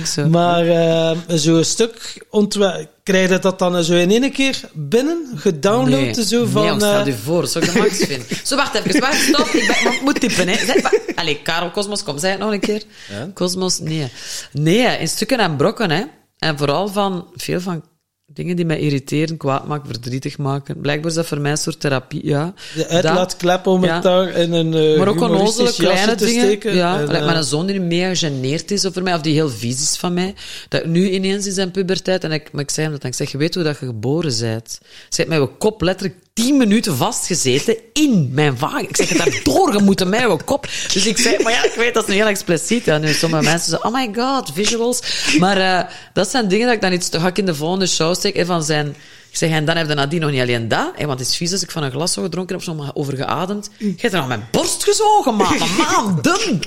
Zo. 0.06 0.28
Maar 0.28 0.68
eh, 0.68 1.18
zo'n 1.28 1.64
stuk 1.64 2.26
ontwerp, 2.30 2.90
krijg 3.04 3.30
je 3.30 3.40
dat 3.40 3.60
dan 3.60 3.84
zo 3.84 3.94
in 3.94 4.12
één 4.12 4.32
keer 4.32 4.62
binnen, 4.74 5.28
gedownload, 5.36 6.16
nee, 6.16 6.26
zo 6.26 6.46
van... 6.46 6.64
nee, 6.64 6.76
stel 6.76 7.00
eh, 7.00 7.06
je 7.06 7.14
voor. 7.14 7.42
Dat 7.42 7.52
zou 7.52 7.66
ik 7.66 7.74
de 7.74 7.80
max 7.80 7.98
vinden. 7.98 8.28
Zo, 8.44 8.56
wacht 8.56 8.74
even. 8.74 9.00
Wacht, 9.00 9.22
stop. 9.22 9.46
Ik, 9.48 9.68
ben, 9.68 9.94
ik 9.94 10.02
moet 10.02 10.20
typen, 10.20 10.48
hè. 10.48 10.66
Zeg, 10.66 11.16
Allee, 11.16 11.42
Karel 11.42 11.72
Cosmos, 11.72 12.04
kom. 12.04 12.18
Zeg 12.18 12.32
het 12.32 12.40
nog 12.40 12.52
een 12.52 12.60
keer. 12.60 12.84
Ja? 13.10 13.30
Cosmos, 13.34 13.80
nee. 13.80 14.12
Nee, 14.52 14.98
in 14.98 15.08
stukken 15.08 15.40
en 15.40 15.56
brokken, 15.56 15.92
hè. 15.92 16.04
En 16.38 16.58
vooral 16.58 16.88
van, 16.88 17.28
veel 17.36 17.62
van 17.62 17.84
dingen 18.28 18.56
die 18.56 18.66
mij 18.66 18.80
irriteren, 18.80 19.38
kwaad 19.38 19.68
maken, 19.68 19.88
verdrietig 19.88 20.38
maken. 20.38 20.82
Blijkbaar 20.82 21.10
is 21.10 21.16
dat 21.16 21.26
voor 21.26 21.40
mij 21.40 21.52
een 21.52 21.58
soort 21.58 21.80
therapie, 21.80 22.26
ja. 22.28 22.54
de 22.76 22.88
uitlaatklep 22.88 23.68
om 23.68 23.84
Ja. 23.84 23.94
het 23.94 24.04
daar 24.04 24.30
in 24.30 24.54
een 24.54 24.74
eh 24.74 24.98
Maar 24.98 25.08
ook 25.08 25.22
onnozele 25.22 25.74
kleine 25.74 26.16
te 26.16 26.26
dingen. 26.26 26.46
steken. 26.46 26.76
Ja, 26.76 27.00
En, 27.00 27.26
mijn 27.26 27.44
zoon 27.44 27.66
die 27.66 27.80
mega 27.82 28.16
geneerd 28.16 28.72
is 28.72 28.86
over 28.86 29.04
mij, 29.04 29.14
of 29.14 29.22
die 29.22 29.34
heel 29.34 29.50
vies 29.50 29.82
is 29.82 29.98
van 29.98 30.14
mij. 30.14 30.36
Dat 30.70 30.86
nu 30.86 31.10
ineens 31.10 31.46
in 31.46 31.52
zijn 31.54 31.72
puberteit, 31.72 32.24
en 32.24 32.32
ik, 32.32 32.52
maar 32.52 32.62
ik 32.62 32.70
zei 32.72 32.86
hem 32.86 32.96
dat, 32.96 33.04
en 33.04 33.10
ik 33.10 33.16
zeg, 33.16 33.32
je 33.32 33.38
weet 33.38 33.56
hoe 33.56 33.64
dat 33.64 33.80
je 33.80 33.86
geboren 33.86 34.34
bent. 34.40 34.80
Ze 35.10 35.22
heeft 35.22 35.28
mij 35.30 35.48
kop 35.58 35.82
letterlijk 35.82 36.20
tien 36.36 36.58
minuten 36.58 36.96
vastgezeten 36.96 37.78
in 37.94 38.30
mijn 38.32 38.58
wagen. 38.58 38.90
Ik 38.90 38.96
zeg, 38.96 39.10
het 39.10 39.82
moet 39.82 40.02
in 40.02 40.10
mijn 40.10 40.44
kop. 40.44 40.68
Dus 40.94 41.06
ik 41.06 41.18
zei, 41.18 41.44
maar 41.44 41.52
ja, 41.52 41.64
ik 41.64 41.74
weet, 41.76 41.94
dat 41.94 42.04
is 42.04 42.10
nu 42.10 42.16
heel 42.16 42.28
expliciet. 42.28 42.86
Ja, 42.86 42.98
nu 42.98 43.14
sommige 43.14 43.44
mensen 43.44 43.70
zo, 43.70 43.88
oh 43.88 43.94
my 43.94 44.10
god, 44.16 44.52
visuals. 44.54 45.02
Maar 45.40 45.58
uh, 45.58 45.92
dat 46.14 46.30
zijn 46.30 46.48
dingen 46.48 46.66
dat 46.66 46.76
ik 46.76 46.82
dan 46.82 46.94
iets 46.94 47.10
te 47.10 47.18
hak 47.18 47.38
in 47.38 47.46
de 47.46 47.56
volgende 47.56 47.88
show 47.88 48.16
steek. 48.16 48.36
En 48.36 48.46
van 48.46 48.64
zijn... 48.64 48.88
Ik 49.30 49.42
zeg, 49.42 49.50
en 49.50 49.66
dan 49.66 49.78
heb 49.78 49.88
je 49.88 49.94
nadien 49.94 50.22
nog 50.22 50.32
niet 50.32 50.42
alleen 50.42 50.68
dat, 50.68 50.92
hè, 50.96 51.06
want 51.06 51.20
het 51.20 51.28
is 51.28 51.38
vies 51.38 51.52
als 51.52 51.64
ik 51.64 51.72
van 51.72 51.84
een 51.84 51.92
glas 51.92 52.14
zo 52.14 52.22
gedronken 52.22 52.56
heb, 52.56 52.64
zo 52.64 52.92
overgeademd. 52.94 53.70
Je 53.78 53.94
hebt 53.98 54.14
er 54.14 54.20
nog 54.20 54.28
mijn 54.28 54.48
borst 54.52 54.84
gezogen, 54.84 55.36
man. 55.36 55.58
Maanden. 55.78 56.60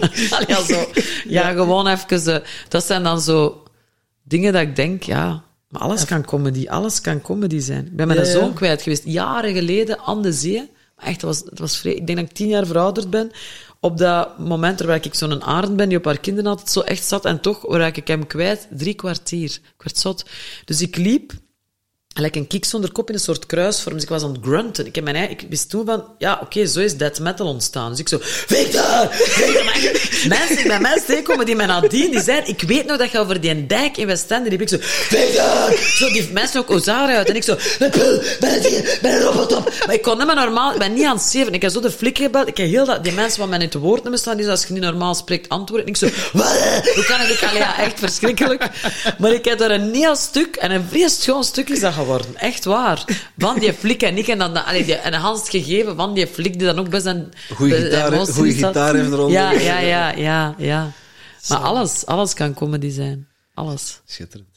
ja, 0.46 0.64
zo. 0.64 0.90
ja, 1.26 1.52
gewoon 1.52 1.86
even... 1.86 2.28
Uh, 2.28 2.36
dat 2.68 2.84
zijn 2.84 3.02
dan 3.02 3.20
zo 3.20 3.62
dingen 4.22 4.52
dat 4.52 4.62
ik 4.62 4.76
denk, 4.76 5.02
ja... 5.02 5.46
Maar 5.68 5.80
alles 5.80 6.04
kan 6.04 6.24
comedy, 6.24 6.68
alles 6.68 7.00
kan 7.00 7.20
comedy 7.20 7.58
zijn. 7.58 7.86
Ik 7.86 7.96
ben 7.96 8.06
mijn 8.06 8.18
ja. 8.18 8.24
zoon 8.24 8.54
kwijt 8.54 8.82
geweest, 8.82 9.04
jaren 9.04 9.54
geleden, 9.54 9.98
aan 9.98 10.22
de 10.22 10.32
zee. 10.32 10.70
Maar 10.96 11.06
echt, 11.06 11.14
het 11.14 11.22
was, 11.22 11.38
het 11.38 11.58
was 11.58 11.76
vrij... 11.76 11.94
Ik 11.94 12.06
denk 12.06 12.18
dat 12.18 12.28
ik 12.28 12.34
tien 12.34 12.48
jaar 12.48 12.66
verouderd 12.66 13.10
ben. 13.10 13.30
Op 13.80 13.98
dat 13.98 14.38
moment 14.38 14.76
terwijl 14.76 15.00
ik 15.02 15.14
zo'n 15.14 15.42
arend 15.42 15.76
ben 15.76 15.88
die 15.88 15.98
op 15.98 16.04
haar 16.04 16.20
kinderen 16.20 16.50
altijd 16.50 16.70
zo 16.70 16.80
echt 16.80 17.04
zat. 17.04 17.24
En 17.24 17.40
toch 17.40 17.76
raak 17.76 17.96
ik 17.96 18.06
hem 18.06 18.26
kwijt 18.26 18.68
drie 18.70 18.94
kwartier. 18.94 19.50
Ik 19.50 19.82
werd 19.82 19.98
zot. 19.98 20.24
Dus 20.64 20.80
ik 20.80 20.96
liep 20.96 21.32
gelijk 22.18 22.36
een 22.36 22.46
kiek 22.46 22.64
zonder 22.64 22.92
kop 22.92 23.08
in 23.08 23.14
een 23.14 23.20
soort 23.20 23.46
kruisvorm. 23.46 23.94
Dus 23.94 24.02
ik 24.04 24.08
was 24.08 24.22
aan 24.22 24.32
het 24.32 24.40
grunten. 24.42 24.86
Ik, 24.86 24.94
heb 24.94 25.04
mijn 25.04 25.16
eigen, 25.16 25.38
ik 25.38 25.46
wist 25.48 25.70
toen 25.70 25.86
van, 25.86 26.04
ja, 26.18 26.38
oké, 26.42 26.66
zo 26.66 26.80
is 26.80 26.96
death 26.96 27.20
metal 27.20 27.46
ontstaan. 27.46 27.90
Dus 27.90 27.98
ik 27.98 28.08
zo, 28.08 28.18
Victor! 28.20 29.10
Mensen 30.36 30.56
die 30.56 30.66
bij 30.66 30.80
mij 30.80 31.02
tegenkomen, 31.06 31.46
die 31.46 31.56
mij 31.56 31.66
nadien, 31.66 32.10
die 32.10 32.20
zeiden, 32.20 32.48
ik 32.48 32.62
weet 32.62 32.86
nog 32.86 32.96
dat 32.96 33.10
je 33.10 33.18
over 33.18 33.40
die 33.40 33.66
dijk 33.66 33.96
in 33.96 34.06
Westende 34.06 34.50
liep. 34.50 34.60
Ik 34.60 34.68
zo, 34.68 34.76
Victor! 34.80 35.78
Zo, 35.78 36.10
die 36.12 36.28
mensen 36.32 36.60
ook 36.60 36.70
Ozara 36.70 37.16
uit. 37.16 37.28
En 37.28 37.36
ik 37.36 37.42
zo, 37.42 37.56
ben 37.78 38.52
het 38.52 38.66
hier, 38.66 38.98
ben 39.02 39.12
een 39.12 39.20
robotop. 39.20 39.72
Maar 39.86 39.94
ik 39.94 40.02
kon 40.02 40.18
niet 40.18 40.26
normaal, 40.26 40.72
ik 40.72 40.78
ben 40.78 40.94
niet 40.94 41.04
aan 41.04 41.16
het 41.16 41.24
zeven. 41.24 41.52
Ik 41.52 41.62
heb 41.62 41.70
zo 41.70 41.80
de 41.80 41.90
flik 41.90 42.18
gebeld. 42.18 42.48
Ik 42.48 42.56
heb 42.56 42.66
heel 42.66 42.84
dat, 42.84 43.04
die 43.04 43.12
mensen 43.12 43.40
wat 43.40 43.48
mij 43.48 43.58
niet 43.58 43.70
te 43.70 43.78
woord 43.78 44.04
nemen 44.04 44.18
staan, 44.18 44.42
zo, 44.42 44.50
als 44.50 44.66
je 44.66 44.72
niet 44.72 44.82
normaal 44.82 45.14
spreekt, 45.14 45.48
antwoorden. 45.48 45.86
En 45.86 45.92
ik 45.92 45.98
zo, 45.98 46.08
wat? 46.32 46.56
Hoe 46.94 47.04
kan 47.04 47.20
ik, 47.20 47.42
allee, 47.42 47.58
ja, 47.58 47.78
echt 47.78 47.98
verschrikkelijk. 47.98 48.68
Maar 49.18 49.32
ik 49.32 49.44
heb 49.44 49.58
daar 49.58 49.70
een 49.70 49.94
heel 49.94 50.16
stuk, 50.16 50.56
en 50.56 50.70
een 50.70 50.84
vrij 50.90 51.08
schoon 51.08 51.44
stuk 51.44 51.68
is 51.68 51.80
dat. 51.80 52.06
Echt 52.34 52.64
waar. 52.64 53.04
Van 53.38 53.58
die 53.58 53.72
flik 53.72 54.02
en 54.02 54.16
ik, 54.18 54.26
en 54.28 54.38
dan, 54.38 54.64
allee, 54.64 54.84
die, 54.84 54.94
en 54.94 55.12
Hans 55.12 55.40
het 55.40 55.48
gegeven 55.48 55.96
van 55.96 56.14
die 56.14 56.26
flik, 56.26 56.52
die 56.58 56.66
dan 56.66 56.78
ook 56.78 56.88
best 56.90 57.06
een... 57.06 57.32
Goeie 57.54 57.72
bij- 57.72 57.82
gitaar, 57.82 58.26
goeie 58.26 58.62
had. 58.64 58.66
gitaar 58.74 58.94
heeft 58.94 59.06
eronder. 59.12 59.30
Ja, 59.32 59.50
ja, 59.52 59.78
ja, 59.78 60.10
ja, 60.10 60.54
ja. 60.58 60.92
Maar 61.48 61.58
alles, 61.58 62.06
alles 62.06 62.34
kan 62.34 62.54
comedy 62.54 62.90
zijn. 62.90 63.28
Alles. 63.54 64.00
Schitterend. 64.06 64.48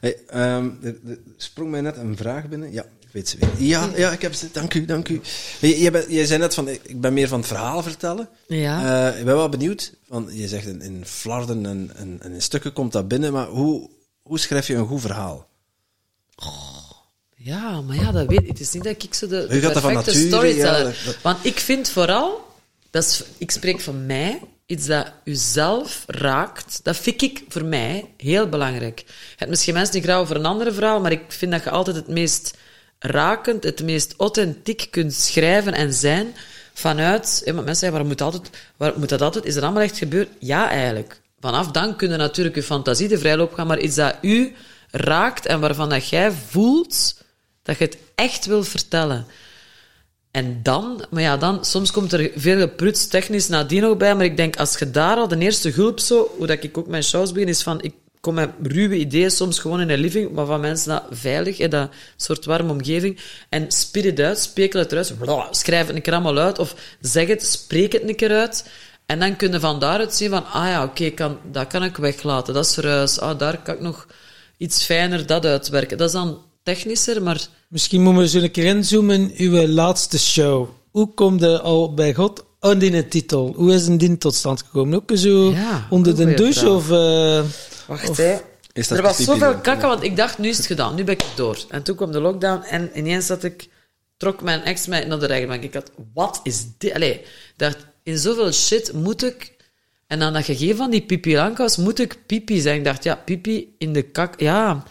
Hey, 0.00 0.16
ehm, 0.26 0.70
er, 0.82 0.96
er 1.08 1.18
sprong 1.36 1.70
mij 1.70 1.80
net 1.80 1.96
een 1.96 2.16
vraag 2.16 2.48
binnen. 2.48 2.72
Ja, 2.72 2.82
ik 2.82 3.08
weet 3.12 3.28
ze 3.28 3.36
weer. 3.38 3.48
Ja, 3.68 3.88
ja 3.96 4.10
ik 4.12 4.22
heb 4.22 4.34
ze. 4.34 4.48
Dank 4.52 4.74
u, 4.74 4.84
dank 4.84 5.08
u. 5.08 5.20
Je, 5.60 5.80
je 5.80 5.90
bent- 5.90 6.10
jij 6.10 6.24
zei 6.26 6.38
net 6.40 6.54
van, 6.54 6.68
ik 6.68 7.00
ben 7.00 7.12
meer 7.12 7.28
van 7.28 7.38
het 7.38 7.48
verhaal 7.48 7.82
vertellen. 7.82 8.28
Ja. 8.46 9.08
Eh, 9.12 9.18
ik 9.18 9.24
ben 9.24 9.36
wel 9.36 9.48
benieuwd. 9.48 9.92
Van, 10.08 10.28
je 10.32 10.48
zegt 10.48 10.66
in, 10.66 10.80
in 10.82 11.02
flarden 11.06 11.66
en, 11.66 11.90
en, 11.96 12.18
en 12.22 12.32
in 12.32 12.42
stukken 12.42 12.72
komt 12.72 12.92
dat 12.92 13.08
binnen, 13.08 13.32
maar 13.32 13.46
hoe, 13.46 13.90
hoe 14.22 14.38
schrijf 14.38 14.66
je 14.66 14.74
een 14.74 14.86
goed 14.86 15.00
verhaal? 15.00 15.46
Ja, 17.40 17.80
maar 17.80 17.96
ja, 17.96 18.12
dat 18.12 18.26
weet 18.26 18.40
ik. 18.42 18.48
Het 18.48 18.60
is 18.60 18.72
niet 18.72 18.84
dat 18.84 19.02
ik 19.02 19.14
zo 19.14 19.26
de, 19.26 19.46
perfecte 19.72 20.12
storyteller... 20.28 20.78
ja, 20.78 20.82
dat- 20.84 20.94
dat- 21.04 21.18
Want 21.22 21.44
ik 21.44 21.58
vind 21.58 21.88
vooral... 21.88 22.46
Dat 22.90 23.04
is, 23.04 23.22
ik 23.38 23.50
spreek 23.50 23.80
van 23.80 24.06
mij. 24.06 24.40
Iets 24.66 24.86
dat 24.86 25.06
u 25.24 25.34
zelf 25.34 26.04
raakt. 26.06 26.80
Dat 26.82 26.96
vind 26.96 27.22
ik 27.22 27.42
voor 27.48 27.64
mij 27.64 28.04
heel 28.16 28.48
belangrijk. 28.48 28.98
Je 29.06 29.14
hebt 29.36 29.50
misschien 29.50 29.74
mensen 29.74 29.92
die 29.92 30.02
graag 30.02 30.18
over 30.18 30.36
een 30.36 30.46
andere 30.46 30.72
verhaal, 30.72 31.00
maar 31.00 31.12
ik 31.12 31.22
vind 31.28 31.52
dat 31.52 31.62
je 31.64 31.70
altijd 31.70 31.96
het 31.96 32.08
meest 32.08 32.54
rakend, 32.98 33.64
het 33.64 33.82
meest 33.82 34.14
authentiek 34.16 34.86
kunt 34.90 35.14
schrijven 35.14 35.72
en 35.72 35.92
zijn 35.92 36.34
vanuit... 36.74 37.42
Ja, 37.44 37.52
mensen 37.52 37.74
zeggen, 37.74 37.90
waarom 37.90 38.08
moet, 38.08 38.20
altijd, 38.20 38.50
waarom 38.76 38.98
moet 38.98 39.08
dat 39.08 39.22
altijd? 39.22 39.44
Is 39.44 39.54
dat 39.54 39.62
allemaal 39.62 39.82
echt 39.82 39.98
gebeurd? 39.98 40.28
Ja, 40.38 40.70
eigenlijk. 40.70 41.20
Vanaf 41.40 41.70
dan 41.70 41.96
kun 41.96 42.10
je 42.10 42.16
natuurlijk 42.16 42.56
je 42.56 42.62
fantasie 42.62 43.08
de 43.08 43.18
vrijloop 43.18 43.54
gaan, 43.54 43.66
maar 43.66 43.78
iets 43.80 43.94
dat 43.94 44.14
u 44.22 44.54
raakt 44.90 45.46
en 45.46 45.60
waarvan 45.60 45.88
dat 45.88 46.08
jij 46.08 46.32
voelt 46.48 47.16
dat 47.68 47.78
je 47.78 47.84
het 47.84 47.98
echt 48.14 48.46
wil 48.46 48.64
vertellen. 48.64 49.26
En 50.30 50.60
dan, 50.62 51.04
maar 51.10 51.22
ja, 51.22 51.36
dan, 51.36 51.64
soms 51.64 51.90
komt 51.90 52.12
er 52.12 52.30
veel 52.36 52.58
gepruts 52.58 53.06
technisch 53.06 53.48
nadien 53.48 53.82
nog 53.82 53.96
bij, 53.96 54.14
maar 54.14 54.24
ik 54.24 54.36
denk, 54.36 54.56
als 54.56 54.78
je 54.78 54.90
daar 54.90 55.16
al 55.16 55.28
de 55.28 55.38
eerste 55.38 55.70
hulp 55.70 56.00
zo, 56.00 56.30
hoe 56.36 56.46
dat 56.46 56.62
ik 56.62 56.78
ook 56.78 56.86
mijn 56.86 57.02
shows 57.02 57.32
begin, 57.32 57.48
is 57.48 57.62
van, 57.62 57.82
ik 57.82 57.94
kom 58.20 58.34
met 58.34 58.50
ruwe 58.62 58.96
ideeën 58.96 59.30
soms 59.30 59.58
gewoon 59.58 59.80
in 59.80 59.90
een 59.90 59.98
living, 59.98 60.32
maar 60.32 60.46
van 60.46 60.60
mensen 60.60 60.88
dat 60.88 61.04
veilig, 61.10 61.58
hè, 61.58 61.68
dat 61.68 61.90
soort 62.16 62.44
warme 62.44 62.72
omgeving, 62.72 63.18
en 63.48 63.70
spit 63.70 64.04
het 64.04 64.20
uit, 64.20 64.38
spekel 64.38 64.80
het 64.80 64.92
eruit, 64.92 65.56
schrijf 65.56 65.86
het 65.86 65.96
een 65.96 66.02
keer 66.02 66.12
allemaal 66.12 66.38
uit, 66.38 66.58
of 66.58 66.74
zeg 67.00 67.28
het, 67.28 67.46
spreek 67.46 67.92
het 67.92 68.08
een 68.08 68.16
keer 68.16 68.32
uit, 68.32 68.70
en 69.06 69.18
dan 69.18 69.36
kun 69.36 69.52
je 69.52 69.60
van 69.60 69.80
daaruit 69.80 70.14
zien 70.14 70.30
van, 70.30 70.46
ah 70.46 70.68
ja, 70.68 70.84
oké, 70.84 71.10
kan, 71.10 71.38
dat 71.52 71.66
kan 71.66 71.84
ik 71.84 71.96
weglaten, 71.96 72.54
dat 72.54 72.64
is 72.64 72.76
ruis, 72.76 73.20
ah, 73.20 73.38
daar 73.38 73.62
kan 73.62 73.74
ik 73.74 73.80
nog 73.80 74.06
iets 74.56 74.84
fijner 74.84 75.26
dat 75.26 75.44
uitwerken. 75.44 75.98
Dat 75.98 76.06
is 76.06 76.12
dan 76.12 76.46
technischer, 76.68 77.22
maar... 77.22 77.46
Misschien 77.68 78.02
moeten 78.02 78.22
we 78.22 78.28
zo 78.28 78.38
een 78.38 78.50
keer 78.50 78.64
inzoomen. 78.64 79.32
Uw 79.36 79.66
laatste 79.66 80.18
show. 80.18 80.68
Hoe 80.90 81.14
komt 81.14 81.40
je 81.40 81.60
al 81.60 81.94
bij 81.94 82.14
God 82.14 82.44
aan 82.60 82.78
die 82.78 83.08
titel? 83.08 83.52
Hoe 83.56 83.72
is 83.74 83.86
een 83.86 83.98
ding 83.98 84.20
tot 84.20 84.34
stand 84.34 84.62
gekomen? 84.62 84.94
Ook 84.98 85.10
zo 85.14 85.50
Ja, 85.50 85.86
onder 85.90 86.16
de 86.16 86.34
douche? 86.34 86.60
vraag. 86.60 86.74
Of, 86.74 86.90
eh, 86.90 87.42
Wacht, 87.86 88.16
hè. 88.16 88.36
Is 88.72 88.88
dat 88.88 88.98
Er 88.98 89.04
was 89.04 89.16
zoveel 89.16 89.58
kakken, 89.58 89.88
want 89.88 90.02
ik 90.02 90.16
dacht, 90.16 90.38
nu 90.38 90.48
is 90.48 90.56
het 90.56 90.66
gedaan. 90.66 90.94
Nu 90.94 91.04
ben 91.04 91.14
ik 91.14 91.24
door. 91.34 91.58
En 91.68 91.82
toen 91.82 91.96
kwam 91.96 92.12
de 92.12 92.20
lockdown 92.20 92.62
en 92.62 92.90
ineens 92.94 93.26
zat 93.26 93.44
ik... 93.44 93.68
Trok 94.16 94.42
mijn 94.42 94.62
ex 94.62 94.86
mij 94.86 95.04
naar 95.04 95.18
de 95.18 95.26
rechtbank. 95.26 95.62
Ik 95.62 95.74
had, 95.74 95.90
wat 96.14 96.40
is 96.42 96.66
dit? 96.78 96.94
Allee, 96.94 97.12
ik 97.12 97.54
dacht, 97.56 97.76
in 98.02 98.18
zoveel 98.18 98.52
shit 98.52 98.92
moet 98.92 99.24
ik... 99.24 99.56
En 100.06 100.18
dan 100.18 100.32
dat 100.32 100.44
gegeven 100.44 100.76
van 100.76 100.90
die 100.90 101.02
pipi 101.02 101.52
moet 101.76 101.98
ik 101.98 102.18
pipi 102.26 102.60
zijn. 102.60 102.78
Ik 102.78 102.84
dacht, 102.84 103.04
ja, 103.04 103.14
pipi 103.14 103.74
in 103.78 103.92
de 103.92 104.02
kak... 104.02 104.40
Ja, 104.40 104.84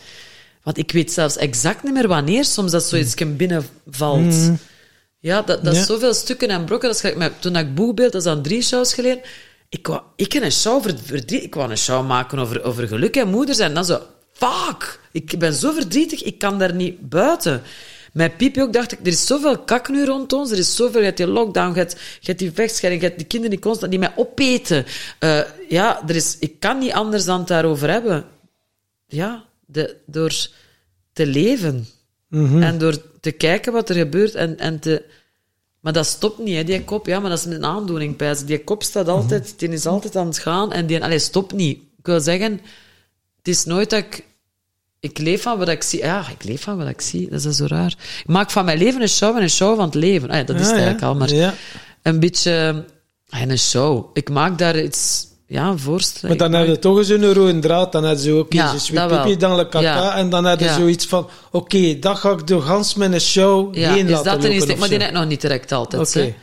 want 0.67 0.79
ik 0.79 0.91
weet 0.91 1.11
zelfs 1.11 1.37
exact 1.37 1.83
niet 1.83 1.93
meer 1.93 2.07
wanneer 2.07 2.45
soms 2.45 2.71
dat 2.71 2.83
zoiets 2.83 3.15
binnenvalt. 3.35 4.51
Ja, 5.19 5.41
dat, 5.41 5.63
dat 5.63 5.75
is 5.75 5.85
zoveel 5.85 6.13
stukken 6.13 6.49
en 6.49 6.65
brokken. 6.65 6.89
Dat 6.89 7.15
met, 7.15 7.41
toen 7.41 7.55
ik 7.55 7.75
boekbeeld, 7.75 8.11
dat 8.11 8.21
is 8.21 8.27
dan 8.27 8.41
drie 8.41 8.61
shows 8.61 8.93
geleden. 8.93 9.21
Ik 9.69 9.87
wou, 9.87 10.01
ik 10.15 10.33
een 10.33 10.51
show 10.51 10.83
verdriet. 10.83 11.43
Ik 11.43 11.55
wou 11.55 11.71
een 11.71 11.77
show 11.77 12.07
maken 12.07 12.39
over, 12.39 12.63
over 12.63 12.87
geluk 12.87 13.15
en 13.15 13.27
moeders. 13.27 13.59
En 13.59 13.73
dan 13.73 13.85
zo, 13.85 14.01
fuck, 14.33 14.99
ik 15.11 15.39
ben 15.39 15.53
zo 15.53 15.71
verdrietig, 15.71 16.23
ik 16.23 16.37
kan 16.37 16.59
daar 16.59 16.75
niet 16.75 17.09
buiten. 17.09 17.61
Met 18.13 18.37
Pipi 18.37 18.61
ook 18.61 18.73
dacht 18.73 18.91
ik, 18.91 18.99
er 18.99 19.07
is 19.07 19.25
zoveel 19.25 19.57
kak 19.57 19.89
nu 19.89 20.05
rond 20.05 20.33
ons. 20.33 20.51
Er 20.51 20.57
is 20.57 20.75
zoveel, 20.75 20.99
je 20.99 21.05
hebt 21.05 21.17
die 21.17 21.27
lockdown, 21.27 21.73
je 21.73 21.79
hebt, 21.79 21.91
je 21.93 22.27
hebt 22.27 22.39
die 22.39 22.51
vechtscheiding, 22.51 23.03
je 23.03 23.07
hebt 23.07 23.19
die 23.19 23.29
kinderen 23.29 23.55
die 23.55 23.65
constant, 23.65 23.91
die 23.91 23.99
mij 23.99 24.13
opeten. 24.15 24.85
Eh, 25.19 25.39
ja, 25.69 26.01
er 26.07 26.15
is, 26.15 26.37
ik 26.39 26.59
kan 26.59 26.77
niet 26.77 26.93
anders 26.93 27.25
dan 27.25 27.39
het 27.39 27.47
daarover 27.47 27.89
hebben. 27.89 28.25
Ja, 29.05 29.46
de, 29.67 29.95
door 30.05 30.35
te 31.13 31.25
leven. 31.27 31.87
En 32.61 32.77
door 32.77 33.19
te 33.19 33.31
kijken 33.31 33.73
wat 33.73 33.89
er 33.89 33.95
gebeurt 33.95 34.35
en, 34.35 34.57
en 34.59 34.79
te... 34.79 35.03
Maar 35.79 35.93
dat 35.93 36.05
stopt 36.05 36.37
niet, 36.39 36.55
hè, 36.55 36.63
die 36.63 36.83
kop. 36.83 37.05
Ja, 37.05 37.19
maar 37.19 37.29
dat 37.29 37.39
is 37.39 37.45
een 37.45 37.65
aandoening, 37.65 38.15
pijs. 38.15 38.45
Die 38.45 38.63
kop 38.63 38.83
staat 38.83 39.07
altijd... 39.07 39.59
Die 39.59 39.69
is 39.69 39.85
altijd 39.85 40.15
aan 40.15 40.27
het 40.27 40.37
gaan 40.37 40.71
en 40.73 40.85
die... 40.85 41.03
Allee, 41.03 41.19
stopt 41.19 41.53
niet. 41.53 41.77
Ik 41.97 42.05
wil 42.05 42.19
zeggen, 42.19 42.51
het 43.37 43.47
is 43.47 43.65
nooit 43.65 43.89
dat 43.89 43.99
ik... 43.99 44.25
Ik 44.99 45.17
leef 45.17 45.41
van 45.41 45.57
wat 45.57 45.67
ik 45.69 45.83
zie. 45.83 45.99
Ja, 45.99 46.29
ik 46.29 46.43
leef 46.43 46.61
van 46.61 46.77
wat 46.77 46.87
ik 46.87 47.01
zie. 47.01 47.29
Dat 47.29 47.45
is 47.45 47.55
zo 47.55 47.65
raar. 47.65 47.95
Ik 48.19 48.27
maak 48.27 48.51
van 48.51 48.65
mijn 48.65 48.77
leven 48.77 49.01
een 49.01 49.09
show 49.09 49.35
en 49.35 49.41
een 49.41 49.49
show 49.49 49.75
van 49.75 49.85
het 49.85 49.95
leven. 49.95 50.29
Ah, 50.29 50.35
ja, 50.37 50.43
dat 50.43 50.55
is 50.55 50.61
het 50.61 50.71
Ah, 50.71 50.77
ja. 50.77 50.83
eigenlijk 50.85 51.13
al, 51.13 51.19
maar... 51.19 51.33
Ja. 51.33 51.53
Een 52.01 52.19
beetje... 52.19 52.85
ah, 53.29 53.41
een 53.41 53.59
show. 53.59 54.09
Ik 54.13 54.29
maak 54.29 54.57
daar 54.57 54.83
iets... 54.83 55.27
Ja, 55.49 55.67
een 55.67 55.79
voorstelling. 55.79 56.39
Maar 56.39 56.49
dan 56.49 56.59
heb 56.59 56.67
je 56.69 56.79
toch 56.79 56.97
eens 56.97 57.09
een 57.09 57.33
rode 57.33 57.59
draad. 57.59 57.91
Dan 57.91 58.03
heb 58.03 58.17
je 58.19 58.45
Ja, 58.49 58.73
je 58.83 58.93
dat 58.93 59.09
wel. 59.09 59.21
pipi, 59.23 59.37
dan 59.37 59.55
le 59.55 59.69
kaka. 59.69 60.15
En 60.15 60.29
dan 60.29 60.45
heb 60.45 60.59
je 60.59 60.69
zoiets 60.69 61.05
van, 61.05 61.29
oké, 61.51 61.99
dat 61.99 62.17
ga 62.17 62.31
ik 62.31 62.47
door 62.47 62.61
gans 62.61 62.95
mijn 62.95 63.21
show 63.21 63.75
Ja, 63.75 63.93
heen 63.93 64.05
is 64.05 64.11
laten 64.11 64.23
dat 64.23 64.43
een 64.43 64.57
lopen 64.57 64.73
of 64.73 64.79
Maar 64.79 64.89
die 64.89 64.97
net 64.97 65.11
nog 65.11 65.25
niet 65.25 65.41
direct 65.41 65.71
altijd. 65.71 66.33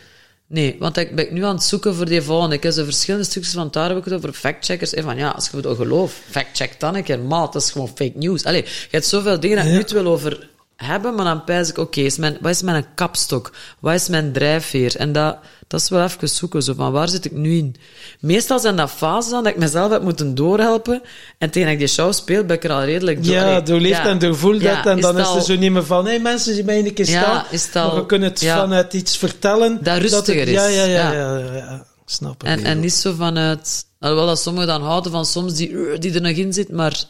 Nee, 0.49 0.77
want 0.79 0.97
ik 0.97 1.15
ben 1.17 1.27
nu 1.31 1.45
aan 1.45 1.55
het 1.55 1.65
zoeken 1.65 1.95
voor 1.95 2.05
die 2.07 2.23
volgende. 2.23 2.55
Ik 2.55 2.63
heb 2.63 2.73
zo 2.73 2.85
verschillende 2.85 3.27
stukjes 3.27 3.55
van 3.55 3.69
daar 3.71 3.89
heb 3.89 3.99
ik 3.99 4.05
het 4.05 4.15
over 4.15 4.33
factcheckers. 4.33 4.95
En 4.95 5.03
van 5.03 5.17
ja, 5.17 5.29
als 5.29 5.49
je 5.51 5.57
het 5.57 5.77
gelooft, 5.77 6.15
factcheck 6.31 6.81
dan 6.81 6.95
een 6.97 7.03
keer. 7.03 7.19
Maat, 7.21 7.53
dat 7.53 7.63
is 7.63 7.71
gewoon 7.71 7.89
fake 7.89 8.13
news. 8.15 8.45
Allee, 8.45 8.63
je 8.63 8.89
hebt 8.91 9.07
zoveel 9.07 9.41
dingen 9.41 9.57
dat 9.57 9.67
Ja. 9.67 9.73
nu 9.73 9.79
het 9.79 9.93
wil 9.93 10.07
over 10.07 10.49
hebben, 10.77 11.15
maar 11.15 11.25
dan 11.25 11.45
pijs 11.45 11.69
ik, 11.69 11.79
oké, 11.79 12.09
mijn- 12.19 12.37
wat 12.41 12.51
is 12.51 12.63
mijn 12.63 12.87
kapstok? 12.95 13.53
Wat 13.81 13.95
is 13.95 14.09
mijn 14.09 14.33
drijfveer? 14.33 14.97
En 14.97 15.13
dat, 15.13 15.37
dat 15.67 15.81
is 15.81 15.89
wel 15.89 16.05
even 16.05 16.29
zoeken, 16.29 16.63
zo 16.63 16.75
van 16.75 16.93
waar 16.93 17.09
zit 17.09 17.25
ik 17.25 17.33
nu 17.33 17.57
in? 17.57 17.77
Meestal 18.21 18.59
zijn 18.59 18.77
dat 18.77 18.91
fases 18.91 19.31
dan 19.31 19.43
dat 19.45 19.53
ik 19.53 19.59
mezelf 19.59 19.91
heb 19.91 20.03
moeten 20.03 20.35
doorhelpen. 20.35 21.03
En 21.39 21.51
tegen 21.51 21.63
dat 21.63 21.73
ik 21.73 21.79
die 21.79 21.89
show 21.95 22.13
speel, 22.13 22.45
ben 22.45 22.57
ik 22.57 22.65
er 22.65 22.73
al 22.73 22.85
redelijk 22.85 23.25
door. 23.25 23.35
Ja, 23.35 23.61
doorleefd 23.61 23.97
ja. 24.03 24.07
en 24.09 24.19
doorvoeld 24.19 24.61
Ja, 24.61 24.75
dat. 24.83 24.87
En 24.87 25.01
dan 25.01 25.17
het 25.17 25.27
is 25.29 25.35
er 25.35 25.43
zo 25.43 25.57
niet 25.57 25.73
meer 25.73 25.85
van, 25.85 26.07
hé 26.07 26.19
mensen, 26.19 26.55
zie 26.55 26.65
mij 26.65 26.79
een 26.79 26.95
keer 26.95 27.09
Ja, 27.09 27.21
staan. 27.23 27.45
het 27.49 27.71
al- 27.77 27.87
maar 27.87 27.97
we 28.01 28.07
kunnen 28.07 28.29
het 28.29 28.41
ja. 28.41 28.57
vanuit 28.61 28.93
iets 28.93 29.17
vertellen. 29.17 29.79
Dat 29.83 29.99
rustiger 29.99 30.39
het- 30.39 30.49
is. 30.49 30.55
Ja, 30.55 30.67
ja, 30.67 30.85
ja. 30.85 31.13
Ja. 31.13 31.13
ja, 31.13 31.39
ja, 31.39 31.55
ja. 31.57 31.87
Snap 32.07 32.43
ik. 32.43 32.49
En, 32.49 32.65
en 32.65 32.81
niet 32.81 32.93
zo 32.93 33.13
vanuit... 33.13 33.85
Alhoewel 33.99 34.27
dat 34.27 34.41
sommigen 34.41 34.69
dan 34.69 34.83
houden 34.83 35.13
van 35.13 35.27
soms 35.27 35.55
die, 35.55 35.71
uh, 35.71 35.99
die 35.99 36.15
er 36.15 36.21
nog 36.21 36.33
in 36.33 36.53
zit, 36.53 36.69
maar... 36.73 37.05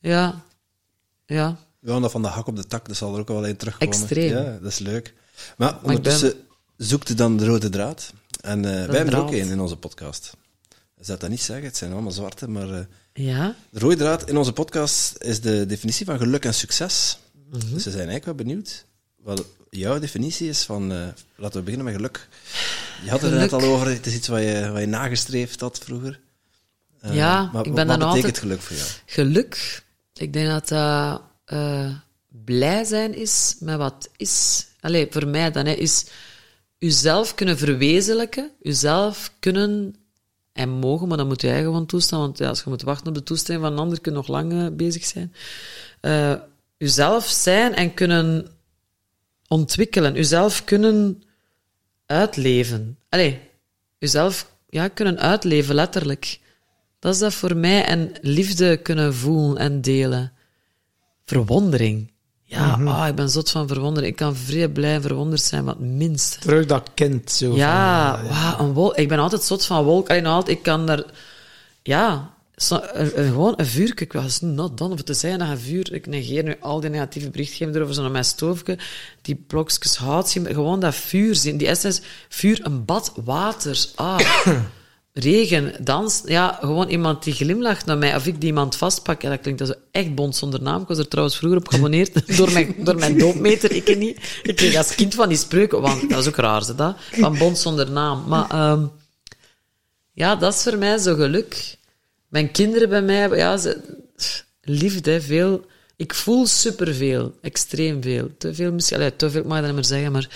Ja. 0.00 0.42
Ja. 1.26 1.56
Ja, 1.84 2.00
dat 2.00 2.10
van 2.10 2.22
de 2.22 2.28
hak 2.28 2.46
op 2.46 2.56
de 2.56 2.66
tak, 2.66 2.86
dat 2.88 2.96
zal 2.96 3.14
er 3.14 3.20
ook 3.20 3.28
wel 3.28 3.44
in 3.44 3.56
terugkomen. 3.56 3.94
Extreem. 3.98 4.30
Ja, 4.32 4.58
dat 4.62 4.70
is 4.70 4.78
leuk. 4.78 5.14
Maar 5.56 5.78
ondertussen 5.82 6.34
zoekt 6.76 7.08
u 7.08 7.14
dan 7.14 7.36
de 7.36 7.44
rode 7.46 7.68
draad. 7.68 8.12
En 8.40 8.58
eh, 8.64 8.86
wij 8.86 8.96
hebben 8.96 9.14
er 9.14 9.20
ook 9.20 9.32
één 9.32 9.48
in 9.48 9.60
onze 9.60 9.76
podcast. 9.76 10.32
Je 10.96 11.04
zou 11.04 11.18
dat 11.18 11.30
niet 11.30 11.40
zeggen, 11.42 11.64
het 11.66 11.76
zijn 11.76 11.92
allemaal 11.92 12.12
zwarte, 12.12 12.48
maar 12.48 12.70
eh, 12.70 12.80
Ja? 13.12 13.54
de 13.70 13.78
rode 13.78 13.96
draad 13.96 14.28
in 14.28 14.36
onze 14.36 14.52
podcast 14.52 15.14
is 15.18 15.40
de 15.40 15.66
definitie 15.66 16.06
van 16.06 16.18
geluk 16.18 16.44
en 16.44 16.54
succes. 16.54 17.18
Mhm. 17.50 17.58
Dus 17.60 17.84
we 17.84 17.90
zijn 17.90 18.08
eigenlijk 18.08 18.24
wel 18.24 18.34
benieuwd 18.34 18.84
wat 19.16 19.44
jouw 19.70 19.98
definitie 19.98 20.48
is 20.48 20.62
van... 20.62 20.92
eh, 20.92 20.98
laten 21.36 21.58
we 21.58 21.62
beginnen 21.62 21.84
met 21.84 21.94
geluk. 21.94 22.28
Je 23.04 23.10
had 23.10 23.20
het 23.20 23.32
er 23.32 23.38
net 23.38 23.48
Geluk. 23.48 23.64
al 23.64 23.72
over, 23.74 23.86
het 23.86 24.06
is 24.06 24.14
iets 24.14 24.28
wat 24.28 24.40
je, 24.40 24.68
wat 24.72 24.80
je 24.80 24.86
nagestreefd 24.86 25.60
had 25.60 25.78
vroeger. 25.78 26.20
Ja, 27.10 27.50
maar 27.52 27.66
ik 27.66 27.74
ben 27.74 27.86
wat 27.86 28.00
dan 28.00 28.08
betekent 28.08 28.14
altijd- 28.24 28.38
geluk 28.38 28.60
voor 28.60 28.76
jou? 28.76 28.88
Geluk, 29.06 29.82
ik 30.14 30.32
denk 30.32 30.48
dat 30.48 30.78
eh, 31.52 31.94
blij 32.44 32.84
zijn 32.84 33.14
is 33.14 33.56
met 33.60 33.76
wat 33.76 34.10
is. 34.16 34.66
Allee, 34.80 35.06
voor 35.10 35.26
mij 35.26 35.50
dan 35.50 35.66
hè, 35.66 35.72
is 35.72 36.06
uzelf 36.78 37.34
kunnen 37.34 37.58
verwezenlijken, 37.58 38.50
uzelf 38.62 39.32
kunnen 39.38 39.94
en 40.52 40.68
mogen, 40.68 41.08
maar 41.08 41.16
dan 41.16 41.26
moet 41.26 41.40
je 41.40 41.46
eigen 41.46 41.64
gewoon 41.64 41.86
toestaan, 41.86 42.20
want 42.20 42.40
als 42.40 42.62
je 42.62 42.70
moet 42.70 42.82
wachten 42.82 43.08
op 43.08 43.14
de 43.14 43.22
toestemming 43.22 43.66
van 43.66 43.76
een 43.76 43.82
ander, 43.82 44.00
kun 44.00 44.12
je 44.12 44.18
nog 44.18 44.28
lang 44.28 44.52
eh, 44.52 44.66
bezig 44.72 45.04
zijn. 45.04 45.32
Uzelf 46.78 47.26
zijn 47.26 47.74
en 47.74 47.94
kunnen 47.94 48.46
ontwikkelen, 49.48 50.16
uzelf 50.16 50.64
kunnen 50.64 51.22
uitleven. 52.06 52.98
Allee, 53.08 53.40
uzelf 53.98 54.52
ja, 54.68 54.88
kunnen 54.88 55.18
uitleven, 55.18 55.74
letterlijk. 55.74 56.40
Dat 56.98 57.14
is 57.14 57.20
dat 57.20 57.34
voor 57.34 57.56
mij. 57.56 57.84
En 57.84 58.12
liefde 58.20 58.76
kunnen 58.76 59.14
voelen 59.14 59.56
en 59.56 59.80
delen. 59.80 60.32
Verwondering. 61.24 62.10
Ja, 62.52 62.78
ah, 62.84 63.08
ik 63.08 63.14
ben 63.14 63.30
zot 63.30 63.50
van 63.50 63.68
verwondering. 63.68 64.12
Ik 64.12 64.18
kan 64.18 64.36
vrij 64.36 64.68
blij 64.68 65.00
verwonderd 65.00 65.42
zijn, 65.42 65.64
wat 65.64 65.78
minst. 65.78 66.40
Terug 66.40 66.66
dat 66.66 66.90
kind 66.94 67.30
zo. 67.30 67.54
Ja, 67.54 68.18
van, 68.18 68.28
wauw, 68.28 68.58
een 68.58 68.72
wolk. 68.72 68.96
Ik 68.96 69.08
ben 69.08 69.18
altijd 69.18 69.42
zot 69.42 69.66
van 69.66 69.84
wolk. 69.84 70.10
Alleen 70.10 70.26
altijd, 70.26 70.56
ik 70.56 70.62
kan 70.62 70.86
daar... 70.86 71.02
Ja, 71.82 72.34
gewoon 72.56 73.54
een 73.56 73.66
vuur. 73.66 73.92
Ik 73.94 74.12
was 74.12 74.40
not 74.40 74.78
done. 74.78 74.92
Of 74.92 75.02
te 75.02 75.14
zeggen 75.14 75.38
dat 75.38 75.48
een 75.48 75.58
vuur... 75.58 75.92
Ik 75.92 76.06
negeer 76.06 76.42
nu 76.42 76.56
al 76.60 76.80
die 76.80 76.90
negatieve 76.90 77.30
berichtgeving 77.30 77.76
erover, 77.76 77.94
zo 77.94 78.02
naar 78.02 78.10
mijn 78.10 78.24
stoofje. 78.24 78.78
Die 79.22 79.44
blokjes 79.46 79.96
hout 79.96 80.28
zien. 80.28 80.46
Gewoon 80.46 80.80
dat 80.80 80.94
vuur 80.94 81.34
zien. 81.34 81.56
Die 81.56 81.68
essence... 81.68 82.02
Vuur, 82.28 82.60
een 82.62 82.84
bad, 82.84 83.12
water. 83.24 83.86
Ah... 83.94 84.20
Regen, 85.14 85.74
dans, 85.84 86.22
ja, 86.24 86.58
gewoon 86.60 86.88
iemand 86.88 87.24
die 87.24 87.32
glimlacht 87.32 87.86
naar 87.86 87.98
mij, 87.98 88.16
of 88.16 88.26
ik 88.26 88.40
die 88.40 88.48
iemand 88.48 88.76
vastpak. 88.76 89.22
Ja, 89.22 89.30
dat 89.30 89.40
klinkt 89.40 89.66
zo 89.66 89.72
echt 89.90 90.14
bond 90.14 90.36
zonder 90.36 90.62
naam. 90.62 90.82
Ik 90.82 90.88
was 90.88 90.98
er 90.98 91.08
trouwens 91.08 91.36
vroeger 91.36 91.58
op 91.58 91.68
geabonneerd 91.68 92.26
door 92.36 92.52
mijn, 92.52 92.74
door 92.78 92.96
mijn 92.96 93.18
doopmeter. 93.18 93.72
Ik 93.72 93.98
niet. 93.98 94.40
Ik 94.42 94.56
kreeg 94.56 94.76
als 94.76 94.94
kind 94.94 95.14
van 95.14 95.28
die 95.28 95.38
spreuken, 95.38 95.80
want 95.80 96.10
dat 96.10 96.18
is 96.18 96.28
ook 96.28 96.36
raar, 96.36 96.64
ze 96.64 96.74
dat, 96.74 96.96
van 97.12 97.38
bond 97.38 97.58
zonder 97.58 97.90
naam. 97.90 98.24
Maar 98.28 98.50
ehm, 98.50 98.86
ja, 100.12 100.36
dat 100.36 100.54
is 100.54 100.62
voor 100.62 100.78
mij 100.78 100.98
zo 100.98 101.14
geluk. 101.14 101.76
Mijn 102.28 102.50
kinderen 102.50 102.88
bij 102.88 103.02
mij, 103.02 103.28
ja, 103.28 103.56
ze, 103.56 103.80
liefde, 104.60 105.20
veel. 105.20 105.66
Ik 105.96 106.14
voel 106.14 106.46
superveel, 106.46 107.34
extreem 107.40 108.02
veel. 108.02 108.30
Te 108.38 108.54
veel 108.54 108.72
misschien, 108.72 108.96
allee, 108.96 109.16
te 109.16 109.30
veel 109.30 109.44
mag 109.44 109.56
je 109.56 109.62
dat 109.62 109.64
niet 109.64 109.74
meer 109.74 109.98
zeggen, 109.98 110.12
maar 110.12 110.28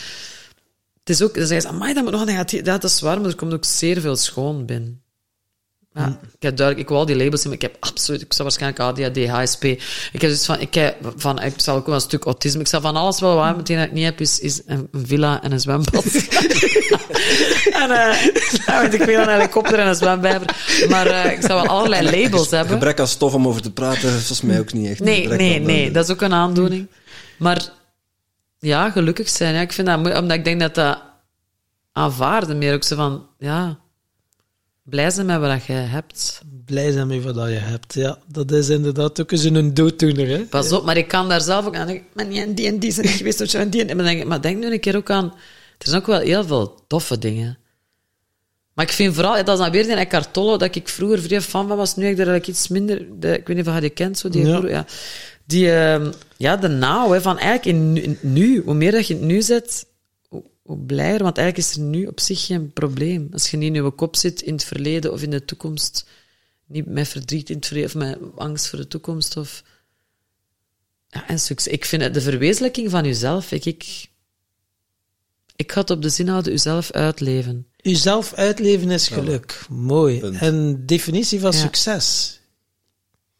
het 1.07 1.15
is 1.15 1.23
ook, 1.23 1.35
dan 1.35 1.47
zeggen 1.47 1.69
ze, 1.69 1.75
amai, 1.77 1.95
dat 1.95 2.03
moet 2.03 2.13
nog 2.13 2.25
negatief. 2.25 2.65
Ja, 2.65 2.79
dat 2.79 2.85
is 2.91 3.01
waar, 3.01 3.21
maar 3.21 3.31
er 3.31 3.37
komt 3.37 3.55
ook 3.55 3.65
zeer 3.65 4.01
veel 4.01 4.17
schoon 4.17 4.67
binnen. 4.67 5.03
Ja, 5.95 6.19
ik 6.35 6.43
heb 6.43 6.57
duidelijk, 6.57 6.79
ik 6.79 6.89
wil 6.89 6.99
al 6.99 7.07
die 7.07 7.17
labels 7.17 7.41
zien, 7.41 7.51
maar 7.51 7.63
ik 7.63 7.71
heb 7.73 7.77
absoluut, 7.81 8.21
ik 8.21 8.33
zou 8.33 8.49
waarschijnlijk 8.49 8.83
ADHD, 8.83 9.29
HSP. 9.29 9.65
Ik 9.65 10.21
heb 10.21 10.31
dus 10.31 10.45
van, 10.45 10.61
ik 10.61 10.75
heb 10.75 11.13
van, 11.17 11.43
ik 11.43 11.53
zal 11.57 11.77
ook 11.77 11.87
wel 11.87 11.95
een 11.95 12.01
stuk 12.01 12.25
autisme, 12.25 12.61
ik 12.61 12.67
zal 12.67 12.81
van 12.81 12.97
alles 12.97 13.21
wel 13.21 13.35
waar, 13.35 13.57
meteen 13.57 13.77
dat 13.77 13.87
ik 13.87 13.93
niet 13.93 14.05
heb, 14.05 14.21
is, 14.21 14.41
is 14.41 14.63
een, 14.67 14.89
villa 14.93 15.43
en 15.43 15.53
een 15.53 15.61
zwembad. 15.61 16.05
en, 17.83 17.91
eh, 17.91 18.81
weet 18.81 18.95
ik 18.95 19.03
veel, 19.03 19.21
een 19.21 19.29
helikopter 19.29 19.79
en 19.79 19.87
een 19.87 19.95
zwembijver. 19.95 20.57
Maar 20.89 21.07
eh, 21.07 21.33
ik 21.33 21.43
zou 21.43 21.63
wel 21.63 21.67
allerlei 21.67 22.23
labels 22.23 22.51
hebben. 22.51 22.73
Gebrek 22.73 23.01
aan 23.01 23.09
stof 23.09 23.35
om 23.35 23.47
over 23.47 23.63
te 23.63 23.73
praten, 23.73 24.09
is 24.09 24.15
volgens 24.15 24.43
mij 24.43 24.61
ook 24.61 24.73
niet 24.73 24.91
echt. 24.91 25.01
Nee, 25.01 25.29
nee, 25.29 25.61
nee, 25.61 25.91
dat 25.91 26.05
is 26.05 26.11
ook 26.11 26.21
een 26.21 26.35
aandoening. 26.35 26.87
Maar 27.39 27.69
ja, 28.59 28.91
gelukkig 28.91 29.29
zijn, 29.29 29.55
ja, 29.55 29.61
ik 29.61 29.73
vind 29.73 29.87
dat 29.87 29.97
moeilijk, 29.97 30.21
omdat 30.21 30.37
ik 30.37 30.45
denk 30.45 30.61
dat 30.61 30.75
dat 30.75 31.03
aanvaarden 31.93 32.59
meer 32.59 32.75
ook 32.75 32.85
zo 32.85 32.97
van, 32.97 33.27
ja, 33.39 33.79
blij 34.83 35.11
zijn 35.11 35.27
met 35.27 35.41
wat 35.41 35.65
je 35.65 35.73
hebt. 35.73 36.43
Blij 36.65 36.93
zijn 36.93 37.07
met 37.07 37.23
wat 37.23 37.49
je 37.49 37.55
hebt. 37.55 37.95
Ja, 37.95 38.19
dat 38.27 38.51
is 38.51 38.69
inderdaad 38.69 39.21
ook 39.21 39.33
eens 39.33 39.45
een 39.45 39.75
dooddoener. 39.75 40.29
Hè? 40.29 40.39
Pas 40.39 40.73
op, 40.73 40.85
maar 40.85 40.97
ik 40.97 41.09
kan 41.09 41.29
daar 41.29 41.41
zelf 41.41 41.67
ook 41.67 41.77
aan 41.77 41.87
denken, 41.87 42.07
maar 42.15 42.29
die 42.29 42.41
en 42.41 42.55
die 42.55 42.67
en 42.67 42.79
die 42.79 42.93
zijn 42.93 43.07
niet 43.07 43.17
geweest, 43.17 43.41
of 43.41 43.49
zo 43.49 43.59
en 43.59 43.71
die 43.71 43.81
en 43.81 43.87
die. 43.87 43.97
Maar 43.97 44.05
denk, 44.05 44.25
maar 44.25 44.41
denk 44.41 44.59
nu 44.59 44.73
een 44.73 44.81
keer 44.81 44.97
ook 44.97 45.11
aan, 45.11 45.25
er 45.79 45.89
zijn 45.89 46.01
ook 46.01 46.07
wel 46.07 46.19
heel 46.19 46.45
veel 46.45 46.85
toffe 46.87 47.19
dingen. 47.19 47.59
Maar 48.75 48.85
ik 48.85 48.93
vind 48.93 49.15
vooral, 49.15 49.35
dat 49.45 49.49
is 49.49 49.59
dan 49.59 49.71
weer 49.71 49.83
die 49.85 49.95
Eckhart 49.95 50.33
Tolle, 50.33 50.59
dat 50.59 50.75
ik 50.75 50.89
vroeger 50.89 51.21
vrij 51.23 51.41
fan 51.41 51.69
van 51.69 51.77
was, 51.77 51.97
nu 51.97 52.03
heb 52.03 52.13
ik 52.13 52.19
daar 52.19 52.27
eigenlijk 52.27 52.59
iets 52.59 52.69
minder, 52.69 53.07
de, 53.21 53.39
ik 53.39 53.47
weet 53.47 53.57
niet 53.57 53.69
of 53.69 53.75
je 53.75 53.81
die 53.81 53.91
kent, 53.91 54.19
zo, 54.19 54.29
die, 54.29 54.47
Ja. 54.47 54.59
broer, 54.59 54.71
ja. 54.71 54.87
Die 55.47 55.73
ehm, 55.73 56.13
ja, 56.37 56.57
de 56.57 56.69
now, 56.69 57.13
hè, 57.13 57.21
van 57.21 57.39
eigenlijk 57.39 57.79
in 57.79 57.93
nu, 57.93 58.01
in 58.01 58.19
nu, 58.21 58.63
hoe 58.63 58.75
meer 58.75 58.93
dat 58.93 59.07
je 59.07 59.15
het 59.15 59.23
nu 59.23 59.43
zet, 59.43 59.87
hoe, 60.29 60.45
hoe 60.63 60.79
blijer, 60.79 61.23
want 61.23 61.39
eigenlijk 61.39 61.69
is 61.69 61.77
er 61.77 61.83
nu 61.83 62.07
op 62.07 62.21
zich 62.21 62.47
geen 62.47 62.73
probleem. 62.73 63.29
Als 63.33 63.51
je 63.51 63.57
niet 63.57 63.75
in 63.75 63.85
je 63.85 63.91
kop 63.91 64.17
zit 64.17 64.43
in 64.43 64.53
het 64.53 64.65
verleden 64.65 65.13
of 65.13 65.23
in 65.23 65.31
de 65.31 65.45
toekomst, 65.45 66.07
niet 66.67 66.87
met 66.87 67.09
verdriet 67.09 67.51
in 67.51 67.57
het 67.57 67.67
verleden, 67.67 67.89
of 67.91 67.95
met 67.95 68.19
angst 68.37 68.69
voor 68.69 68.79
de 68.79 68.89
toekomst, 68.89 69.37
of... 69.37 69.63
Ja, 71.09 71.29
en 71.29 71.39
succes. 71.39 71.73
Ik 71.73 71.85
vind 71.85 72.03
het 72.03 72.15
de 72.15 72.21
verwezenlijking 72.21 72.91
van 72.91 73.05
jezelf, 73.05 73.53
ik, 73.53 73.65
ik, 73.65 74.09
ik 75.57 75.73
ga 75.73 75.81
het 75.81 75.91
op 75.91 76.03
de 76.03 76.09
zin 76.09 76.29
houden, 76.29 76.53
jezelf 76.53 76.91
uitleven. 76.91 77.67
Uzelf 77.83 78.35
uitleven 78.35 78.91
is 78.91 79.09
geluk. 79.09 79.67
Mooi. 79.69 80.21
Punt. 80.21 80.37
En 80.37 80.87
definitie 80.87 81.41
van 81.41 81.53
Ja. 81.53 81.59
succes. 81.59 82.39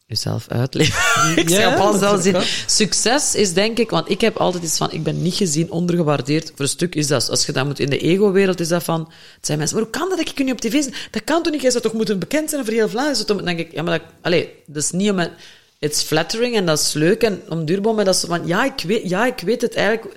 Jezelf 0.07 0.47
uitleven. 0.47 0.95
ik 1.41 1.49
Ja, 1.49 1.75
alles 1.75 1.99
dat 1.99 2.11
wel 2.11 2.21
zin. 2.21 2.33
kan. 2.33 2.43
Succes 2.65 3.35
is 3.35 3.53
denk 3.53 3.77
ik, 3.77 3.89
want 3.89 4.09
ik 4.09 4.21
heb 4.21 4.37
altijd 4.37 4.63
iets 4.63 4.77
van, 4.77 4.91
ik 4.91 5.03
ben 5.03 5.21
niet 5.21 5.33
gezien, 5.33 5.71
ondergewaardeerd. 5.71 6.47
Voor 6.47 6.59
een 6.59 6.67
stuk 6.67 6.95
is 6.95 7.07
dat, 7.07 7.29
als 7.29 7.45
je 7.45 7.51
dat 7.51 7.65
moet 7.65 7.79
in 7.79 7.89
de 7.89 7.97
ego-wereld, 7.97 8.59
is 8.59 8.67
dat 8.67 8.83
van, 8.83 8.99
het 9.35 9.45
zijn 9.45 9.57
mensen, 9.57 9.77
maar 9.77 9.85
hoe 9.85 9.95
kan 9.99 10.09
dat 10.09 10.17
dat 10.17 10.29
ik 10.29 10.37
je 10.37 10.43
niet 10.43 10.53
op 10.53 10.61
tv 10.61 10.83
zie? 10.83 10.93
Dat 11.11 11.23
kan 11.23 11.43
toch 11.43 11.53
niet? 11.53 11.61
Jij 11.61 11.71
zou 11.71 11.83
toch 11.83 11.93
moeten 11.93 12.19
bekend 12.19 12.49
zijn 12.49 12.65
voor 12.65 12.73
heel 12.73 12.89
Vlaanderen? 12.89 13.27
Dan 13.27 13.45
denk 13.45 13.59
ik, 13.59 13.71
ja, 13.71 13.83
maar 13.83 13.99
dat, 13.99 14.07
allee, 14.21 14.49
dat 14.65 14.83
is 14.83 14.91
niet 14.91 15.11
om 15.11 15.19
het, 15.19 15.31
it's 15.79 16.01
flattering 16.01 16.55
en 16.55 16.65
dat 16.65 16.79
is 16.79 16.93
leuk 16.93 17.21
en 17.21 17.41
om 17.49 17.65
duurbaar, 17.65 17.93
maar 17.93 18.05
dat 18.05 18.15
is 18.15 18.23
van, 18.27 18.47
ja, 18.47 18.65
ik 18.65 18.81
weet, 18.85 19.09
ja, 19.09 19.25
ik 19.25 19.39
weet 19.39 19.61
het 19.61 19.75
eigenlijk, 19.75 20.15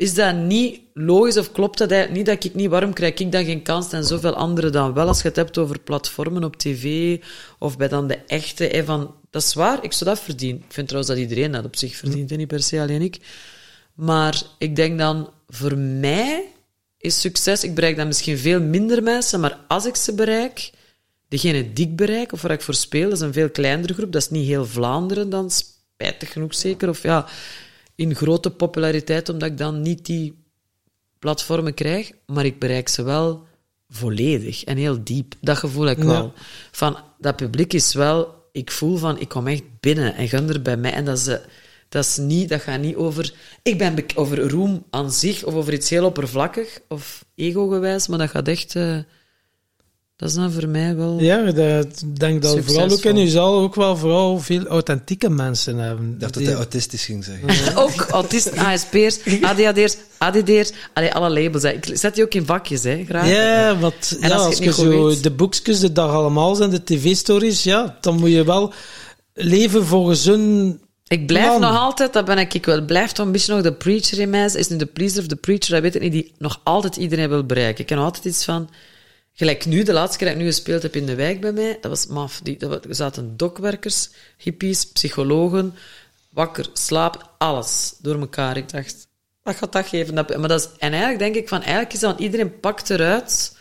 is 0.00 0.14
dat 0.14 0.34
niet 0.34 0.80
logisch 0.94 1.36
of 1.36 1.52
klopt 1.52 1.78
dat 1.78 2.10
niet 2.10 2.26
dat 2.26 2.44
ik 2.44 2.54
niet, 2.54 2.70
waarom 2.70 2.92
krijg 2.92 3.14
ik 3.14 3.32
dan 3.32 3.44
geen 3.44 3.62
kans 3.62 3.92
en 3.92 4.04
zoveel 4.04 4.34
anderen 4.34 4.72
dan 4.72 4.92
wel, 4.92 5.06
als 5.06 5.22
je 5.22 5.28
het 5.28 5.36
hebt 5.36 5.58
over 5.58 5.80
platformen 5.80 6.44
op 6.44 6.56
tv 6.56 7.16
of 7.58 7.76
bij 7.76 7.88
dan 7.88 8.06
de 8.06 8.18
echte, 8.26 8.82
van, 8.84 9.14
dat 9.30 9.42
is 9.42 9.54
waar, 9.54 9.84
ik 9.84 9.92
zou 9.92 10.10
dat 10.10 10.20
verdienen. 10.20 10.62
Ik 10.62 10.72
vind 10.72 10.88
trouwens 10.88 11.14
dat 11.14 11.22
iedereen 11.22 11.52
dat 11.52 11.64
op 11.64 11.76
zich 11.76 11.96
verdient, 11.96 12.30
en 12.30 12.38
niet 12.38 12.48
per 12.48 12.62
se 12.62 12.80
alleen 12.80 13.02
ik. 13.02 13.18
Maar 13.94 14.42
ik 14.58 14.76
denk 14.76 14.98
dan, 14.98 15.30
voor 15.48 15.76
mij 15.78 16.44
is 16.98 17.20
succes, 17.20 17.64
ik 17.64 17.74
bereik 17.74 17.96
dan 17.96 18.06
misschien 18.06 18.38
veel 18.38 18.60
minder 18.60 19.02
mensen, 19.02 19.40
maar 19.40 19.58
als 19.68 19.86
ik 19.86 19.96
ze 19.96 20.14
bereik, 20.14 20.70
degene 21.28 21.72
die 21.72 21.86
ik 21.86 21.96
bereik, 21.96 22.32
of 22.32 22.42
waar 22.42 22.50
ik 22.50 22.60
voor 22.60 22.74
speel, 22.74 23.08
dat 23.08 23.18
is 23.18 23.24
een 23.24 23.32
veel 23.32 23.50
kleinere 23.50 23.94
groep, 23.94 24.12
dat 24.12 24.22
is 24.22 24.30
niet 24.30 24.46
heel 24.46 24.66
Vlaanderen 24.66 25.30
dan, 25.30 25.50
spijtig 25.50 26.32
genoeg 26.32 26.54
zeker, 26.54 26.88
of 26.88 27.02
ja, 27.02 27.26
in 28.00 28.14
grote 28.14 28.50
populariteit, 28.50 29.28
omdat 29.28 29.48
ik 29.50 29.58
dan 29.58 29.82
niet 29.82 30.06
die 30.06 30.34
platformen 31.18 31.74
krijg, 31.74 32.12
maar 32.26 32.44
ik 32.44 32.58
bereik 32.58 32.88
ze 32.88 33.02
wel 33.02 33.46
volledig 33.88 34.64
en 34.64 34.76
heel 34.76 35.04
diep. 35.04 35.34
Dat 35.40 35.58
gevoel 35.58 35.84
heb 35.84 35.96
ik 35.96 36.02
Ja. 36.04 36.08
wel. 36.10 36.32
Van, 36.70 36.98
dat 37.18 37.36
publiek 37.36 37.72
is 37.72 37.94
wel, 37.94 38.34
ik 38.52 38.70
voel 38.70 38.96
van, 38.96 39.20
ik 39.20 39.28
kom 39.28 39.46
echt 39.46 39.62
binnen 39.80 40.14
en 40.14 40.28
gun 40.28 40.48
er 40.48 40.62
bij 40.62 40.76
mij. 40.76 40.92
En 40.92 41.04
dat 41.04 41.18
is, 41.18 41.26
eh, 41.26 41.38
dat 41.88 42.04
is 42.04 42.16
niet, 42.16 42.48
dat 42.48 42.60
gaat 42.60 42.80
niet 42.80 42.96
over, 42.96 43.32
ik 43.62 43.78
ben 43.78 44.04
over 44.14 44.48
roem 44.48 44.84
aan 44.90 45.12
zich, 45.12 45.44
of 45.44 45.54
over 45.54 45.72
iets 45.72 45.90
heel 45.90 46.04
oppervlakkig, 46.04 46.80
of 46.88 47.24
ego-gewijs, 47.34 48.08
maar 48.08 48.18
dat 48.18 48.30
gaat 48.30 48.48
echt, 48.48 48.76
eh, 48.76 48.98
dat 50.20 50.28
is 50.28 50.34
dan 50.34 50.52
voor 50.52 50.68
mij 50.68 50.96
wel... 50.96 51.20
Ja, 51.20 51.42
dat, 51.52 51.86
ik 51.86 52.18
denk 52.20 52.42
dat 52.42 52.58
vooral 52.64 52.82
ook 52.84 52.90
in 52.90 52.90
Succesvol. 52.90 53.20
jezelf 53.20 53.62
ook 53.62 53.74
wel 53.74 53.96
vooral 53.96 54.38
veel 54.38 54.66
authentieke 54.66 55.30
mensen 55.30 55.76
hebben. 55.78 56.10
Ik 56.12 56.20
dacht 56.20 56.32
dat 56.32 56.42
Die- 56.42 56.46
hij 56.52 56.60
autistisch 56.60 57.04
ging 57.04 57.24
zeggen. 57.24 57.76
Ook 57.76 58.00
autisten, 58.00 58.58
ASP'ers, 58.58 59.18
ADHD'ers, 59.42 59.96
ADD'ers, 60.18 60.70
allee, 60.94 61.14
alle 61.14 61.30
labels. 61.42 61.62
Hè. 61.62 61.68
Ik 61.70 61.90
zet 61.92 62.14
die 62.14 62.24
ook 62.24 62.34
in 62.34 62.46
vakjes, 62.46 62.82
hè, 62.82 63.04
graag. 63.08 63.28
Ja, 63.28 63.78
want 63.78 64.16
En 64.20 64.28
ja, 64.28 64.34
als 64.34 64.58
je 64.58 64.66
als 64.66 64.76
het 64.76 64.86
zo 64.86 65.06
weet- 65.06 65.22
de 65.22 65.30
boekjes 65.30 65.80
de 65.80 65.92
dag 65.92 66.10
allemaal 66.12 66.54
zijn, 66.54 66.70
de 66.70 66.84
tv-stories, 66.84 67.62
ja, 67.62 67.96
dan 68.00 68.18
moet 68.18 68.30
je 68.30 68.44
wel 68.44 68.72
leven 69.34 69.86
volgens 69.86 70.24
hun... 70.24 70.80
Ik 71.06 71.26
blijf 71.26 71.46
Man. 71.46 71.60
nog 71.60 71.78
altijd, 71.78 72.12
dat 72.12 72.24
ben 72.24 72.38
ik, 72.38 72.54
ik 72.54 72.66
wel, 72.66 72.84
blijft 72.84 73.14
toch 73.14 73.26
een 73.26 73.32
beetje 73.32 73.52
nog 73.54 73.62
de 73.62 73.72
preacher 73.72 74.18
in 74.18 74.30
mij. 74.30 74.44
Is 74.54 74.68
nu 74.68 74.76
de 74.76 74.86
pleaser 74.86 75.20
of 75.20 75.26
de 75.26 75.36
preacher, 75.36 75.72
dat 75.72 75.82
weet 75.82 75.94
ik 75.94 76.00
niet, 76.02 76.12
die 76.12 76.32
nog 76.38 76.60
altijd 76.64 76.96
iedereen 76.96 77.28
wil 77.28 77.44
bereiken. 77.44 77.82
Ik 77.82 77.88
heb 77.88 77.98
nog 77.98 78.06
altijd 78.06 78.24
iets 78.24 78.44
van, 78.44 78.68
gelijk 79.32 79.66
nu, 79.66 79.82
de 79.82 79.92
laatste 79.92 80.18
keer 80.18 80.26
dat 80.26 80.36
ik 80.36 80.42
nu 80.42 80.48
gespeeld 80.48 80.82
heb 80.82 80.96
in 80.96 81.06
de 81.06 81.14
wijk 81.14 81.40
bij 81.40 81.52
mij, 81.52 81.78
dat 81.80 81.90
was 81.90 82.06
maf. 82.06 82.40
Die, 82.42 82.56
dat, 82.56 82.84
er 82.84 82.94
zaten 82.94 83.36
dokwerkers, 83.36 84.10
hippies, 84.36 84.84
psychologen, 84.86 85.74
wakker, 86.32 86.66
slaap, 86.72 87.30
alles 87.38 87.94
door 88.02 88.20
elkaar. 88.20 88.56
Ik 88.56 88.70
dacht, 88.72 89.06
wat 89.42 89.56
gaat 89.56 89.72
dat 89.72 89.86
geven? 89.86 90.14
Dat- 90.14 90.36
Maar 90.36 90.48
dat 90.48 90.60
is, 90.60 90.68
en 90.78 90.90
eigenlijk 90.90 91.18
denk 91.18 91.34
ik 91.34 91.48
van, 91.48 91.60
eigenlijk 91.60 91.92
is 91.92 92.00
dat, 92.00 92.18
iedereen 92.20 92.60
pakt 92.60 92.90
eruit 92.90 93.58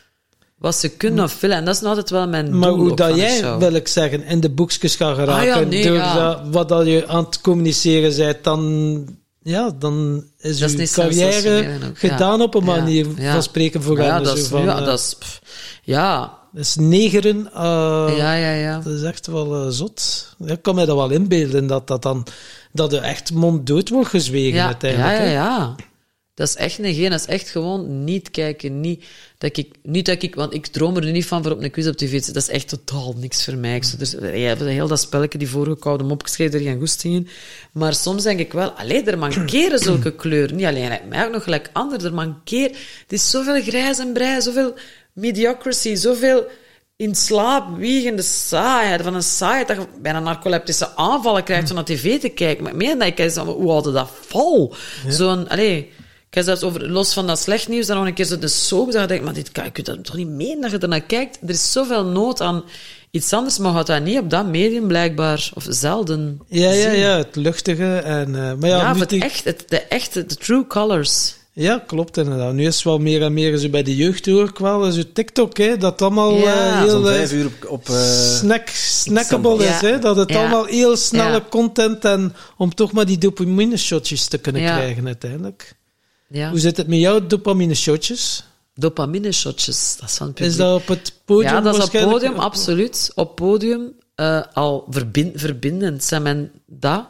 wat 0.58 0.76
ze 0.76 0.90
kunnen 0.90 1.24
of 1.24 1.40
willen. 1.40 1.58
En 1.58 1.66
dat 1.66 1.76
is 1.76 1.80
nog 1.82 1.90
altijd 1.90 2.10
wel 2.10 2.28
mijn 2.28 2.58
Maar 2.60 2.70
doel 2.70 2.80
hoe 2.80 2.92
ook 2.92 2.98
dat 2.98 3.16
jij, 3.16 3.58
wil 3.58 3.74
ik 3.74 3.88
zeggen, 3.88 4.24
in 4.24 4.40
de 4.40 4.50
boekjes 4.50 4.96
gaat 4.96 5.16
geraken, 5.16 5.34
Ah 5.54 5.62
ja, 5.62 5.68
nee, 5.70 5.84
door 5.84 5.96
ja. 5.96 6.14
dat- 6.14 6.42
wat 6.52 6.70
dat 6.70 6.86
je 6.86 7.08
aan 7.08 7.24
het 7.26 7.42
communiceren 7.42 8.16
bent, 8.18 8.44
dan, 8.44 9.20
ja, 9.42 9.72
dan 9.80 10.24
is 10.40 10.60
Dat 10.60 10.70
is 10.72 10.94
zo 10.94 11.02
carrière 11.02 11.50
ja. 11.64 11.78
gedaan 11.94 12.42
op 12.42 12.56
een 12.56 12.66
Ja, 12.66 12.76
manier 12.76 13.08
ja. 13.18 13.34
van 13.34 13.44
spreken 13.44 13.84
voor 13.84 14.02
ja, 14.02 14.20
dat 14.20 14.38
is, 14.38 14.48
van, 14.48 14.64
ja, 14.64 14.80
eh, 14.80 14.86
dat 14.86 15.00
is... 15.00 15.16
pff, 15.20 15.42
ja, 15.84 16.38
dat 16.52 16.66
is 16.66 16.76
negeren. 16.76 17.52
eh, 17.54 18.14
ja, 18.18 18.34
ja, 18.34 18.52
ja. 18.52 18.80
Dat 18.80 18.94
is 18.94 19.04
echt 19.04 19.28
wel 19.28 19.56
eh, 19.66 19.70
zot. 19.70 20.28
Ik 20.46 20.62
kan 20.62 20.76
me 20.76 20.86
dat 20.86 20.96
wel 20.96 21.10
inbeelden, 21.10 21.68
dat 21.68 21.88
dat 21.88 22.02
dan 22.02 22.26
dat 22.72 22.94
er 22.94 23.02
echt 23.02 23.34
monddood 23.34 23.90
wordt 23.90 24.10
gezwegen 24.10 24.54
Ja, 24.54 24.60
ja, 24.60 24.66
uiteindelijk. 24.66 25.32
ja, 25.32 25.76
hè. 25.78 25.84
Dat 26.40 26.48
is 26.48 26.56
echt 26.56 26.80
negeren. 26.80 27.12
Dat 27.12 27.20
is 27.20 27.26
echt 27.26 27.50
gewoon 27.50 28.04
niet 28.04 28.32
kijken. 28.32 28.80
Niet 28.80 29.04
dat 29.38 29.58
ik, 29.58 29.68
niet 29.84 30.06
dat 30.06 30.24
ik, 30.24 30.36
want 30.36 30.54
ik 30.54 30.68
droom 30.68 30.96
er 30.96 31.06
nu 31.06 31.12
niet 31.12 31.26
van 31.26 31.44
voor 31.44 31.52
op 31.52 31.64
een 31.64 31.72
quiz 31.72 31.88
op 31.88 31.96
tv 31.96 32.10
te 32.10 32.16
zitten. 32.16 32.34
Dat 32.34 32.44
is 32.44 32.50
echt 32.50 32.68
totaal 32.68 33.16
niks 33.18 33.44
voor 33.46 33.56
mij. 33.56 33.76
Ik 33.76 33.84
zou 33.84 33.98
dus, 33.98 34.16
ja, 34.34 34.56
heel 34.56 34.88
dat 34.88 35.00
spelletje, 35.00 35.38
die 35.38 35.50
vorige 35.50 35.80
koude 35.80 36.04
mopgeschreven, 36.04 36.60
er 36.60 36.66
geen 36.66 36.80
goesting 36.80 37.16
in. 37.16 37.28
Maar 37.72 37.94
soms 37.94 38.24
denk 38.24 38.40
ik 38.40 38.54
wel, 38.54 38.70
allee, 38.70 39.04
er 39.04 39.18
mankeren 39.18 39.80
zulke 39.80 40.16
kleuren. 40.16 40.56
Niet 40.56 40.66
alleen, 40.66 40.88
lijkt 40.88 41.10
mij 41.10 41.26
ook 41.26 41.32
nog 41.32 41.44
gelijk 41.44 41.70
ander. 41.74 42.06
Er 42.06 42.14
mankeren. 42.14 42.76
Het 43.02 43.12
is 43.14 43.30
zoveel 43.30 43.62
grijs 43.62 44.00
en 44.00 44.14
brei, 44.14 44.42
zoveel 44.42 44.74
mediocrity, 45.14 45.96
zoveel 45.96 46.48
in 46.96 47.16
slaap 47.16 47.78
wiegende 47.78 48.22
saaiheid, 48.22 49.02
van 49.02 49.16
een 49.16 49.24
saaiheid 49.24 49.68
dat 49.68 49.78
je 49.78 49.88
bijna 50.02 50.20
narcoleptische 50.20 50.96
aanvallen 50.96 51.44
krijgt 51.44 51.68
van 51.68 51.76
naar 51.76 51.86
tv 51.86 52.20
te 52.20 52.30
kijken. 52.30 52.64
Maar 52.64 52.72
ik 52.72 52.78
meen 52.78 53.00
dat 53.00 53.08
ik 53.08 53.36
hoe 53.36 53.72
hadden 53.72 53.94
dat 53.94 54.10
vol? 54.28 54.74
Zo'n, 55.08 55.50
allee, 55.50 55.92
ik 56.30 56.36
heb 56.36 56.44
zelfs 56.44 56.64
over, 56.64 56.90
los 56.90 57.14
van 57.14 57.28
dat 57.28 57.40
slecht 57.40 57.68
nieuws, 57.68 57.86
dan 57.88 57.98
nog 57.98 58.06
een 58.06 58.14
keer 58.14 58.26
zo 58.26 58.40
de 58.40 58.48
soap, 58.48 58.92
dat 58.92 59.02
je 59.02 59.08
denkt, 59.08 59.24
maar 59.24 59.34
dit 59.34 59.52
kan, 59.52 59.64
je 59.64 59.72
kunt 59.72 59.86
dat 59.86 60.04
toch 60.06 60.16
niet 60.16 60.28
meen 60.28 60.62
dat 60.62 60.72
je 60.72 60.78
ernaar 60.78 61.02
kijkt? 61.02 61.40
Er 61.44 61.50
is 61.50 61.72
zoveel 61.72 62.06
nood 62.06 62.42
aan 62.42 62.64
iets 63.12 63.34
anders, 63.34 63.58
maar 63.58 63.74
gaat 63.74 63.88
dat 63.88 64.04
niet 64.04 64.20
op 64.20 64.30
dat 64.30 64.46
medium 64.48 64.88
blijkbaar, 64.88 65.50
of 65.54 65.66
zelden 65.70 66.40
Ja, 66.48 66.72
ja, 66.72 66.92
zien. 66.92 67.00
ja, 67.00 67.18
het 67.18 67.36
luchtige. 67.36 67.96
En, 67.98 68.36
eh, 68.36 68.54
maar 68.54 68.70
ja, 68.70 68.78
Ja, 68.78 68.96
het 68.96 69.10
die- 69.10 69.22
echt, 69.24 69.44
het, 69.44 69.64
de 69.68 69.82
echte, 69.82 70.26
de 70.26 70.36
true 70.36 70.68
colors. 70.68 71.36
ja, 71.54 71.84
klopt 71.88 72.18
inderdaad. 72.18 72.54
Nu 72.54 72.66
is 72.66 72.76
het 72.76 72.84
wel 72.84 72.98
meer 73.00 73.22
en 73.22 73.34
meer 73.34 73.58
zo 73.58 73.70
bij 73.70 73.84
de 73.84 73.96
jeugd 73.96 74.26
hoor 74.26 74.50
ik 74.50 74.58
wel. 74.58 74.92
Zo 74.92 75.02
TikTok, 75.14 75.58
hè, 75.58 75.78
dat 75.78 76.02
allemaal 76.02 76.34
Ja. 76.38 76.70
eh, 76.72 76.82
heel 76.84 77.10
eh, 77.10 77.16
vijf 77.16 77.32
uur 77.32 77.46
op... 77.46 77.70
op 77.70 77.88
snack, 78.38 78.68
snackable 78.70 79.64
Ja. 79.64 79.76
is. 79.76 79.82
Hè, 79.82 80.00
dat 80.00 80.16
het 80.16 80.30
Ja. 80.30 80.40
allemaal 80.40 80.66
heel 80.66 80.96
snelle 80.98 81.32
Ja. 81.32 81.46
content 81.50 82.06
en 82.06 82.36
om 82.58 82.76
toch 82.76 82.92
maar 82.92 83.06
die 83.06 83.18
dopamine 83.18 83.78
shotjes 83.78 84.28
te 84.28 84.38
kunnen 84.38 84.62
Ja. 84.62 84.76
krijgen 84.78 85.06
uiteindelijk. 85.06 85.78
Ja. 86.30 86.50
Hoe 86.50 86.60
zit 86.60 86.78
het 86.78 86.88
met 86.88 87.00
jouw 87.00 87.28
dopamine 87.28 87.74
shotjes? 87.76 88.44
Dopamine 88.76 89.32
shotjes, 89.32 89.96
dat 90.00 90.10
is 90.10 90.16
van 90.16 90.28
het 90.28 90.40
Is 90.40 90.46
publiek. 90.56 90.68
dat 90.68 90.82
op 90.82 90.88
het 90.88 91.14
podium 91.26 91.54
Ja, 91.54 91.62
dat 91.62 91.66
is 91.66 91.72
op 91.74 91.78
waarschijnlijk? 91.78 92.20
podium, 92.24 92.40
absoluut. 92.40 93.12
Op 93.16 93.36
podium 93.36 93.92
eh, 94.16 94.42
al 94.54 94.86
verbin, 94.90 95.32
verbindend. 95.36 96.04
Zijn 96.04 96.22
men 96.22 96.52
dat? 96.66 97.06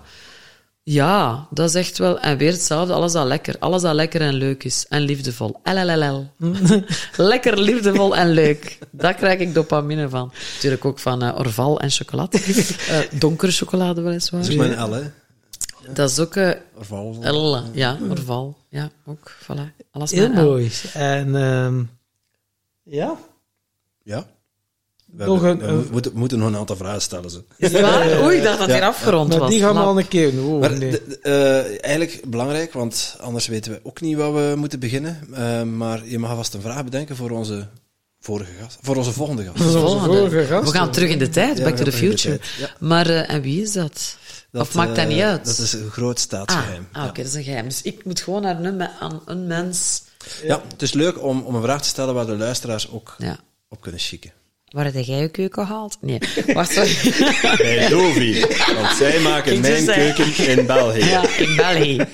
Ja, 0.84 1.48
dat 1.52 1.70
is 1.70 1.76
echt 1.76 1.98
wel... 1.98 2.20
En 2.20 2.38
weer 2.38 2.52
hetzelfde, 2.52 2.94
alles 2.94 3.12
dat 3.12 3.26
lekker. 3.28 3.56
Alles 3.60 3.82
dat 3.82 3.94
lekker 3.94 4.22
en 4.22 4.34
leuk 4.34 4.64
is. 4.64 4.86
En 4.90 5.02
liefdevol. 5.02 5.60
LLLL. 5.64 6.28
lekker, 7.18 7.60
liefdevol 7.60 8.16
en 8.16 8.30
leuk. 8.32 8.78
Daar 8.91 9.14
krijg 9.14 9.40
ik 9.40 9.54
dopamine 9.54 10.10
van. 10.10 10.32
Natuurlijk 10.54 10.86
ook 10.86 11.00
van 11.00 11.24
eh, 11.24 11.40
Orval 11.40 11.80
en 11.80 11.90
chocolade. 11.90 12.40
Eh, 12.90 13.00
donkere 13.20 13.52
chocolade 13.52 14.02
weliswaar. 14.02 14.41
Dat 14.41 14.50
is 14.50 14.56
mijn 14.56 14.90
L, 14.90 14.91
hè. 14.91 15.02
Dat 15.94 16.10
is 16.10 16.20
ook... 16.20 16.36
eh 16.36 16.52
Orval. 16.78 17.16
L, 17.24 17.61
ja, 17.74 17.98
Orval. 18.10 18.57
Ja, 18.70 18.90
ook. 19.06 19.32
Voilà. 19.44 19.84
Alles 19.91 20.11
Heel 20.11 20.30
mooi. 20.30 20.72
En 20.94 21.36
ehm, 21.36 21.84
ja, 22.84 23.16
Ja. 24.03 24.26
We, 25.16 25.26
Nog 25.26 25.41
hebben- 25.41 25.70
een- 25.70 25.84
we 25.84 25.88
moeten, 25.91 26.11
moeten 26.16 26.40
nog 26.40 26.48
een 26.48 26.56
aantal 26.57 26.76
vragen 26.76 27.02
stellen. 27.02 27.30
Zo. 27.30 27.44
Is 27.57 27.72
het 27.72 27.82
waar? 27.82 28.22
Oei, 28.24 28.38
ik 28.38 28.44
dacht 28.44 28.60
dat 28.60 28.68
Ja, 28.68 28.74
hier 28.74 28.84
afgerond 28.84 29.30
maar 29.30 29.40
was. 29.40 29.49
die 29.49 29.60
gaan 29.60 29.74
we 29.74 29.80
al 29.80 29.98
een 29.99 30.07
keer 30.07 30.32
doen. 30.32 30.53
Oh, 30.53 30.60
Maar 30.60 30.78
nee. 30.78 30.91
de- 30.91 31.20
eh, 31.22 31.86
eigenlijk 31.86 32.30
belangrijk, 32.30 32.74
want 32.74 33.16
anders 33.20 33.48
weten 33.48 33.72
we 33.72 33.80
ook 33.84 34.02
niet 34.02 34.18
waar 34.18 34.34
we 34.34 34.53
moeten 34.56 34.80
beginnen. 34.80 35.20
Eh, 35.34 35.64
maar 35.64 36.06
je 36.06 36.20
mag 36.20 36.36
vast 36.36 36.53
een 36.53 36.61
vraag 36.61 36.84
bedenken 36.84 37.16
voor 37.16 37.30
onze 37.32 37.68
vorige 38.20 38.52
gast. 38.61 38.78
Voor 38.82 38.95
onze 38.95 39.11
volgende 39.11 39.44
gast. 39.44 39.66
Onze 39.66 39.80
Volgende. 39.80 40.18
vorige 40.18 40.45
gast. 40.45 40.72
We 40.72 40.78
gaan 40.78 40.91
terug 40.91 41.10
in 41.10 41.20
de 41.20 41.30
tijd, 41.30 41.57
Ja, 41.57 41.64
back 41.64 41.76
to 41.76 41.84
the 41.84 41.91
future. 41.91 42.40
ja. 42.60 42.70
Maar, 42.80 43.07
eh, 43.10 43.30
en 43.34 43.41
wie 43.41 43.61
is 43.61 43.72
dat? 43.72 44.18
Of 44.51 44.73
maakt 44.73 44.95
dat 44.95 45.05
eh, 45.05 45.07
niet 45.07 45.21
uit? 45.21 45.45
Dat 45.45 45.57
is 45.57 45.73
een 45.73 45.89
groot 45.89 46.15
ah, 46.17 46.21
staatsgeheim. 46.23 46.88
ah, 46.91 47.03
oké, 47.03 47.21
dat 47.21 47.26
is 47.26 47.34
een 47.34 47.43
geheim. 47.43 47.67
Dus 47.67 47.81
ik 47.81 48.05
moet 48.05 48.21
gewoon 48.21 48.41
naar 48.41 48.63
een, 48.63 48.81
aan 48.99 49.21
een 49.26 49.47
mens... 49.47 50.03
ja. 50.41 50.47
ja, 50.47 50.61
het 50.71 50.81
is 50.81 50.93
leuk 50.93 51.23
om, 51.23 51.41
om 51.41 51.55
een 51.55 51.61
vraag 51.61 51.81
te 51.81 51.88
stellen 51.88 52.13
waar 52.13 52.26
de 52.26 52.38
luisteraars 52.38 52.91
ook 52.91 53.15
Ja. 53.17 53.38
op 53.69 53.81
kunnen 53.81 54.01
schikken. 54.01 54.31
Waar 54.69 54.85
heb 54.85 54.93
jij 55.05 55.19
je 55.21 55.30
keuken 55.30 55.65
gehaald? 55.65 55.97
Nee, 56.01 56.19
wacht, 56.53 56.71
sorry. 56.77 57.13
Bij 57.57 57.88
Dovi. 57.89 58.45
Want 58.76 58.95
zij 58.97 59.19
maken 59.19 59.53
Ik 59.53 59.59
mijn 59.61 59.85
keuken 59.85 60.47
in 60.47 60.65
België. 60.65 61.05
ja, 61.05 61.27
in 61.38 61.55
België. 61.55 62.05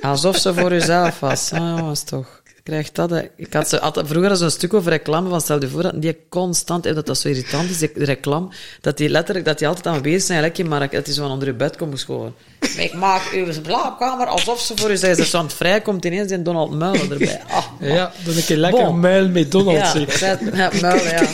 Alsof 0.00 0.36
ze 0.36 0.54
voor 0.54 0.72
uzelf 0.72 1.20
was. 1.20 1.52
Ah, 1.52 1.80
was 1.80 2.02
toch. 2.02 2.37
Ik 2.68 2.74
krijg 2.74 2.92
dat. 2.92 3.10
hè. 3.10 3.22
Ik 3.36 3.52
had 3.52 3.68
ze 3.68 3.80
altijd, 3.80 4.06
vroeger 4.08 4.36
zo'n 4.36 4.50
stuk 4.50 4.74
over 4.74 4.90
reclame 4.90 5.28
van 5.28 5.40
stel 5.40 5.60
je 5.60 5.68
voor 5.68 5.82
dat 5.82 6.02
die 6.02 6.16
constant, 6.28 6.86
en 6.86 6.94
dat 6.94 7.06
dat 7.06 7.18
zo 7.18 7.28
irritant 7.28 7.70
is, 7.70 7.78
die 7.78 7.90
reclame, 7.94 8.48
dat 8.80 8.96
die 8.96 9.08
letterlijk, 9.08 9.46
dat 9.46 9.58
die 9.58 9.68
altijd 9.68 9.86
aan 9.86 10.02
bezig 10.02 10.22
zijn, 10.22 10.40
lekker, 10.40 10.66
maar 10.66 10.90
dat 10.90 11.04
die 11.04 11.14
zo 11.14 11.22
van 11.22 11.30
onder 11.30 11.48
je 11.48 11.54
bed 11.54 11.76
komt 11.76 11.92
geschoven. 11.92 12.34
Ik 12.76 12.94
maak 12.94 13.30
uw 13.32 13.52
slaapkamer 13.52 14.26
alsof 14.26 14.60
ze 14.60 14.72
voor 14.76 14.90
u 14.90 14.96
zijn. 14.96 15.16
Ze 15.16 15.24
zo 15.24 15.38
aan 15.38 15.44
het 15.44 15.52
vrij 15.54 15.80
komt 15.80 16.04
ineens 16.04 16.28
die 16.28 16.42
Donald 16.42 16.70
Muilen 16.70 17.10
erbij. 17.12 17.40
Ah, 17.48 17.64
Ja, 17.80 18.12
dan 18.24 18.36
een 18.36 18.44
keer 18.44 18.56
lekker 18.56 18.84
Bon. 18.84 19.00
muil 19.00 19.28
met 19.28 19.50
Donald. 19.52 19.76
ja, 19.76 20.06
zeg. 20.16 20.38
ja, 20.56 20.70
muilen, 20.80 21.10
ja. 21.10 21.26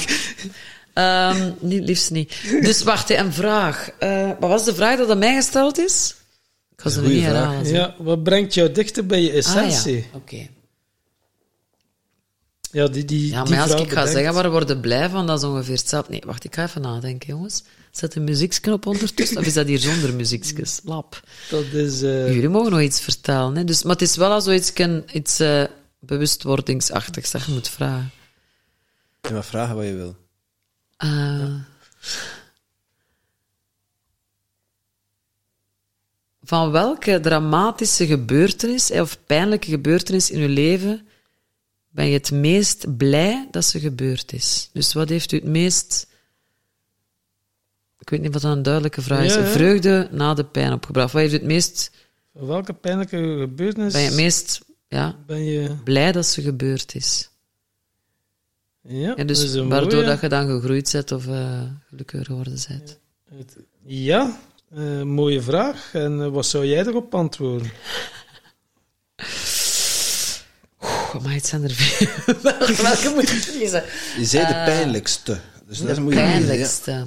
Ehm, 0.94 1.50
niet, 1.58 1.82
liefst 1.84 2.10
niet. 2.10 2.34
Dus 2.60 2.82
wacht, 2.82 3.10
een 3.10 3.32
vraag. 3.32 3.88
Eh, 3.98 4.30
wat 4.40 4.50
was 4.50 4.64
de 4.64 4.74
vraag 4.74 4.98
dat 4.98 5.10
aan 5.10 5.18
mij 5.18 5.34
gesteld 5.34 5.78
is? 5.78 6.14
Ik 6.76 6.80
ga 6.82 6.88
ze 6.90 7.00
niet 7.02 7.22
vraag. 7.24 7.32
herhalen. 7.34 7.66
Ja, 7.72 7.94
wat 7.98 8.22
brengt 8.22 8.54
jou 8.54 8.72
dichter 8.72 9.06
bij 9.06 9.20
je 9.22 9.30
Ah, 9.30 9.36
essentie? 9.36 9.96
ja. 9.96 10.02
Oké. 10.12 10.48
Ja. 12.74 12.86
die, 12.88 13.04
die, 13.04 13.30
Ja, 13.30 13.42
die 13.42 13.52
maar 13.52 13.62
als 13.62 13.70
vraag 13.70 13.82
ik 13.82 13.92
ga 13.92 14.06
zeggen 14.06 14.34
waar 14.34 14.42
we 14.44 14.50
worden 14.50 14.80
blij 14.80 15.08
van, 15.10 15.26
dat 15.26 15.38
is 15.38 15.44
ongeveer 15.44 15.76
hetzelfde. 15.76 16.10
Nee, 16.10 16.22
wacht, 16.26 16.44
ik 16.44 16.54
ga 16.54 16.62
even 16.64 16.80
nadenken, 16.80 17.28
jongens. 17.28 17.62
Zet 17.90 18.12
de 18.12 18.20
muzieksknop 18.20 18.86
ondertussen, 18.86 19.38
of 19.38 19.46
is 19.46 19.52
dat 19.52 19.66
hier 19.66 19.78
zonder 19.78 20.14
muziekjes? 20.14 20.80
Lap. 20.84 21.20
Dat 21.50 21.64
is... 21.64 22.02
eh, 22.02 22.32
Jullie 22.34 22.48
mogen 22.48 22.70
nog 22.70 22.80
iets 22.80 23.00
vertellen, 23.00 23.56
hè. 23.56 23.64
Dus, 23.64 23.82
maar 23.82 23.92
het 23.92 24.02
is 24.02 24.16
wel 24.16 24.30
al 24.30 24.40
zoiets 24.40 24.72
iets 25.12 25.40
eh, 25.40 25.64
bewustwordingsachtigs 25.98 27.30
dat 27.30 27.44
je 27.44 27.52
moet 27.52 27.68
vragen. 27.68 28.10
Je 29.20 29.32
mag 29.34 29.46
vragen 29.46 29.76
wat 29.76 29.84
je 29.84 29.94
wil. 29.94 30.16
Eh, 30.96 31.54
Van 36.46 36.70
welke 36.70 37.20
dramatische 37.20 38.06
gebeurtenis 38.06 38.90
of 38.90 39.18
pijnlijke 39.26 39.68
gebeurtenis 39.70 40.30
in 40.30 40.40
uw 40.40 40.54
leven 40.54 41.06
ben 41.94 42.06
je 42.06 42.12
het 42.12 42.30
meest 42.30 42.96
blij 42.96 43.48
dat 43.50 43.64
ze 43.64 43.80
gebeurd 43.80 44.32
is? 44.32 44.70
Dus 44.72 44.92
wat 44.92 45.08
heeft 45.08 45.32
u 45.32 45.36
het 45.36 45.46
meest... 45.46 46.06
Ik 47.98 48.10
weet 48.10 48.20
niet 48.20 48.32
wat 48.32 48.42
dat 48.42 48.56
een 48.56 48.62
duidelijke 48.62 49.02
vraag 49.02 49.24
is. 49.24 49.34
Ja, 49.34 49.40
ja. 49.40 49.46
Vreugde 49.46 50.08
na 50.10 50.34
de 50.34 50.44
pijn 50.44 50.72
opgebracht. 50.72 51.12
Wat 51.12 51.20
heeft 51.20 51.34
u 51.34 51.36
het 51.36 51.46
meest... 51.46 51.90
welke 52.32 52.72
pijnlijke 52.72 53.36
gebeurtenis 53.40 53.92
Ben 53.92 54.02
je 54.02 54.08
het 54.08 54.16
meest 54.16 54.60
ja, 54.88 55.16
ben 55.26 55.44
je... 55.44 55.76
blij 55.84 56.12
dat 56.12 56.26
ze 56.26 56.42
gebeurd 56.42 56.94
is? 56.94 57.30
Ja, 58.80 59.14
dat 59.14 59.28
dus 59.28 59.42
is 59.42 59.54
een 59.54 59.68
waardoor 59.68 59.92
mooie. 59.92 60.04
dat 60.04 60.20
je 60.20 60.28
dan 60.28 60.46
gegroeid 60.46 60.92
bent 60.92 61.12
of 61.12 61.26
eh, 61.26 61.62
gelukkiger 61.88 62.26
geworden 62.26 62.58
bent. 62.68 62.98
Ja, 63.84 64.38
eh, 64.70 65.02
mooie 65.02 65.42
vraag. 65.42 65.94
En 65.94 66.22
eh, 66.22 66.28
wat 66.28 66.46
zou 66.46 66.66
jij 66.66 66.86
erop 66.86 67.14
antwoorden? 67.14 67.70
Oeh, 71.14 71.24
maar 71.24 71.32
het 71.32 71.46
zijn 71.46 71.62
er 71.62 71.70
veel. 71.70 72.34
welke, 72.82 73.10
moet 73.14 73.30
ik 73.30 73.40
kiezen? 73.58 73.84
Je 74.18 74.24
zei 74.24 74.46
de 74.46 74.52
Eh, 74.52 74.64
pijnlijkste. 74.64 75.40
Dus 75.66 75.78
dat 75.78 75.88
is 75.88 75.94
De 75.94 76.00
moet 76.00 76.12
je 76.12 76.18
kiezen, 76.18 76.32
ja. 76.32 76.46
pijnlijkste. 76.46 77.06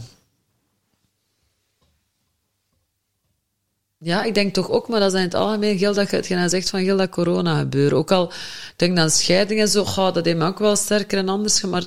Ja, 3.99 4.23
ik 4.23 4.33
denk 4.33 4.53
toch 4.53 4.69
ook, 4.69 4.87
maar 4.87 4.99
dat 4.99 5.13
is 5.13 5.17
in 5.19 5.25
het 5.25 5.33
algemeen 5.33 5.77
Gil, 5.77 5.93
dat 5.93 6.27
je 6.27 6.49
zegt 6.49 6.69
van 6.69 6.83
Gil, 6.83 6.97
dat 6.97 7.09
corona 7.09 7.59
gebeuren. 7.59 7.97
Ook 7.97 8.11
al, 8.11 8.27
ik 8.31 8.73
denk 8.75 8.95
dan 8.95 9.09
scheiding 9.09 9.59
en 9.59 9.67
zo, 9.67 9.85
goh, 9.85 10.13
dat 10.13 10.25
heeft 10.25 10.37
me 10.37 10.45
ook 10.45 10.59
wel 10.59 10.75
sterker 10.75 11.17
en 11.17 11.29
anders. 11.29 11.61
Maar, 11.61 11.85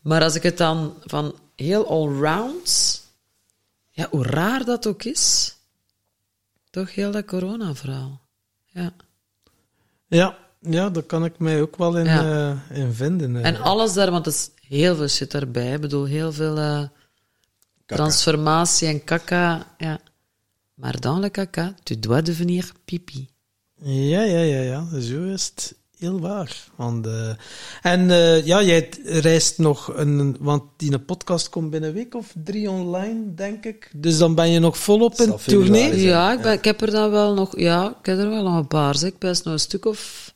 maar 0.00 0.22
als 0.22 0.34
ik 0.34 0.42
het 0.42 0.58
dan 0.58 0.96
van 1.04 1.38
heel 1.56 1.88
allround, 1.88 3.00
ja, 3.90 4.06
hoe 4.10 4.26
raar 4.26 4.64
dat 4.64 4.86
ook 4.86 5.02
is, 5.02 5.54
toch 6.70 6.94
heel 6.94 7.10
dat 7.10 7.24
corona-verhaal. 7.24 8.20
Ja. 8.66 8.92
Ja, 10.06 10.38
ja, 10.62 10.90
daar 10.90 11.02
kan 11.02 11.24
ik 11.24 11.38
mij 11.38 11.60
ook 11.62 11.76
wel 11.76 11.98
in, 11.98 12.04
Ja. 12.04 12.56
eh, 12.70 12.78
in 12.78 12.92
vinden. 12.92 13.44
En 13.44 13.60
alles 13.60 13.92
daar, 13.92 14.10
want 14.10 14.26
er 14.26 14.32
is 14.32 14.50
heel 14.68 14.96
veel 14.96 15.08
shit 15.08 15.30
daarbij. 15.30 15.72
Ik 15.72 15.80
bedoel, 15.80 16.04
heel 16.04 16.32
veel 16.32 16.56
eh, 16.58 16.82
Kaka. 17.86 18.02
transformatie 18.02 18.88
en 18.88 19.04
kaka. 19.04 19.66
Ja. 19.78 19.98
Maar 20.74 21.00
dans 21.00 21.20
le 21.20 21.30
caca, 21.30 21.74
tu 21.82 21.98
dois 21.98 22.22
devenir 22.22 22.72
pipi. 22.84 23.28
Ja, 23.82 24.22
ja, 24.22 24.38
ja, 24.40 24.60
ja. 24.60 25.00
Zo 25.00 25.22
is 25.24 25.44
het 25.54 25.74
heel 25.98 26.20
waar. 26.20 26.56
Want, 26.76 27.06
eh, 27.06 27.30
en 27.82 28.10
eh, 28.10 28.46
ja, 28.46 28.62
jij 28.62 28.88
reist 29.04 29.58
nog, 29.58 29.92
een, 29.96 30.36
want 30.40 30.62
die 30.76 30.98
podcast 30.98 31.48
komt 31.48 31.70
binnen 31.70 31.88
een 31.88 31.94
week 31.94 32.14
of 32.14 32.32
drie 32.44 32.70
online, 32.70 33.34
denk 33.34 33.64
ik. 33.64 33.90
Dus 33.96 34.18
dan 34.18 34.34
ben 34.34 34.50
je 34.50 34.58
nog 34.58 34.78
volop 34.78 35.14
in 35.20 35.34
tournee. 35.46 36.00
Ja, 36.00 36.32
ik, 36.32 36.40
ben, 36.42 36.52
ik 36.52 36.64
heb 36.64 36.80
er 36.80 36.90
dan 36.90 37.10
wel 37.10 37.34
nog... 37.34 37.58
Ja, 37.58 37.88
ik 38.00 38.06
heb 38.06 38.18
er 38.18 38.28
wel 38.28 38.42
nog 38.42 38.56
een 38.56 38.66
paar. 38.66 38.96
Zeg. 38.96 39.10
Ik 39.10 39.18
best 39.18 39.44
nog 39.44 39.52
een 39.52 39.60
stuk 39.60 39.84
of 39.84 40.31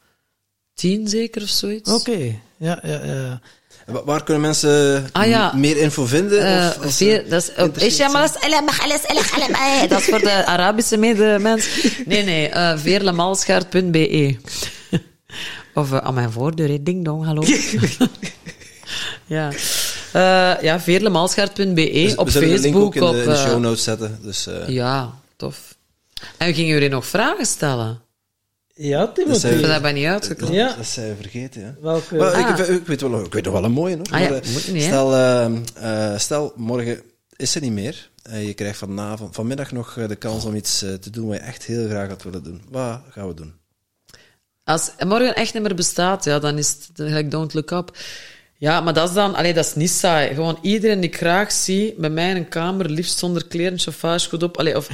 tien 0.77 1.09
zeker 1.09 1.43
of 1.43 1.48
zoiets. 1.48 1.90
Oké, 1.93 2.19
ja, 2.57 2.78
ja, 2.82 3.05
ja. 3.05 3.40
Wa- 3.86 4.05
Waar 4.05 4.23
kunnen 4.24 4.43
mensen 4.43 5.07
Ah, 5.12 5.27
ja. 5.28 5.53
meer 5.55 5.77
info 5.77 6.05
vinden? 6.07 6.40
Eh, 6.47 6.70
of, 6.85 6.90
ze 6.93 6.97
veer- 7.05 7.28
dat 7.28 7.43
is 7.43 7.48
op? 7.65 7.78
Dat 9.89 10.01
is 10.01 10.05
voor 10.07 10.19
de 10.20 10.44
Arabische 10.47 10.97
medemens. 10.97 11.69
Nee, 12.07 12.23
nee, 12.24 12.48
eh 12.48 12.78
veerlemalschaart.be. 12.78 14.36
Of 15.74 15.93
eh, 15.93 15.98
aan 15.98 16.15
mijn 16.15 16.31
voordeur, 16.31 16.85
ding 16.85 17.05
dong, 17.05 17.24
hallo. 17.24 17.43
ja, 19.27 19.51
Eh 20.12 20.62
ja 20.62 20.81
veerlemalschaart.be 20.81 21.90
Dus 21.93 22.15
op 22.15 22.27
we 22.27 22.32
zullen 22.32 22.48
de 22.48 22.55
link 22.61 22.74
Facebook. 22.74 22.82
ook 22.86 22.94
in 22.94 23.01
de, 23.01 23.07
op, 23.07 23.15
in 23.15 23.28
de 23.28 23.36
show 23.36 23.61
notes 23.61 23.82
zetten. 23.85 24.19
Dus, 24.23 24.47
eh, 24.47 24.69
ja, 24.69 25.15
tof. 25.36 25.74
En 26.36 26.55
gingen 26.55 26.70
jullie 26.73 26.89
nog 26.89 27.07
vragen 27.07 27.47
stellen? 27.47 28.01
Ja, 28.78 28.98
Dat 28.98 29.15
Timothy. 29.15 29.39
zijn- 29.40 29.62
Dat 29.62 29.82
ben 29.82 29.94
niet 29.94 30.07
uitgekomen. 30.07 30.55
Ja. 30.55 30.74
Dat 30.77 30.86
zijn 30.86 31.09
we 31.09 31.16
vergeten, 31.16 31.61
ja. 31.61 31.74
Welke? 31.81 32.15
Maar 32.16 32.32
Ah. 32.32 32.59
ik, 32.59 32.66
ik, 32.69 32.86
weet 32.86 33.01
wel, 33.01 33.24
ik 33.24 33.32
weet 33.32 33.44
nog 33.44 33.53
wel 33.53 33.65
een 33.65 33.73
mooie. 33.73 33.97
Hoor. 33.97 34.07
Ah 34.11 34.20
ja, 34.20 34.28
Maar, 34.28 34.40
eh, 34.43 34.81
stel, 34.82 35.15
eh, 35.15 36.12
eh, 36.12 36.19
stel, 36.19 36.53
morgen 36.57 37.01
is 37.36 37.55
er 37.55 37.61
niet 37.61 37.73
meer. 37.73 38.11
Eh, 38.23 38.47
je 38.47 38.55
krijgt 38.55 38.78
vanavond, 38.78 39.35
vanmiddag 39.35 39.73
nog 39.73 39.94
de 40.09 40.16
kans 40.16 40.44
om 40.44 40.55
iets 40.55 40.78
te 40.78 41.11
doen 41.11 41.27
wat 41.28 41.36
je 41.36 41.43
echt 41.43 41.65
heel 41.65 41.89
graag 41.89 42.09
had 42.09 42.23
willen 42.23 42.43
doen. 42.44 42.62
Wat 42.70 43.01
gaan 43.11 43.28
we 43.28 43.35
doen? 43.35 43.55
Als 44.65 44.90
morgen 45.07 45.35
echt 45.35 45.55
niet 45.55 45.62
meer 45.62 45.74
bestaat, 45.74 46.24
ja, 46.24 46.39
dan 46.39 46.59
is 46.59 46.69
het 46.69 46.89
gelijk 46.94 47.31
Don't 47.31 47.55
Look 47.55 47.70
Up. 47.70 47.97
Ja, 48.59 48.81
maar 48.81 48.94
dat 48.94 49.09
is 49.09 49.15
dan... 49.15 49.35
Allee, 49.35 49.55
dat 49.55 49.65
is 49.66 49.74
niet 49.74 49.90
saai. 49.90 50.35
Gewoon 50.35 50.59
iedereen 50.62 51.01
die 51.01 51.11
ik 51.11 51.16
graag 51.16 51.53
zie, 51.53 51.94
bij 51.98 52.11
mij 52.11 52.31
in 52.31 52.36
een 52.36 52.48
kamer, 52.48 52.90
liefst 52.90 53.19
zonder 53.19 53.47
kleren, 53.47 53.78
chauffage 53.78 54.28
goed 54.28 54.43
op. 54.43 54.57
Allee, 54.59 54.77
of, 54.77 54.89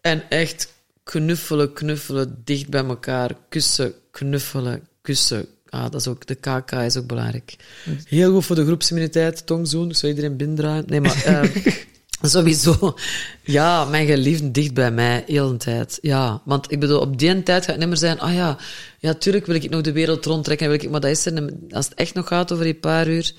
en 0.00 0.22
echt 0.28 0.72
knuffelen, 1.10 1.72
knuffelen, 1.72 2.42
dicht 2.44 2.68
bij 2.68 2.84
elkaar. 2.84 3.36
Kussen, 3.48 3.92
knuffelen, 4.10 4.88
kussen. 5.02 5.46
Ah, 5.68 5.82
dat 5.82 6.00
is 6.00 6.06
ook... 6.06 6.26
De 6.26 6.34
KK 6.34 6.72
is 6.72 6.96
ook 6.96 7.06
belangrijk. 7.06 7.56
Heel 8.04 8.32
goed 8.32 8.44
voor 8.44 8.56
de 8.56 8.64
groepsimmuniteit, 8.64 9.46
tongzoen, 9.46 9.94
zou 9.94 10.12
iedereen 10.12 10.36
binnendraaien. 10.36 10.84
Nee, 10.86 11.00
maar... 11.00 11.24
eh, 11.24 11.66
Sowieso. 12.22 12.94
Ja, 13.42 13.84
mijn 13.84 14.06
geliefden 14.06 14.52
dicht 14.52 14.74
bij 14.74 14.90
mij, 14.90 15.24
heel 15.26 15.50
de 15.50 15.56
tijd. 15.56 15.98
Ja, 16.02 16.42
want 16.44 16.72
ik 16.72 16.80
bedoel, 16.80 17.00
op 17.00 17.18
die 17.18 17.42
tijd 17.42 17.64
gaat 17.64 17.66
het 17.66 17.78
niet 17.78 17.88
meer 17.88 17.96
zijn, 17.96 18.20
ah 18.20 18.34
ja, 18.34 18.58
ja, 18.98 19.14
tuurlijk 19.14 19.46
wil 19.46 19.54
ik 19.54 19.70
nog 19.70 19.80
de 19.80 19.92
wereld 19.92 20.24
rondtrekken, 20.24 20.68
wil 20.68 20.76
ik, 20.76 20.90
maar 20.90 21.00
dat 21.00 21.10
is 21.10 21.26
er, 21.26 21.52
als 21.70 21.84
het 21.84 21.94
echt 21.94 22.14
nog 22.14 22.26
gaat 22.26 22.52
over 22.52 22.64
die 22.64 22.74
paar 22.74 23.08
uur, 23.08 23.34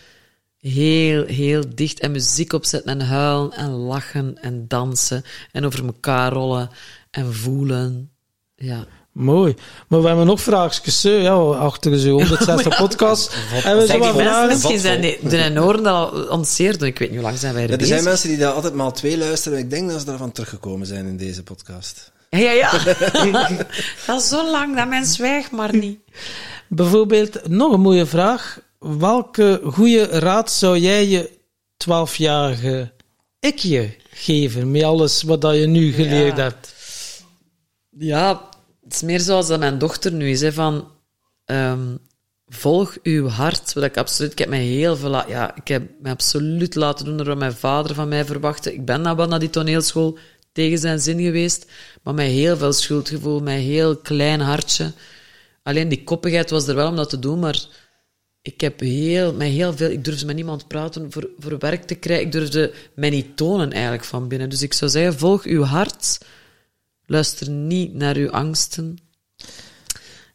heel, 0.60 1.26
heel 1.26 1.64
dicht 1.76 2.00
en 2.00 2.12
muziek 2.12 2.54
opzetten 2.54 2.92
en 3.00 3.08
huilen 3.08 3.52
en 3.52 3.70
lachen 3.70 4.42
en 4.42 4.66
dansen 4.68 5.24
en 5.52 5.66
over 5.66 5.86
elkaar 5.86 6.32
rollen 6.32 6.70
en 7.12 7.34
voelen. 7.34 8.12
Ja. 8.56 8.86
Mooi. 9.12 9.56
Maar 9.88 10.02
we 10.02 10.08
hebben 10.08 10.26
nog 10.26 10.42
vraagjes. 10.42 11.02
Ja, 11.02 11.34
achter 11.34 12.00
zo'n 12.00 12.12
160 12.12 12.78
podcast. 12.78 13.34
En 13.64 13.78
we 13.78 13.86
mensen 13.88 14.14
vragen. 14.16 14.48
misschien 14.48 14.80
zijn 14.80 15.02
die, 15.02 15.18
de 15.30 15.62
oren 15.62 15.84
dat 15.84 15.94
al 16.12 16.22
ontzeerd 16.28 16.80
doen. 16.80 16.88
Ik 16.88 17.00
weet 17.00 17.10
niet 17.10 17.18
hoe 17.20 17.28
lang 17.28 17.40
zijn 17.40 17.54
wij 17.54 17.64
er 17.64 17.68
Ja, 17.68 17.74
er 17.74 17.80
bezig. 17.80 17.94
zijn 17.96 18.08
mensen 18.10 18.30
die 18.30 18.38
daar 18.38 18.52
altijd 18.54 18.74
maar 18.74 18.94
twee 18.94 19.18
luisteren. 19.18 19.58
en 19.58 19.64
Ik 19.64 19.70
denk 19.70 19.90
dat 19.90 20.00
ze 20.00 20.06
daarvan 20.06 20.32
teruggekomen 20.32 20.88
zijn 20.88 21.06
in 21.06 21.18
deze 21.18 21.44
podcast. 21.44 22.12
Ja, 22.30 22.38
ja, 22.40 22.52
ja. 22.52 22.72
dat 24.08 24.22
is 24.22 24.28
zo 24.28 24.52
lang, 24.52 24.76
dat 24.76 24.88
mens 24.88 25.14
zwijgt 25.16 25.52
maar 25.52 25.76
niet. 25.76 26.00
Bijvoorbeeld, 26.68 27.48
nog 27.48 27.74
een 27.74 27.82
mooie 27.82 28.06
vraag. 28.06 28.60
Welke 28.80 29.62
goede 29.64 30.04
raad 30.06 30.52
zou 30.52 30.78
jij 30.78 31.08
je 31.08 31.30
12-jarige 31.88 32.92
ik 33.40 33.58
je 33.60 33.90
geven 34.14 34.72
met 34.72 34.84
alles 34.84 35.22
wat 35.24 35.42
dat 35.42 35.56
je 35.56 35.68
nu 35.68 35.92
geleerd 35.94 36.38
Ja. 36.38 36.44
hebt? 36.44 36.74
Ja, 37.98 38.50
het 38.84 38.94
is 38.94 39.02
meer 39.02 39.20
zoals 39.20 39.48
dat 39.48 39.60
mijn 39.60 39.78
dochter 39.78 40.12
nu 40.12 40.30
is, 40.30 40.42
hè, 40.42 40.54
van... 40.54 40.92
ehm, 41.46 41.96
volg 42.48 42.98
uw 43.04 43.28
hart. 43.28 43.74
Wat 43.74 43.84
ik 43.84 43.98
absoluut... 43.98 44.32
Ik 44.32 44.38
heb 44.38 44.50
mij 44.50 44.64
heel 44.64 44.96
veel... 44.96 45.30
Ja, 45.30 45.56
ik 45.56 45.68
heb 45.68 45.90
mij 46.02 46.12
absoluut 46.12 46.76
laten 46.76 47.06
doen 47.06 47.18
door 47.18 47.26
wat 47.26 47.38
mijn 47.38 47.54
vader 47.54 47.96
van 47.96 48.08
mij 48.08 48.26
verwachtte. 48.26 48.74
Ik 48.74 48.86
ben 48.86 49.04
dan 49.04 49.16
wel 49.16 49.28
naar 49.28 49.40
die 49.40 49.50
toneelschool 49.50 50.18
tegen 50.52 50.78
zijn 50.78 51.00
zin 51.00 51.22
geweest, 51.22 51.72
maar 52.04 52.14
met 52.14 52.28
heel 52.28 52.58
veel 52.58 52.74
schuldgevoel, 52.74 53.40
met 53.42 53.60
heel 53.60 53.98
klein 53.98 54.40
hartje. 54.40 54.92
Alleen 55.64 55.90
die 55.90 56.04
koppigheid 56.04 56.50
was 56.50 56.68
er 56.68 56.76
wel 56.76 56.90
om 56.90 56.96
dat 56.96 57.10
te 57.10 57.20
doen, 57.20 57.40
maar 57.40 57.66
ik 58.42 58.62
heb 58.62 58.80
heel, 58.80 59.34
met 59.34 59.48
heel 59.48 59.74
veel... 59.74 59.90
Ik 59.90 60.04
durfde 60.04 60.26
met 60.26 60.36
niemand 60.36 60.68
praten 60.68 61.12
voor, 61.12 61.30
voor 61.40 61.58
werk 61.58 61.84
te 61.84 61.96
krijgen. 61.96 62.26
Ik 62.26 62.32
durfde 62.32 62.74
mij 62.96 63.10
niet 63.10 63.38
tonen 63.38 63.72
eigenlijk 63.72 64.04
van 64.04 64.28
binnen. 64.28 64.50
Dus 64.50 64.62
ik 64.62 64.74
zou 64.74 64.92
zeggen, 64.92 65.20
volg 65.20 65.44
uw 65.44 65.64
hart. 65.64 66.18
Luister 67.10 67.50
niet 67.50 67.94
naar 67.94 68.16
uw 68.16 68.32
angsten. 68.32 68.98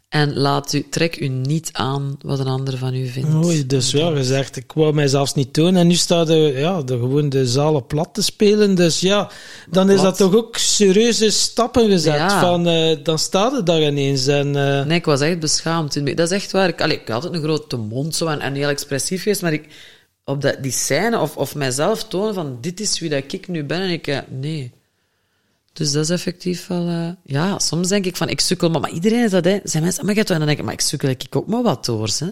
En 0.09 0.37
laat 0.37 0.73
u, 0.73 0.87
trek 0.91 1.21
u 1.21 1.29
niet 1.29 1.69
aan 1.73 2.17
wat 2.21 2.39
een 2.39 2.47
ander 2.47 2.79
van 2.79 2.95
u 2.95 3.07
vindt. 3.07 3.29
Mooi, 3.29 3.67
dus 3.67 3.91
ja, 3.91 4.11
gezegd, 4.11 4.57
ik 4.57 4.73
wou 4.73 4.95
mij 4.95 5.09
zelfs 5.09 5.35
niet 5.35 5.53
tonen. 5.53 5.77
En 5.81 5.87
nu 5.87 5.95
staat 5.95 6.29
er, 6.29 6.59
ja, 6.59 6.83
de, 6.83 6.99
gewoon 6.99 7.29
de 7.29 7.47
zalen 7.47 7.87
plat 7.87 8.09
te 8.15 8.23
spelen. 8.23 8.75
Dus 8.75 9.01
ja, 9.01 9.31
dan 9.71 9.91
is 9.91 10.01
dat 10.01 10.17
toch 10.17 10.35
ook 10.35 10.57
serieuze 10.57 11.31
stappen 11.31 11.91
gezet. 11.91 12.15
Ja. 12.15 12.41
Van, 12.41 12.69
eh, 12.69 12.97
dan 13.03 13.19
staat 13.19 13.53
het 13.53 13.67
daar 13.67 13.83
ineens. 13.83 14.27
En, 14.27 14.57
eh, 14.57 14.85
Nee, 14.85 14.99
ik 14.99 15.05
was 15.05 15.21
echt 15.21 15.41
beschaamd. 15.41 16.17
Dat 16.17 16.31
is 16.31 16.37
echt 16.37 16.53
waar. 16.53 16.69
Ik, 16.69 16.81
allee, 16.81 17.01
ik 17.01 17.09
had 17.09 17.15
altijd 17.25 17.35
een 17.35 17.49
grote 17.49 17.77
mond 17.77 18.15
zo 18.15 18.27
en, 18.27 18.41
en 18.41 18.55
heel 18.55 18.69
expressief 18.69 19.23
geweest, 19.23 19.43
maar 19.43 19.53
ik, 19.53 19.67
op 20.25 20.41
dat, 20.41 20.57
die 20.63 20.73
scène 20.73 21.19
of, 21.19 21.37
of 21.37 21.55
mijzelf 21.55 22.05
tonen 22.05 22.35
van 22.35 22.59
dit 22.61 22.81
is 22.81 22.99
wie 22.99 23.11
dat 23.11 23.23
ik 23.33 23.49
nu 23.49 23.65
ben 23.65 23.81
en 23.81 23.91
ik... 23.91 24.07
eh, 24.07 24.19
nee. 24.29 24.73
Dus 25.75 25.93
dat 25.93 26.03
is 26.03 26.11
effectief 26.11 26.67
wel... 26.67 26.89
eh, 26.89 27.09
ja, 27.25 27.59
soms 27.59 27.89
denk 27.89 28.05
ik 28.05 28.17
van, 28.17 28.29
ik 28.29 28.41
sukkel, 28.41 28.71
maar, 28.71 28.81
maar 28.81 28.91
iedereen 28.91 29.25
is 29.25 29.31
dat, 29.31 29.45
hè. 29.45 29.59
Zijn 29.65 29.83
mensen, 29.83 30.07
maar, 30.07 30.17
en 30.17 30.25
dan 30.25 30.47
denk 30.47 30.59
ik, 30.59 30.65
maar 30.65 30.73
ik 30.73 30.81
sukkel 30.81 31.09
ik 31.09 31.37
ook 31.37 31.47
maar 31.47 31.63
wat 31.63 31.85
door, 31.85 32.11
hè. 32.19 32.27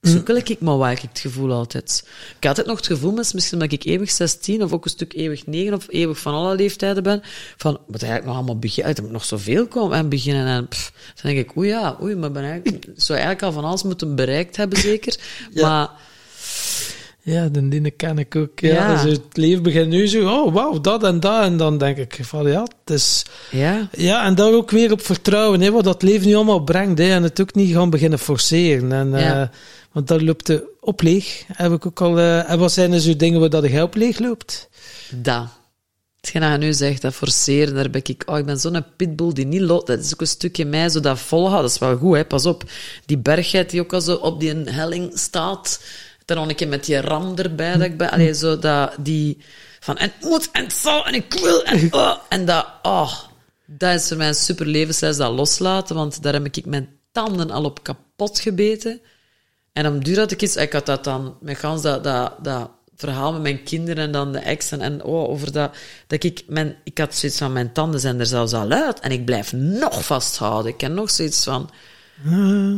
Ik 0.00 0.10
sukkel 0.10 0.36
ik 0.36 0.60
maar 0.60 0.76
wat, 0.76 0.90
ik 0.90 0.98
het 0.98 1.18
gevoel 1.18 1.52
altijd. 1.52 2.02
Ik 2.04 2.34
had 2.34 2.46
altijd 2.46 2.66
nog 2.66 2.76
het 2.76 2.86
gevoel, 2.86 3.12
misschien 3.12 3.52
omdat 3.52 3.72
ik 3.72 3.84
eeuwig 3.84 4.10
16 4.10 4.62
of 4.62 4.72
ook 4.72 4.84
een 4.84 4.90
stuk 4.90 5.12
eeuwig 5.12 5.46
9 5.46 5.74
of 5.74 5.86
eeuwig 5.88 6.18
van 6.18 6.34
alle 6.34 6.54
leeftijden 6.54 7.02
ben, 7.02 7.20
van, 7.56 7.78
moet 7.86 8.02
eigenlijk 8.02 8.24
nog 8.24 8.34
allemaal 8.34 8.58
beginnen, 8.58 8.94
er 8.94 9.02
moet 9.02 9.12
nog 9.12 9.24
zoveel 9.24 9.66
komen 9.66 9.98
en 9.98 10.08
beginnen. 10.08 10.46
En 10.46 10.68
pff, 10.68 10.92
dan 11.22 11.32
denk 11.32 11.48
ik, 11.48 11.56
oei 11.56 11.68
ja, 11.68 11.96
oei, 12.02 12.14
maar 12.14 12.32
ben 12.32 12.44
eigenlijk, 12.44 12.84
zou 12.96 13.18
eigenlijk 13.18 13.42
al 13.42 13.52
van 13.52 13.64
alles 13.64 13.82
moeten 13.82 14.14
bereikt 14.14 14.56
hebben, 14.56 14.78
zeker. 14.78 15.18
Maar 15.54 15.90
ja, 17.24 17.48
de 17.48 17.68
dingen 17.68 17.96
ken 17.96 18.18
ik 18.18 18.36
ook. 18.36 18.60
Ja, 18.60 18.68
Ja. 18.74 19.02
Dus 19.02 19.12
het 19.12 19.36
leven 19.36 19.62
begint 19.62 19.88
nu 19.88 20.06
zo, 20.06 20.28
oh 20.28 20.52
wauw, 20.54 20.80
dat 20.80 21.02
en 21.04 21.20
dat. 21.20 21.42
En 21.42 21.56
dan 21.56 21.78
denk 21.78 21.96
ik 21.96 22.18
van, 22.22 22.46
ja, 22.50 22.60
het 22.60 22.94
is... 22.96 23.22
ja, 23.50 23.88
Ja, 23.92 24.24
en 24.24 24.34
daar 24.34 24.52
ook 24.52 24.70
weer 24.70 24.92
op 24.92 25.00
vertrouwen, 25.00 25.60
hè, 25.60 25.70
wat 25.70 25.84
dat 25.84 26.02
leven 26.02 26.26
nu 26.26 26.34
allemaal 26.34 26.60
brengt. 26.64 26.98
Hè, 26.98 27.10
en 27.12 27.22
het 27.22 27.40
ook 27.40 27.54
niet 27.54 27.74
gaan 27.74 27.90
beginnen 27.90 28.18
forceren. 28.18 28.92
En, 28.92 29.10
Ja. 29.10 29.40
eh, 29.42 29.48
want 29.92 30.08
daar 30.08 30.20
loopt 30.20 30.46
de 30.46 30.72
op 30.80 31.00
leeg. 31.02 31.44
Heb 31.52 31.72
ik 31.72 31.86
ook 31.86 32.00
al, 32.00 32.18
eh, 32.18 32.50
en 32.50 32.58
wat 32.58 32.72
zijn 32.72 32.92
er 32.92 33.00
zo 33.00 33.16
dingen 33.16 33.40
waar 33.40 33.50
dat 33.50 33.64
jij 33.70 33.82
op 33.82 33.94
leeg 33.94 34.18
loopt? 34.18 34.68
dat. 35.10 35.46
Hetgeen 36.20 36.42
dat 36.42 36.52
je 36.52 36.58
nu 36.58 36.72
zegt, 36.72 37.02
dat 37.02 37.14
forceren, 37.14 37.74
daar 37.74 37.90
ben 37.90 38.00
ik... 38.04 38.22
Oh, 38.26 38.38
ik 38.38 38.44
ben 38.46 38.58
zo'n 38.58 38.84
pitbull 38.96 39.32
die 39.32 39.46
niet 39.46 39.60
loopt. 39.60 39.86
Dat 39.86 39.98
is 39.98 40.12
ook 40.12 40.20
een 40.20 40.26
stukje 40.26 40.64
mij, 40.64 40.88
zo 40.88 41.00
dat 41.00 41.18
volhouden. 41.18 41.62
Dat 41.62 41.70
is 41.70 41.78
wel 41.78 41.96
goed, 41.96 42.16
hè. 42.16 42.24
Pas 42.24 42.46
op. 42.46 42.64
Die 43.06 43.18
bergheid 43.18 43.70
die 43.70 43.80
ook 43.80 43.92
al 43.92 44.00
zo 44.00 44.14
op 44.14 44.40
die 44.40 44.54
helling 44.54 45.10
staat. 45.14 45.80
Dan 46.24 46.36
nog 46.36 46.48
een 46.48 46.54
keer 46.54 46.68
met 46.68 46.84
die 46.84 47.00
ram 47.00 47.36
erbij. 47.36 47.72
Dat 47.72 47.82
ik 47.82 47.96
ben... 47.96 48.10
Allee, 48.10 48.34
zo 48.34 48.58
dat... 48.58 48.94
Die... 48.98 49.38
Van, 49.80 49.96
en 49.96 50.12
het 50.16 50.28
moet, 50.30 50.48
en 50.52 50.62
het 50.62 50.72
zal, 50.72 51.06
en 51.06 51.14
ik 51.14 51.34
wil, 51.34 51.64
en... 51.64 51.88
Oh, 51.94 52.16
en 52.28 52.44
dat... 52.44 52.66
Oh, 52.82 53.12
dat 53.66 53.94
is 53.94 54.08
voor 54.08 54.16
mij 54.16 54.28
een 54.28 54.34
super 54.34 54.66
levensles, 54.66 55.16
dat 55.16 55.32
loslaten. 55.32 55.94
Want 55.96 56.22
daar 56.22 56.32
heb 56.32 56.46
ik 56.46 56.66
mijn 56.66 56.88
tanden 57.12 57.50
al 57.50 57.64
op 57.64 57.82
kapot 57.82 58.40
gebeten. 58.40 59.00
En 59.72 59.86
om 59.86 60.04
duur 60.04 60.18
had 60.18 60.30
ik 60.30 60.42
iets, 60.42 60.56
ik 60.56 60.72
had 60.72 60.86
dat 60.86 61.04
dan, 61.04 61.36
met 61.40 61.58
gans 61.58 61.82
dat, 61.82 62.04
dat, 62.04 62.32
dat 62.42 62.70
verhaal 62.96 63.32
met 63.32 63.42
mijn 63.42 63.62
kinderen 63.62 64.04
en 64.04 64.12
dan 64.12 64.32
de 64.32 64.38
exen 64.38 64.80
en 64.80 65.02
oh, 65.02 65.28
over 65.28 65.52
dat, 65.52 65.76
dat 66.06 66.24
ik, 66.24 66.42
mijn, 66.46 66.76
ik 66.84 66.98
had 66.98 67.14
zoiets 67.14 67.38
van, 67.38 67.52
mijn 67.52 67.72
tanden 67.72 68.00
zijn 68.00 68.20
er 68.20 68.26
zelfs 68.26 68.52
al 68.52 68.70
uit 68.70 69.00
en 69.00 69.10
ik 69.10 69.24
blijf 69.24 69.52
nog 69.52 70.04
vasthouden. 70.04 70.72
Ik 70.72 70.76
ken 70.78 70.94
nog 70.94 71.10
zoiets 71.10 71.44
van, 71.44 71.70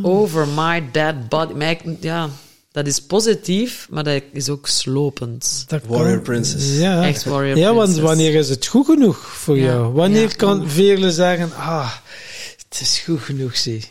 over 0.03 0.49
my 0.49 0.91
dead 0.93 1.29
body. 1.29 1.53
Maar 1.53 1.71
ik- 1.71 1.97
ja, 2.01 2.29
dat 2.77 2.87
is 2.87 3.01
positief, 3.01 3.87
maar 3.91 4.05
dat 4.05 4.23
is 4.33 4.49
ook 4.49 4.67
slopend. 4.67 5.65
Dat 5.69 5.81
Warrior 5.87 6.15
kan- 6.15 6.23
Princess. 6.23 6.79
Ja, 6.79 7.05
Echt 7.07 7.25
warrior 7.25 7.57
ja 7.59 7.75
want 7.75 7.97
wanneer 7.99 8.35
is 8.35 8.49
het 8.49 8.67
goed 8.67 8.87
genoeg 8.87 9.17
voor 9.19 9.57
Ja. 9.57 9.65
jou? 9.65 9.93
Wanneer 9.93 10.29
Ja. 10.29 10.35
kan 10.37 10.69
Veerle 10.71 11.13
zeggen, 11.13 11.53
ah, 11.55 11.93
het 12.69 12.81
is 12.81 12.99
goed 12.99 13.21
genoeg, 13.21 13.57
zie. 13.57 13.85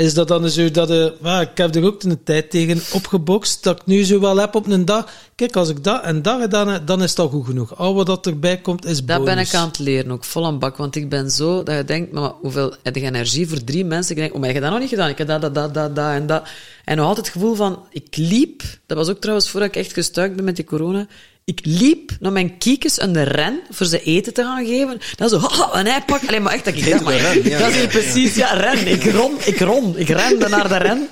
Is 0.00 0.14
dat 0.14 0.28
dan 0.28 0.50
zo 0.50 0.70
dat... 0.70 0.90
eh, 0.90 1.40
ik 1.40 1.48
heb 1.54 1.74
er 1.74 1.84
ook 1.84 2.02
een 2.02 2.22
tijd 2.24 2.50
tegen 2.50 2.82
opgebokst, 2.92 3.62
dat 3.62 3.80
ik 3.80 3.86
nu 3.86 4.04
zo 4.04 4.20
wel 4.20 4.36
heb 4.36 4.54
op 4.54 4.66
een 4.66 4.84
dag. 4.84 5.08
Kijk, 5.34 5.56
als 5.56 5.68
ik 5.68 5.84
dat 5.84 6.02
en 6.02 6.22
dat 6.22 6.40
gedaan 6.40 6.68
heb, 6.68 6.86
dan 6.86 7.02
is 7.02 7.14
dat 7.14 7.30
goed 7.30 7.46
genoeg. 7.46 7.76
Al 7.76 7.94
wat 7.94 8.06
dat 8.06 8.26
erbij 8.26 8.56
komt, 8.60 8.84
is 8.84 9.04
Dat 9.04 9.18
bonus. 9.18 9.34
ben 9.34 9.44
ik 9.44 9.54
aan 9.54 9.68
het 9.68 9.78
leren, 9.78 10.10
ook 10.10 10.24
vol 10.24 10.46
aan 10.46 10.58
bak. 10.58 10.76
Want 10.76 10.96
ik 10.96 11.08
ben 11.08 11.30
zo 11.30 11.62
dat 11.62 11.76
je 11.76 11.84
denkt, 11.84 12.12
maar 12.12 12.30
hoeveel 12.40 12.74
heb 12.82 12.96
je 12.96 13.02
energie 13.02 13.48
voor 13.48 13.64
drie 13.64 13.84
mensen? 13.84 14.14
Ik 14.16 14.20
denk, 14.20 14.32
oh, 14.32 14.38
maar 14.38 14.46
heb 14.46 14.56
je 14.56 14.62
dat 14.62 14.70
nog 14.70 14.80
niet 14.80 14.88
gedaan? 14.88 15.08
Ik 15.08 15.18
heb 15.18 15.26
dat, 15.26 15.40
dat, 15.40 15.54
dat, 15.54 15.74
dat, 15.74 15.96
dat 15.96 16.10
en 16.10 16.26
dat. 16.26 16.42
En 16.84 16.96
nog 16.96 17.06
altijd 17.06 17.26
het 17.26 17.34
gevoel 17.34 17.54
van, 17.54 17.86
ik 17.90 18.16
liep, 18.16 18.62
dat 18.86 18.96
was 18.96 19.08
ook 19.08 19.20
trouwens 19.20 19.50
voordat 19.50 19.68
ik 19.68 19.76
echt 19.76 19.92
gestuikt 19.92 20.36
ben 20.36 20.44
met 20.44 20.56
die 20.56 20.64
corona. 20.64 21.06
Ik 21.50 21.60
liep 21.62 22.10
naar 22.20 22.32
mijn 22.32 22.58
kiekjes 22.58 23.00
een 23.00 23.24
ren 23.24 23.60
voor 23.70 23.86
ze 23.86 24.02
eten 24.02 24.34
te 24.34 24.42
gaan 24.42 24.66
geven. 24.66 25.00
Dan 25.16 25.28
zo, 25.28 25.36
oh, 25.36 25.70
en 25.78 25.86
hij 25.86 26.02
pakt, 26.06 26.28
alleen 26.28 26.42
maar 26.42 26.52
echt 26.52 26.64
dat 26.64 26.74
ik 26.76 27.00
maar, 27.00 27.16
ren, 27.16 27.48
ja, 27.48 27.58
dat 27.58 27.68
is 27.68 27.76
hier 27.76 27.86
precies, 27.88 28.34
ja, 28.34 28.52
ren. 28.52 28.86
Ik 28.86 29.04
ron, 29.12 29.34
ik 29.44 29.60
ron, 29.60 29.98
ik 29.98 30.08
rende 30.08 30.48
naar 30.48 30.68
de 30.68 30.76
ren. 30.76 31.08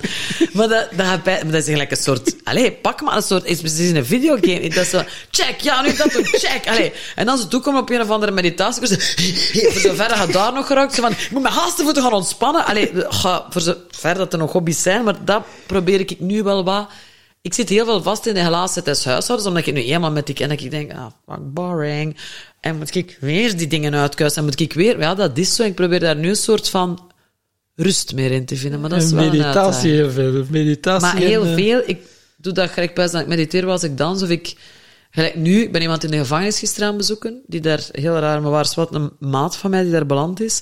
Maar 0.53 0.67
dat, 0.67 0.87
dat, 0.95 1.05
gaat 1.05 1.23
bij- 1.23 1.33
maar 1.43 1.51
dat 1.51 1.61
is 1.61 1.67
eigenlijk 1.67 1.91
een 1.91 1.97
soort, 2.03 2.35
allee, 2.43 2.71
pak 2.71 3.01
maar 3.01 3.15
een 3.15 3.21
soort, 3.23 3.45
is 3.45 3.59
precies 3.59 3.89
een 3.91 4.05
videogame. 4.05 4.69
Dat 4.69 4.83
is 4.83 4.89
zo, 4.89 5.01
check, 5.31 5.59
ja, 5.59 5.81
nu 5.81 5.93
dat 5.95 6.11
doen, 6.11 6.25
check, 6.25 6.67
allee. 6.67 6.91
En 7.15 7.25
dan 7.25 7.37
ze 7.37 7.47
toekomen 7.47 7.81
op 7.81 7.89
een 7.89 8.01
of 8.01 8.09
andere 8.09 8.31
meditatie, 8.31 8.87
voor 8.87 9.81
zover 9.81 10.07
dat 10.07 10.27
je 10.27 10.33
daar 10.33 10.53
nog 10.53 10.67
geraakt, 10.67 10.95
zo 10.95 11.01
van, 11.01 11.11
ik 11.11 11.29
moet 11.31 11.41
mijn 11.41 11.53
haasten 11.53 11.83
voeten 11.85 12.03
gaan 12.03 12.13
ontspannen. 12.13 12.65
Allee, 12.65 12.91
ga, 12.95 13.45
voor 13.49 13.61
zover 13.61 14.15
dat 14.15 14.33
er 14.33 14.39
nog 14.39 14.51
hobby's 14.51 14.81
zijn, 14.81 15.03
maar 15.03 15.25
dat 15.25 15.43
probeer 15.65 15.99
ik 15.99 16.19
nu 16.19 16.43
wel 16.43 16.63
wat. 16.63 16.89
Ik 17.41 17.53
zit 17.53 17.69
heel 17.69 17.85
veel 17.85 18.01
vast 18.01 18.25
in 18.25 18.33
de 18.33 18.43
glazen 18.43 18.83
des 18.83 19.05
huishoudens, 19.05 19.49
omdat 19.49 19.67
ik 19.67 19.73
nu 19.73 19.83
eenmaal 19.83 20.11
met 20.11 20.25
die 20.25 20.35
ken, 20.35 20.49
dat 20.49 20.61
ik 20.61 20.71
denk, 20.71 20.91
ah, 20.93 21.05
fuck, 21.27 21.53
boring. 21.53 22.17
En 22.59 22.77
moet 22.77 22.95
ik 22.95 23.17
weer 23.19 23.57
die 23.57 23.67
dingen 23.67 23.95
uitkuisen, 23.95 24.39
en 24.39 24.47
moet 24.47 24.59
ik 24.59 24.73
weer, 24.73 24.99
ja, 24.99 25.15
dat 25.15 25.37
is 25.37 25.55
zo. 25.55 25.63
Ik 25.63 25.75
probeer 25.75 25.99
daar 25.99 26.15
nu 26.15 26.29
een 26.29 26.35
soort 26.35 26.69
van 26.69 27.11
rust 27.75 28.13
meer 28.13 28.31
in 28.31 28.45
te 28.45 28.55
vinden, 28.55 28.79
maar 28.79 28.89
dat 28.89 29.03
is 29.03 29.11
wel 29.11 29.29
meditatie 29.29 29.91
heel 29.91 30.11
veel. 30.11 30.45
Meditatie 30.49 31.07
Maar 31.07 31.17
heel 31.17 31.43
en, 31.43 31.49
eh, 31.49 31.55
veel. 31.55 31.81
Ik 31.85 31.99
doe 32.37 32.53
dat 32.53 32.69
gelijk 32.69 32.93
pas 32.93 33.11
dat 33.11 33.21
ik 33.21 33.27
mediteer 33.27 33.65
was 33.65 33.83
ik 33.83 33.97
dans. 33.97 34.23
Of 34.23 34.29
ik, 34.29 34.55
gelijk 35.11 35.35
nu, 35.35 35.61
ik 35.61 35.71
ben 35.71 35.81
iemand 35.81 36.03
in 36.03 36.11
de 36.11 36.17
gevangenis 36.17 36.59
gisteren 36.59 36.89
aan 36.89 36.97
bezoeken, 36.97 37.41
die 37.47 37.61
daar 37.61 37.87
heel 37.91 38.17
raar, 38.17 38.41
maar 38.41 38.51
waar 38.51 38.63
is 38.63 38.75
wat, 38.75 38.95
een 38.95 39.11
maat 39.19 39.55
van 39.57 39.69
mij 39.69 39.83
die 39.83 39.91
daar 39.91 40.05
beland 40.05 40.41
is. 40.41 40.61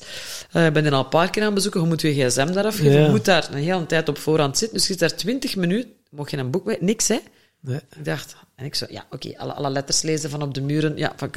Eh, 0.51 0.65
ik 0.65 0.73
ben 0.73 0.83
die 0.83 0.91
al 0.91 0.99
een 0.99 1.09
paar 1.09 1.29
keer 1.29 1.43
aan 1.43 1.53
bezoeken. 1.53 1.81
Je 1.81 1.87
moet 1.87 2.01
je 2.01 2.13
gsm 2.13 2.51
daar 2.51 2.65
afgeven. 2.65 2.91
Ja. 2.91 3.05
Je 3.05 3.09
moet 3.09 3.25
daar 3.25 3.47
een 3.51 3.57
hele 3.57 3.85
tijd 3.85 4.09
op 4.09 4.17
voorhand 4.17 4.57
zitten. 4.57 4.77
Dus 4.77 4.87
je 4.87 4.93
zit 4.93 5.01
daar 5.01 5.15
twintig 5.15 5.55
minuten, 5.55 5.91
mocht 6.11 6.31
je 6.31 6.37
een 6.37 6.51
boek 6.51 6.81
niks 6.81 7.07
hè. 7.07 7.17
Nee. 7.59 7.79
Ik 7.97 8.05
dacht, 8.05 8.35
en 8.55 8.65
ik 8.65 8.75
zo, 8.75 8.85
ja, 8.89 9.05
oké, 9.11 9.37
alle, 9.37 9.53
alle 9.53 9.69
letters 9.69 10.01
lezen 10.01 10.29
van 10.29 10.41
op 10.41 10.53
de 10.53 10.61
muren. 10.61 10.97
Ja, 10.97 11.13
van 11.15 11.29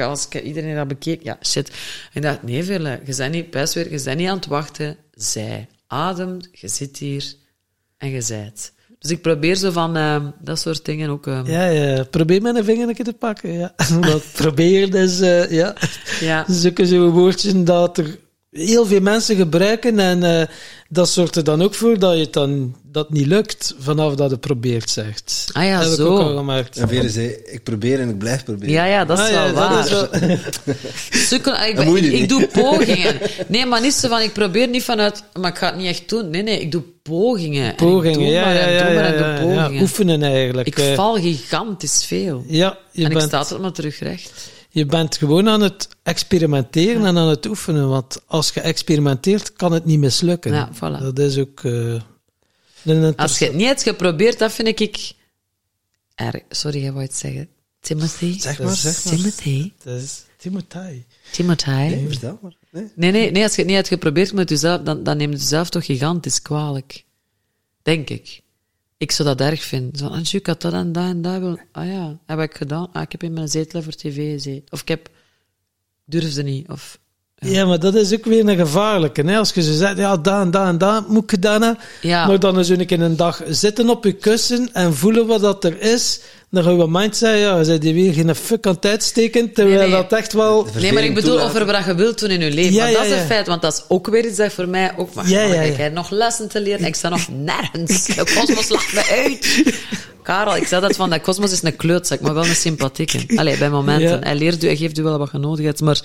iedereen 0.42 0.74
dat 0.76 0.88
bekeek, 0.88 1.22
ja, 1.22 1.38
shit. 1.42 1.68
En 1.68 1.76
ik 2.12 2.22
dacht, 2.22 2.42
nee, 2.42 2.64
Vele, 2.64 3.01
je 3.05 3.14
bent 3.16 3.32
niet, 3.32 3.51
best 3.51 3.74
weer, 3.74 3.90
je 3.92 4.02
bent 4.02 4.18
niet 4.18 4.28
aan 4.28 4.36
het 4.36 4.47
wachten. 4.47 4.97
Zij 5.12 5.68
ademt, 5.86 6.48
je 6.52 6.68
zit 6.68 6.98
hier 6.98 7.34
en 7.97 8.09
je 8.10 8.20
zijt. 8.20 8.72
Dus 8.98 9.10
ik 9.10 9.22
probeer 9.22 9.55
zo 9.55 9.70
van 9.70 9.97
eh, 9.97 10.24
dat 10.40 10.59
soort 10.59 10.84
dingen 10.84 11.10
ook. 11.10 11.26
eh, 11.26 11.40
Ja, 11.44 11.64
ja. 11.66 12.05
Probeer 12.05 12.42
mijn 12.42 12.64
vinger 12.64 12.88
een 12.88 12.94
keer 12.94 13.05
te 13.05 13.12
pakken. 13.12 13.52
Ja. 13.52 13.74
Dat 14.01 14.22
probeer, 14.32 14.90
dus 14.90 15.20
eh, 15.20 15.51
ja. 15.51 15.74
ja. 16.20 16.44
Zulke 16.48 16.86
zo'n 16.86 17.10
woordjes 17.10 17.52
dat 17.56 17.98
er 17.98 18.18
heel 18.51 18.86
veel 18.86 19.01
mensen 19.01 19.36
gebruiken. 19.36 19.98
En 19.98 20.22
eh, 20.22 20.47
dat 20.88 21.09
zorgt 21.09 21.36
er 21.36 21.44
dan 21.44 21.62
ook 21.62 21.74
voor 21.74 21.98
dat 21.98 22.14
je 22.14 22.20
het 22.20 22.32
dan 22.32 22.76
dat 22.92 23.10
niet 23.10 23.26
lukt 23.26 23.74
vanaf 23.78 24.14
dat 24.14 24.30
je 24.30 24.38
probeert, 24.38 24.90
zegt. 24.90 25.46
Ah 25.52 25.64
ja, 25.64 25.78
dat 25.80 25.88
heb 25.88 25.96
zo. 25.98 26.04
ik 26.14 26.20
ook 26.20 26.26
al 26.30 26.36
gemerkt. 26.36 26.76
En 26.76 26.88
Vere 26.88 27.10
zei, 27.10 27.28
ik 27.44 27.62
probeer 27.62 28.00
en 28.00 28.08
ik 28.08 28.18
blijf 28.18 28.44
proberen. 28.44 28.74
Ja, 28.74 28.84
ja, 28.84 29.04
dat 29.04 29.18
is 29.18 29.24
Ah, 29.24 29.30
wel 29.30 29.46
ja, 29.46 29.52
waar. 29.52 29.70
dat 29.70 29.84
is 29.84 29.90
wel- 29.90 30.36
Sukkel, 31.28 31.54
ik, 31.54 31.78
ik, 31.78 32.12
ik 32.12 32.28
doe 32.28 32.46
pogingen. 32.52 33.18
Nee, 33.48 33.66
maar 33.66 33.80
niet 33.80 33.92
zo 33.94 34.08
van, 34.08 34.20
ik 34.20 34.32
probeer 34.32 34.68
niet 34.68 34.82
vanuit, 34.84 35.22
maar 35.40 35.50
ik 35.50 35.58
ga 35.58 35.66
het 35.66 35.76
niet 35.76 35.86
echt 35.86 36.08
doen. 36.08 36.30
Nee, 36.30 36.42
nee, 36.42 36.60
ik 36.60 36.72
doe 36.72 36.82
pogingen. 37.02 37.64
En 37.64 37.70
ik 37.70 37.76
Pogingen, 37.76 38.18
doe 38.18 38.26
ja, 38.28 38.44
maar 38.44 38.54
ja, 38.54 38.68
ja, 38.68 39.40
pogingen. 39.40 39.82
Oefenen 39.82 40.22
eigenlijk. 40.22 40.66
Ik 40.66 40.78
eh. 40.78 40.94
val 40.94 41.14
gigantisch 41.14 42.04
veel. 42.04 42.44
Ja, 42.46 42.78
je 42.92 43.04
en 43.04 43.10
ik 43.10 43.16
bent, 43.16 43.28
sta 43.28 43.38
altijd 43.38 43.60
maar 43.60 43.72
terug 43.72 43.98
recht. 43.98 44.50
je 44.70 44.86
bent 44.86 45.16
gewoon 45.16 45.48
aan 45.48 45.60
het 45.60 45.88
experimenteren 46.02 47.04
en 47.06 47.18
aan 47.18 47.28
het 47.28 47.46
oefenen. 47.46 47.88
Want 47.88 48.20
als 48.26 48.50
je 48.54 48.60
experimenteert, 48.60 49.52
kan 49.52 49.72
het 49.72 49.84
niet 49.84 49.98
mislukken. 49.98 50.52
Ja, 50.52 50.68
voilà. 50.74 51.02
Dat 51.02 51.18
is 51.18 51.38
ook... 51.38 51.60
eh, 51.64 51.94
Als 53.16 53.39
je 53.39 53.44
het 53.44 53.55
niet 53.55 53.66
hebt 53.66 53.82
geprobeerd, 53.82 54.39
dat 54.39 54.52
vind 54.52 54.81
ik... 54.81 55.12
erg. 56.15 56.43
Sorry, 56.48 56.81
jij 56.81 56.93
wou 56.93 57.05
iets 57.05 57.19
zeggen. 57.19 57.48
Timothy? 57.81 58.40
Zeg 58.40 58.62
maar, 58.62 58.77
zeg 58.77 59.05
maar. 59.05 59.15
Timothy? 59.15 59.73
Dat 59.85 60.01
is 60.01 60.24
Timothy. 60.36 61.02
Timothy? 61.32 61.70
Nee, 61.70 62.07
vertel 62.09 62.39
maar. 62.43 62.57
Nee. 62.70 62.89
Nee, 62.94 63.11
nee, 63.11 63.31
nee, 63.31 63.43
als 63.43 63.52
je 63.52 63.59
het 63.59 63.66
niet 63.66 63.77
hebt 63.77 63.89
geprobeerd 63.89 64.32
met 64.32 64.48
jezelf, 64.48 64.82
dan, 64.82 65.02
dan 65.02 65.16
neem 65.16 65.31
je 65.31 65.36
jezelf 65.36 65.70
toch 65.70 65.85
gigantisch 65.85 66.43
kwalijk. 66.43 67.05
Denk 67.82 68.11
ik. 68.11 68.40
Ik 68.97 69.11
zou 69.12 69.28
dat 69.28 69.40
erg 69.40 69.62
vinden. 69.62 69.98
Zo, 69.98 70.07
Antje, 70.07 70.39
ik 70.39 70.47
had 70.47 70.61
dat 70.61 70.73
en 70.73 70.93
dat 70.93 71.05
en 71.05 71.23
dat. 71.23 71.39
wil- 71.40 71.59
Ah 71.73 71.86
ja, 71.86 72.19
heb 72.27 72.39
ik 72.40 72.57
gedaan? 72.57 72.93
Ah, 72.93 73.02
ik 73.02 73.12
heb 73.12 73.23
in 73.23 73.32
mijn 73.32 73.48
zetel 73.48 73.82
voor 73.82 73.93
tv 73.93 74.32
gezeten. 74.32 74.65
Of 74.70 74.81
ik 74.81 74.89
heb... 74.89 75.09
Durfde 76.05 76.43
niet. 76.43 76.69
Of... 76.69 76.98
Ja. 77.40 77.66
maar 77.66 77.78
dat 77.78 77.94
is 77.94 78.12
ook 78.12 78.24
weer 78.24 78.48
een 78.48 78.56
gevaarlijke. 78.56 79.22
Hè? 79.22 79.38
Als 79.38 79.52
je 79.52 79.62
zo 79.62 79.72
zegt, 79.72 79.96
ja, 79.96 80.16
dat 80.16 80.40
en 80.40 80.50
dat 80.50 80.66
en 80.66 80.78
dat 80.78 81.08
moet 81.08 81.22
ik 81.22 81.30
gedaan 81.30 81.62
hebben. 81.62 81.84
Ja. 82.00 82.26
Maar 82.26 82.40
dan 82.40 82.58
is 82.58 82.68
een 82.68 82.86
keer 82.86 83.00
een 83.00 83.16
dag 83.16 83.42
zitten 83.48 83.88
op 83.90 84.04
je 84.04 84.12
kussen 84.12 84.68
en 84.72 84.94
voelen 84.94 85.26
wat 85.26 85.40
dat 85.40 85.64
er 85.64 85.80
is. 85.80 86.20
Dan 86.51 86.62
ga 86.62 86.70
je 86.70 86.86
mind 86.89 87.16
zeggen, 87.16 87.39
ja, 87.39 87.64
ze 87.64 87.78
die 87.78 87.94
weer 87.94 88.12
geen 88.12 88.35
fuck 88.35 88.66
aan 88.66 88.74
het 88.74 88.86
uitsteken, 88.86 89.52
terwijl 89.52 89.78
Nee, 89.78 89.89
nee. 89.89 89.97
dat 89.97 90.12
echt 90.12 90.32
wel... 90.32 90.66
Nee, 90.81 90.93
maar 90.93 91.02
ik 91.02 91.14
bedoel 91.14 91.31
toelaten. 91.31 91.60
over 91.60 91.72
wat 91.72 91.85
je 91.85 91.94
wilt 91.94 92.18
doen 92.18 92.31
in 92.31 92.40
je 92.40 92.51
leven. 92.51 92.72
Ja, 92.72 92.85
want 92.85 92.97
dat 92.97 93.02
ja, 93.02 93.09
is 93.09 93.14
ja. 93.14 93.20
een 93.20 93.27
feit, 93.27 93.47
want 93.47 93.62
dat 93.62 93.72
is 93.72 93.85
ook 93.89 94.06
weer 94.06 94.27
iets 94.27 94.36
dat 94.36 94.52
voor 94.52 94.68
mij 94.68 94.93
ook... 94.97 95.14
Maar 95.14 95.28
Ja, 95.28 95.40
ja, 95.40 95.55
ja. 95.55 95.64
jij 95.64 95.72
hebt 95.72 95.94
nog 95.94 96.10
lessen 96.10 96.48
te 96.48 96.60
leren. 96.60 96.86
Ik 96.86 96.94
sta 96.94 97.09
nog 97.09 97.28
nergens. 97.52 98.06
De 98.06 98.32
kosmos 98.35 98.68
lacht 98.68 98.93
me 98.93 99.24
uit. 99.24 99.74
Karel, 100.22 100.56
ik 100.56 100.66
zei 100.66 100.81
dat 100.81 100.97
van, 100.97 101.10
dat 101.10 101.20
kosmos 101.20 101.52
is 101.52 101.62
een 101.62 101.77
kleutzak, 101.77 102.20
maar 102.20 102.35
wel 102.35 102.44
een 102.47 102.55
sympathieke. 102.55 103.24
Allee, 103.36 103.59
bij 103.59 103.70
momenten. 103.70 104.09
Ja. 104.09 104.18
Hij 104.18 104.35
leert 104.35 104.64
u, 104.64 104.66
hij 104.66 104.77
geeft 104.77 104.98
u 104.98 105.02
wel 105.02 105.18
wat 105.18 105.31
je 105.32 105.39
nodig 105.39 105.64
hebt. 105.64 105.81
Maar 105.81 106.01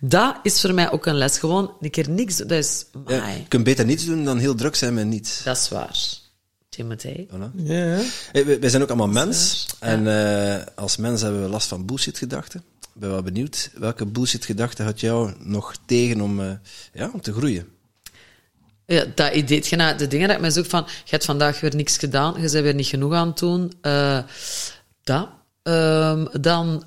dat 0.00 0.34
is 0.42 0.60
voor 0.60 0.74
mij 0.74 0.92
ook 0.92 1.06
een 1.06 1.16
les. 1.16 1.38
Gewoon 1.38 1.72
een 1.80 1.90
keer 1.90 2.10
niks, 2.10 2.36
dat 2.36 2.50
is... 2.50 2.84
Ja, 3.06 3.28
je 3.28 3.48
kunt 3.48 3.64
beter 3.64 3.84
niets 3.84 4.04
doen 4.04 4.24
dan 4.24 4.38
heel 4.38 4.54
druk 4.54 4.76
zijn 4.76 4.94
met 4.94 5.06
niets. 5.06 5.42
Dat 5.42 5.56
is 5.56 5.68
waar. 5.68 5.98
Timothy. 6.80 7.26
Voilà. 7.26 7.50
Hey, 7.66 8.44
wij, 8.46 8.60
wij 8.60 8.68
zijn 8.70 8.82
ook 8.82 8.88
allemaal 8.88 9.08
mens. 9.08 9.66
En 9.78 10.06
eh, 10.06 10.66
als 10.74 10.96
mens 10.96 11.20
hebben 11.22 11.42
we 11.42 11.48
last 11.48 11.68
van 11.68 11.86
bullshit-gedachten. 11.86 12.62
Ik 12.94 13.00
ben 13.00 13.10
wel 13.10 13.22
benieuwd, 13.22 13.70
welke 13.74 14.06
bullshit-gedachte 14.06 14.82
had 14.82 15.00
jou 15.00 15.32
nog 15.38 15.74
tegen 15.86 16.20
om, 16.20 16.40
eh, 16.40 16.50
ja, 16.92 17.10
om 17.12 17.20
te 17.20 17.32
groeien? 17.32 17.68
Ja, 18.86 19.04
dat 19.14 19.34
idee. 19.34 19.58
hetgeen- 19.58 19.96
De 19.96 20.06
dingen 20.06 20.28
dat 20.28 20.36
ik 20.36 20.42
me 20.42 20.50
zoek 20.50 20.66
van, 20.66 20.82
je 20.86 21.10
hebt 21.10 21.24
vandaag 21.24 21.60
weer 21.60 21.74
niks 21.76 21.96
gedaan, 21.98 22.34
je 22.34 22.40
bent 22.40 22.52
weer 22.52 22.74
niet 22.74 22.86
genoeg 22.86 23.12
aan 23.14 23.28
het 23.28 23.38
doen. 23.38 23.72
eh, 23.80 24.18
dat. 25.02 25.28
Ehm, 25.62 26.26
dan, 26.40 26.84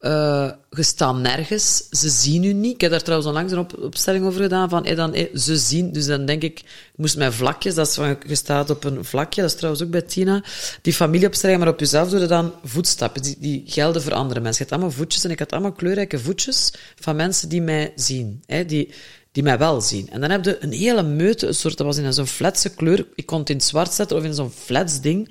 eh 0.00 0.50
je 0.70 1.12
nergens, 1.22 1.88
ze 1.90 2.08
zien 2.08 2.44
u 2.44 2.52
niet. 2.52 2.74
Ik 2.74 2.80
heb 2.80 2.90
daar 2.90 3.02
trouwens 3.02 3.28
onlangs 3.28 3.52
een 3.52 3.58
op, 3.58 3.78
opstelling 3.82 4.26
over 4.26 4.42
gedaan, 4.42 4.68
van, 4.68 4.84
eh, 4.84 4.96
dan, 4.96 5.14
ze 5.34 5.56
zien, 5.56 5.92
dus 5.92 6.06
dan 6.06 6.24
denk 6.24 6.42
ik, 6.42 6.58
ik 6.60 6.64
moest 6.96 7.16
mijn 7.16 7.32
vlakjes, 7.32 7.74
dat 7.74 7.86
is 7.86 7.94
van, 7.94 8.18
je 8.26 8.34
staat 8.34 8.70
op 8.70 8.84
een 8.84 9.04
vlakje, 9.04 9.40
dat 9.40 9.50
is 9.50 9.56
trouwens 9.56 9.84
ook 9.84 9.90
bij 9.90 10.02
Tina, 10.02 10.44
die 10.82 10.92
familieopstelling, 10.92 11.58
maar 11.58 11.68
op 11.68 11.80
jezelf 11.80 12.10
doe 12.10 12.20
je 12.20 12.26
dan 12.26 12.52
voetstappen, 12.64 13.22
die, 13.22 13.36
die 13.38 13.62
gelden 13.66 14.02
voor 14.02 14.12
andere 14.12 14.40
mensen. 14.40 14.64
Je 14.64 14.70
hebt 14.70 14.82
allemaal 14.82 14.98
voetjes, 14.98 15.24
en 15.24 15.30
ik 15.30 15.38
had 15.38 15.52
allemaal 15.52 15.72
kleurrijke 15.72 16.18
voetjes 16.18 16.72
van 17.00 17.16
mensen 17.16 17.48
die 17.48 17.62
mij 17.62 17.92
zien, 17.96 18.42
hè, 18.46 18.64
die, 18.64 18.94
die 19.32 19.42
mij 19.42 19.58
wel 19.58 19.80
zien. 19.80 20.10
En 20.10 20.20
dan 20.20 20.30
heb 20.30 20.44
je 20.44 20.62
een 20.64 20.72
hele 20.72 21.02
meute, 21.02 21.46
een 21.46 21.54
soort, 21.54 21.76
dat 21.76 21.86
was 21.86 21.96
in 21.96 22.12
zo'n 22.12 22.26
flatse 22.26 22.74
kleur, 22.74 23.06
ik 23.14 23.26
kon 23.26 23.38
het 23.38 23.50
in 23.50 23.56
het 23.56 23.64
zwart 23.64 23.92
zetten 23.92 24.16
of 24.16 24.24
in 24.24 24.34
zo'n 24.34 24.50
flats 24.50 25.00
ding, 25.00 25.30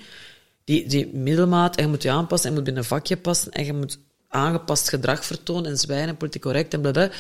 die, 0.64 0.88
die 0.88 1.08
middelmaat, 1.14 1.76
en 1.76 1.84
je 1.84 1.90
moet 1.90 2.04
je 2.04 2.12
aanpassen, 2.12 2.50
en 2.50 2.56
je 2.56 2.62
moet 2.62 2.66
binnen 2.66 2.84
een 2.84 2.98
vakje 2.98 3.18
passen, 3.18 3.52
en 3.52 3.66
je 3.66 3.74
moet 3.74 4.00
aangepast 4.30 4.90
gedrag 4.90 5.26
vertonen, 5.26 5.72
en 5.72 5.78
zwijnen, 5.78 6.18
politiek 6.18 6.42
correct, 6.42 6.74
en 6.74 6.82
blablabla. 6.82 7.16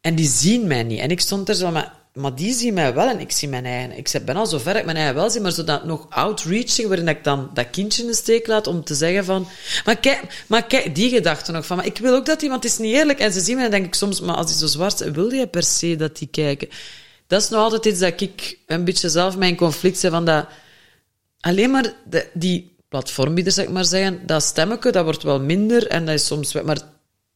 En 0.00 0.14
die 0.14 0.28
zien 0.28 0.66
mij 0.66 0.82
niet. 0.82 1.00
En 1.00 1.10
ik 1.10 1.20
stond 1.20 1.48
er 1.48 1.54
zo, 1.54 1.70
maar, 1.70 1.92
maar 2.14 2.34
die 2.34 2.54
zien 2.54 2.74
mij 2.74 2.94
wel 2.94 3.08
en 3.08 3.20
ik 3.20 3.30
zie 3.30 3.48
mijn 3.48 3.64
eigen. 3.64 3.96
Ik 3.96 4.24
ben 4.24 4.36
al 4.36 4.46
zo 4.46 4.58
ver 4.58 4.72
dat 4.72 4.80
ik 4.80 4.84
mijn 4.84 4.96
eigen 4.96 5.14
wel 5.14 5.30
zie, 5.30 5.40
maar 5.40 5.52
zo 5.52 5.64
dat 5.64 5.84
nog 5.84 6.06
outreaching, 6.08 6.88
waarin 6.88 7.08
ik 7.08 7.24
dan 7.24 7.50
dat 7.54 7.70
kindje 7.70 8.02
in 8.02 8.08
de 8.08 8.14
steek 8.14 8.46
laat 8.46 8.66
om 8.66 8.84
te 8.84 8.94
zeggen 8.94 9.24
van, 9.24 9.48
maar 9.84 9.96
kijk, 9.96 10.44
maar 10.46 10.66
kijk, 10.66 10.94
die 10.94 11.10
gedachte 11.10 11.52
nog 11.52 11.66
van, 11.66 11.76
maar 11.76 11.86
ik 11.86 11.98
wil 11.98 12.14
ook 12.14 12.26
dat 12.26 12.42
iemand 12.42 12.64
is 12.64 12.78
niet 12.78 12.94
eerlijk. 12.94 13.18
En 13.18 13.32
ze 13.32 13.40
zien 13.40 13.56
mij 13.56 13.64
en 13.64 13.70
denk 13.70 13.86
ik 13.86 13.94
soms, 13.94 14.20
maar 14.20 14.36
als 14.36 14.46
die 14.46 14.56
zo 14.56 14.66
zwart 14.66 15.00
is, 15.00 15.10
wil 15.10 15.30
je 15.30 15.46
per 15.46 15.62
se 15.62 15.96
dat 15.96 16.18
die 16.18 16.28
kijken? 16.28 16.68
Dat 17.26 17.42
is 17.42 17.48
nog 17.48 17.60
altijd 17.60 17.84
iets 17.84 17.98
dat 17.98 18.20
ik 18.20 18.58
een 18.66 18.84
beetje 18.84 19.08
zelf 19.08 19.36
mijn 19.36 19.56
conflict 19.56 19.98
zeg 19.98 20.10
van 20.10 20.24
dat, 20.24 20.46
alleen 21.40 21.70
maar 21.70 21.92
de, 22.04 22.28
die 22.32 22.71
platformbieders, 22.92 23.54
zeg 23.54 23.68
maar 23.68 23.84
zeggen, 23.84 24.20
dat 24.26 24.42
stemmetje, 24.42 24.92
dat 24.92 25.04
wordt 25.04 25.22
wel 25.22 25.40
minder 25.40 25.86
en 25.86 26.06
dat 26.06 26.14
is 26.14 26.26
soms, 26.26 26.52
maar 26.52 26.78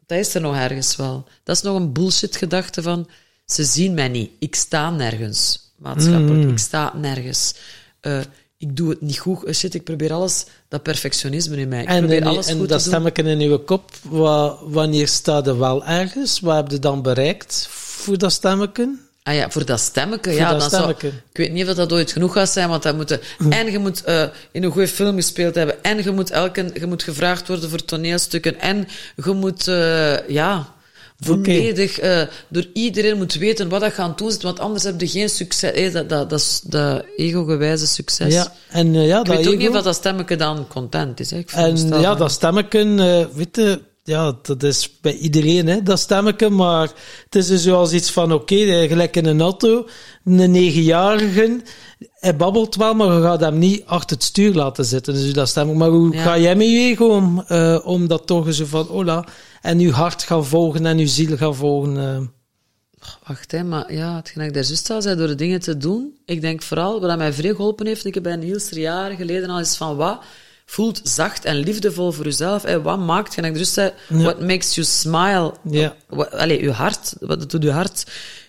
dat 0.07 0.19
is 0.19 0.35
er 0.35 0.41
nog 0.41 0.55
ergens 0.57 0.97
wel. 0.97 1.25
Dat 1.45 1.57
is 1.57 1.63
nog 1.63 1.77
een 1.77 1.93
bullshit 1.93 2.37
gedachte 2.37 2.83
van, 2.83 3.09
ze 3.47 3.65
zien 3.65 3.95
mij 3.95 4.09
niet. 4.09 4.31
Ik 4.39 4.55
sta 4.55 4.91
nergens, 4.91 5.73
maatschappelijk. 5.79 6.51
Ik 6.51 6.59
sta 6.59 6.93
nergens. 6.97 7.55
Eh, 8.01 8.19
ik 8.59 8.77
doe 8.77 8.91
het 8.91 9.01
niet 9.01 9.19
goed. 9.19 9.45
Eh, 9.45 9.55
Shit, 9.55 9.75
ik 9.75 9.85
probeer 9.85 10.13
alles, 10.13 10.45
dat 10.69 10.83
perfectionisme 10.83 11.57
in 11.57 11.69
mij. 11.69 11.83
Ik 11.83 11.89
En, 11.89 11.99
probeer 11.99 12.25
alles 12.25 12.47
en 12.47 12.59
goed 12.59 12.69
dat 12.69 12.83
te 12.83 12.89
stemmetje 12.89 13.23
in 13.23 13.41
je 13.41 13.59
kop, 13.59 13.91
wa- 14.03 14.57
wanneer 14.65 15.09
staat 15.09 15.47
er 15.47 15.59
wel 15.59 15.85
ergens? 15.85 16.41
Wat 16.41 16.57
heb 16.57 16.71
je 16.71 16.79
dan 16.79 17.03
bereikt 17.03 17.67
voor 17.71 18.19
dat 18.19 18.33
stemmetje? 18.33 19.05
Ah 19.27 19.35
ja, 19.35 19.51
voor 19.51 19.65
dat 19.65 19.81
stemmetje. 19.81 20.31
Voor 20.31 20.41
ja, 20.41 20.51
dat 20.51 20.61
dan 20.61 20.71
zou- 20.71 20.83
stemmetje. 20.83 21.09
ik 21.09 21.37
weet 21.37 21.53
niet 21.53 21.69
of 21.69 21.75
dat 21.75 21.93
ooit 21.93 22.13
genoeg 22.13 22.33
gaat 22.33 22.49
zijn, 22.51 22.69
want 22.69 22.83
dat 22.83 22.97
moeten, 22.97 23.21
en 23.51 23.71
je 23.71 23.79
moet 23.79 24.05
eh, 24.05 24.23
in 24.53 24.63
een 24.63 24.71
goede 24.71 24.89
film 24.89 25.17
gespeeld 25.17 25.55
hebben, 25.55 25.85
en 25.85 26.03
je 26.03 26.11
moet, 26.11 26.31
elke, 26.31 26.71
je 26.75 26.87
moet 26.87 27.03
gevraagd 27.03 27.49
worden 27.49 27.71
voor 27.71 27.85
toneelstukken, 27.85 28.61
en 28.61 28.89
je 29.25 29.33
moet, 29.33 29.69
eh, 29.69 30.29
ja, 30.29 30.75
volledig 31.21 31.99
eh, 31.99 32.23
door 32.49 32.67
iedereen 32.73 33.17
moet 33.17 33.35
weten 33.35 33.69
wat 33.69 33.81
dat 33.81 33.93
gaat 33.93 34.19
doen, 34.19 34.33
want 34.41 34.61
anders 34.61 34.85
heb 34.85 35.01
je 35.01 35.09
geen 35.09 35.29
succes. 35.29 35.71
Eh, 35.73 35.93
dat, 35.93 36.09
dat, 36.09 36.31
dat 36.31 36.41
is 36.41 36.61
dat 36.65 37.05
ego-gewijze 37.17 37.87
succes. 37.87 38.35
Ja, 38.35 38.53
en 38.69 38.95
eh, 38.95 39.07
ja, 39.07 39.19
Ik 39.19 39.25
dat 39.25 39.37
weet 39.37 39.49
ook 39.49 39.57
niet 39.57 39.69
of 39.69 39.83
dat, 39.83 39.95
stemmetje 39.95 40.37
dan 40.37 40.67
content 40.69 41.21
is. 41.21 41.31
Hè. 41.31 41.37
Ik 41.39 41.51
En 41.51 41.89
ja, 42.01 42.15
dat 42.15 42.31
stemmeken, 42.31 42.99
eh 43.01 43.27
weet 43.35 43.57
je, 43.57 43.81
ja, 44.07 44.39
dat 44.43 44.63
is 44.63 45.01
bij 45.01 45.17
iedereen, 45.17 45.67
hè, 45.67 45.83
dat 45.83 45.99
stemmeken. 45.99 46.55
Maar 46.55 46.91
het 47.25 47.35
is 47.35 47.47
dus 47.47 47.63
zoals 47.63 47.93
iets 47.93 48.11
van, 48.11 48.33
oké, 48.33 48.55
eh, 48.55 48.89
gelijk 48.89 49.17
in 49.17 49.27
een 49.27 49.41
auto, 49.41 49.87
een 50.25 50.51
negenjarige, 50.51 51.61
hij 52.15 52.37
babbelt 52.37 52.77
wel, 52.77 52.95
maar 52.95 53.15
je 53.17 53.23
gaat 53.23 53.41
hem 53.41 53.59
niet 53.59 53.83
achter 53.87 54.17
het 54.17 54.25
stuur 54.25 54.55
laten 54.55 54.85
zitten. 54.85 55.15
Dus 55.15 55.33
dat 55.33 55.49
stemmeken. 55.49 55.79
Maar 55.79 55.89
hoe 55.89 56.15
Ja. 56.15 56.23
ga 56.23 56.39
jij 56.39 56.57
met 56.57 56.67
je 56.67 56.79
ego 56.79 57.07
om, 57.07 57.41
eh, 57.47 57.79
om 57.85 58.07
dat 58.09 58.27
toch 58.27 58.55
zo 58.55 58.65
van, 58.65 58.87
hola, 58.87 59.25
en 59.63 59.79
je 59.81 59.91
hart 59.91 60.23
gaan 60.23 60.47
volgen 60.47 60.87
en 60.87 60.99
je 60.99 61.07
ziel 61.07 61.37
gaan 61.37 61.55
volgen? 61.55 61.97
eh. 61.99 62.21
Wacht, 63.27 63.51
hè, 63.51 63.65
maar 63.65 63.93
ja, 63.95 64.17
hetgeen 64.17 64.39
dat 64.39 64.47
ik 64.47 64.69
daar 64.87 64.97
al 64.97 65.03
zei, 65.03 65.17
door 65.17 65.27
de 65.27 65.35
dingen 65.35 65.61
te 65.61 65.77
doen. 65.77 66.15
Ik 66.25 66.41
denk 66.41 66.63
vooral, 66.63 67.01
wat 67.01 67.17
mij 67.17 67.33
vrij 67.33 67.55
geholpen 67.55 67.87
heeft, 67.87 68.05
ik 68.05 68.15
heb 68.15 68.23
bij 68.23 68.33
een 68.33 68.43
heel 68.43 68.61
jaren 68.71 69.17
geleden 69.17 69.51
al 69.51 69.59
eens 69.59 69.77
van 69.77 69.97
wat 69.97 70.21
voelt 70.67 71.01
zacht 71.03 71.45
en 71.45 71.57
liefdevol 71.57 72.13
voor 72.13 72.25
jezelf. 72.25 72.63
Hè, 72.63 72.83
wat 72.83 72.99
maakt, 72.99 73.35
hetgeen 73.35 73.53
dat 73.53 73.63
ik 73.63 73.69
zei, 73.69 73.93
what 74.09 74.41
makes 74.41 74.75
you 74.75 74.87
smile? 74.87 75.55
Ja. 75.71 75.95
Wat, 76.09 76.33
allee, 76.33 76.63
je 76.63 76.71
hart, 76.71 77.15
wat 77.21 77.51
doet 77.51 77.63
je 77.63 77.71
hart 77.71 78.05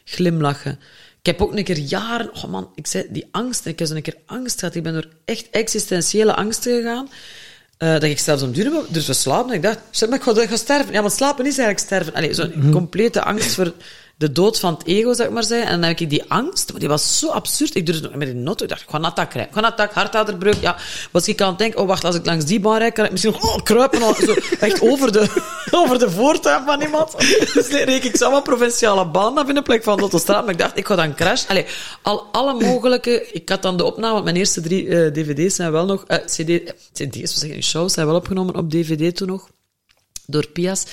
glimlachen? 0.06 0.80
Ik 1.20 1.26
heb 1.26 1.42
ook 1.42 1.56
een 1.56 1.64
keer 1.64 1.78
jaren, 1.78 2.30
oh 2.34 2.44
man, 2.44 2.72
ik 2.76 2.88
zei 2.88 3.06
die 3.10 3.28
angst, 3.32 3.66
ik 3.66 3.80
heb 3.80 3.88
zo'n 3.88 4.02
keer 4.02 4.18
angst 4.26 4.60
gehad. 4.60 4.76
Ik 4.76 4.84
ben 4.84 4.94
door 4.94 5.08
echt 5.26 5.48
existentiële 5.52 6.36
angsten 6.36 6.76
gegaan. 6.82 7.10
eh, 7.78 7.92
dat 7.92 8.04
ik 8.04 8.20
zelfs 8.20 8.44
om 8.44 8.52
duur 8.52 8.72
dus 8.90 9.08
we 9.08 9.14
slapen. 9.14 9.50
En 9.50 9.56
ik 9.56 9.62
dacht, 9.62 10.08
maar 10.10 10.18
ik 10.18 10.24
ga, 10.24 10.42
ik 10.42 10.50
ga 10.50 10.56
sterven. 10.56 10.94
Ja, 10.94 11.02
want 11.02 11.14
slapen 11.14 11.46
is 11.46 11.58
eigenlijk 11.58 11.80
sterven. 11.88 12.14
Allee, 12.14 12.34
zo'n 12.34 12.70
complete 12.72 13.22
angst 13.24 13.54
voor 13.54 13.74
de 14.18 14.32
dood 14.32 14.60
van 14.60 14.74
het 14.74 14.86
ego, 14.88 15.14
zeg 15.14 15.28
ik 15.28 15.34
maar 15.34 15.44
zeggen. 15.44 15.68
En 15.68 15.80
dan 15.80 15.90
heb 15.90 16.00
ik 16.00 16.10
die 16.10 16.24
angst, 16.28 16.80
die 16.80 16.88
was 16.88 17.20
zo 17.20 17.30
absurd. 17.30 17.76
Ik 17.76 17.86
durfde 17.86 18.12
met 18.16 18.28
een 18.28 18.46
auto. 18.46 18.64
Ik 18.64 18.70
dacht, 18.70 18.86
een 18.92 19.06
attack 19.06 19.32
ga 19.32 19.48
een 19.54 19.66
attack, 19.66 19.94
hartaderbreuk. 19.94 20.62
Ja, 20.62 20.76
was 21.12 21.28
ik 21.28 21.42
aan 21.42 21.50
het 21.50 21.58
denken, 21.58 21.80
oh 21.80 21.88
wacht, 21.88 22.04
als 22.04 22.16
ik 22.16 22.26
langs 22.26 22.46
die 22.46 22.60
baan 22.60 22.78
rijd, 22.78 22.94
kan 22.94 23.06
ik 23.06 23.12
misschien 23.12 23.32
nog 23.32 23.56
oh, 23.56 23.64
kruipen. 23.64 24.02
echt 24.60 24.82
over 24.82 25.12
de, 25.12 25.44
over 25.80 26.00
de 26.00 26.12
voortuin 26.12 26.66
van 26.66 26.82
iemand. 26.82 27.18
Dus 27.54 27.68
reek 27.68 28.04
ik 28.04 28.16
zo 28.16 28.36
een 28.36 28.42
provinciale 28.42 29.08
baan 29.08 29.34
naar 29.34 29.46
binnen 29.46 29.64
plek 29.64 29.84
van 29.84 29.96
de 29.96 30.02
autostraat. 30.02 30.46
Maar 30.46 30.54
ik 30.54 30.60
dacht, 30.60 30.78
ik 30.78 30.88
ga 30.88 30.96
dan 30.96 31.16
crashen. 31.16 31.50
Allee, 31.50 31.66
al 32.02 32.28
alle 32.32 32.54
mogelijke... 32.54 33.30
Ik 33.32 33.50
had 33.50 33.62
dan 33.62 33.78
de 33.78 33.84
opname, 33.84 34.14
want 34.14 34.24
mijn 34.24 34.36
eerste 34.36 34.62
drie 34.62 34.88
eh, 34.88 35.14
dvd's 35.14 35.56
zijn 35.56 35.72
wel 35.72 35.86
nog... 35.86 36.04
eh, 36.08 36.18
CD, 36.18 36.74
cd's, 36.94 37.34
we 37.34 37.40
zeggen, 37.40 37.64
shows 37.64 37.94
zijn 37.94 38.08
wel 38.08 38.16
opgenomen 38.16 38.56
op 38.56 38.72
dvd 38.72 39.16
toen 39.16 39.28
nog 39.28 39.50
door 40.26 40.48
Pias. 40.48 40.86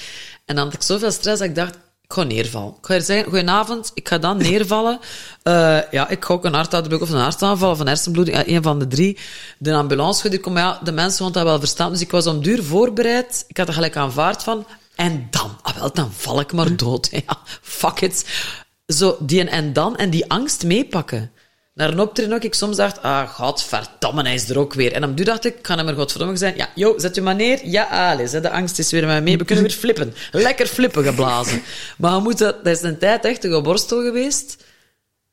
En 0.44 0.54
dan 0.54 0.64
had 0.64 0.74
ik 0.74 0.82
zoveel 0.82 1.10
stress 1.10 1.38
dat 1.38 1.48
ik 1.48 1.54
dacht, 1.54 1.78
ga 2.14 2.22
neervallen. 2.22 2.74
Ik 2.78 2.86
ga 2.86 3.00
zeggen, 3.00 3.24
goedenavond, 3.24 3.90
ik 3.94 4.08
ga 4.08 4.18
dan 4.18 4.36
neervallen. 4.36 4.98
Eh, 5.44 5.78
ja, 5.90 6.08
ik 6.08 6.24
ga 6.24 6.34
ook 6.34 6.44
een 6.44 6.54
hartaanval 6.54 6.98
of 6.98 7.10
een 7.10 7.18
hartaanval 7.18 7.70
of 7.70 7.78
een 7.78 7.86
hersenbloeding, 7.86 8.46
een 8.46 8.62
van 8.62 8.78
de 8.78 8.86
drie. 8.86 9.18
De 9.58 9.74
ambulance 9.74 10.28
gaat 10.30 10.40
komen, 10.40 10.62
ja, 10.62 10.80
de 10.82 10.92
mensen 10.92 11.24
gaan 11.24 11.32
dat 11.32 11.42
wel 11.42 11.58
verstaan. 11.58 11.90
Dus 11.90 12.00
ik 12.00 12.10
was 12.10 12.26
om 12.26 12.42
duur 12.42 12.62
voorbereid. 12.62 13.44
Ik 13.48 13.56
had 13.56 13.68
er 13.68 13.74
gelijk 13.74 13.96
aanvaard 13.96 14.42
van. 14.42 14.66
En 14.94 15.26
dan, 15.30 15.58
ah 15.62 15.76
wel, 15.76 15.92
dan 15.92 16.12
val 16.12 16.40
ik 16.40 16.52
maar 16.52 16.76
dood. 16.76 17.08
Ja, 17.26 17.38
fuck 17.62 18.00
it. 18.00 18.24
Zo, 18.86 19.16
die 19.20 19.48
en 19.48 19.72
dan, 19.72 19.96
en 19.96 20.10
die 20.10 20.30
angst 20.30 20.64
meepakken. 20.64 21.30
Naar 21.74 21.88
een 21.92 22.00
optreden 22.00 22.32
ook, 22.34 22.42
ik 22.42 22.54
soms 22.54 22.76
dacht, 22.76 23.02
ah, 23.02 23.28
godverdomme, 23.28 24.22
hij 24.22 24.34
is 24.34 24.48
er 24.48 24.58
ook 24.58 24.74
weer. 24.74 24.92
En 24.92 25.14
duur 25.14 25.24
dacht 25.24 25.44
ik, 25.44 25.62
kan 25.62 25.78
hem 25.78 25.88
er 25.88 25.94
godverdomme 25.94 26.36
zijn. 26.36 26.56
Ja, 26.56 26.68
yo, 26.74 26.98
zet 26.98 27.16
u 27.16 27.20
maar 27.20 27.34
neer. 27.34 27.60
Ja, 27.66 27.88
Alice, 27.88 28.34
hè, 28.34 28.40
de 28.40 28.50
angst 28.50 28.78
is 28.78 28.90
weer 28.90 29.06
met 29.06 29.22
mee. 29.22 29.38
We 29.38 29.44
kunnen 29.44 29.64
weer 29.64 29.72
flippen. 29.72 30.14
Lekker 30.32 30.66
flippen 30.66 31.04
geblazen. 31.04 31.62
Maar 31.98 32.16
we 32.16 32.22
moeten, 32.22 32.54
dat 32.62 32.76
is 32.76 32.82
een 32.82 32.98
tijd 32.98 33.24
echt 33.24 33.44
een 33.44 33.52
geborstel 33.52 34.02
geweest. 34.02 34.64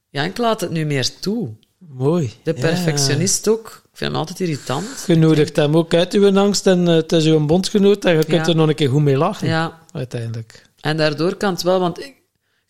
Ja, 0.09 0.23
ik 0.23 0.37
laat 0.37 0.61
het 0.61 0.69
nu 0.71 0.85
meer 0.85 1.19
toe. 1.19 1.49
Mooi. 1.77 2.31
De 2.43 2.53
Ja. 2.55 2.61
perfectionist 2.61 3.47
ook. 3.47 3.81
Ik 3.91 3.97
vind 3.97 4.11
hem 4.11 4.19
altijd 4.19 4.39
irritant. 4.39 5.03
Je 5.07 5.15
nodigt 5.15 5.55
hem 5.55 5.77
ook 5.77 5.93
uit 5.93 6.13
uw 6.13 6.37
angst 6.37 6.67
en 6.67 6.87
eh, 6.87 6.95
het 6.95 7.11
is 7.11 7.25
uw 7.25 7.45
bondgenoot 7.45 8.05
en 8.05 8.11
je 8.17 8.25
kunt 8.25 8.45
Ja. 8.45 8.51
er 8.51 8.55
nog 8.55 8.67
een 8.67 8.75
keer 8.75 8.89
goed 8.89 9.01
mee 9.01 9.17
lachen. 9.17 9.47
Ja, 9.47 9.79
Uiteindelijk. 9.93 10.61
En 10.81 10.97
daardoor 10.97 11.35
kan 11.35 11.53
het 11.53 11.61
wel, 11.61 11.79
want 11.79 11.99
ik, 11.99 12.13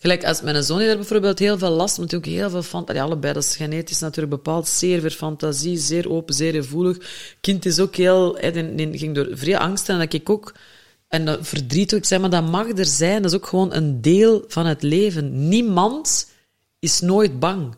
gelijk 0.02 0.26
als 0.26 0.42
mijn 0.42 0.64
zoon 0.64 0.78
heeft 0.78 0.90
daar 0.90 0.98
bijvoorbeeld 0.98 1.40
heel 1.40 1.58
veel 1.58 1.70
last, 1.70 1.98
maar 1.98 2.06
natuurlijk 2.06 2.32
heel 2.32 2.64
veel 2.64 2.86
allee, 2.86 3.02
allebei, 3.02 3.34
dat 3.34 3.44
is 3.44 3.56
genetisch 3.56 4.00
natuurlijk 4.00 4.36
bepaald, 4.36 4.68
zeer 4.68 5.00
veel 5.00 5.10
fantasie, 5.10 5.78
zeer 5.78 6.10
open, 6.10 6.34
zeer 6.34 6.54
gevoelig. 6.54 6.98
Kind 7.42 7.66
is 7.66 7.80
ook 7.80 7.96
heel, 7.96 8.38
die 8.76 8.98
ging 8.98 9.16
door 9.16 9.30
vrij 9.32 9.58
angst 9.58 9.90
en 9.90 10.00
dat 10.00 10.14
ik 10.14 10.30
ook, 10.30 10.56
en 11.08 11.26
dat 11.26 11.40
verdriet 11.42 11.96
ook, 11.96 12.06
zeg 12.06 12.20
maar, 12.20 12.30
dat 12.30 12.50
mag 12.50 12.70
er 12.70 12.86
zijn, 12.86 13.22
dat 13.22 13.32
is 13.32 13.38
ook 13.38 13.48
gewoon 13.48 13.74
een 13.74 14.02
deel 14.02 14.44
van 14.48 14.66
het 14.66 14.82
leven. 14.82 15.48
Niemand 15.48 16.30
is 16.80 17.00
nooit 17.00 17.40
bang. 17.40 17.76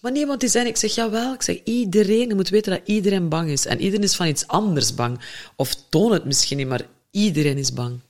Maar 0.00 0.12
nee, 0.12 0.26
want 0.26 0.40
die 0.40 0.48
zijn, 0.48 0.66
ik 0.66 0.76
zeg, 0.76 0.94
jawel, 0.94 1.34
ik 1.34 1.42
zeg, 1.42 1.60
iedereen, 1.64 2.28
je 2.28 2.34
moet 2.34 2.48
weten 2.48 2.72
dat 2.72 2.80
iedereen 2.84 3.28
bang 3.28 3.50
is. 3.50 3.66
En 3.66 3.80
iedereen 3.80 4.04
is 4.04 4.16
van 4.16 4.26
iets 4.26 4.46
anders 4.46 4.94
bang. 4.94 5.20
Of 5.56 5.74
toon 5.88 6.12
het 6.12 6.24
misschien 6.24 6.56
niet, 6.56 6.68
maar 6.68 6.86
iedereen 7.10 7.58
is 7.58 7.72
bang 7.72 8.00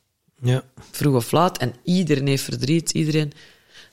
Ja. 0.42 0.64
vroeg 0.90 1.14
of 1.14 1.30
laat. 1.30 1.58
En 1.58 1.74
iedereen 1.84 2.26
heeft 2.26 2.42
verdriet, 2.44 2.90
iedereen. 2.90 3.32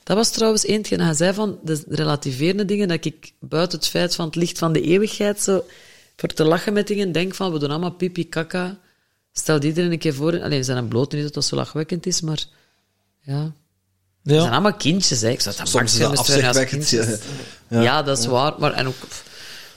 Dat 0.04 0.18
was 0.18 0.32
trouwens 0.32 0.64
eentje, 0.66 0.96
en 0.96 1.06
hij 1.06 1.14
zei 1.14 1.34
van 1.34 1.60
de 1.64 1.84
relativerende 1.90 2.66
dingen, 2.66 2.88
dat 2.88 3.06
ik 3.06 3.32
buiten 3.40 3.78
het 3.80 3.88
feit 3.88 4.16
van 4.16 4.26
het 4.26 4.36
licht 4.36 4.58
van 4.58 4.74
de 4.74 4.82
eeuwigheid 4.82 5.42
zo 5.42 5.66
voor 6.16 6.30
te 6.30 6.44
lachen 6.44 6.74
met 6.74 6.88
dingen 6.88 7.12
denk 7.12 7.36
van, 7.36 7.52
we 7.52 7.60
doen 7.60 7.70
allemaal 7.70 7.92
pipi, 7.92 8.30
kaka. 8.30 8.78
Stel 9.34 9.62
iedereen 9.62 9.92
een 9.92 9.98
keer 9.98 10.14
voor, 10.14 10.42
alleen 10.42 10.64
zijn 10.64 10.78
een 10.78 10.88
bloot 10.88 11.12
niet 11.12 11.24
dat 11.24 11.34
dat 11.34 11.46
zo 11.46 11.56
lachwekkend 11.56 12.06
is, 12.06 12.22
maar 12.22 12.46
ja. 13.22 13.54
We 14.22 14.32
zijn 14.32 14.44
Ja. 14.44 14.50
allemaal 14.52 14.74
kindjes, 14.74 15.22
hè. 15.22 15.30
Ik 15.30 15.42
zou 15.42 15.56
dat 15.58 15.68
Soms 15.68 15.94
is 15.94 16.00
dat 16.42 16.66
kindjes. 16.66 17.18
Ja. 17.68 17.82
Ja, 17.82 18.04
dat 18.04 18.18
is 18.18 18.26
waar. 18.26 18.54
Maar, 18.60 18.74
en 18.74 18.88
ook, 18.88 18.96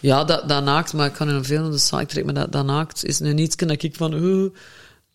ja, 0.00 0.24
dat, 0.24 0.48
dat 0.48 0.64
naakt, 0.64 0.92
maar 0.92 1.06
ik 1.06 1.12
kan 1.12 1.28
in 1.28 1.44
veel 1.44 1.70
de 1.70 1.78
zaal, 1.78 2.00
ik 2.00 2.08
trek 2.08 2.24
me 2.24 2.32
dat, 2.32 2.52
dat 2.52 2.64
naakt, 2.64 3.04
is 3.04 3.18
nu 3.18 3.32
niets 3.32 3.56
dat 3.56 3.82
ik 3.82 3.94
van, 3.94 4.14
uh, 4.14 4.50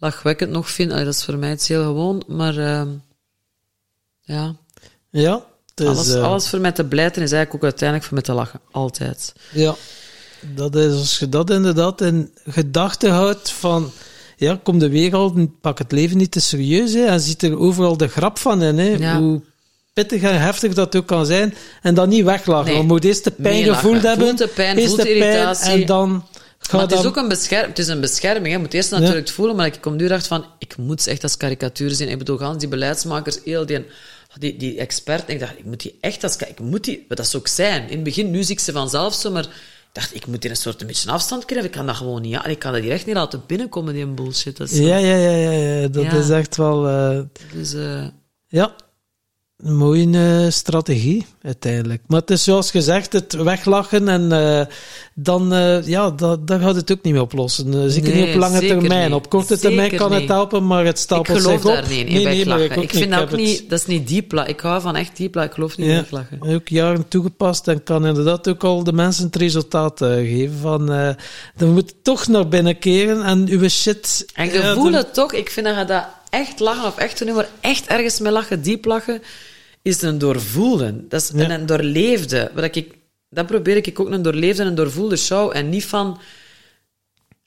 lachwekkend 0.03 0.51
nog 0.51 0.69
vind. 0.69 0.91
Allee, 0.91 1.05
dat 1.05 1.13
is 1.13 1.23
voor 1.23 1.37
mij 1.37 1.51
iets 1.51 1.67
heel 1.67 1.83
gewoon, 1.83 2.23
maar, 2.27 2.57
ehm 2.57 2.89
ja. 4.21 4.55
Ja. 5.09 5.45
Is, 5.75 5.85
alles, 5.85 6.13
eh, 6.13 6.23
alles 6.23 6.47
voor 6.47 6.59
mij 6.59 6.71
te 6.71 6.85
blijten 6.85 7.21
is 7.21 7.31
eigenlijk 7.31 7.55
ook 7.55 7.69
uiteindelijk 7.69 8.09
voor 8.09 8.17
mij 8.17 8.23
te 8.23 8.33
lachen. 8.33 8.59
Altijd. 8.71 9.33
Ja. 9.51 9.75
Dat 10.55 10.75
is, 10.75 10.93
als 10.93 11.19
je 11.19 11.29
dat 11.29 11.49
inderdaad 11.49 12.01
in 12.01 12.31
gedachten 12.47 13.11
houdt 13.11 13.51
van... 13.51 13.91
Ja, 14.37 14.59
kom 14.63 14.79
de 14.79 14.89
wereld, 14.89 15.61
pak 15.61 15.77
het 15.77 15.91
leven 15.91 16.17
niet 16.17 16.31
te 16.31 16.39
serieus, 16.39 16.93
hè, 16.93 17.05
en 17.05 17.19
ziet 17.19 17.43
er 17.43 17.59
overal 17.59 17.97
de 17.97 18.07
grap 18.07 18.37
van 18.39 18.63
in, 18.63 18.77
hè. 18.77 18.89
Ja. 18.89 19.17
Hoe 19.17 19.41
pittig 19.93 20.21
en 20.21 20.41
heftig 20.41 20.73
dat 20.73 20.95
ook 20.95 21.05
kan 21.07 21.25
zijn. 21.25 21.55
En 21.81 21.93
dan 21.93 22.09
niet 22.09 22.23
weglachen. 22.23 22.65
Nee. 22.65 22.77
Je 22.77 22.83
moet 22.83 23.03
eerst 23.03 23.23
de 23.23 23.31
pijn 23.31 23.63
gevoeld 23.63 24.01
hebben. 24.01 24.25
Voelt 24.25 24.37
de 24.37 24.47
pijn, 24.47 24.77
eerst 24.77 24.87
voelt 24.87 25.01
de 25.01 25.07
de 25.07 25.15
irritatie. 25.15 25.71
en 25.71 25.85
dan... 25.85 26.25
Maar 26.71 26.81
het 26.81 26.91
is 26.91 27.05
ook 27.05 27.15
een, 27.17 27.27
bescherm, 27.27 27.69
het 27.69 27.79
is 27.79 27.87
een 27.87 28.01
bescherming. 28.01 28.53
Je 28.53 28.59
moet 28.59 28.73
eerst 28.73 28.91
natuurlijk 28.91 29.19
het 29.19 29.31
voelen, 29.31 29.55
maar 29.55 29.65
ik 29.65 29.77
kom 29.81 29.95
nu 29.95 30.07
dacht 30.07 30.27
van, 30.27 30.45
ik 30.59 30.77
moet 30.77 31.01
ze 31.01 31.09
echt 31.09 31.23
als 31.23 31.37
karikatuur 31.37 31.89
zien. 31.91 32.09
Ik 32.09 32.17
bedoel, 32.17 32.37
gaan 32.37 32.57
die 32.57 32.67
beleidsmakers, 32.67 33.39
heel 33.43 33.65
die, 33.65 33.85
die, 34.39 34.57
die 34.57 34.77
expert, 34.77 35.29
ik 35.29 35.39
dacht, 35.39 35.57
ik 35.57 35.65
moet 35.65 35.81
die 35.81 35.97
echt 36.01 36.23
als, 36.23 36.35
ik 36.37 36.59
moet 36.59 36.83
die, 36.83 37.05
wat 37.07 37.17
dat 37.17 37.27
zou 37.27 37.41
ook 37.43 37.47
zijn. 37.49 37.83
In 37.83 37.95
het 37.95 38.03
begin, 38.03 38.31
nu 38.31 38.43
zie 38.43 38.53
ik 38.55 38.59
ze 38.61 38.71
vanzelf 38.71 39.13
zo, 39.13 39.31
maar 39.31 39.43
ik 39.43 39.49
dacht, 39.91 40.15
ik 40.15 40.27
moet 40.27 40.41
die 40.41 40.49
een 40.49 40.55
soort 40.55 40.81
een 40.81 40.87
beetje 40.87 41.11
afstand 41.11 41.45
krijgen. 41.45 41.67
Ik 41.69 41.75
kan 41.75 41.85
dat 41.85 41.95
gewoon 41.95 42.21
niet, 42.21 42.31
ja. 42.31 42.45
Ik 42.45 42.59
kan 42.59 42.73
dat 42.73 42.81
hier 42.81 42.91
echt 42.91 43.05
niet 43.05 43.15
laten 43.15 43.43
binnenkomen, 43.47 43.93
die 43.93 44.05
bullshit. 44.05 44.57
Dat 44.57 44.69
is, 44.69 44.77
Ja, 44.77 44.97
ja, 44.97 45.15
ja, 45.15 45.29
ja, 45.31 45.51
ja. 45.51 45.87
Dat 45.87 46.03
Ja. 46.03 46.11
is 46.13 46.29
echt 46.29 46.57
wel... 46.57 46.87
eh, 46.87 47.19
Dus, 47.53 47.73
eh, 47.73 48.05
Ja, 48.47 48.75
mooie 49.63 50.41
eh, 50.45 50.51
strategie 50.51 51.25
uiteindelijk. 51.41 52.01
Maar 52.07 52.19
het 52.19 52.29
is 52.31 52.43
zoals 52.43 52.71
gezegd, 52.71 53.13
het 53.13 53.33
weglachen 53.33 54.07
en 54.07 54.31
eh, 54.31 54.65
dan, 55.13 55.53
eh, 55.53 55.85
ja, 55.87 56.09
dat, 56.11 56.47
dat 56.47 56.61
gaat 56.61 56.75
het 56.75 56.91
ook 56.91 57.01
niet 57.01 57.13
meer 57.13 57.21
oplossen. 57.21 57.91
Zeker 57.91 58.09
Nee, 58.13 58.25
niet 58.25 58.33
op 58.33 58.39
lange 58.39 58.59
termijn. 58.59 59.05
niet. 59.05 59.13
Op 59.17 59.29
korte 59.29 59.59
termijn 59.59 59.95
kan 59.95 60.11
het 60.11 60.27
helpen, 60.27 60.67
maar 60.67 60.85
het 60.85 60.97
ik 60.97 61.03
stapelt 61.03 61.37
geloof 61.41 61.61
zich 61.61 61.69
op. 61.69 61.75
daar 61.75 61.89
niet 61.89 62.07
in, 62.07 62.23
weglachen. 62.23 62.63
ik, 62.65 62.77
ook 62.77 62.83
Ik, 62.83 62.91
vind 62.91 63.11
dat 63.11 63.21
ook 63.21 63.29
het- 63.31 63.39
niet, 63.39 63.69
dat 63.69 63.79
is 63.79 63.85
niet 63.85 64.07
diepla. 64.07 64.45
Ik 64.45 64.59
hou 64.59 64.81
van 64.81 64.95
echt 64.95 65.17
diepla. 65.17 65.43
Ik 65.43 65.51
geloof 65.51 65.77
niet 65.77 65.87
in 65.87 65.93
Ja, 65.93 65.99
weglachen. 65.99 66.41
ook 66.41 66.67
jaren 66.67 67.07
toegepast 67.07 67.67
en 67.67 67.83
kan 67.83 68.05
inderdaad 68.05 68.47
ook 68.47 68.63
al 68.63 68.83
de 68.83 68.93
mensen 68.93 69.25
het 69.25 69.35
resultaat 69.35 69.97
geven 69.99 70.57
van 70.61 70.85
dan 71.55 71.73
moet 71.73 71.89
je 71.89 71.95
toch 72.01 72.27
naar 72.27 72.47
binnen 72.47 72.79
keren 72.79 73.23
en 73.23 73.47
uw 73.49 73.69
shit... 73.69 74.25
En 74.33 74.49
dan- 74.75 74.93
het 74.93 75.13
toch, 75.13 75.33
ik 75.33 75.49
vind 75.49 75.65
dat 75.65 75.77
je 75.77 75.85
dat 75.85 76.03
echt 76.29 76.59
lachen 76.59 76.85
of 76.85 76.97
echt 76.97 77.25
doen, 77.25 77.35
maar 77.35 77.47
echt 77.61 77.85
ergens 77.87 78.19
mee 78.19 78.31
lachen, 78.31 78.61
diep 78.61 78.85
lachen, 78.85 79.21
is 79.83 80.01
een 80.01 80.17
doorvoelde. 80.17 81.07
Dat 81.07 81.21
is 81.21 81.31
Ja. 81.33 81.49
een, 81.49 81.65
doorleefde. 81.65 82.51
Wat 82.53 82.75
ik, 82.75 82.93
dat 83.29 83.45
probeer 83.45 83.77
ik 83.77 83.99
ook, 83.99 84.09
een 84.09 84.21
doorleefde 84.21 84.61
en 84.61 84.67
een 84.67 84.75
doorvoelde 84.75 85.15
show. 85.17 85.55
En 85.55 85.69
niet 85.69 85.85
van... 85.85 86.19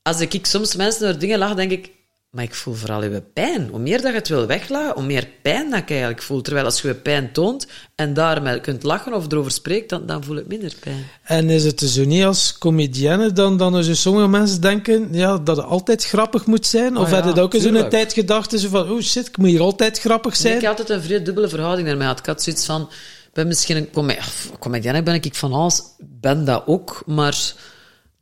Als 0.03 0.21
ik, 0.21 0.35
ik 0.35 0.47
soms 0.47 0.77
mensen 0.77 1.09
door 1.09 1.19
dingen 1.19 1.39
lach, 1.39 1.55
denk 1.55 1.71
ik... 1.71 1.91
maar 2.31 2.45
ik 2.45 2.55
voel 2.55 2.75
vooral 2.75 3.05
je 3.05 3.23
pijn. 3.33 3.69
Hoe 3.69 3.79
meer 3.79 4.01
dat 4.03 4.11
je 4.11 4.19
het 4.19 4.29
wil 4.29 4.47
weglaten, 4.47 4.95
hoe 4.95 5.05
meer 5.05 5.29
pijn 5.43 5.71
dat 5.71 5.79
ik 5.79 5.91
eigenlijk 5.91 6.23
voel. 6.23 6.41
Terwijl 6.43 6.65
als 6.65 6.81
je 6.83 6.89
je 6.89 6.95
pijn 6.95 7.33
toont 7.33 7.67
en 7.95 8.15
daarmee 8.15 8.61
kunt 8.61 8.83
lachen 8.83 9.13
of 9.15 9.33
erover 9.33 9.51
spreekt, 9.51 9.89
dan, 9.89 10.07
dan 10.07 10.25
voel 10.25 10.37
ik 10.37 10.47
minder 10.47 10.73
pijn. 10.81 11.07
En 11.23 11.51
is 11.51 11.65
het 11.65 11.81
zo 11.81 12.05
niet 12.05 12.25
als 12.25 12.59
comedienne 12.59 13.33
dan, 13.33 13.57
dan 13.57 13.85
zo 13.85 13.95
sommige 13.95 14.29
mensen 14.29 14.61
denken 14.61 15.09
ja, 15.13 15.39
dat 15.39 15.57
het 15.57 15.67
altijd 15.67 16.05
grappig 16.05 16.47
moet 16.47 16.67
zijn? 16.67 16.97
Of 16.97 17.05
Ah, 17.05 17.11
ja, 17.11 17.17
heb 17.17 17.25
je 17.25 17.33
dat 17.33 17.45
ook 17.45 17.53
zo'n 17.53 17.61
tuurlijk. 17.63 17.91
tijd 17.91 18.13
gedacht 18.13 18.59
zo 18.61 18.69
van, 18.69 18.91
oh 18.91 19.01
shit, 19.01 19.27
ik 19.29 19.37
moet 19.37 19.49
hier 19.49 19.61
altijd 19.61 19.99
grappig 20.01 20.33
Nee, 20.33 20.41
zijn? 20.41 20.57
ik 20.59 20.65
had 20.67 20.79
altijd 20.79 20.99
een 20.99 21.05
vrij 21.05 21.23
dubbele 21.23 21.49
verhouding 21.49 21.87
daarmee. 21.89 22.09
Ik 22.11 22.27
had 22.27 22.43
zoiets 22.43 22.65
van, 22.67 22.83
ik 23.27 23.33
ben 23.33 23.47
misschien 23.47 23.77
een 23.77 23.91
come- 23.91 24.17
of, 24.19 24.51
comedienne, 24.59 25.03
ben 25.03 25.15
ik 25.15 25.35
van 25.35 25.53
alles, 25.53 25.83
ben 25.99 26.45
dat 26.45 26.63
ook, 26.67 27.03
maar 27.07 27.53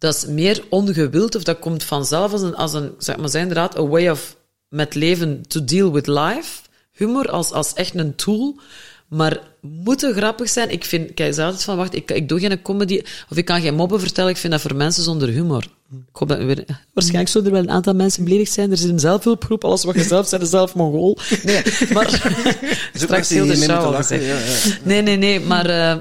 dat 0.04 0.14
is 0.14 0.26
meer 0.26 0.64
ongewild, 0.68 1.34
of 1.34 1.42
dat 1.42 1.58
komt 1.58 1.82
vanzelf 1.82 2.32
als 2.32 2.42
een, 2.42 2.56
als 2.56 2.72
een 2.72 2.94
zeg 2.98 3.16
maar, 3.16 3.28
zijn 3.28 3.42
inderdaad, 3.42 3.78
a 3.78 3.86
way 3.86 4.08
of 4.08 4.36
met 4.68 4.94
leven 4.94 5.42
to 5.48 5.64
deal 5.64 5.92
with 5.92 6.06
life. 6.06 6.62
Humor 6.92 7.30
als, 7.30 7.50
als 7.50 7.72
echt 7.72 7.94
een 7.94 8.14
tool, 8.14 8.56
maar 9.08 9.40
moet 9.60 10.00
het 10.00 10.16
grappig 10.16 10.48
zijn? 10.48 10.70
Ik 10.70 10.84
vind, 10.84 11.14
kijk, 11.14 11.38
altijd 11.38 11.64
van, 11.64 11.76
wacht, 11.76 11.94
ik, 11.94 12.10
ik 12.10 12.28
doe 12.28 12.40
geen 12.40 12.62
comedy, 12.62 13.02
of 13.30 13.36
ik 13.36 13.44
kan 13.44 13.60
geen 13.60 13.74
moppen 13.74 14.00
vertellen, 14.00 14.30
ik 14.30 14.36
vind 14.36 14.52
dat 14.52 14.62
voor 14.62 14.74
mensen 14.74 15.02
zonder 15.02 15.28
humor. 15.28 15.66
Ik 15.90 16.16
hoop 16.16 16.28
dat 16.28 16.38
weer, 16.38 16.64
waarschijnlijk 16.92 17.30
zullen 17.30 17.46
er 17.46 17.52
wel 17.52 17.62
een 17.62 17.70
aantal 17.70 17.94
mensen 17.94 18.24
beledigd 18.24 18.52
zijn. 18.52 18.70
Er 18.70 18.78
is 18.78 18.82
een 18.82 18.98
zelfhulpgroep, 18.98 19.64
alles 19.64 19.84
wat 19.84 19.94
je 19.94 20.02
zelf 20.14 20.30
bent, 20.30 20.42
is 20.42 20.50
zelf 20.50 20.74
mongool. 20.74 21.18
Nee, 21.42 21.62
maar 21.92 22.08
straks 22.94 23.28
heel 23.28 23.46
de 23.46 23.56
show 23.56 23.70
moeten 23.70 23.90
lachen, 23.90 24.22
ja, 24.22 24.38
ja. 24.38 24.78
Nee, 24.82 25.02
nee, 25.02 25.16
nee, 25.16 25.40
maar 25.40 25.66
eh, 25.66 25.96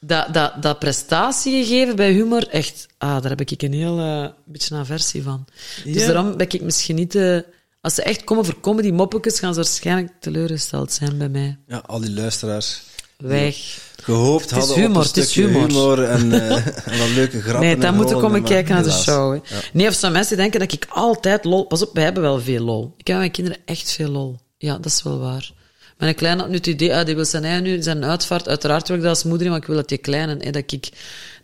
dat, 0.00 0.34
dat, 0.34 0.62
dat 0.62 0.78
prestatie 0.78 1.64
geven 1.64 1.96
bij 1.96 2.12
humor, 2.12 2.48
echt, 2.48 2.86
ah, 2.98 3.22
daar 3.22 3.30
heb 3.30 3.40
ik 3.40 3.62
een 3.62 3.72
heel 3.72 3.98
eh, 3.98 4.28
beetje 4.44 4.74
een 4.74 4.80
aversie 4.80 5.22
van. 5.22 5.44
Dus 5.84 6.06
daarom 6.06 6.36
ben 6.36 6.50
ik 6.50 6.62
misschien 6.62 6.96
niet... 6.96 7.14
eh, 7.14 7.38
als 7.80 7.94
ze 7.94 8.02
echt 8.02 8.24
komen 8.24 8.44
voor 8.44 8.60
comedy 8.60 8.90
moppetjes, 8.90 9.38
gaan 9.38 9.54
ze 9.54 9.60
waarschijnlijk 9.60 10.12
teleurgesteld 10.20 10.92
zijn 10.92 11.18
bij 11.18 11.28
mij. 11.28 11.58
Ja, 11.66 11.82
al 11.86 12.00
die 12.00 12.12
luisteraars 12.12 12.82
Weg. 13.16 13.78
gehoopt 14.02 14.50
hadden 14.50 14.76
humor, 14.76 14.90
op 14.90 14.96
een 14.96 15.08
stukje 15.08 15.46
humor. 15.46 16.04
en, 16.04 16.32
eh, 16.32 16.66
en 16.92 16.98
wat 16.98 17.08
leuke 17.08 17.40
grappen. 17.40 17.60
Nee, 17.60 17.78
dan 17.78 17.94
moeten 17.94 18.20
komen 18.20 18.42
kijken 18.42 18.74
naar 18.74 18.82
de 18.82 18.90
show. 18.90 19.32
Hè. 19.32 19.58
Nee, 19.72 19.88
of 19.88 19.94
zijn 19.94 20.12
mensen 20.12 20.36
denken 20.36 20.60
dat 20.60 20.72
ik 20.72 20.86
altijd 20.88 21.44
lol... 21.44 21.64
Pas 21.64 21.82
op, 21.82 21.94
wij 21.94 22.04
hebben 22.04 22.22
wel 22.22 22.40
veel 22.40 22.64
lol. 22.64 22.94
Ik 22.96 23.06
heb 23.06 23.16
met 23.16 23.18
mijn 23.18 23.30
kinderen 23.30 23.60
echt 23.64 23.92
veel 23.92 24.08
lol. 24.08 24.38
Ja, 24.58 24.76
dat 24.76 24.86
is 24.86 25.02
wel 25.02 25.18
waar. 25.18 25.52
Mijn 25.98 26.14
kleine 26.14 26.40
had 26.40 26.50
nu 26.50 26.56
het 26.56 26.66
idee, 26.66 26.94
ah, 26.94 27.06
die 27.06 27.14
wil 27.14 27.24
zijn 27.24 27.44
eigen 27.44 27.62
nu, 27.62 27.82
zijn 27.82 28.04
uitvaart. 28.04 28.48
Uiteraard 28.48 28.88
wil 28.88 28.96
dat 28.96 29.06
als 29.06 29.24
moeder, 29.24 29.48
maar 29.48 29.58
ik 29.58 29.64
wil 29.64 29.76
dat 29.76 29.88
die 29.88 29.98
kleine, 29.98 30.36
hè, 30.38 30.50
dat 30.50 30.72
ik, 30.72 30.88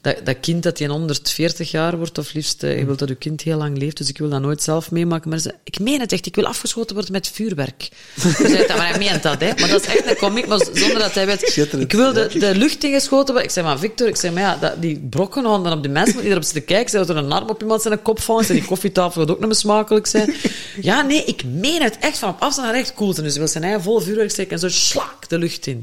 dat, 0.05 0.16
dat 0.24 0.40
kind 0.40 0.62
dat 0.62 0.76
die 0.76 0.89
140 0.89 1.70
jaar 1.70 1.97
wordt, 1.97 2.18
of 2.18 2.32
liefst, 2.32 2.62
eh, 2.62 2.78
je 2.78 2.85
wilt 2.85 2.98
dat 2.98 3.09
je 3.09 3.14
kind 3.14 3.43
heel 3.43 3.56
lang 3.56 3.78
leeft, 3.78 3.97
dus 3.97 4.09
ik 4.09 4.18
wil 4.18 4.28
dat 4.28 4.40
nooit 4.40 4.62
zelf 4.62 4.90
meemaken. 4.90 5.31
Maar 5.31 5.39
ze, 5.39 5.55
ik 5.64 5.78
meen 5.78 6.01
het 6.01 6.12
echt, 6.12 6.26
ik 6.26 6.35
wil 6.35 6.47
afgeschoten 6.47 6.94
worden 6.94 7.12
met 7.12 7.28
vuurwerk. 7.28 7.89
Hij 8.20 8.48
zei, 8.48 8.66
maar 8.66 8.89
hij 8.89 8.98
meent 8.98 9.22
dat, 9.22 9.40
hè. 9.40 9.52
Maar 9.59 9.68
dat 9.68 9.81
is 9.81 9.86
echt 9.86 10.06
een 10.06 10.16
comic, 10.16 10.47
maar 10.47 10.66
zonder 10.72 10.98
dat 10.98 11.14
hij 11.14 11.26
weet. 11.26 11.56
Ik 11.78 11.93
wil 11.93 12.12
de, 12.12 12.31
de 12.39 12.55
lucht 12.55 12.85
ingeschoten 12.85 13.26
worden. 13.26 13.44
Ik 13.44 13.51
zeg 13.51 13.64
maar, 13.64 13.78
Victor, 13.78 14.09
ik 14.09 14.16
zeg 14.16 14.32
maar, 14.32 14.43
ja, 14.43 14.56
dat, 14.60 14.82
die 14.82 15.06
brokken 15.10 15.43
dan 15.43 15.72
op 15.72 15.82
de 15.82 15.89
mensen 15.89 16.20
die 16.20 16.31
erop 16.31 16.43
zitten 16.43 16.64
kijken. 16.64 16.90
Zeg 16.90 17.06
dat 17.06 17.16
er 17.16 17.24
een 17.24 17.32
arm 17.32 17.48
op 17.48 17.62
iemand 17.62 17.82
zijn 17.82 18.02
kop 18.02 18.20
valt. 18.20 18.47
Die 18.47 18.64
koffietafel 18.64 19.20
gaat 19.20 19.31
ook 19.31 19.40
meer 19.40 19.55
smakelijk 19.55 20.06
zijn. 20.06 20.35
Ja, 20.81 21.02
nee, 21.02 21.24
ik 21.24 21.44
meen 21.44 21.82
het 21.82 21.98
echt 21.98 22.18
van 22.18 22.28
op 22.28 22.40
afstand 22.40 22.68
naar 22.68 22.76
echt 22.76 22.94
cool. 22.94 23.14
Dus 23.14 23.31
hij 23.31 23.32
wil 23.32 23.48
zijn 23.48 23.64
eigen 23.64 23.82
vol 23.82 24.01
vuurwerk 24.01 24.31
steken 24.31 24.52
en 24.52 24.59
zo 24.59 24.68
slak 24.68 25.28
de 25.28 25.39
lucht 25.39 25.66
in. 25.66 25.82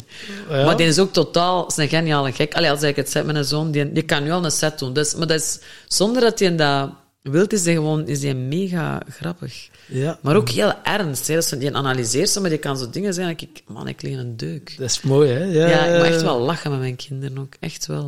Ja. 0.49 0.65
Maar 0.65 0.77
die 0.77 0.87
is 0.87 0.99
ook 0.99 1.13
totaal, 1.13 1.67
is 1.67 1.77
een 1.77 1.89
geniale 1.89 2.31
gek. 2.31 2.53
Allee, 2.53 2.71
als 2.71 2.81
ik 2.81 2.95
het 2.95 3.11
zeg 3.11 3.23
met 3.23 3.35
een 3.35 3.45
zoon, 3.45 3.71
die, 3.71 3.91
die 3.91 4.03
kan 4.15 4.23
nu 4.23 4.31
al 4.31 4.45
een 4.45 4.51
set 4.51 4.79
doen. 4.79 4.93
Dus, 4.93 5.15
maar 5.15 5.27
dat 5.27 5.39
is, 5.41 5.59
zonder 5.87 6.21
dat 6.21 6.39
hij 6.39 6.55
dat 6.55 6.89
wilt, 7.21 7.53
is 7.53 7.65
hij 7.65 7.73
gewoon, 7.73 8.07
is 8.07 8.23
hij 8.23 8.33
mega 8.33 9.01
grappig. 9.09 9.69
Ja, 9.87 10.19
Maar 10.21 10.35
ook 10.35 10.49
heel 10.49 10.73
ernst. 10.83 11.27
Hè. 11.27 11.33
Dat 11.35 11.43
is, 11.43 11.59
die 11.59 11.75
analyseert 11.75 12.29
ze, 12.29 12.39
maar 12.39 12.49
die 12.49 12.59
kan 12.59 12.77
zo 12.77 12.89
dingen 12.89 13.13
zijn 13.13 13.27
dat 13.27 13.41
ik, 13.41 13.63
man, 13.67 13.87
ik 13.87 14.01
lig 14.01 14.11
in 14.11 14.17
een 14.19 14.37
deuk. 14.37 14.75
dat 14.77 14.89
is 14.89 15.01
mooi, 15.01 15.31
hè? 15.31 15.43
Ja, 15.43 15.67
Ja, 15.67 15.83
ik 15.85 15.97
moet 15.97 16.05
echt 16.13 16.21
wel 16.21 16.39
lachen 16.39 16.71
met 16.71 16.79
mijn 16.79 16.95
kinderen 16.95 17.37
ook. 17.37 17.53
Echt 17.59 17.85
wel. 17.85 18.03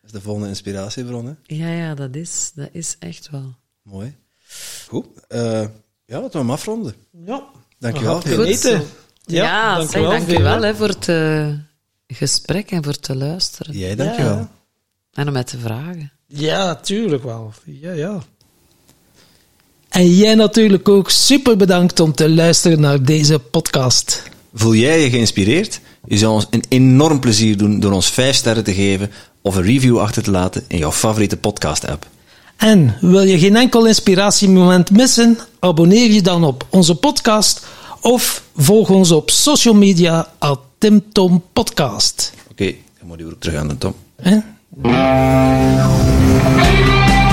Dat 0.00 0.04
is 0.04 0.12
de 0.12 0.20
volgende 0.20 0.48
inspiratiebron, 0.48 1.26
hè. 1.26 1.32
Ja, 1.56 1.68
ja, 1.68 1.94
dat 1.94 2.14
is, 2.14 2.52
dat 2.54 2.68
is 2.72 2.96
echt 2.98 3.30
wel. 3.30 3.54
Mooi. 3.82 4.14
Goed. 4.88 5.06
eh, 5.28 5.40
ja, 6.06 6.20
laten 6.20 6.30
we 6.32 6.38
hem 6.38 6.50
afronden. 6.50 6.94
Ja. 7.26 7.44
Dankjewel. 7.78 8.14
Goed. 8.14 8.24
Veel- 8.28 8.44
Eten. 8.44 8.82
Ja, 9.24 9.42
Ja, 9.44 9.74
zeg, 9.80 9.90
dankjewel, 9.90 10.10
dankjewel 10.10 10.52
Vera. 10.54 10.66
hè, 10.66 10.74
voor 10.74 10.88
het 10.88 11.08
eh, 11.08 11.48
gesprek 12.06 12.70
en 12.70 12.84
voor 12.84 12.98
te 12.98 13.16
luisteren. 13.16 13.78
Jij, 13.78 13.94
dankjewel. 13.94 14.34
Ja. 14.36 14.50
En 15.12 15.26
om 15.26 15.32
mij 15.32 15.44
te 15.44 15.58
vragen. 15.58 16.12
Ja, 16.26 16.74
tuurlijk 16.74 17.24
wel. 17.24 17.52
Ja, 17.64 17.92
ja. 17.92 18.22
En 19.88 20.14
jij 20.14 20.34
natuurlijk 20.34 20.88
ook 20.88 21.10
super 21.10 21.56
bedankt 21.56 22.00
om 22.00 22.12
te 22.12 22.30
luisteren 22.30 22.80
naar 22.80 23.02
deze 23.02 23.38
podcast. 23.38 24.22
Voel 24.54 24.74
jij 24.74 25.02
je 25.02 25.10
geïnspireerd? 25.10 25.80
Je 26.06 26.18
zou 26.18 26.32
ons 26.32 26.46
een 26.50 26.64
enorm 26.68 27.20
plezier 27.20 27.56
doen 27.56 27.80
door 27.80 27.92
ons 27.92 28.10
5 28.10 28.36
sterren 28.36 28.64
te 28.64 28.74
geven 28.74 29.10
of 29.40 29.56
een 29.56 29.62
review 29.62 29.98
achter 29.98 30.22
te 30.22 30.30
laten 30.30 30.64
in 30.68 30.78
jouw 30.78 30.92
favoriete 30.92 31.36
podcast-app. 31.36 32.06
En 32.56 32.96
wil 33.00 33.22
je 33.22 33.38
geen 33.38 33.56
enkel 33.56 33.86
inspiratiemoment 33.86 34.90
missen? 34.90 35.38
Abonneer 35.58 36.10
je 36.10 36.22
dan 36.22 36.44
op 36.44 36.66
onze 36.70 36.94
podcast 36.94 37.66
of 38.00 38.42
volg 38.56 38.90
ons 38.90 39.10
op 39.10 39.30
social 39.30 39.74
media 39.74 40.32
at 40.38 40.60
Tim 40.78 41.12
Tom 41.12 41.42
Podcast. 41.52 42.32
Oké, 42.50 42.74
dan 42.98 43.08
moet 43.08 43.18
je 43.18 43.24
ook 43.24 43.40
terug 43.40 43.58
aan 43.58 43.68
de 43.68 43.78
Tom. 43.78 43.94
Hè? 44.16 44.38
Thank 44.74 44.86
you. 47.26 47.31